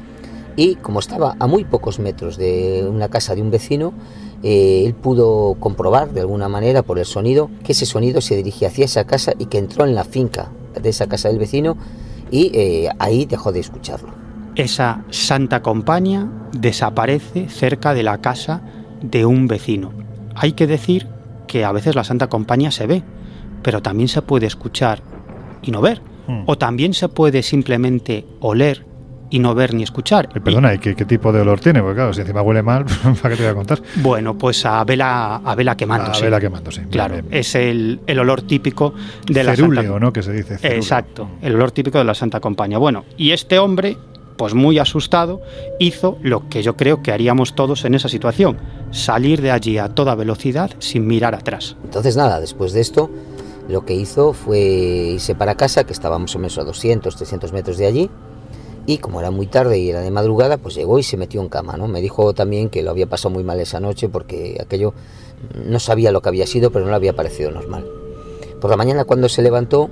y 0.55 0.75
como 0.75 0.99
estaba 0.99 1.35
a 1.39 1.47
muy 1.47 1.65
pocos 1.65 1.99
metros 1.99 2.35
de 2.37 2.87
una 2.89 3.09
casa 3.09 3.35
de 3.35 3.41
un 3.41 3.51
vecino, 3.51 3.93
eh, 4.41 4.83
él 4.85 4.95
pudo 4.95 5.55
comprobar 5.59 6.11
de 6.11 6.21
alguna 6.21 6.49
manera 6.49 6.81
por 6.81 6.97
el 6.97 7.05
sonido 7.05 7.49
que 7.63 7.73
ese 7.73 7.85
sonido 7.85 8.21
se 8.21 8.35
dirigía 8.35 8.69
hacia 8.69 8.85
esa 8.85 9.05
casa 9.05 9.33
y 9.37 9.45
que 9.45 9.59
entró 9.59 9.85
en 9.85 9.93
la 9.93 10.03
finca 10.03 10.49
de 10.81 10.89
esa 10.89 11.07
casa 11.07 11.29
del 11.29 11.37
vecino 11.37 11.77
y 12.31 12.51
eh, 12.55 12.89
ahí 12.97 13.25
dejó 13.25 13.51
de 13.51 13.59
escucharlo. 13.59 14.09
Esa 14.55 15.03
santa 15.11 15.61
compañía 15.61 16.27
desaparece 16.57 17.49
cerca 17.49 17.93
de 17.93 18.01
la 18.01 18.19
casa 18.19 18.61
de 19.01 19.25
un 19.25 19.47
vecino. 19.47 19.91
Hay 20.35 20.53
que 20.53 20.67
decir 20.67 21.07
que 21.47 21.65
a 21.65 21.71
veces 21.71 21.95
la 21.95 22.03
santa 22.03 22.27
compañía 22.27 22.71
se 22.71 22.87
ve, 22.87 23.03
pero 23.63 23.81
también 23.81 24.09
se 24.09 24.21
puede 24.21 24.45
escuchar 24.45 25.01
y 25.61 25.71
no 25.71 25.81
ver. 25.81 26.01
Hmm. 26.27 26.43
O 26.45 26.57
también 26.57 26.93
se 26.93 27.07
puede 27.09 27.41
simplemente 27.41 28.25
oler 28.41 28.85
y 29.29 29.39
no 29.39 29.53
ver 29.55 29.73
ni 29.73 29.83
escuchar. 29.83 30.29
Eh, 30.35 30.39
Perdona, 30.39 30.73
¿y 30.73 30.79
qué, 30.79 30.95
qué 30.95 31.05
tipo 31.05 31.31
de 31.31 31.41
olor 31.41 31.59
tiene? 31.59 31.81
Porque 31.81 31.95
claro, 31.95 32.13
si 32.13 32.21
encima 32.21 32.41
huele 32.41 32.63
mal, 32.63 32.85
¿para 33.21 33.29
qué 33.29 33.37
te 33.37 33.43
voy 33.43 33.51
a 33.51 33.55
contar? 33.55 33.81
Bueno, 33.95 34.37
pues 34.37 34.65
a 34.65 34.83
vela, 34.83 35.37
a 35.37 35.55
vela 35.55 35.75
quemándose. 35.75 36.21
A 36.21 36.25
vela 36.25 36.39
quemándose. 36.39 36.83
Claro, 36.89 37.15
bien, 37.15 37.27
bien. 37.29 37.39
es 37.39 37.55
el, 37.55 37.99
el 38.07 38.19
olor 38.19 38.41
típico 38.43 38.93
de 39.25 39.43
la 39.43 39.55
Santa 39.55 39.83
¿no? 39.83 40.13
Que 40.13 40.23
se 40.23 40.33
dice. 40.33 40.57
cerúleo. 40.57 40.77
Exacto, 40.77 41.29
el 41.41 41.55
olor 41.55 41.71
típico 41.71 41.97
de 41.97 42.03
la 42.03 42.13
Santa 42.13 42.39
Compañía. 42.39 42.77
Bueno, 42.77 43.05
y 43.17 43.31
este 43.31 43.59
hombre, 43.59 43.97
pues 44.37 44.53
muy 44.53 44.79
asustado, 44.79 45.41
hizo 45.79 46.17
lo 46.21 46.47
que 46.47 46.63
yo 46.63 46.77
creo 46.77 47.01
que 47.01 47.11
haríamos 47.11 47.55
todos 47.55 47.83
en 47.85 47.95
esa 47.95 48.07
situación, 48.07 48.57
salir 48.91 49.41
de 49.41 49.51
allí 49.51 49.77
a 49.77 49.89
toda 49.89 50.15
velocidad 50.15 50.71
sin 50.79 51.07
mirar 51.07 51.35
atrás. 51.35 51.75
Entonces 51.83 52.15
nada, 52.15 52.39
después 52.39 52.73
de 52.73 52.81
esto, 52.81 53.09
lo 53.67 53.83
que 53.85 53.93
hizo 53.93 54.33
fue 54.33 54.59
irse 54.59 55.35
para 55.35 55.55
casa, 55.55 55.83
que 55.83 55.93
estaba 55.93 56.19
más 56.19 56.35
o 56.35 56.39
menos 56.39 56.57
a 56.57 56.63
200, 56.63 57.15
300 57.15 57.51
metros 57.51 57.77
de 57.77 57.85
allí, 57.87 58.09
y 58.85 58.99
como 58.99 59.19
era 59.19 59.31
muy 59.31 59.47
tarde 59.47 59.79
y 59.79 59.89
era 59.89 59.99
de 59.99 60.11
madrugada, 60.11 60.57
pues 60.57 60.75
llegó 60.75 60.97
y 60.97 61.03
se 61.03 61.17
metió 61.17 61.41
en 61.41 61.49
cama, 61.49 61.75
¿no? 61.75 61.87
Me 61.87 61.99
dijo 61.99 62.33
también 62.33 62.69
que 62.69 62.83
lo 62.83 62.91
había 62.91 63.07
pasado 63.07 63.33
muy 63.33 63.43
mal 63.43 63.59
esa 63.59 63.81
noche 63.81 64.07
porque 64.07 64.57
aquello 64.61 64.93
no 65.53 65.79
sabía 65.79 66.13
lo 66.13 66.21
que 66.21 66.29
había 66.29 66.47
sido, 66.47 66.71
pero 66.71 66.85
no 66.85 66.91
le 66.91 66.95
había 66.95 67.13
parecido 67.13 67.51
normal. 67.51 67.85
Por 68.61 68.71
la 68.71 68.77
mañana 68.77 69.03
cuando 69.03 69.27
se 69.27 69.41
levantó, 69.41 69.89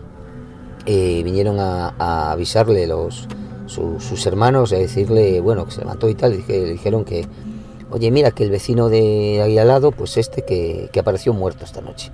eh, 0.85 1.21
vinieron 1.25 1.59
a 1.59 2.31
avisarle 2.31 2.87
los, 2.87 3.27
su- 3.68 3.99
sus 3.99 4.26
hermanos, 4.26 4.72
a 4.74 4.78
decirle, 4.78 5.39
bueno, 5.41 5.66
que 5.66 5.72
se 5.72 5.80
levantó 5.82 6.09
y 6.09 6.16
tal, 6.16 6.34
y 6.34 6.38
dije- 6.38 6.63
le 6.66 6.72
dijeron 6.74 7.03
que, 7.05 7.26
oye, 7.91 8.11
mira 8.11 8.32
que 8.32 8.43
el 8.43 8.49
vecino 8.51 8.89
de 8.89 9.41
ahí 9.43 9.57
al 9.57 9.68
lado, 9.68 9.91
pues 9.91 10.18
este 10.18 10.43
que, 10.43 10.89
que 10.91 10.99
apareció 10.99 11.34
muerto 11.34 11.66
esta 11.66 11.82
noche. 11.82 12.11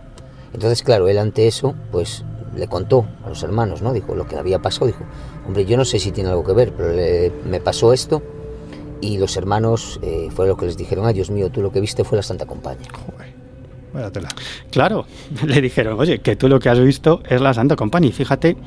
Entonces, 0.54 0.84
claro, 0.84 1.08
él 1.08 1.18
ante 1.18 1.47
eso, 1.47 1.76
pues 1.91 2.24
le 2.56 2.68
contó 2.68 3.06
a 3.26 3.30
los 3.30 3.41
hermanos, 3.43 3.82
¿no? 3.82 3.93
Dijo 3.93 4.14
lo 4.16 4.28
que 4.28 4.36
había 4.36 4.60
pasado, 4.60 4.88
dijo, 4.88 5.04
hombre, 5.47 5.66
yo 5.66 5.78
no 5.78 5.86
sé 5.86 5.99
si 5.99 6.12
tiene 6.12 6.30
algo 6.30 6.43
que 6.43 6.54
ver, 6.54 6.74
pero 6.74 6.91
le- 6.93 7.32
me 7.45 7.60
pasó 7.62 7.93
esto. 7.93 8.22
Y 8.99 9.18
los 9.18 9.36
hermanos 9.38 9.99
eh, 10.04 10.30
fue 10.36 10.45
lo 10.47 10.58
que 10.58 10.66
les 10.68 10.78
dijeron, 10.78 11.06
ay 11.08 11.14
Dios 11.14 11.32
mío, 11.32 11.49
tú 11.49 11.62
lo 11.62 11.72
que 11.72 11.80
viste 11.80 12.04
fue 12.04 12.18
la 12.18 12.22
Santa 12.24 12.45
Compañía. 12.45 12.88
Joder, 12.93 13.34
vaya 13.93 14.12
tela. 14.12 14.30
Claro, 14.70 15.06
le 15.47 15.60
dijeron, 15.62 15.99
oye, 15.99 16.20
que 16.20 16.36
tú 16.36 16.47
lo 16.49 16.60
que 16.60 16.70
has 16.70 16.80
visto 16.80 17.24
es 17.28 17.41
la 17.41 17.54
Santa 17.54 17.76
Compañía. 17.76 18.10
Y 18.10 18.14
fíjate, 18.14 18.58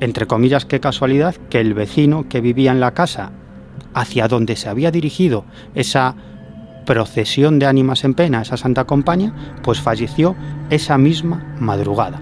entre 0.00 0.26
comillas, 0.26 0.64
qué 0.64 0.80
casualidad, 0.80 1.34
que 1.50 1.60
el 1.60 1.74
vecino 1.74 2.28
que 2.28 2.40
vivía 2.40 2.70
en 2.72 2.80
la 2.80 2.92
casa, 2.94 3.32
hacia 3.94 4.28
donde 4.28 4.56
se 4.56 4.68
había 4.68 4.90
dirigido 4.90 5.44
esa 5.74 6.14
procesión 6.86 7.58
de 7.58 7.66
ánimas 7.66 8.04
en 8.04 8.14
pena, 8.14 8.42
esa 8.42 8.56
Santa 8.56 8.84
Compañía, 8.84 9.34
pues 9.62 9.80
falleció 9.80 10.34
esa 10.70 10.96
misma 10.98 11.54
madrugada. 11.58 12.20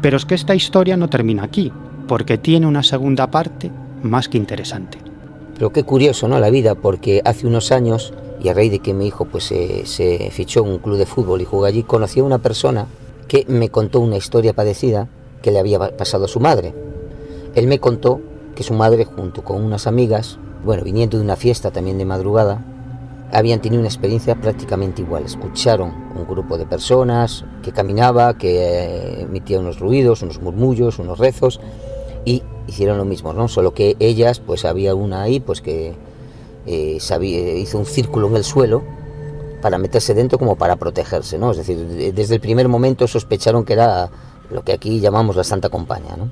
Pero 0.00 0.16
es 0.16 0.24
que 0.24 0.34
esta 0.34 0.54
historia 0.54 0.96
no 0.96 1.08
termina 1.10 1.44
aquí, 1.44 1.72
porque 2.08 2.38
tiene 2.38 2.66
una 2.66 2.82
segunda 2.82 3.30
parte 3.30 3.70
más 4.02 4.28
que 4.28 4.38
interesante. 4.38 4.98
Pero 5.54 5.72
qué 5.72 5.82
curioso, 5.84 6.26
¿no? 6.28 6.38
La 6.38 6.48
vida, 6.48 6.74
porque 6.74 7.20
hace 7.24 7.46
unos 7.46 7.70
años, 7.72 8.14
y 8.42 8.48
a 8.48 8.54
raíz 8.54 8.70
de 8.70 8.78
que 8.78 8.94
mi 8.94 9.06
hijo 9.06 9.26
pues 9.26 9.44
se, 9.44 10.30
fichó 10.30 10.62
un 10.62 10.78
club 10.78 10.96
de 10.96 11.04
fútbol 11.04 11.42
y 11.42 11.44
jugó 11.44 11.66
allí, 11.66 11.82
conocí 11.82 12.20
a 12.20 12.24
una 12.24 12.38
persona 12.38 12.86
que 13.28 13.44
me 13.46 13.68
contó 13.68 14.00
una 14.00 14.16
historia 14.16 14.54
parecida 14.54 15.08
que 15.42 15.50
le 15.50 15.58
había 15.58 15.78
pa- 15.78 15.90
pasado 15.90 16.24
a 16.24 16.28
su 16.28 16.40
madre. 16.40 16.74
Él 17.54 17.66
me 17.66 17.78
contó 17.78 18.20
que 18.54 18.62
su 18.62 18.74
madre, 18.74 19.04
junto 19.04 19.42
con 19.42 19.62
unas 19.62 19.86
amigas, 19.86 20.38
bueno, 20.64 20.84
viniendo 20.84 21.16
de 21.18 21.24
una 21.24 21.36
fiesta 21.36 21.70
también 21.70 21.98
de 21.98 22.04
madrugada, 22.04 22.64
habían 23.32 23.60
tenido 23.60 23.80
una 23.80 23.88
experiencia 23.88 24.34
prácticamente 24.34 25.02
igual. 25.02 25.24
Escucharon 25.24 25.92
un 26.16 26.26
grupo 26.26 26.58
de 26.58 26.66
personas 26.66 27.44
que 27.62 27.72
caminaba, 27.72 28.36
que 28.36 28.58
eh, 28.58 29.20
emitía 29.22 29.60
unos 29.60 29.78
ruidos, 29.78 30.22
unos 30.22 30.40
murmullos, 30.42 30.98
unos 30.98 31.18
rezos, 31.18 31.60
y 32.24 32.42
hicieron 32.66 32.98
lo 32.98 33.04
mismo, 33.04 33.32
¿no? 33.32 33.48
Solo 33.48 33.72
que 33.72 33.96
ellas, 34.00 34.40
pues 34.40 34.64
había 34.64 34.94
una 34.94 35.22
ahí, 35.22 35.40
pues 35.40 35.60
que 35.60 35.94
eh, 36.66 36.98
sabía- 37.00 37.54
hizo 37.56 37.78
un 37.78 37.86
círculo 37.86 38.28
en 38.28 38.36
el 38.36 38.44
suelo 38.44 38.82
para 39.62 39.78
meterse 39.78 40.12
dentro 40.14 40.38
como 40.38 40.56
para 40.56 40.76
protegerse, 40.76 41.38
¿no? 41.38 41.52
Es 41.52 41.56
decir, 41.58 41.78
de- 41.78 42.12
desde 42.12 42.34
el 42.34 42.40
primer 42.40 42.68
momento 42.68 43.06
sospecharon 43.08 43.64
que 43.64 43.72
era 43.74 44.10
lo 44.50 44.62
que 44.62 44.72
aquí 44.72 45.00
llamamos 45.00 45.36
la 45.36 45.44
Santa 45.44 45.68
Compañía, 45.68 46.16
¿no? 46.16 46.30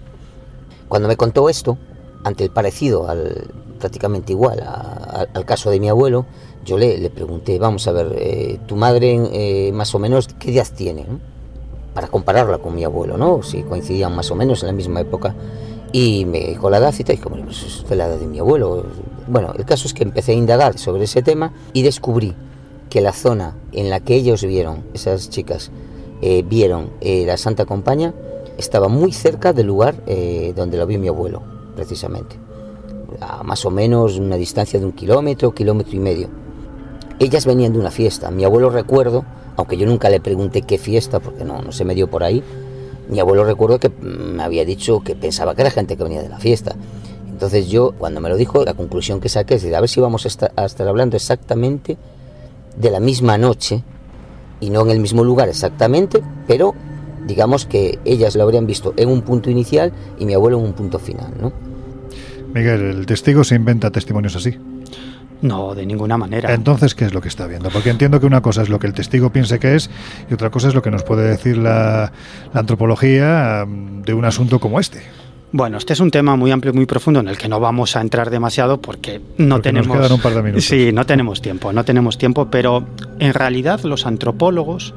Cuando 0.89 1.09
me 1.09 1.17
contó 1.17 1.49
esto, 1.49 1.79
ante 2.25 2.45
el 2.45 2.51
parecido 2.51 3.09
al, 3.09 3.51
prácticamente 3.79 4.33
igual 4.33 4.61
al 4.63 5.45
caso 5.45 5.71
de 5.71 5.81
mi 5.81 5.89
abuelo, 5.89 6.27
yo 6.65 6.77
le, 6.77 6.99
le 6.99 7.11
pregunté, 7.11 7.59
vamos 7.59 7.87
a 7.89 7.93
ver, 7.93 8.15
eh, 8.19 8.59
tu 8.67 8.77
madre 8.77 9.19
eh, 9.33 9.73
más 9.73 9.95
o 9.95 9.99
menos, 9.99 10.29
¿qué 10.39 10.53
edad 10.53 10.67
tiene? 10.77 11.05
no? 11.09 11.19
Para 11.95 12.09
compararla 12.09 12.59
con 12.59 12.75
mi 12.75 12.85
abuelo, 12.85 13.17
¿no? 13.17 13.43
Si 13.43 13.63
coincidían 13.63 14.15
más 14.15 14.31
o 14.31 14.35
menos 14.35 14.63
en 14.63 14.69
la 14.69 14.73
misma 14.73 15.01
época. 15.01 15.35
Y 15.91 16.27
me 16.27 16.41
dijo 16.41 16.69
la 16.69 16.77
edad 16.77 16.95
y 16.97 17.01
y 17.01 17.05
dije, 17.05 17.29
bueno, 17.29 17.47
pues 17.47 17.63
es 17.63 17.97
la 17.97 18.07
edad 18.07 18.19
de 18.19 18.27
mi 18.27 18.39
abuelo. 18.39 18.85
Bueno, 19.27 19.55
el 19.57 19.65
caso 19.65 19.87
es 19.89 19.95
que 19.95 20.03
empecé 20.03 20.33
a 20.33 20.35
indagar 20.35 20.79
sobre 20.79 21.05
ese 21.05 21.23
tema 21.23 21.53
y 21.73 21.83
descubrí 21.83 22.35
que 22.91 23.01
la 23.01 23.13
zona 23.13 23.57
en 23.73 23.89
la 23.89 24.01
que 24.01 24.15
ellos 24.15 24.45
vieron, 24.45 24.85
esas 24.93 25.31
chicas, 25.31 25.71
eh, 26.21 26.45
vieron 26.47 26.91
la 27.01 27.37
Santa 27.39 27.65
Compañía, 27.65 28.13
estaba 28.59 28.89
muy 28.89 29.13
cerca 29.13 29.53
del 29.53 29.69
lugar 29.69 29.95
eh, 30.07 30.53
donde 30.55 30.77
lo 30.77 30.87
vio 30.87 30.99
mi 30.99 31.09
abuelo, 31.09 31.43
precisamente. 31.77 32.37
A 33.21 33.43
más 33.43 33.65
o 33.65 33.71
menos 33.71 34.19
una 34.19 34.37
distancia 34.37 34.79
de 34.79 34.85
un 34.85 34.93
kilómetro, 34.93 35.55
kilómetro 35.55 35.97
y 35.97 36.01
medio. 36.01 36.29
Ellas 37.21 37.47
venían 37.47 37.73
de 37.73 37.79
una 37.79 37.91
fiesta. 37.91 38.31
Mi 38.31 38.45
abuelo 38.45 38.69
recuerdo, 38.69 39.25
aunque 39.57 39.77
yo 39.77 39.87
nunca 39.87 40.11
le 40.11 40.21
pregunté 40.21 40.63
qué 40.63 40.77
fiesta, 40.77 41.21
porque 41.21 41.45
no, 41.45 41.63
no 41.63 41.73
se 41.73 41.85
me 41.85 41.95
dio 41.95 42.11
por 42.11 42.25
ahí, 42.25 42.43
mi 43.09 43.21
abuelo 43.21 43.45
recuerdo 43.45 43.79
que 43.79 43.89
mm, 43.89 44.37
me 44.37 44.43
había 44.43 44.65
dicho 44.65 45.01
que 45.01 45.15
pensaba 45.15 45.55
que 45.55 45.63
era 45.63 45.71
gente 45.71 45.97
que 45.97 46.03
venía 46.03 46.21
de 46.21 46.29
la 46.29 46.39
fiesta. 46.39 46.75
Entonces 47.29 47.69
yo, 47.69 47.93
cuando 47.97 48.21
me 48.21 48.29
lo 48.29 48.37
dijo, 48.37 48.65
la 48.65 48.75
conclusión 48.75 49.21
que 49.21 49.29
saqué 49.29 49.55
es 49.55 49.63
decir, 49.63 49.77
a 49.77 49.81
ver 49.81 49.89
si 49.89 50.01
vamos 50.01 50.25
a 50.25 50.29
estar, 50.29 50.53
a 50.57 50.65
estar 50.65 50.87
hablando 50.89 51.17
exactamente 51.17 51.97
de 52.77 52.91
la 52.91 52.99
misma 52.99 53.39
noche 53.39 53.85
y 54.61 54.71
no 54.71 54.83
en 54.83 54.91
el 54.91 55.01
mismo 55.01 55.23
lugar 55.23 55.49
exactamente, 55.49 56.23
pero 56.49 56.75
digamos 57.27 57.67
que 57.67 57.99
ellas 58.05 58.37
lo 58.37 58.43
habrían 58.43 58.67
visto 58.67 58.95
en 58.97 59.09
un 59.09 59.23
punto 59.23 59.51
inicial 59.51 59.93
y 60.19 60.25
mi 60.27 60.35
abuelo 60.35 60.59
en 60.59 60.65
un 60.65 60.73
punto 60.73 60.99
final, 60.99 61.33
¿no? 61.41 61.53
Miguel, 62.55 62.81
¿el 62.83 63.07
testigo 63.07 63.45
se 63.45 63.55
inventa 63.55 63.91
testimonios 63.91 64.35
así? 64.37 64.57
No, 65.41 65.75
de 65.75 65.87
ninguna 65.87 66.17
manera. 66.17 66.53
Entonces, 66.53 66.95
¿qué 66.95 67.05
es 67.05 67.15
lo 67.15 67.21
que 67.21 67.29
está 67.29 67.47
viendo? 67.47 67.69
Porque 67.71 67.91
entiendo 67.91 68.19
que 68.19 68.27
una 68.27 68.41
cosa 68.43 68.63
es 68.63 68.69
lo 68.69 68.79
que 68.81 68.89
el 68.89 68.93
testigo 68.95 69.31
piense 69.31 69.59
que 69.61 69.77
es 69.77 69.89
y 70.29 70.35
otra 70.35 70.51
cosa 70.51 70.69
es 70.69 70.75
lo 70.75 70.83
que 70.83 70.91
nos 70.91 71.05
puede 71.05 71.29
decir 71.29 71.59
la, 71.59 72.11
la 72.53 72.61
antropología 72.61 73.65
mm, 73.67 74.03
de 74.03 74.15
un 74.15 74.25
asunto 74.25 74.59
como 74.59 74.81
este. 74.81 75.03
Bueno, 75.53 75.79
este 75.79 75.93
es 75.93 76.01
un 76.01 76.11
tema 76.11 76.37
muy 76.37 76.51
amplio 76.51 76.73
y 76.73 76.77
muy 76.77 76.87
profundo 76.87 77.21
en 77.21 77.29
el 77.29 77.39
que 77.39 77.49
no 77.49 77.61
vamos 77.61 77.97
a 77.97 78.01
entrar 78.01 78.29
demasiado 78.31 78.81
porque 78.83 79.21
no 79.39 79.57
Porque 79.57 79.69
tenemos. 79.69 79.89
nos 79.89 79.97
quedan 79.99 80.13
un 80.13 80.21
par 80.21 80.35
de 80.35 80.43
minutos. 80.43 80.65
Sí, 80.65 80.91
no 80.93 81.07
tenemos 81.07 81.41
tiempo, 81.41 81.73
no 81.73 81.85
tenemos 81.85 82.19
tiempo, 82.19 82.49
pero 82.51 82.85
en 83.19 83.33
realidad 83.33 83.81
los 83.85 84.05
antropólogos 84.07 84.93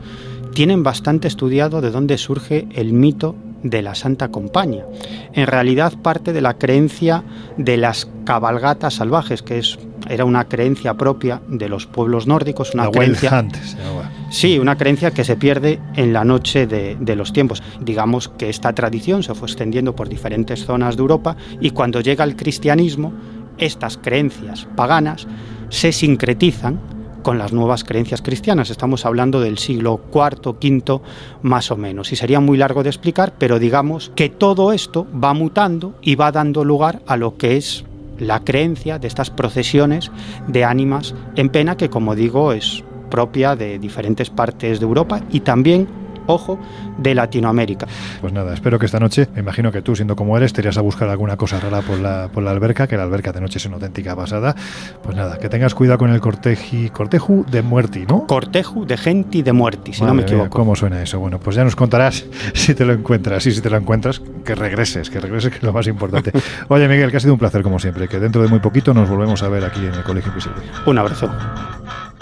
tienen 0.53 0.84
bastante 0.84 1.28
estudiado 1.28 1.82
de 1.82 1.91
dónde 1.91 2.18
surge 2.18 2.68
el 2.73 2.94
mito 2.94 3.36
de 3.64 3.82
la 3.82 3.95
Santa 3.95 4.30
Compañía. 4.30 4.86
En 5.34 5.48
realidad 5.48 5.94
parte 6.02 6.34
de 6.34 6.41
la 6.41 6.56
creencia 6.56 7.23
de 7.57 7.78
las 7.78 8.10
cabalgatas 8.26 8.95
salvajes, 8.95 9.41
que 9.41 9.60
es 9.60 9.80
era 10.10 10.26
una 10.26 10.45
creencia 10.45 10.95
propia 10.95 11.41
de 11.48 11.69
los 11.69 11.86
pueblos 11.86 12.28
nórdicos, 12.28 12.73
una 12.73 12.86
La 12.86 12.91
creencia 12.91 13.30
llamaba. 13.30 14.11
Sí, 14.30 14.57
una 14.60 14.76
creencia 14.78 15.11
que 15.11 15.23
se 15.23 15.36
pierde 15.36 15.80
en 15.95 16.11
la 16.11 16.26
noche 16.26 16.68
de, 16.68 16.98
de 16.99 17.15
los 17.15 17.34
tiempos. 17.34 17.61
Digamos 17.80 18.28
que 18.28 18.49
esta 18.49 18.73
tradición 18.73 19.23
se 19.23 19.36
fue 19.36 19.48
extendiendo 19.48 19.95
por 19.95 20.10
diferentes 20.10 20.65
zonas 20.65 20.95
de 20.98 21.02
Europa 21.02 21.38
y 21.60 21.69
cuando 21.69 22.02
llega 22.02 22.23
el 22.23 22.36
cristianismo, 22.36 23.14
estas 23.57 23.98
creencias 23.98 24.68
paganas 24.76 25.28
se 25.69 25.91
sincretizan 25.91 26.80
con 27.22 27.38
las 27.38 27.53
nuevas 27.53 27.84
creencias 27.84 28.22
cristianas. 28.22 28.69
Estamos 28.69 29.06
hablando 29.06 29.39
del 29.39 29.57
siglo 29.57 30.02
IV, 30.14 30.56
V, 30.61 31.02
más 31.41 31.72
o 31.72 31.77
menos. 31.77 32.11
Y 32.11 32.15
sería 32.15 32.39
muy 32.39 32.57
largo 32.57 32.84
de 32.84 32.89
explicar, 32.89 33.34
pero 33.38 33.60
digamos 33.60 34.11
que 34.15 34.30
todo 34.30 34.73
esto 34.73 35.07
va 35.11 35.34
mutando 35.34 35.93
y 36.02 36.15
va 36.15 36.31
dando 36.31 36.64
lugar 36.64 37.02
a 37.07 37.18
lo 37.18 37.38
que 37.38 37.57
es 37.57 37.85
la 38.19 38.41
creencia 38.41 38.99
de 38.99 39.07
estas 39.07 39.30
procesiones 39.30 40.11
de 40.48 40.64
ánimas 40.64 41.15
en 41.35 41.49
pena 41.49 41.76
que, 41.76 41.89
como 41.89 42.15
digo, 42.15 42.53
es 42.53 42.84
propia 43.10 43.56
de 43.56 43.80
diferentes 43.80 44.30
partes 44.30 44.80
de 44.80 44.85
Europa 44.85 45.22
y 45.31 45.41
también, 45.41 45.88
ojo, 46.31 46.59
de 46.97 47.15
Latinoamérica. 47.15 47.87
Pues 48.19 48.33
nada, 48.33 48.53
espero 48.53 48.79
que 48.79 48.85
esta 48.85 48.99
noche, 48.99 49.27
me 49.33 49.41
imagino 49.41 49.71
que 49.71 49.81
tú, 49.81 49.95
siendo 49.95 50.15
como 50.15 50.37
eres, 50.37 50.53
te 50.53 50.61
irías 50.61 50.77
a 50.77 50.81
buscar 50.81 51.09
alguna 51.09 51.37
cosa 51.37 51.59
rara 51.59 51.81
por 51.81 51.99
la, 51.99 52.29
por 52.29 52.43
la 52.43 52.51
alberca, 52.51 52.87
que 52.87 52.97
la 52.97 53.03
alberca 53.03 53.31
de 53.31 53.41
noche 53.41 53.57
es 53.57 53.65
una 53.65 53.75
auténtica 53.75 54.15
pasada. 54.15 54.55
Pues 55.03 55.15
nada, 55.15 55.37
que 55.37 55.49
tengas 55.49 55.75
cuidado 55.75 55.97
con 55.99 56.11
el 56.11 56.21
corteji, 56.21 56.89
corteju 56.89 57.45
de 57.49 57.61
muerti, 57.61 58.05
¿no? 58.07 58.27
Corteju 58.27 58.85
de 58.85 58.97
genti 58.97 59.41
de 59.41 59.53
muerti, 59.53 59.93
si 59.93 60.01
no 60.01 60.07
me 60.07 60.21
Madre 60.21 60.25
mía, 60.25 60.35
equivoco. 60.35 60.57
¿Cómo 60.57 60.75
suena 60.75 61.01
eso? 61.01 61.19
Bueno, 61.19 61.39
pues 61.39 61.55
ya 61.55 61.63
nos 61.63 61.75
contarás 61.75 62.25
si 62.53 62.73
te 62.73 62.85
lo 62.85 62.93
encuentras. 62.93 63.45
Y 63.45 63.51
si 63.51 63.61
te 63.61 63.69
lo 63.69 63.77
encuentras, 63.77 64.21
que 64.45 64.55
regreses, 64.55 65.09
que 65.09 65.19
regreses, 65.19 65.51
que 65.51 65.57
es 65.57 65.63
lo 65.63 65.73
más 65.73 65.87
importante. 65.87 66.31
Oye, 66.67 66.87
Miguel, 66.87 67.11
que 67.11 67.17
ha 67.17 67.19
sido 67.19 67.33
un 67.33 67.39
placer 67.39 67.63
como 67.63 67.79
siempre. 67.79 68.07
Que 68.07 68.19
dentro 68.19 68.41
de 68.41 68.47
muy 68.47 68.59
poquito 68.59 68.93
nos 68.93 69.09
volvemos 69.09 69.41
a 69.43 69.49
ver 69.49 69.63
aquí 69.63 69.79
en 69.85 69.93
el 69.93 70.03
Colegio 70.03 70.29
Invisible. 70.29 70.61
Un 70.85 70.97
abrazo. 70.97 71.29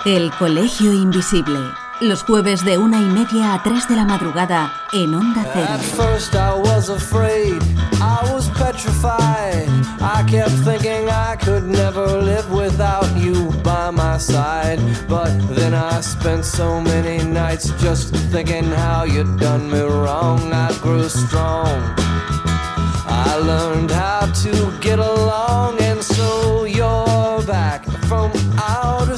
El 0.06 0.32
Colegio 0.32 0.94
Invisible. 0.94 1.60
Los 2.02 2.24
jueves 2.24 2.64
de 2.64 2.78
una 2.78 3.02
y 3.02 3.06
media 3.06 3.54
a 3.54 3.62
tres 3.62 3.86
de 3.90 3.96
la 3.98 4.06
madrugada 4.06 4.72
en 4.94 5.14
Onda 5.14 5.42
At 5.42 5.82
first 5.82 6.34
I 6.34 6.54
was 6.54 6.90
afraid, 6.90 7.62
I 8.00 8.22
was 8.32 8.50
petrified. 8.52 9.68
I 10.00 10.24
kept 10.26 10.52
thinking 10.64 11.10
I 11.10 11.36
could 11.36 11.66
never 11.66 12.22
live 12.22 12.50
without 12.50 13.06
you 13.18 13.52
by 13.64 13.92
my 13.92 14.18
side. 14.18 14.80
But 15.10 15.32
then 15.54 15.74
I 15.74 16.00
spent 16.00 16.46
so 16.46 16.80
many 16.80 17.22
nights 17.22 17.70
just 17.82 18.16
thinking 18.32 18.64
how 18.64 19.04
you'd 19.04 19.38
done 19.38 19.70
me 19.70 19.82
wrong. 19.82 20.54
I 20.54 20.72
grew 20.82 21.10
strong. 21.10 21.84
I 23.12 23.36
learned 23.44 23.92
how 23.92 24.32
to 24.44 24.72
get 24.80 25.00
along, 25.00 25.82
and 25.82 26.02
so 26.02 26.64
you're 26.64 27.44
back 27.44 27.84
from 28.08 28.32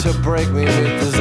to 0.00 0.12
break 0.18 0.50
me 0.50 0.64
with 0.64 1.00
desire? 1.00 1.15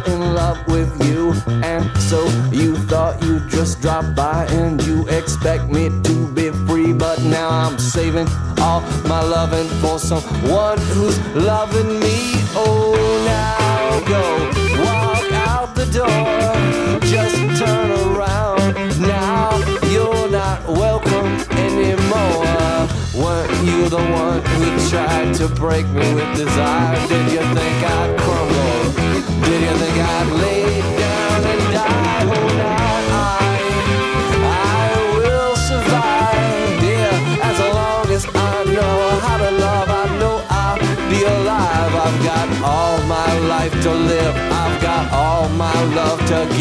Still 0.00 0.14
in 0.14 0.34
love 0.34 0.66
with 0.66 0.90
you. 1.06 1.32
And 1.62 1.90
so 2.00 2.24
you 2.50 2.76
thought 2.76 3.22
you'd 3.22 3.48
just 3.48 3.80
drop 3.80 4.14
by 4.14 4.46
and 4.50 4.82
you 4.86 5.06
expect 5.08 5.68
me 5.68 5.90
to 6.02 6.28
be 6.32 6.50
free. 6.66 6.92
But 6.92 7.22
now 7.22 7.48
I'm 7.48 7.78
saving 7.78 8.28
all 8.58 8.80
my 9.06 9.22
loving 9.22 9.68
for 9.80 9.98
someone 9.98 10.78
who's 10.78 11.18
loving 11.34 12.00
me. 12.00 12.16
Oh, 12.56 12.94
now 13.26 14.00
go 14.08 14.22
walk 14.84 15.32
out 15.48 15.74
the 15.74 15.86
door. 15.86 17.00
Just 17.08 17.36
turn 17.58 17.90
around. 17.90 19.00
Now 19.00 19.58
you're 19.90 20.30
not 20.30 20.66
welcome 20.66 21.26
anymore. 21.58 22.44
Weren't 23.14 23.52
you 23.64 23.88
the 23.88 24.04
one 24.22 24.42
who 24.42 24.88
tried 24.90 25.34
to 25.36 25.48
break 25.48 25.86
me 25.88 26.14
with 26.14 26.36
desire? 26.36 27.06
Did 27.06 27.32
you 27.32 27.54
think 27.54 27.73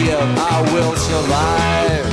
of 0.09 0.37
I 0.37 0.61
will 0.73 0.95
survive. 0.95 2.12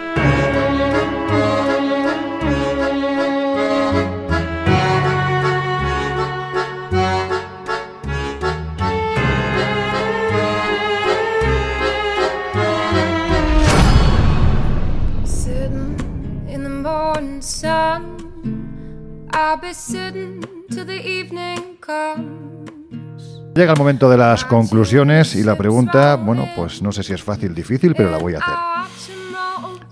Llega 23.61 23.73
el 23.73 23.77
momento 23.77 24.09
de 24.09 24.17
las 24.17 24.43
conclusiones 24.43 25.35
y 25.35 25.43
la 25.43 25.55
pregunta, 25.55 26.15
bueno, 26.15 26.49
pues 26.55 26.81
no 26.81 26.91
sé 26.91 27.03
si 27.03 27.13
es 27.13 27.21
fácil, 27.21 27.53
difícil, 27.53 27.93
pero 27.93 28.09
la 28.09 28.17
voy 28.17 28.33
a 28.33 28.39
hacer. 28.39 28.55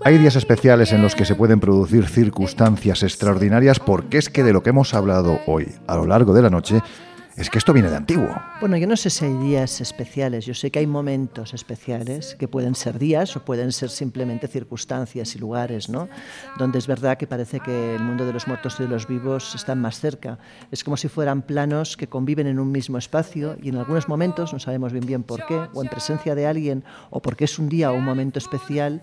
Hay 0.02 0.18
días 0.18 0.34
especiales 0.34 0.92
en 0.92 1.02
los 1.02 1.14
que 1.14 1.24
se 1.24 1.36
pueden 1.36 1.60
producir 1.60 2.08
circunstancias 2.08 3.04
extraordinarias 3.04 3.78
porque 3.78 4.18
es 4.18 4.28
que 4.28 4.42
de 4.42 4.52
lo 4.52 4.64
que 4.64 4.70
hemos 4.70 4.92
hablado 4.92 5.38
hoy 5.46 5.72
a 5.86 5.94
lo 5.94 6.04
largo 6.04 6.34
de 6.34 6.42
la 6.42 6.50
noche 6.50 6.82
es 7.40 7.48
que 7.48 7.56
esto 7.56 7.72
viene 7.72 7.88
de 7.88 7.96
antiguo. 7.96 8.36
Bueno, 8.60 8.76
yo 8.76 8.86
no 8.86 8.96
sé 8.96 9.08
si 9.08 9.24
hay 9.24 9.32
días 9.32 9.80
especiales, 9.80 10.44
yo 10.44 10.52
sé 10.52 10.70
que 10.70 10.78
hay 10.78 10.86
momentos 10.86 11.54
especiales 11.54 12.36
que 12.38 12.48
pueden 12.48 12.74
ser 12.74 12.98
días 12.98 13.34
o 13.34 13.44
pueden 13.44 13.72
ser 13.72 13.88
simplemente 13.88 14.46
circunstancias 14.46 15.34
y 15.34 15.38
lugares, 15.38 15.88
¿no? 15.88 16.08
Donde 16.58 16.78
es 16.78 16.86
verdad 16.86 17.16
que 17.16 17.26
parece 17.26 17.60
que 17.60 17.94
el 17.94 18.02
mundo 18.02 18.26
de 18.26 18.34
los 18.34 18.46
muertos 18.46 18.76
y 18.78 18.82
de 18.82 18.90
los 18.90 19.06
vivos 19.06 19.54
están 19.54 19.80
más 19.80 20.00
cerca. 20.00 20.38
Es 20.70 20.84
como 20.84 20.98
si 20.98 21.08
fueran 21.08 21.40
planos 21.40 21.96
que 21.96 22.08
conviven 22.08 22.46
en 22.46 22.58
un 22.58 22.70
mismo 22.70 22.98
espacio 22.98 23.56
y 23.62 23.70
en 23.70 23.76
algunos 23.76 24.06
momentos, 24.06 24.52
no 24.52 24.58
sabemos 24.58 24.92
bien 24.92 25.06
bien 25.06 25.22
por 25.22 25.46
qué, 25.46 25.66
o 25.72 25.82
en 25.82 25.88
presencia 25.88 26.34
de 26.34 26.46
alguien 26.46 26.84
o 27.08 27.22
porque 27.22 27.44
es 27.44 27.58
un 27.58 27.70
día 27.70 27.90
o 27.90 27.94
un 27.94 28.04
momento 28.04 28.38
especial, 28.38 29.00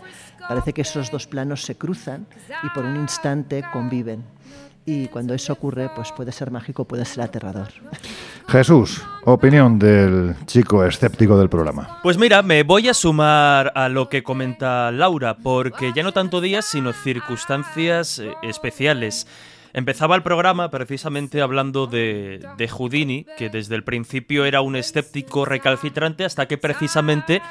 parece 0.47 0.73
que 0.73 0.81
esos 0.81 1.09
dos 1.09 1.25
planos 1.25 1.63
se 1.63 1.75
cruzan 1.75 2.27
y 2.63 2.69
por 2.69 2.85
un 2.85 2.97
instante 2.97 3.63
conviven. 3.73 4.36
Y 4.89 5.09
cuando 5.09 5.33
eso 5.33 5.51
ocurre, 5.51 5.89
pues 5.93 6.13
puede 6.13 6.31
ser 6.31 6.49
mágico, 6.49 6.85
puede 6.85 7.03
ser 7.03 7.25
aterrador. 7.25 7.67
Jesús, 8.47 9.03
opinión 9.25 9.77
del 9.77 10.33
chico 10.45 10.85
escéptico 10.85 11.37
del 11.37 11.49
programa. 11.49 11.99
Pues 12.01 12.17
mira, 12.17 12.41
me 12.41 12.63
voy 12.63 12.87
a 12.87 12.93
sumar 12.93 13.73
a 13.75 13.89
lo 13.89 14.07
que 14.07 14.23
comenta 14.23 14.89
Laura, 14.93 15.35
porque 15.35 15.91
ya 15.93 16.03
no 16.03 16.13
tanto 16.13 16.39
días, 16.39 16.63
sino 16.63 16.93
circunstancias 16.93 18.19
eh, 18.19 18.31
especiales. 18.43 19.27
Empezaba 19.73 20.15
el 20.15 20.23
programa 20.23 20.71
precisamente 20.71 21.41
hablando 21.41 21.87
de, 21.87 22.47
de 22.57 22.67
Houdini, 22.69 23.25
que 23.37 23.49
desde 23.49 23.75
el 23.75 23.83
principio 23.83 24.45
era 24.45 24.61
un 24.61 24.77
escéptico 24.77 25.43
recalcitrante 25.43 26.23
hasta 26.23 26.45
que 26.45 26.57
precisamente 26.57 27.41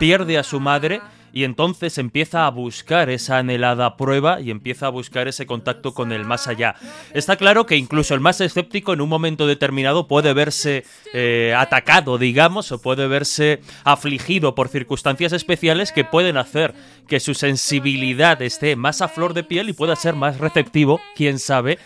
pierde 0.00 0.38
a 0.38 0.42
su 0.42 0.58
madre 0.58 1.00
y 1.32 1.44
entonces 1.44 1.98
empieza 1.98 2.46
a 2.46 2.50
buscar 2.50 3.10
esa 3.10 3.38
anhelada 3.38 3.96
prueba 3.96 4.40
y 4.40 4.50
empieza 4.50 4.86
a 4.86 4.90
buscar 4.90 5.28
ese 5.28 5.46
contacto 5.46 5.94
con 5.94 6.12
el 6.12 6.24
más 6.24 6.48
allá. 6.48 6.74
Está 7.14 7.36
claro 7.36 7.66
que 7.66 7.76
incluso 7.76 8.14
el 8.14 8.20
más 8.20 8.40
escéptico 8.40 8.92
en 8.92 9.00
un 9.00 9.08
momento 9.08 9.46
determinado 9.46 10.08
puede 10.08 10.32
verse 10.32 10.84
eh, 11.12 11.54
atacado, 11.56 12.18
digamos, 12.18 12.72
o 12.72 12.80
puede 12.80 13.06
verse 13.06 13.60
afligido 13.84 14.54
por 14.54 14.68
circunstancias 14.68 15.32
especiales 15.32 15.92
que 15.92 16.04
pueden 16.04 16.36
hacer 16.36 16.74
que 17.08 17.20
su 17.20 17.34
sensibilidad 17.34 18.40
esté 18.42 18.76
más 18.76 19.02
a 19.02 19.08
flor 19.08 19.34
de 19.34 19.44
piel 19.44 19.68
y 19.68 19.72
pueda 19.72 19.96
ser 19.96 20.14
más 20.14 20.38
receptivo, 20.38 21.00
quién 21.16 21.38
sabe, 21.38 21.78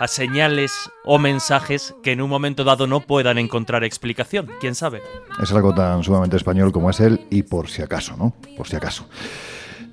a 0.00 0.08
señales 0.08 0.90
o 1.04 1.18
mensajes 1.18 1.94
que 2.02 2.12
en 2.12 2.22
un 2.22 2.30
momento 2.30 2.64
dado 2.64 2.86
no 2.86 3.00
puedan 3.00 3.36
encontrar 3.36 3.84
explicación, 3.84 4.48
quién 4.58 4.74
sabe. 4.74 5.02
Es 5.40 5.52
algo 5.52 5.74
tan 5.74 6.02
sumamente 6.02 6.38
español 6.38 6.72
como 6.72 6.88
es 6.88 7.00
él 7.00 7.20
y 7.30 7.42
por 7.42 7.68
si 7.68 7.82
acaso, 7.82 8.16
¿no? 8.16 8.34
Por 8.56 8.66
si 8.66 8.76
acaso. 8.76 9.06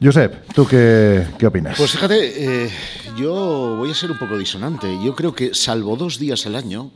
Josep, 0.02 0.54
¿tú 0.54 0.66
qué, 0.66 1.28
qué 1.38 1.48
opinas? 1.48 1.78
Pues 1.78 1.92
fíjate, 1.92 2.66
eh, 2.66 2.70
yo 3.18 3.76
voy 3.78 3.92
a 3.92 3.94
ser 3.94 4.10
un 4.10 4.18
poco 4.18 4.38
disonante. 4.38 4.88
Yo 5.04 5.14
creo 5.14 5.36
que 5.36 5.54
salvo 5.54 5.98
dos 5.98 6.18
días 6.18 6.46
al 6.46 6.56
año, 6.56 6.92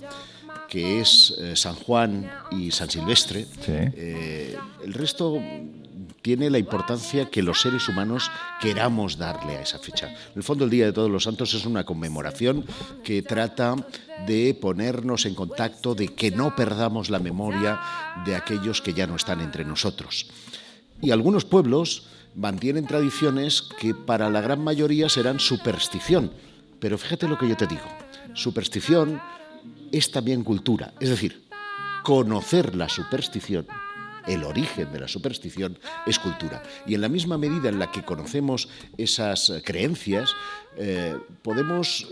que 0.70 1.02
es 1.02 1.36
eh, 1.38 1.56
San 1.58 1.76
Juan 1.76 2.32
y 2.50 2.72
San 2.72 2.90
Silvestre, 2.90 3.46
eh, 3.68 4.56
el 4.86 4.94
resto 4.94 5.38
tiene 6.22 6.49
la 6.49 6.60
importancia 6.60 7.30
que 7.30 7.41
los 7.41 7.61
seres 7.61 7.88
humanos 7.89 8.31
queramos 8.60 9.18
darle 9.18 9.57
a 9.57 9.61
esa 9.61 9.80
fecha. 9.80 10.07
En 10.07 10.38
el 10.38 10.43
fondo, 10.43 10.65
el 10.65 10.69
Día 10.69 10.85
de 10.85 10.93
Todos 10.93 11.10
los 11.10 11.23
Santos 11.23 11.53
es 11.53 11.65
una 11.65 11.84
conmemoración 11.84 12.65
que 13.03 13.22
trata 13.22 13.76
de 14.27 14.57
ponernos 14.60 15.26
en 15.26 15.35
contacto, 15.35 15.95
de 15.95 16.10
que 16.10 16.31
no 16.31 16.56
perdamos 16.56 17.10
la 17.10 17.19
memoria 17.19 17.80
de 18.26 18.35
aquellos 18.35 18.81
que 18.81 18.93
ya 18.93 19.07
no 19.07 19.15
están 19.15 19.41
entre 19.41 19.65
nosotros. 19.65 20.27
Y 21.02 21.11
algunos 21.11 21.45
pueblos 21.45 22.07
mantienen 22.35 22.85
tradiciones 22.85 23.64
que 23.80 23.95
para 23.95 24.30
la 24.30 24.41
gran 24.41 24.64
mayoría 24.64 25.10
serán 25.10 25.39
superstición. 25.39 26.31
Pero 26.80 26.98
fíjate 26.98 27.27
lo 27.27 27.38
que 27.38 27.49
yo 27.49 27.57
te 27.57 27.68
digo. 27.68 27.85
Superstición 28.34 29.19
es 29.91 30.11
también 30.11 30.43
cultura. 30.43 30.93
Es 30.99 31.10
decir, 31.10 31.43
conocer 32.03 32.76
la 32.76 32.89
superstición, 32.89 33.68
el 34.27 34.43
origen 34.43 34.91
de 34.91 34.99
la 34.99 35.07
superstición, 35.07 35.77
es 36.06 36.19
cultura. 36.19 36.61
Y 36.85 36.95
en 36.95 37.02
la 37.02 37.10
misma 37.10 37.38
medida 37.38 37.69
en 37.69 37.80
la 37.80 37.91
que 37.91 38.03
conocemos 38.03 38.69
esas 38.98 39.52
creencias, 39.64 40.34
eh, 40.77 41.18
podemos 41.41 42.07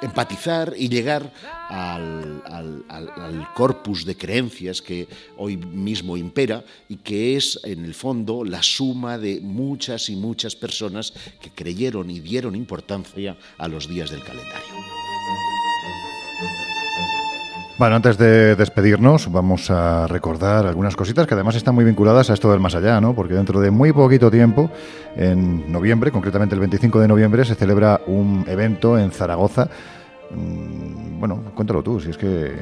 empatizar 0.00 0.74
y 0.76 0.88
llegar 0.88 1.32
al- 1.68 2.42
al 2.88 3.48
corpus 3.54 4.04
de 4.04 4.16
creencias 4.16 4.80
que 4.80 5.08
hoy 5.36 5.56
mismo 5.56 6.16
impera 6.16 6.64
y 6.88 6.96
que 6.96 7.36
es 7.36 7.58
en 7.64 7.84
el 7.84 7.94
fondo 7.94 8.44
la 8.44 8.62
suma 8.62 9.18
de 9.18 9.40
muchas 9.40 10.08
y 10.08 10.16
muchas 10.16 10.54
personas 10.54 11.12
que 11.40 11.50
creyeron 11.50 12.10
y 12.10 12.20
dieron 12.20 12.54
importancia 12.54 13.36
a 13.58 13.66
los 13.66 13.88
días 13.88 14.10
del 14.10 14.22
calendario. 14.22 14.93
Bueno, 17.76 17.96
antes 17.96 18.16
de 18.18 18.54
despedirnos, 18.54 19.32
vamos 19.32 19.68
a 19.68 20.06
recordar 20.06 20.64
algunas 20.64 20.94
cositas 20.94 21.26
que 21.26 21.34
además 21.34 21.56
están 21.56 21.74
muy 21.74 21.84
vinculadas 21.84 22.30
a 22.30 22.34
esto 22.34 22.48
del 22.52 22.60
más 22.60 22.76
allá, 22.76 23.00
¿no? 23.00 23.16
Porque 23.16 23.34
dentro 23.34 23.60
de 23.60 23.72
muy 23.72 23.92
poquito 23.92 24.30
tiempo, 24.30 24.70
en 25.16 25.72
noviembre, 25.72 26.12
concretamente 26.12 26.54
el 26.54 26.60
25 26.60 27.00
de 27.00 27.08
noviembre, 27.08 27.44
se 27.44 27.56
celebra 27.56 28.00
un 28.06 28.44
evento 28.46 28.96
en 28.96 29.10
Zaragoza. 29.10 29.68
Bueno, 31.18 31.42
cuéntalo 31.54 31.82
tú, 31.82 32.00
si 32.00 32.10
es 32.10 32.16
que... 32.16 32.52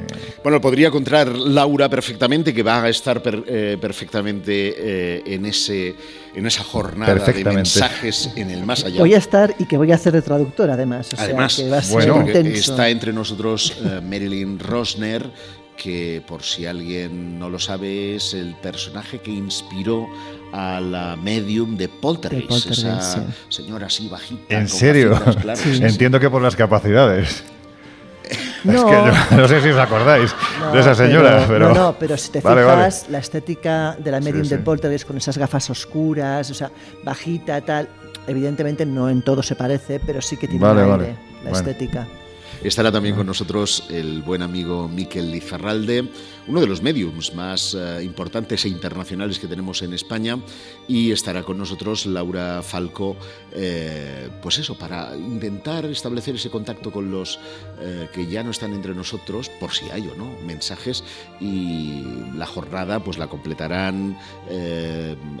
Bueno, 0.43 0.61
podría 0.61 0.89
contar 0.91 1.27
Laura 1.27 1.89
perfectamente, 1.89 2.53
que 2.53 2.63
va 2.63 2.83
a 2.83 2.89
estar 2.89 3.21
per- 3.21 3.43
eh, 3.47 3.77
perfectamente 3.79 4.73
eh, 4.77 5.23
en, 5.25 5.45
ese, 5.45 5.95
en 6.35 6.45
esa 6.45 6.63
jornada 6.63 7.13
de 7.15 7.43
mensajes 7.43 8.31
en 8.35 8.49
el 8.51 8.65
más 8.65 8.85
allá. 8.85 8.99
Voy 8.99 9.13
a 9.13 9.17
estar 9.17 9.53
y 9.59 9.65
que 9.65 9.77
voy 9.77 9.91
a 9.91 9.95
hacer 9.95 10.13
de 10.13 10.21
traductor 10.21 10.69
además. 10.69 11.11
O 11.13 11.15
sea, 11.17 11.25
Además, 11.25 11.55
que 11.55 11.69
va 11.69 11.77
a 11.77 11.81
ser 11.81 11.93
bueno, 11.93 12.15
porque 12.15 12.37
intenso. 12.39 12.71
está 12.71 12.89
entre 12.89 13.11
nosotros 13.13 13.75
eh, 13.83 13.99
Marilyn 14.01 14.59
Rosner, 14.59 15.29
que 15.75 16.21
por 16.27 16.43
si 16.43 16.65
alguien 16.67 17.39
no 17.39 17.49
lo 17.49 17.57
sabe 17.59 18.15
es 18.15 18.33
el 18.35 18.55
personaje 18.61 19.19
que 19.19 19.31
inspiró 19.31 20.05
a 20.53 20.79
la 20.79 21.15
medium 21.15 21.75
de 21.75 21.89
Poltergeist, 21.89 22.43
De 22.43 22.47
Poltergeist, 22.47 22.79
esa 23.01 23.15
sí. 23.15 23.19
señora 23.49 23.87
así 23.87 24.07
bajita. 24.07 24.55
¿En 24.55 24.69
serio? 24.69 25.19
sí. 25.55 25.79
Entiendo 25.81 26.19
que 26.19 26.29
por 26.29 26.43
las 26.43 26.55
capacidades. 26.55 27.43
Es 28.73 28.73
No. 28.73 28.85
que 28.85 28.91
yo 29.35 29.37
no 29.41 29.47
sé 29.47 29.61
si 29.61 29.69
os 29.69 29.77
acordáis 29.77 30.33
No, 30.59 30.71
de 30.71 30.79
esa 30.79 30.95
señora, 30.95 31.45
pero... 31.47 31.69
No, 31.69 31.73
no, 31.75 31.95
pero 31.99 32.17
si 32.17 32.31
te 32.31 32.39
Vale, 32.41 32.63
vale. 32.63 32.77
fijas, 32.85 33.07
la 33.09 33.17
estética 33.19 33.95
de 33.99 34.11
la 34.11 34.19
Sí, 34.19 34.23
medium 34.25 34.45
sí. 34.45 34.51
de 34.51 34.57
Poltergeist 34.59 35.05
con 35.05 35.17
esas 35.17 35.37
gafas 35.37 35.69
oscuras, 35.69 36.49
o 36.49 36.53
sea, 36.53 36.71
bajita, 37.03 37.59
tal, 37.61 37.89
evidentemente 38.27 38.85
no 38.85 39.09
en 39.09 39.21
todo 39.21 39.43
se 39.43 39.55
parece, 39.55 39.99
pero 39.99 40.21
sí 40.21 40.37
que 40.37 40.47
tiene 40.47 40.63
Vale, 40.65 40.83
un 40.83 40.89
vale. 40.89 41.03
aire, 41.05 41.17
la 41.43 41.49
Bueno. 41.51 41.57
estética. 41.57 42.07
Estará 42.63 42.91
también 42.93 43.15
con 43.15 43.27
nosotros 43.27 43.87
el 43.89 44.21
buen 44.21 44.41
amigo 44.41 44.87
Miquel 44.87 45.29
Lizarralde, 45.31 46.07
uno 46.47 46.59
de 46.59 46.67
los 46.67 46.81
mediums 46.81 47.33
más 47.33 47.73
eh, 47.73 48.03
importantes 48.03 48.65
e 48.65 48.69
internacionales 48.69 49.39
que 49.39 49.47
tenemos 49.47 49.81
en 49.81 49.93
España, 49.93 50.37
y 50.87 51.11
estará 51.11 51.43
con 51.43 51.57
nosotros 51.57 52.05
Laura 52.05 52.61
Falco, 52.61 53.15
eh, 53.53 54.29
pues 54.41 54.57
eso, 54.57 54.77
para 54.77 55.15
intentar 55.15 55.85
establecer 55.85 56.35
ese 56.35 56.49
contacto 56.49 56.91
con 56.91 57.11
los 57.11 57.39
eh, 57.79 58.09
que 58.13 58.27
ya 58.27 58.43
no 58.43 58.51
están 58.51 58.73
entre 58.73 58.93
nosotros, 58.93 59.49
por 59.59 59.71
si 59.71 59.89
hay 59.89 60.07
o 60.07 60.15
no, 60.15 60.35
mensajes, 60.45 61.03
y 61.39 62.03
la 62.35 62.45
jornada 62.45 63.03
pues 63.03 63.17
la 63.17 63.27
completarán 63.27 64.17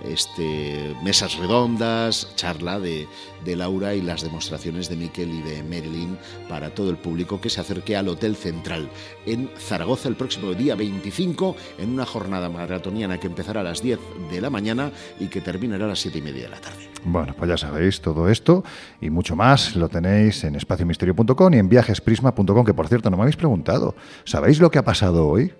este, 0.05 0.95
mesas 1.03 1.37
redondas, 1.37 2.29
charla 2.35 2.79
de, 2.79 3.07
de 3.43 3.55
Laura 3.55 3.95
y 3.95 4.01
las 4.01 4.21
demostraciones 4.21 4.89
de 4.89 4.95
Miquel 4.95 5.29
y 5.29 5.41
de 5.41 5.63
Marilyn 5.63 6.17
para 6.47 6.73
todo 6.73 6.89
el 6.89 6.97
público 6.97 7.41
que 7.41 7.49
se 7.49 7.61
acerque 7.61 7.95
al 7.95 8.07
Hotel 8.07 8.35
Central 8.35 8.89
en 9.25 9.49
Zaragoza 9.57 10.09
el 10.09 10.15
próximo 10.15 10.53
día 10.53 10.75
25 10.93 11.55
en 11.79 11.89
una 11.89 12.05
jornada 12.05 12.49
maratoniana 12.49 13.19
que 13.19 13.27
empezará 13.27 13.61
a 13.61 13.63
las 13.63 13.81
10 13.81 13.99
de 14.31 14.41
la 14.41 14.49
mañana 14.49 14.91
y 15.19 15.27
que 15.27 15.41
terminará 15.41 15.85
a 15.85 15.87
las 15.89 15.99
7 15.99 16.19
y 16.19 16.21
media 16.21 16.43
de 16.43 16.49
la 16.49 16.61
tarde. 16.61 16.89
Bueno, 17.03 17.33
pues 17.37 17.49
ya 17.49 17.57
sabéis 17.57 17.99
todo 17.99 18.29
esto 18.29 18.63
y 19.01 19.09
mucho 19.09 19.35
más 19.35 19.75
lo 19.75 19.89
tenéis 19.89 20.43
en 20.43 20.55
espaciomisterio.com 20.55 21.53
y 21.53 21.57
en 21.57 21.67
viajesprisma.com, 21.69 22.65
que 22.65 22.73
por 22.73 22.87
cierto 22.87 23.09
no 23.09 23.17
me 23.17 23.23
habéis 23.23 23.35
preguntado. 23.35 23.95
¿Sabéis 24.23 24.59
lo 24.59 24.69
que 24.71 24.79
ha 24.79 24.83
pasado 24.85 25.27
hoy? 25.27 25.53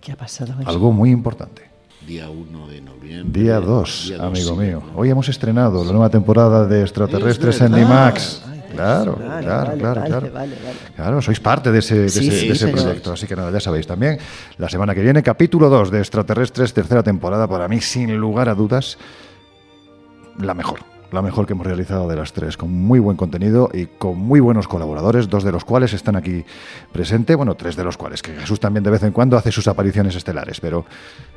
¿Qué 0.00 0.12
ha 0.12 0.16
pasado? 0.16 0.54
hoy? 0.58 0.64
Algo 0.66 0.92
muy 0.92 1.10
importante. 1.10 1.62
Día 2.06 2.30
1 2.30 2.68
de 2.68 2.80
noviembre. 2.80 3.40
Día 3.40 3.60
2, 3.60 4.04
Día 4.08 4.16
dos, 4.16 4.26
amigo 4.26 4.50
sí. 4.54 4.66
mío. 4.66 4.82
Hoy 4.94 5.10
hemos 5.10 5.28
estrenado 5.28 5.84
la 5.84 5.90
nueva 5.90 6.08
temporada 6.08 6.66
de 6.66 6.82
Extraterrestres 6.82 7.60
en. 7.60 7.76
IMAX. 7.76 8.42
Claro, 8.70 9.16
Vale, 9.16 9.44
claro, 9.46 9.66
vale, 9.66 9.78
claro, 9.80 10.00
vale, 10.00 10.08
claro. 10.10 10.30
vale, 10.32 10.56
vale. 10.64 10.76
Claro, 10.96 11.22
sois 11.22 11.40
parte 11.40 11.70
de 11.72 11.78
ese, 11.80 11.98
de 12.02 12.08
Sí, 12.08 12.28
ese, 12.28 12.38
sí, 12.40 12.46
de 12.46 12.52
ese 12.52 12.66
señor. 12.66 12.82
proyecto. 12.82 13.12
Así 13.12 13.26
que 13.26 13.36
nada, 13.36 13.50
ya 13.50 13.60
sabéis 13.60 13.86
también. 13.86 14.18
La 14.58 14.68
semana 14.68 14.94
que 14.94 15.02
viene, 15.02 15.22
capítulo 15.22 15.68
2 15.68 15.90
de 15.90 15.98
Extraterrestres, 15.98 16.72
tercera 16.72 17.02
temporada. 17.02 17.46
Para 17.48 17.68
mí, 17.68 17.80
sin 17.80 18.14
lugar 18.16 18.48
a 18.48 18.54
dudas, 18.54 18.96
la 20.38 20.54
mejor. 20.54 20.80
La 21.12 21.22
mejor 21.22 21.44
que 21.44 21.54
hemos 21.54 21.66
realizado 21.66 22.06
de 22.08 22.14
las 22.14 22.32
tres, 22.32 22.56
con 22.56 22.70
muy 22.70 23.00
buen 23.00 23.16
contenido 23.16 23.68
y 23.74 23.86
con 23.86 24.16
muy 24.16 24.38
buenos 24.38 24.68
colaboradores, 24.68 25.28
dos 25.28 25.42
de 25.42 25.50
los 25.50 25.64
cuales 25.64 25.92
están 25.92 26.14
aquí 26.14 26.44
presentes, 26.92 27.36
bueno, 27.36 27.56
tres 27.56 27.74
de 27.74 27.82
los 27.82 27.96
cuales, 27.96 28.22
que 28.22 28.32
Jesús 28.36 28.60
también 28.60 28.84
de 28.84 28.90
vez 28.90 29.02
en 29.02 29.10
cuando 29.10 29.36
hace 29.36 29.50
sus 29.50 29.66
apariciones 29.66 30.14
estelares, 30.14 30.60
pero 30.60 30.84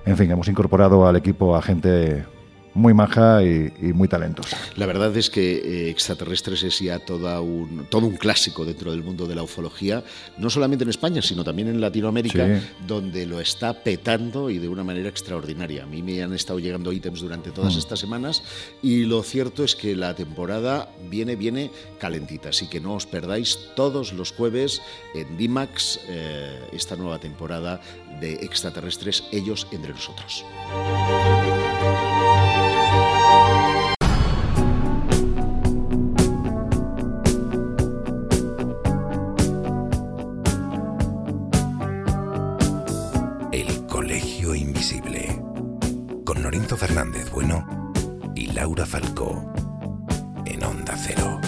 en 0.06 0.16
fin, 0.16 0.30
hemos 0.30 0.48
incorporado 0.48 1.08
al 1.08 1.16
equipo 1.16 1.56
a 1.56 1.62
gente 1.64 2.24
muy 2.76 2.94
maja 2.94 3.44
y, 3.44 3.72
y 3.82 3.94
muy 3.94 4.08
talentosa. 4.08 4.58
La 4.76 4.86
verdad 4.86 5.16
es 5.16 5.30
que 5.30 5.58
eh, 5.58 5.90
Extraterrestres 5.90 6.64
es 6.64 6.80
ya 6.80 7.00
toda 7.00 7.40
un, 7.42 7.86
todo 7.90 8.08
un 8.08 8.18
clásico 8.18 8.66
dentro 8.66 8.92
del 8.92 9.04
mundo 9.04 9.28
de 9.28 9.36
la 9.36 9.44
ufología, 9.44 10.04
no 10.38 10.50
solamente 10.50 10.84
en 10.84 10.90
España, 10.90 11.22
sino 11.22 11.44
también 11.44 11.68
en 11.68 11.80
Latinoamérica, 11.80 12.60
Sí. 12.60 12.66
donde 12.88 13.26
lo 13.26 13.40
está 13.40 13.74
petando 13.84 14.50
y 14.50 14.58
de 14.58 14.68
una 14.68 14.84
manera 14.84 15.10
extraordinaria. 15.10 15.84
A 15.84 15.86
mí 15.86 16.02
me 16.02 16.22
han 16.24 16.34
estado 16.34 16.60
llegando 16.60 16.92
ítems 16.92 17.22
durante 17.22 17.52
todas 17.52 17.76
Mm. 17.76 17.80
estas 17.80 18.00
semanas 18.00 18.44
y 18.82 19.04
lo 19.06 19.22
cierto 19.24 19.64
es 19.64 19.76
que 19.76 19.96
la 19.96 20.16
temporada 20.16 20.90
viene, 21.10 21.36
viene 21.36 21.70
calentita, 22.00 22.50
así 22.50 22.68
que 22.68 22.80
no 22.80 22.96
os 22.96 23.06
perdáis 23.06 23.58
todos 23.76 24.14
los 24.14 24.32
jueves 24.32 24.82
en 25.14 25.38
DIMAX 25.38 26.00
eh, 26.10 26.60
esta 26.74 26.96
nueva 26.96 27.20
temporada 27.20 27.82
de 28.20 28.34
Extraterrestres, 28.34 29.24
ellos 29.32 29.68
entre 29.72 29.92
nosotros. 29.94 30.44
Laura 48.84 48.86
Falcó. 48.86 49.54
En 50.46 50.64
Onda 50.64 50.94
Cero. 50.98 51.40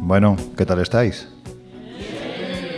Bueno, 0.00 0.36
¿qué 0.56 0.66
tal 0.66 0.80
estáis? 0.80 1.28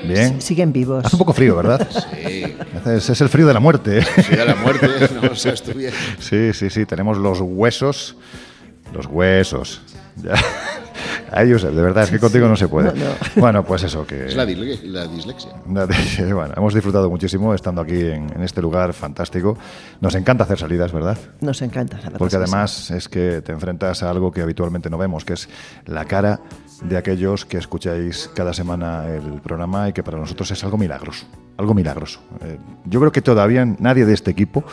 Bien. 0.07 0.41
Siguen 0.41 0.73
vivos. 0.73 1.05
Hace 1.05 1.17
un 1.17 1.19
poco 1.19 1.33
frío, 1.33 1.57
¿verdad? 1.57 1.89
Sí. 2.25 2.57
Es, 2.91 3.09
es 3.09 3.21
el 3.21 3.29
frío 3.31 3.47
de 3.47 3.55
la 3.55 3.61
muerte. 3.61 4.01
¿eh? 4.01 4.07
Sí, 4.23 4.37
de 4.37 4.45
la 4.45 4.55
muerte, 4.57 4.87
no 5.15 5.23
bien. 5.75 5.93
Sí, 6.19 6.53
sí, 6.53 6.69
sí, 6.69 6.85
tenemos 6.85 7.17
los 7.17 7.41
huesos. 7.41 8.17
Los 8.93 9.07
huesos. 9.07 9.81
Ya. 10.17 10.35
Ay, 11.31 11.53
Josep, 11.53 11.73
de 11.73 11.83
verdad, 11.83 12.05
es 12.05 12.11
que 12.11 12.19
contigo 12.19 12.49
no 12.49 12.57
se 12.57 12.69
puede. 12.69 12.93
No, 12.93 13.05
no. 13.05 13.15
Bueno, 13.37 13.65
pues 13.65 13.83
eso, 13.83 14.07
que... 14.07 14.27
Es 14.27 14.37
la, 14.37 14.45
la 14.45 15.07
dislexia. 15.07 15.53
Bueno, 16.35 16.55
hemos 16.57 16.75
disfrutado 16.75 17.11
muchísimo 17.11 17.55
estando 17.55 17.81
aquí 17.81 18.01
en, 18.01 18.33
en 18.35 18.43
este 18.43 18.61
lugar 18.61 18.93
fantástico. 18.93 19.57
Nos 20.01 20.15
encanta 20.15 20.45
hacer 20.45 20.59
salidas, 20.59 20.93
¿verdad? 20.93 21.19
Nos 21.41 21.61
encanta, 21.63 21.97
verdad. 21.97 22.19
Porque 22.19 22.37
además 22.37 22.91
es 22.91 23.09
que 23.09 23.43
te 23.43 23.53
enfrentas 23.53 24.03
a 24.03 24.11
algo 24.11 24.31
que 24.31 24.43
habitualmente 24.43 24.91
no 24.91 24.99
vemos, 24.99 25.25
que 25.25 25.35
es 25.35 25.49
la 25.87 26.05
cara 26.05 26.41
de 26.83 26.97
aquellos 26.97 27.45
que 27.45 27.59
escucháis 27.59 28.31
cada 28.35 28.53
semana 28.53 29.07
el 29.09 29.41
programa 29.41 29.89
y 29.89 29.93
que 29.93 30.03
para 30.03 30.19
nosotros 30.19 30.51
es 30.51 30.63
algo 30.65 30.77
milagroso, 30.77 31.27
algo 31.57 31.75
milagroso. 31.75 32.21
Eh, 32.43 32.59
yo 32.85 33.01
creo 33.01 33.13
que 33.13 33.23
todavía 33.23 33.65
nadie 33.65 34.05
de 34.05 34.15
este 34.15 34.31
equipo 34.31 34.65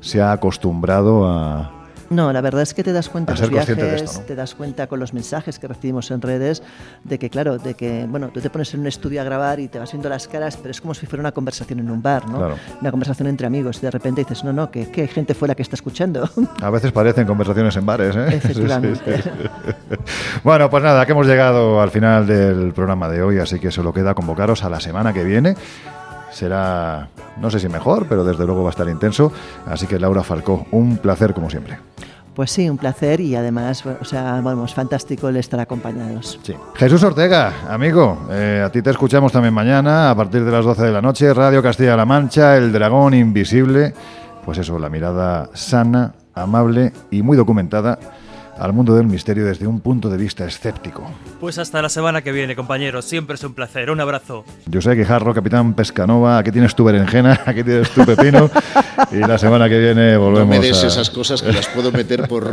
se 0.00 0.20
ha 0.20 0.32
acostumbrado 0.32 1.26
a, 1.26 1.75
No, 2.10 2.32
la 2.32 2.40
verdad 2.40 2.62
es 2.62 2.74
que 2.74 2.82
te 2.84 2.92
das 2.92 3.08
cuenta 3.08 3.32
en 3.32 3.40
los 3.40 3.48
de 3.48 3.54
viajes, 3.54 4.02
esto, 4.02 4.20
¿no? 4.20 4.26
te 4.26 4.34
das 4.34 4.54
cuenta 4.54 4.86
con 4.86 5.00
los 5.00 5.12
mensajes 5.12 5.58
que 5.58 5.66
recibimos 5.66 6.10
en 6.10 6.22
redes 6.22 6.62
de 7.04 7.18
que, 7.18 7.30
claro, 7.30 7.58
de 7.58 7.74
que, 7.74 8.06
bueno, 8.08 8.28
tú 8.32 8.40
te 8.40 8.50
pones 8.50 8.72
en 8.74 8.80
un 8.80 8.86
estudio 8.86 9.20
a 9.20 9.24
grabar 9.24 9.60
y 9.60 9.68
te 9.68 9.78
vas 9.78 9.92
viendo 9.92 10.08
las 10.08 10.28
caras, 10.28 10.56
pero 10.56 10.70
es 10.70 10.80
como 10.80 10.94
si 10.94 11.06
fuera 11.06 11.20
una 11.20 11.32
conversación 11.32 11.80
en 11.80 11.90
un 11.90 12.02
bar, 12.02 12.28
¿no? 12.28 12.38
Claro. 12.38 12.56
Una 12.80 12.90
conversación 12.90 13.28
entre 13.28 13.46
amigos 13.46 13.78
y 13.78 13.80
de 13.82 13.90
repente 13.90 14.22
dices, 14.22 14.44
no, 14.44 14.52
no, 14.52 14.70
que, 14.70 14.90
que 14.90 15.02
hay 15.02 15.08
gente 15.08 15.34
fuera 15.34 15.54
que 15.54 15.62
está 15.62 15.76
escuchando. 15.76 16.28
A 16.62 16.70
veces 16.70 16.92
parecen 16.92 17.26
conversaciones 17.26 17.76
en 17.76 17.86
bares, 17.86 18.16
¿eh? 18.16 18.28
Efectivamente. 18.36 18.86
Sí, 19.06 19.22
sí, 19.22 19.30
sí. 19.30 19.96
Bueno, 20.44 20.68
pues 20.70 20.82
nada, 20.82 21.04
que 21.06 21.12
hemos 21.12 21.26
llegado 21.26 21.80
al 21.80 21.90
final 21.90 22.26
del 22.26 22.72
programa 22.72 23.08
de 23.08 23.22
hoy, 23.22 23.38
así 23.38 23.58
que 23.58 23.70
solo 23.70 23.92
queda 23.92 24.14
convocaros 24.14 24.64
a 24.64 24.70
la 24.70 24.80
semana 24.80 25.12
que 25.12 25.24
viene. 25.24 25.54
Será, 26.36 27.08
no 27.40 27.48
sé 27.48 27.58
si 27.58 27.66
mejor, 27.66 28.04
pero 28.10 28.22
desde 28.22 28.44
luego 28.44 28.62
va 28.62 28.68
a 28.68 28.70
estar 28.70 28.86
intenso. 28.90 29.32
Así 29.64 29.86
que 29.86 29.98
Laura 29.98 30.22
Falcó, 30.22 30.66
un 30.70 30.98
placer 30.98 31.32
como 31.32 31.48
siempre. 31.48 31.78
Pues 32.34 32.50
sí, 32.50 32.68
un 32.68 32.76
placer 32.76 33.22
y 33.22 33.34
además, 33.34 33.82
o 33.86 34.04
sea, 34.04 34.42
vamos, 34.42 34.74
fantástico 34.74 35.30
el 35.30 35.38
estar 35.38 35.58
acompañados. 35.60 36.38
Sí. 36.42 36.54
Jesús 36.74 37.02
Ortega, 37.04 37.54
amigo, 37.70 38.26
eh, 38.30 38.62
a 38.62 38.70
ti 38.70 38.82
te 38.82 38.90
escuchamos 38.90 39.32
también 39.32 39.54
mañana 39.54 40.10
a 40.10 40.14
partir 40.14 40.44
de 40.44 40.50
las 40.50 40.62
12 40.62 40.82
de 40.82 40.92
la 40.92 41.00
noche, 41.00 41.32
Radio 41.32 41.62
Castilla-La 41.62 42.04
Mancha, 42.04 42.58
El 42.58 42.70
Dragón 42.70 43.14
Invisible. 43.14 43.94
Pues 44.44 44.58
eso, 44.58 44.78
la 44.78 44.90
mirada 44.90 45.48
sana, 45.54 46.12
amable 46.34 46.92
y 47.10 47.22
muy 47.22 47.38
documentada 47.38 47.98
al 48.58 48.72
mundo 48.72 48.94
del 48.94 49.06
misterio 49.06 49.44
desde 49.44 49.66
un 49.66 49.80
punto 49.80 50.08
de 50.08 50.16
vista 50.16 50.44
escéptico. 50.44 51.10
Pues 51.40 51.58
hasta 51.58 51.82
la 51.82 51.88
semana 51.88 52.22
que 52.22 52.32
viene, 52.32 52.56
compañeros. 52.56 53.04
Siempre 53.04 53.34
es 53.34 53.44
un 53.44 53.54
placer. 53.54 53.90
Un 53.90 54.00
abrazo. 54.00 54.44
José 54.72 54.94
Guijarro, 54.94 55.34
Capitán 55.34 55.74
Pescanova, 55.74 56.38
aquí 56.38 56.50
tienes 56.50 56.74
tu 56.74 56.84
berenjena, 56.84 57.40
aquí 57.46 57.62
tienes 57.62 57.90
tu 57.90 58.04
pepino 58.04 58.50
y 59.10 59.16
la 59.16 59.38
semana 59.38 59.68
que 59.68 59.78
viene 59.78 60.14
No 60.14 60.20
volvemos 60.20 60.48
me 60.48 60.60
des 60.60 60.82
a... 60.82 60.86
esas 60.86 61.10
cosas 61.10 61.42
que 61.42 61.52
las 61.52 61.66
puedo 61.68 61.92
meter 61.92 62.26
por, 62.28 62.44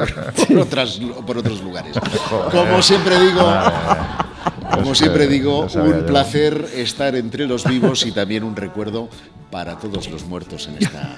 por, 0.48 0.58
otras, 0.58 1.00
por 1.26 1.38
otros 1.38 1.62
lugares. 1.62 1.98
Como 2.52 2.82
siempre 2.82 3.20
digo, 3.20 3.42
como 4.84 4.96
siempre 4.96 5.28
digo, 5.28 5.62
un 5.62 5.70
yo. 5.70 6.06
placer 6.06 6.68
estar 6.76 7.16
entre 7.16 7.48
los 7.48 7.64
vivos 7.64 8.06
y 8.06 8.12
también 8.12 8.44
un 8.44 8.56
recuerdo 8.56 9.08
para 9.50 9.78
todos 9.78 10.10
los 10.10 10.26
muertos 10.26 10.68
en 10.68 10.84
esta. 10.84 11.18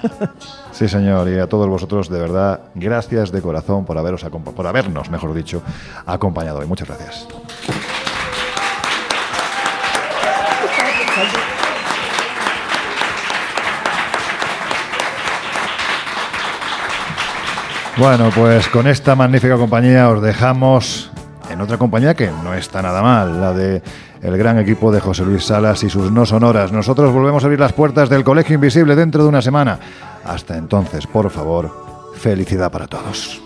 Sí, 0.72 0.88
señor, 0.88 1.28
y 1.28 1.38
a 1.38 1.48
todos 1.48 1.66
vosotros, 1.68 2.08
de 2.10 2.20
verdad, 2.20 2.60
gracias 2.74 3.32
de 3.32 3.40
corazón 3.40 3.84
por, 3.84 3.96
haberos 3.96 4.24
por 4.54 4.66
habernos, 4.66 5.10
mejor 5.10 5.34
dicho, 5.34 5.62
acompañado 6.04 6.58
hoy. 6.58 6.66
Muchas 6.66 6.88
gracias. 6.88 7.26
Bueno, 17.96 18.30
pues 18.34 18.68
con 18.68 18.86
esta 18.86 19.14
magnífica 19.14 19.56
compañía 19.56 20.10
os 20.10 20.20
dejamos 20.20 21.10
en 21.50 21.60
otra 21.60 21.78
compañía 21.78 22.14
que 22.14 22.30
no 22.42 22.54
está 22.54 22.82
nada 22.82 23.02
mal, 23.02 23.40
la 23.40 23.52
de 23.52 23.82
el 24.22 24.36
gran 24.36 24.58
equipo 24.58 24.90
de 24.90 25.00
José 25.00 25.24
Luis 25.24 25.44
Salas 25.44 25.82
y 25.82 25.90
sus 25.90 26.10
no 26.10 26.26
sonoras. 26.26 26.72
Nosotros 26.72 27.12
volvemos 27.12 27.42
a 27.42 27.46
abrir 27.46 27.60
las 27.60 27.72
puertas 27.72 28.08
del 28.08 28.24
Colegio 28.24 28.54
Invisible 28.54 28.96
dentro 28.96 29.22
de 29.22 29.28
una 29.28 29.42
semana. 29.42 29.78
Hasta 30.24 30.56
entonces, 30.56 31.06
por 31.06 31.30
favor, 31.30 32.12
felicidad 32.16 32.70
para 32.70 32.86
todos. 32.86 33.40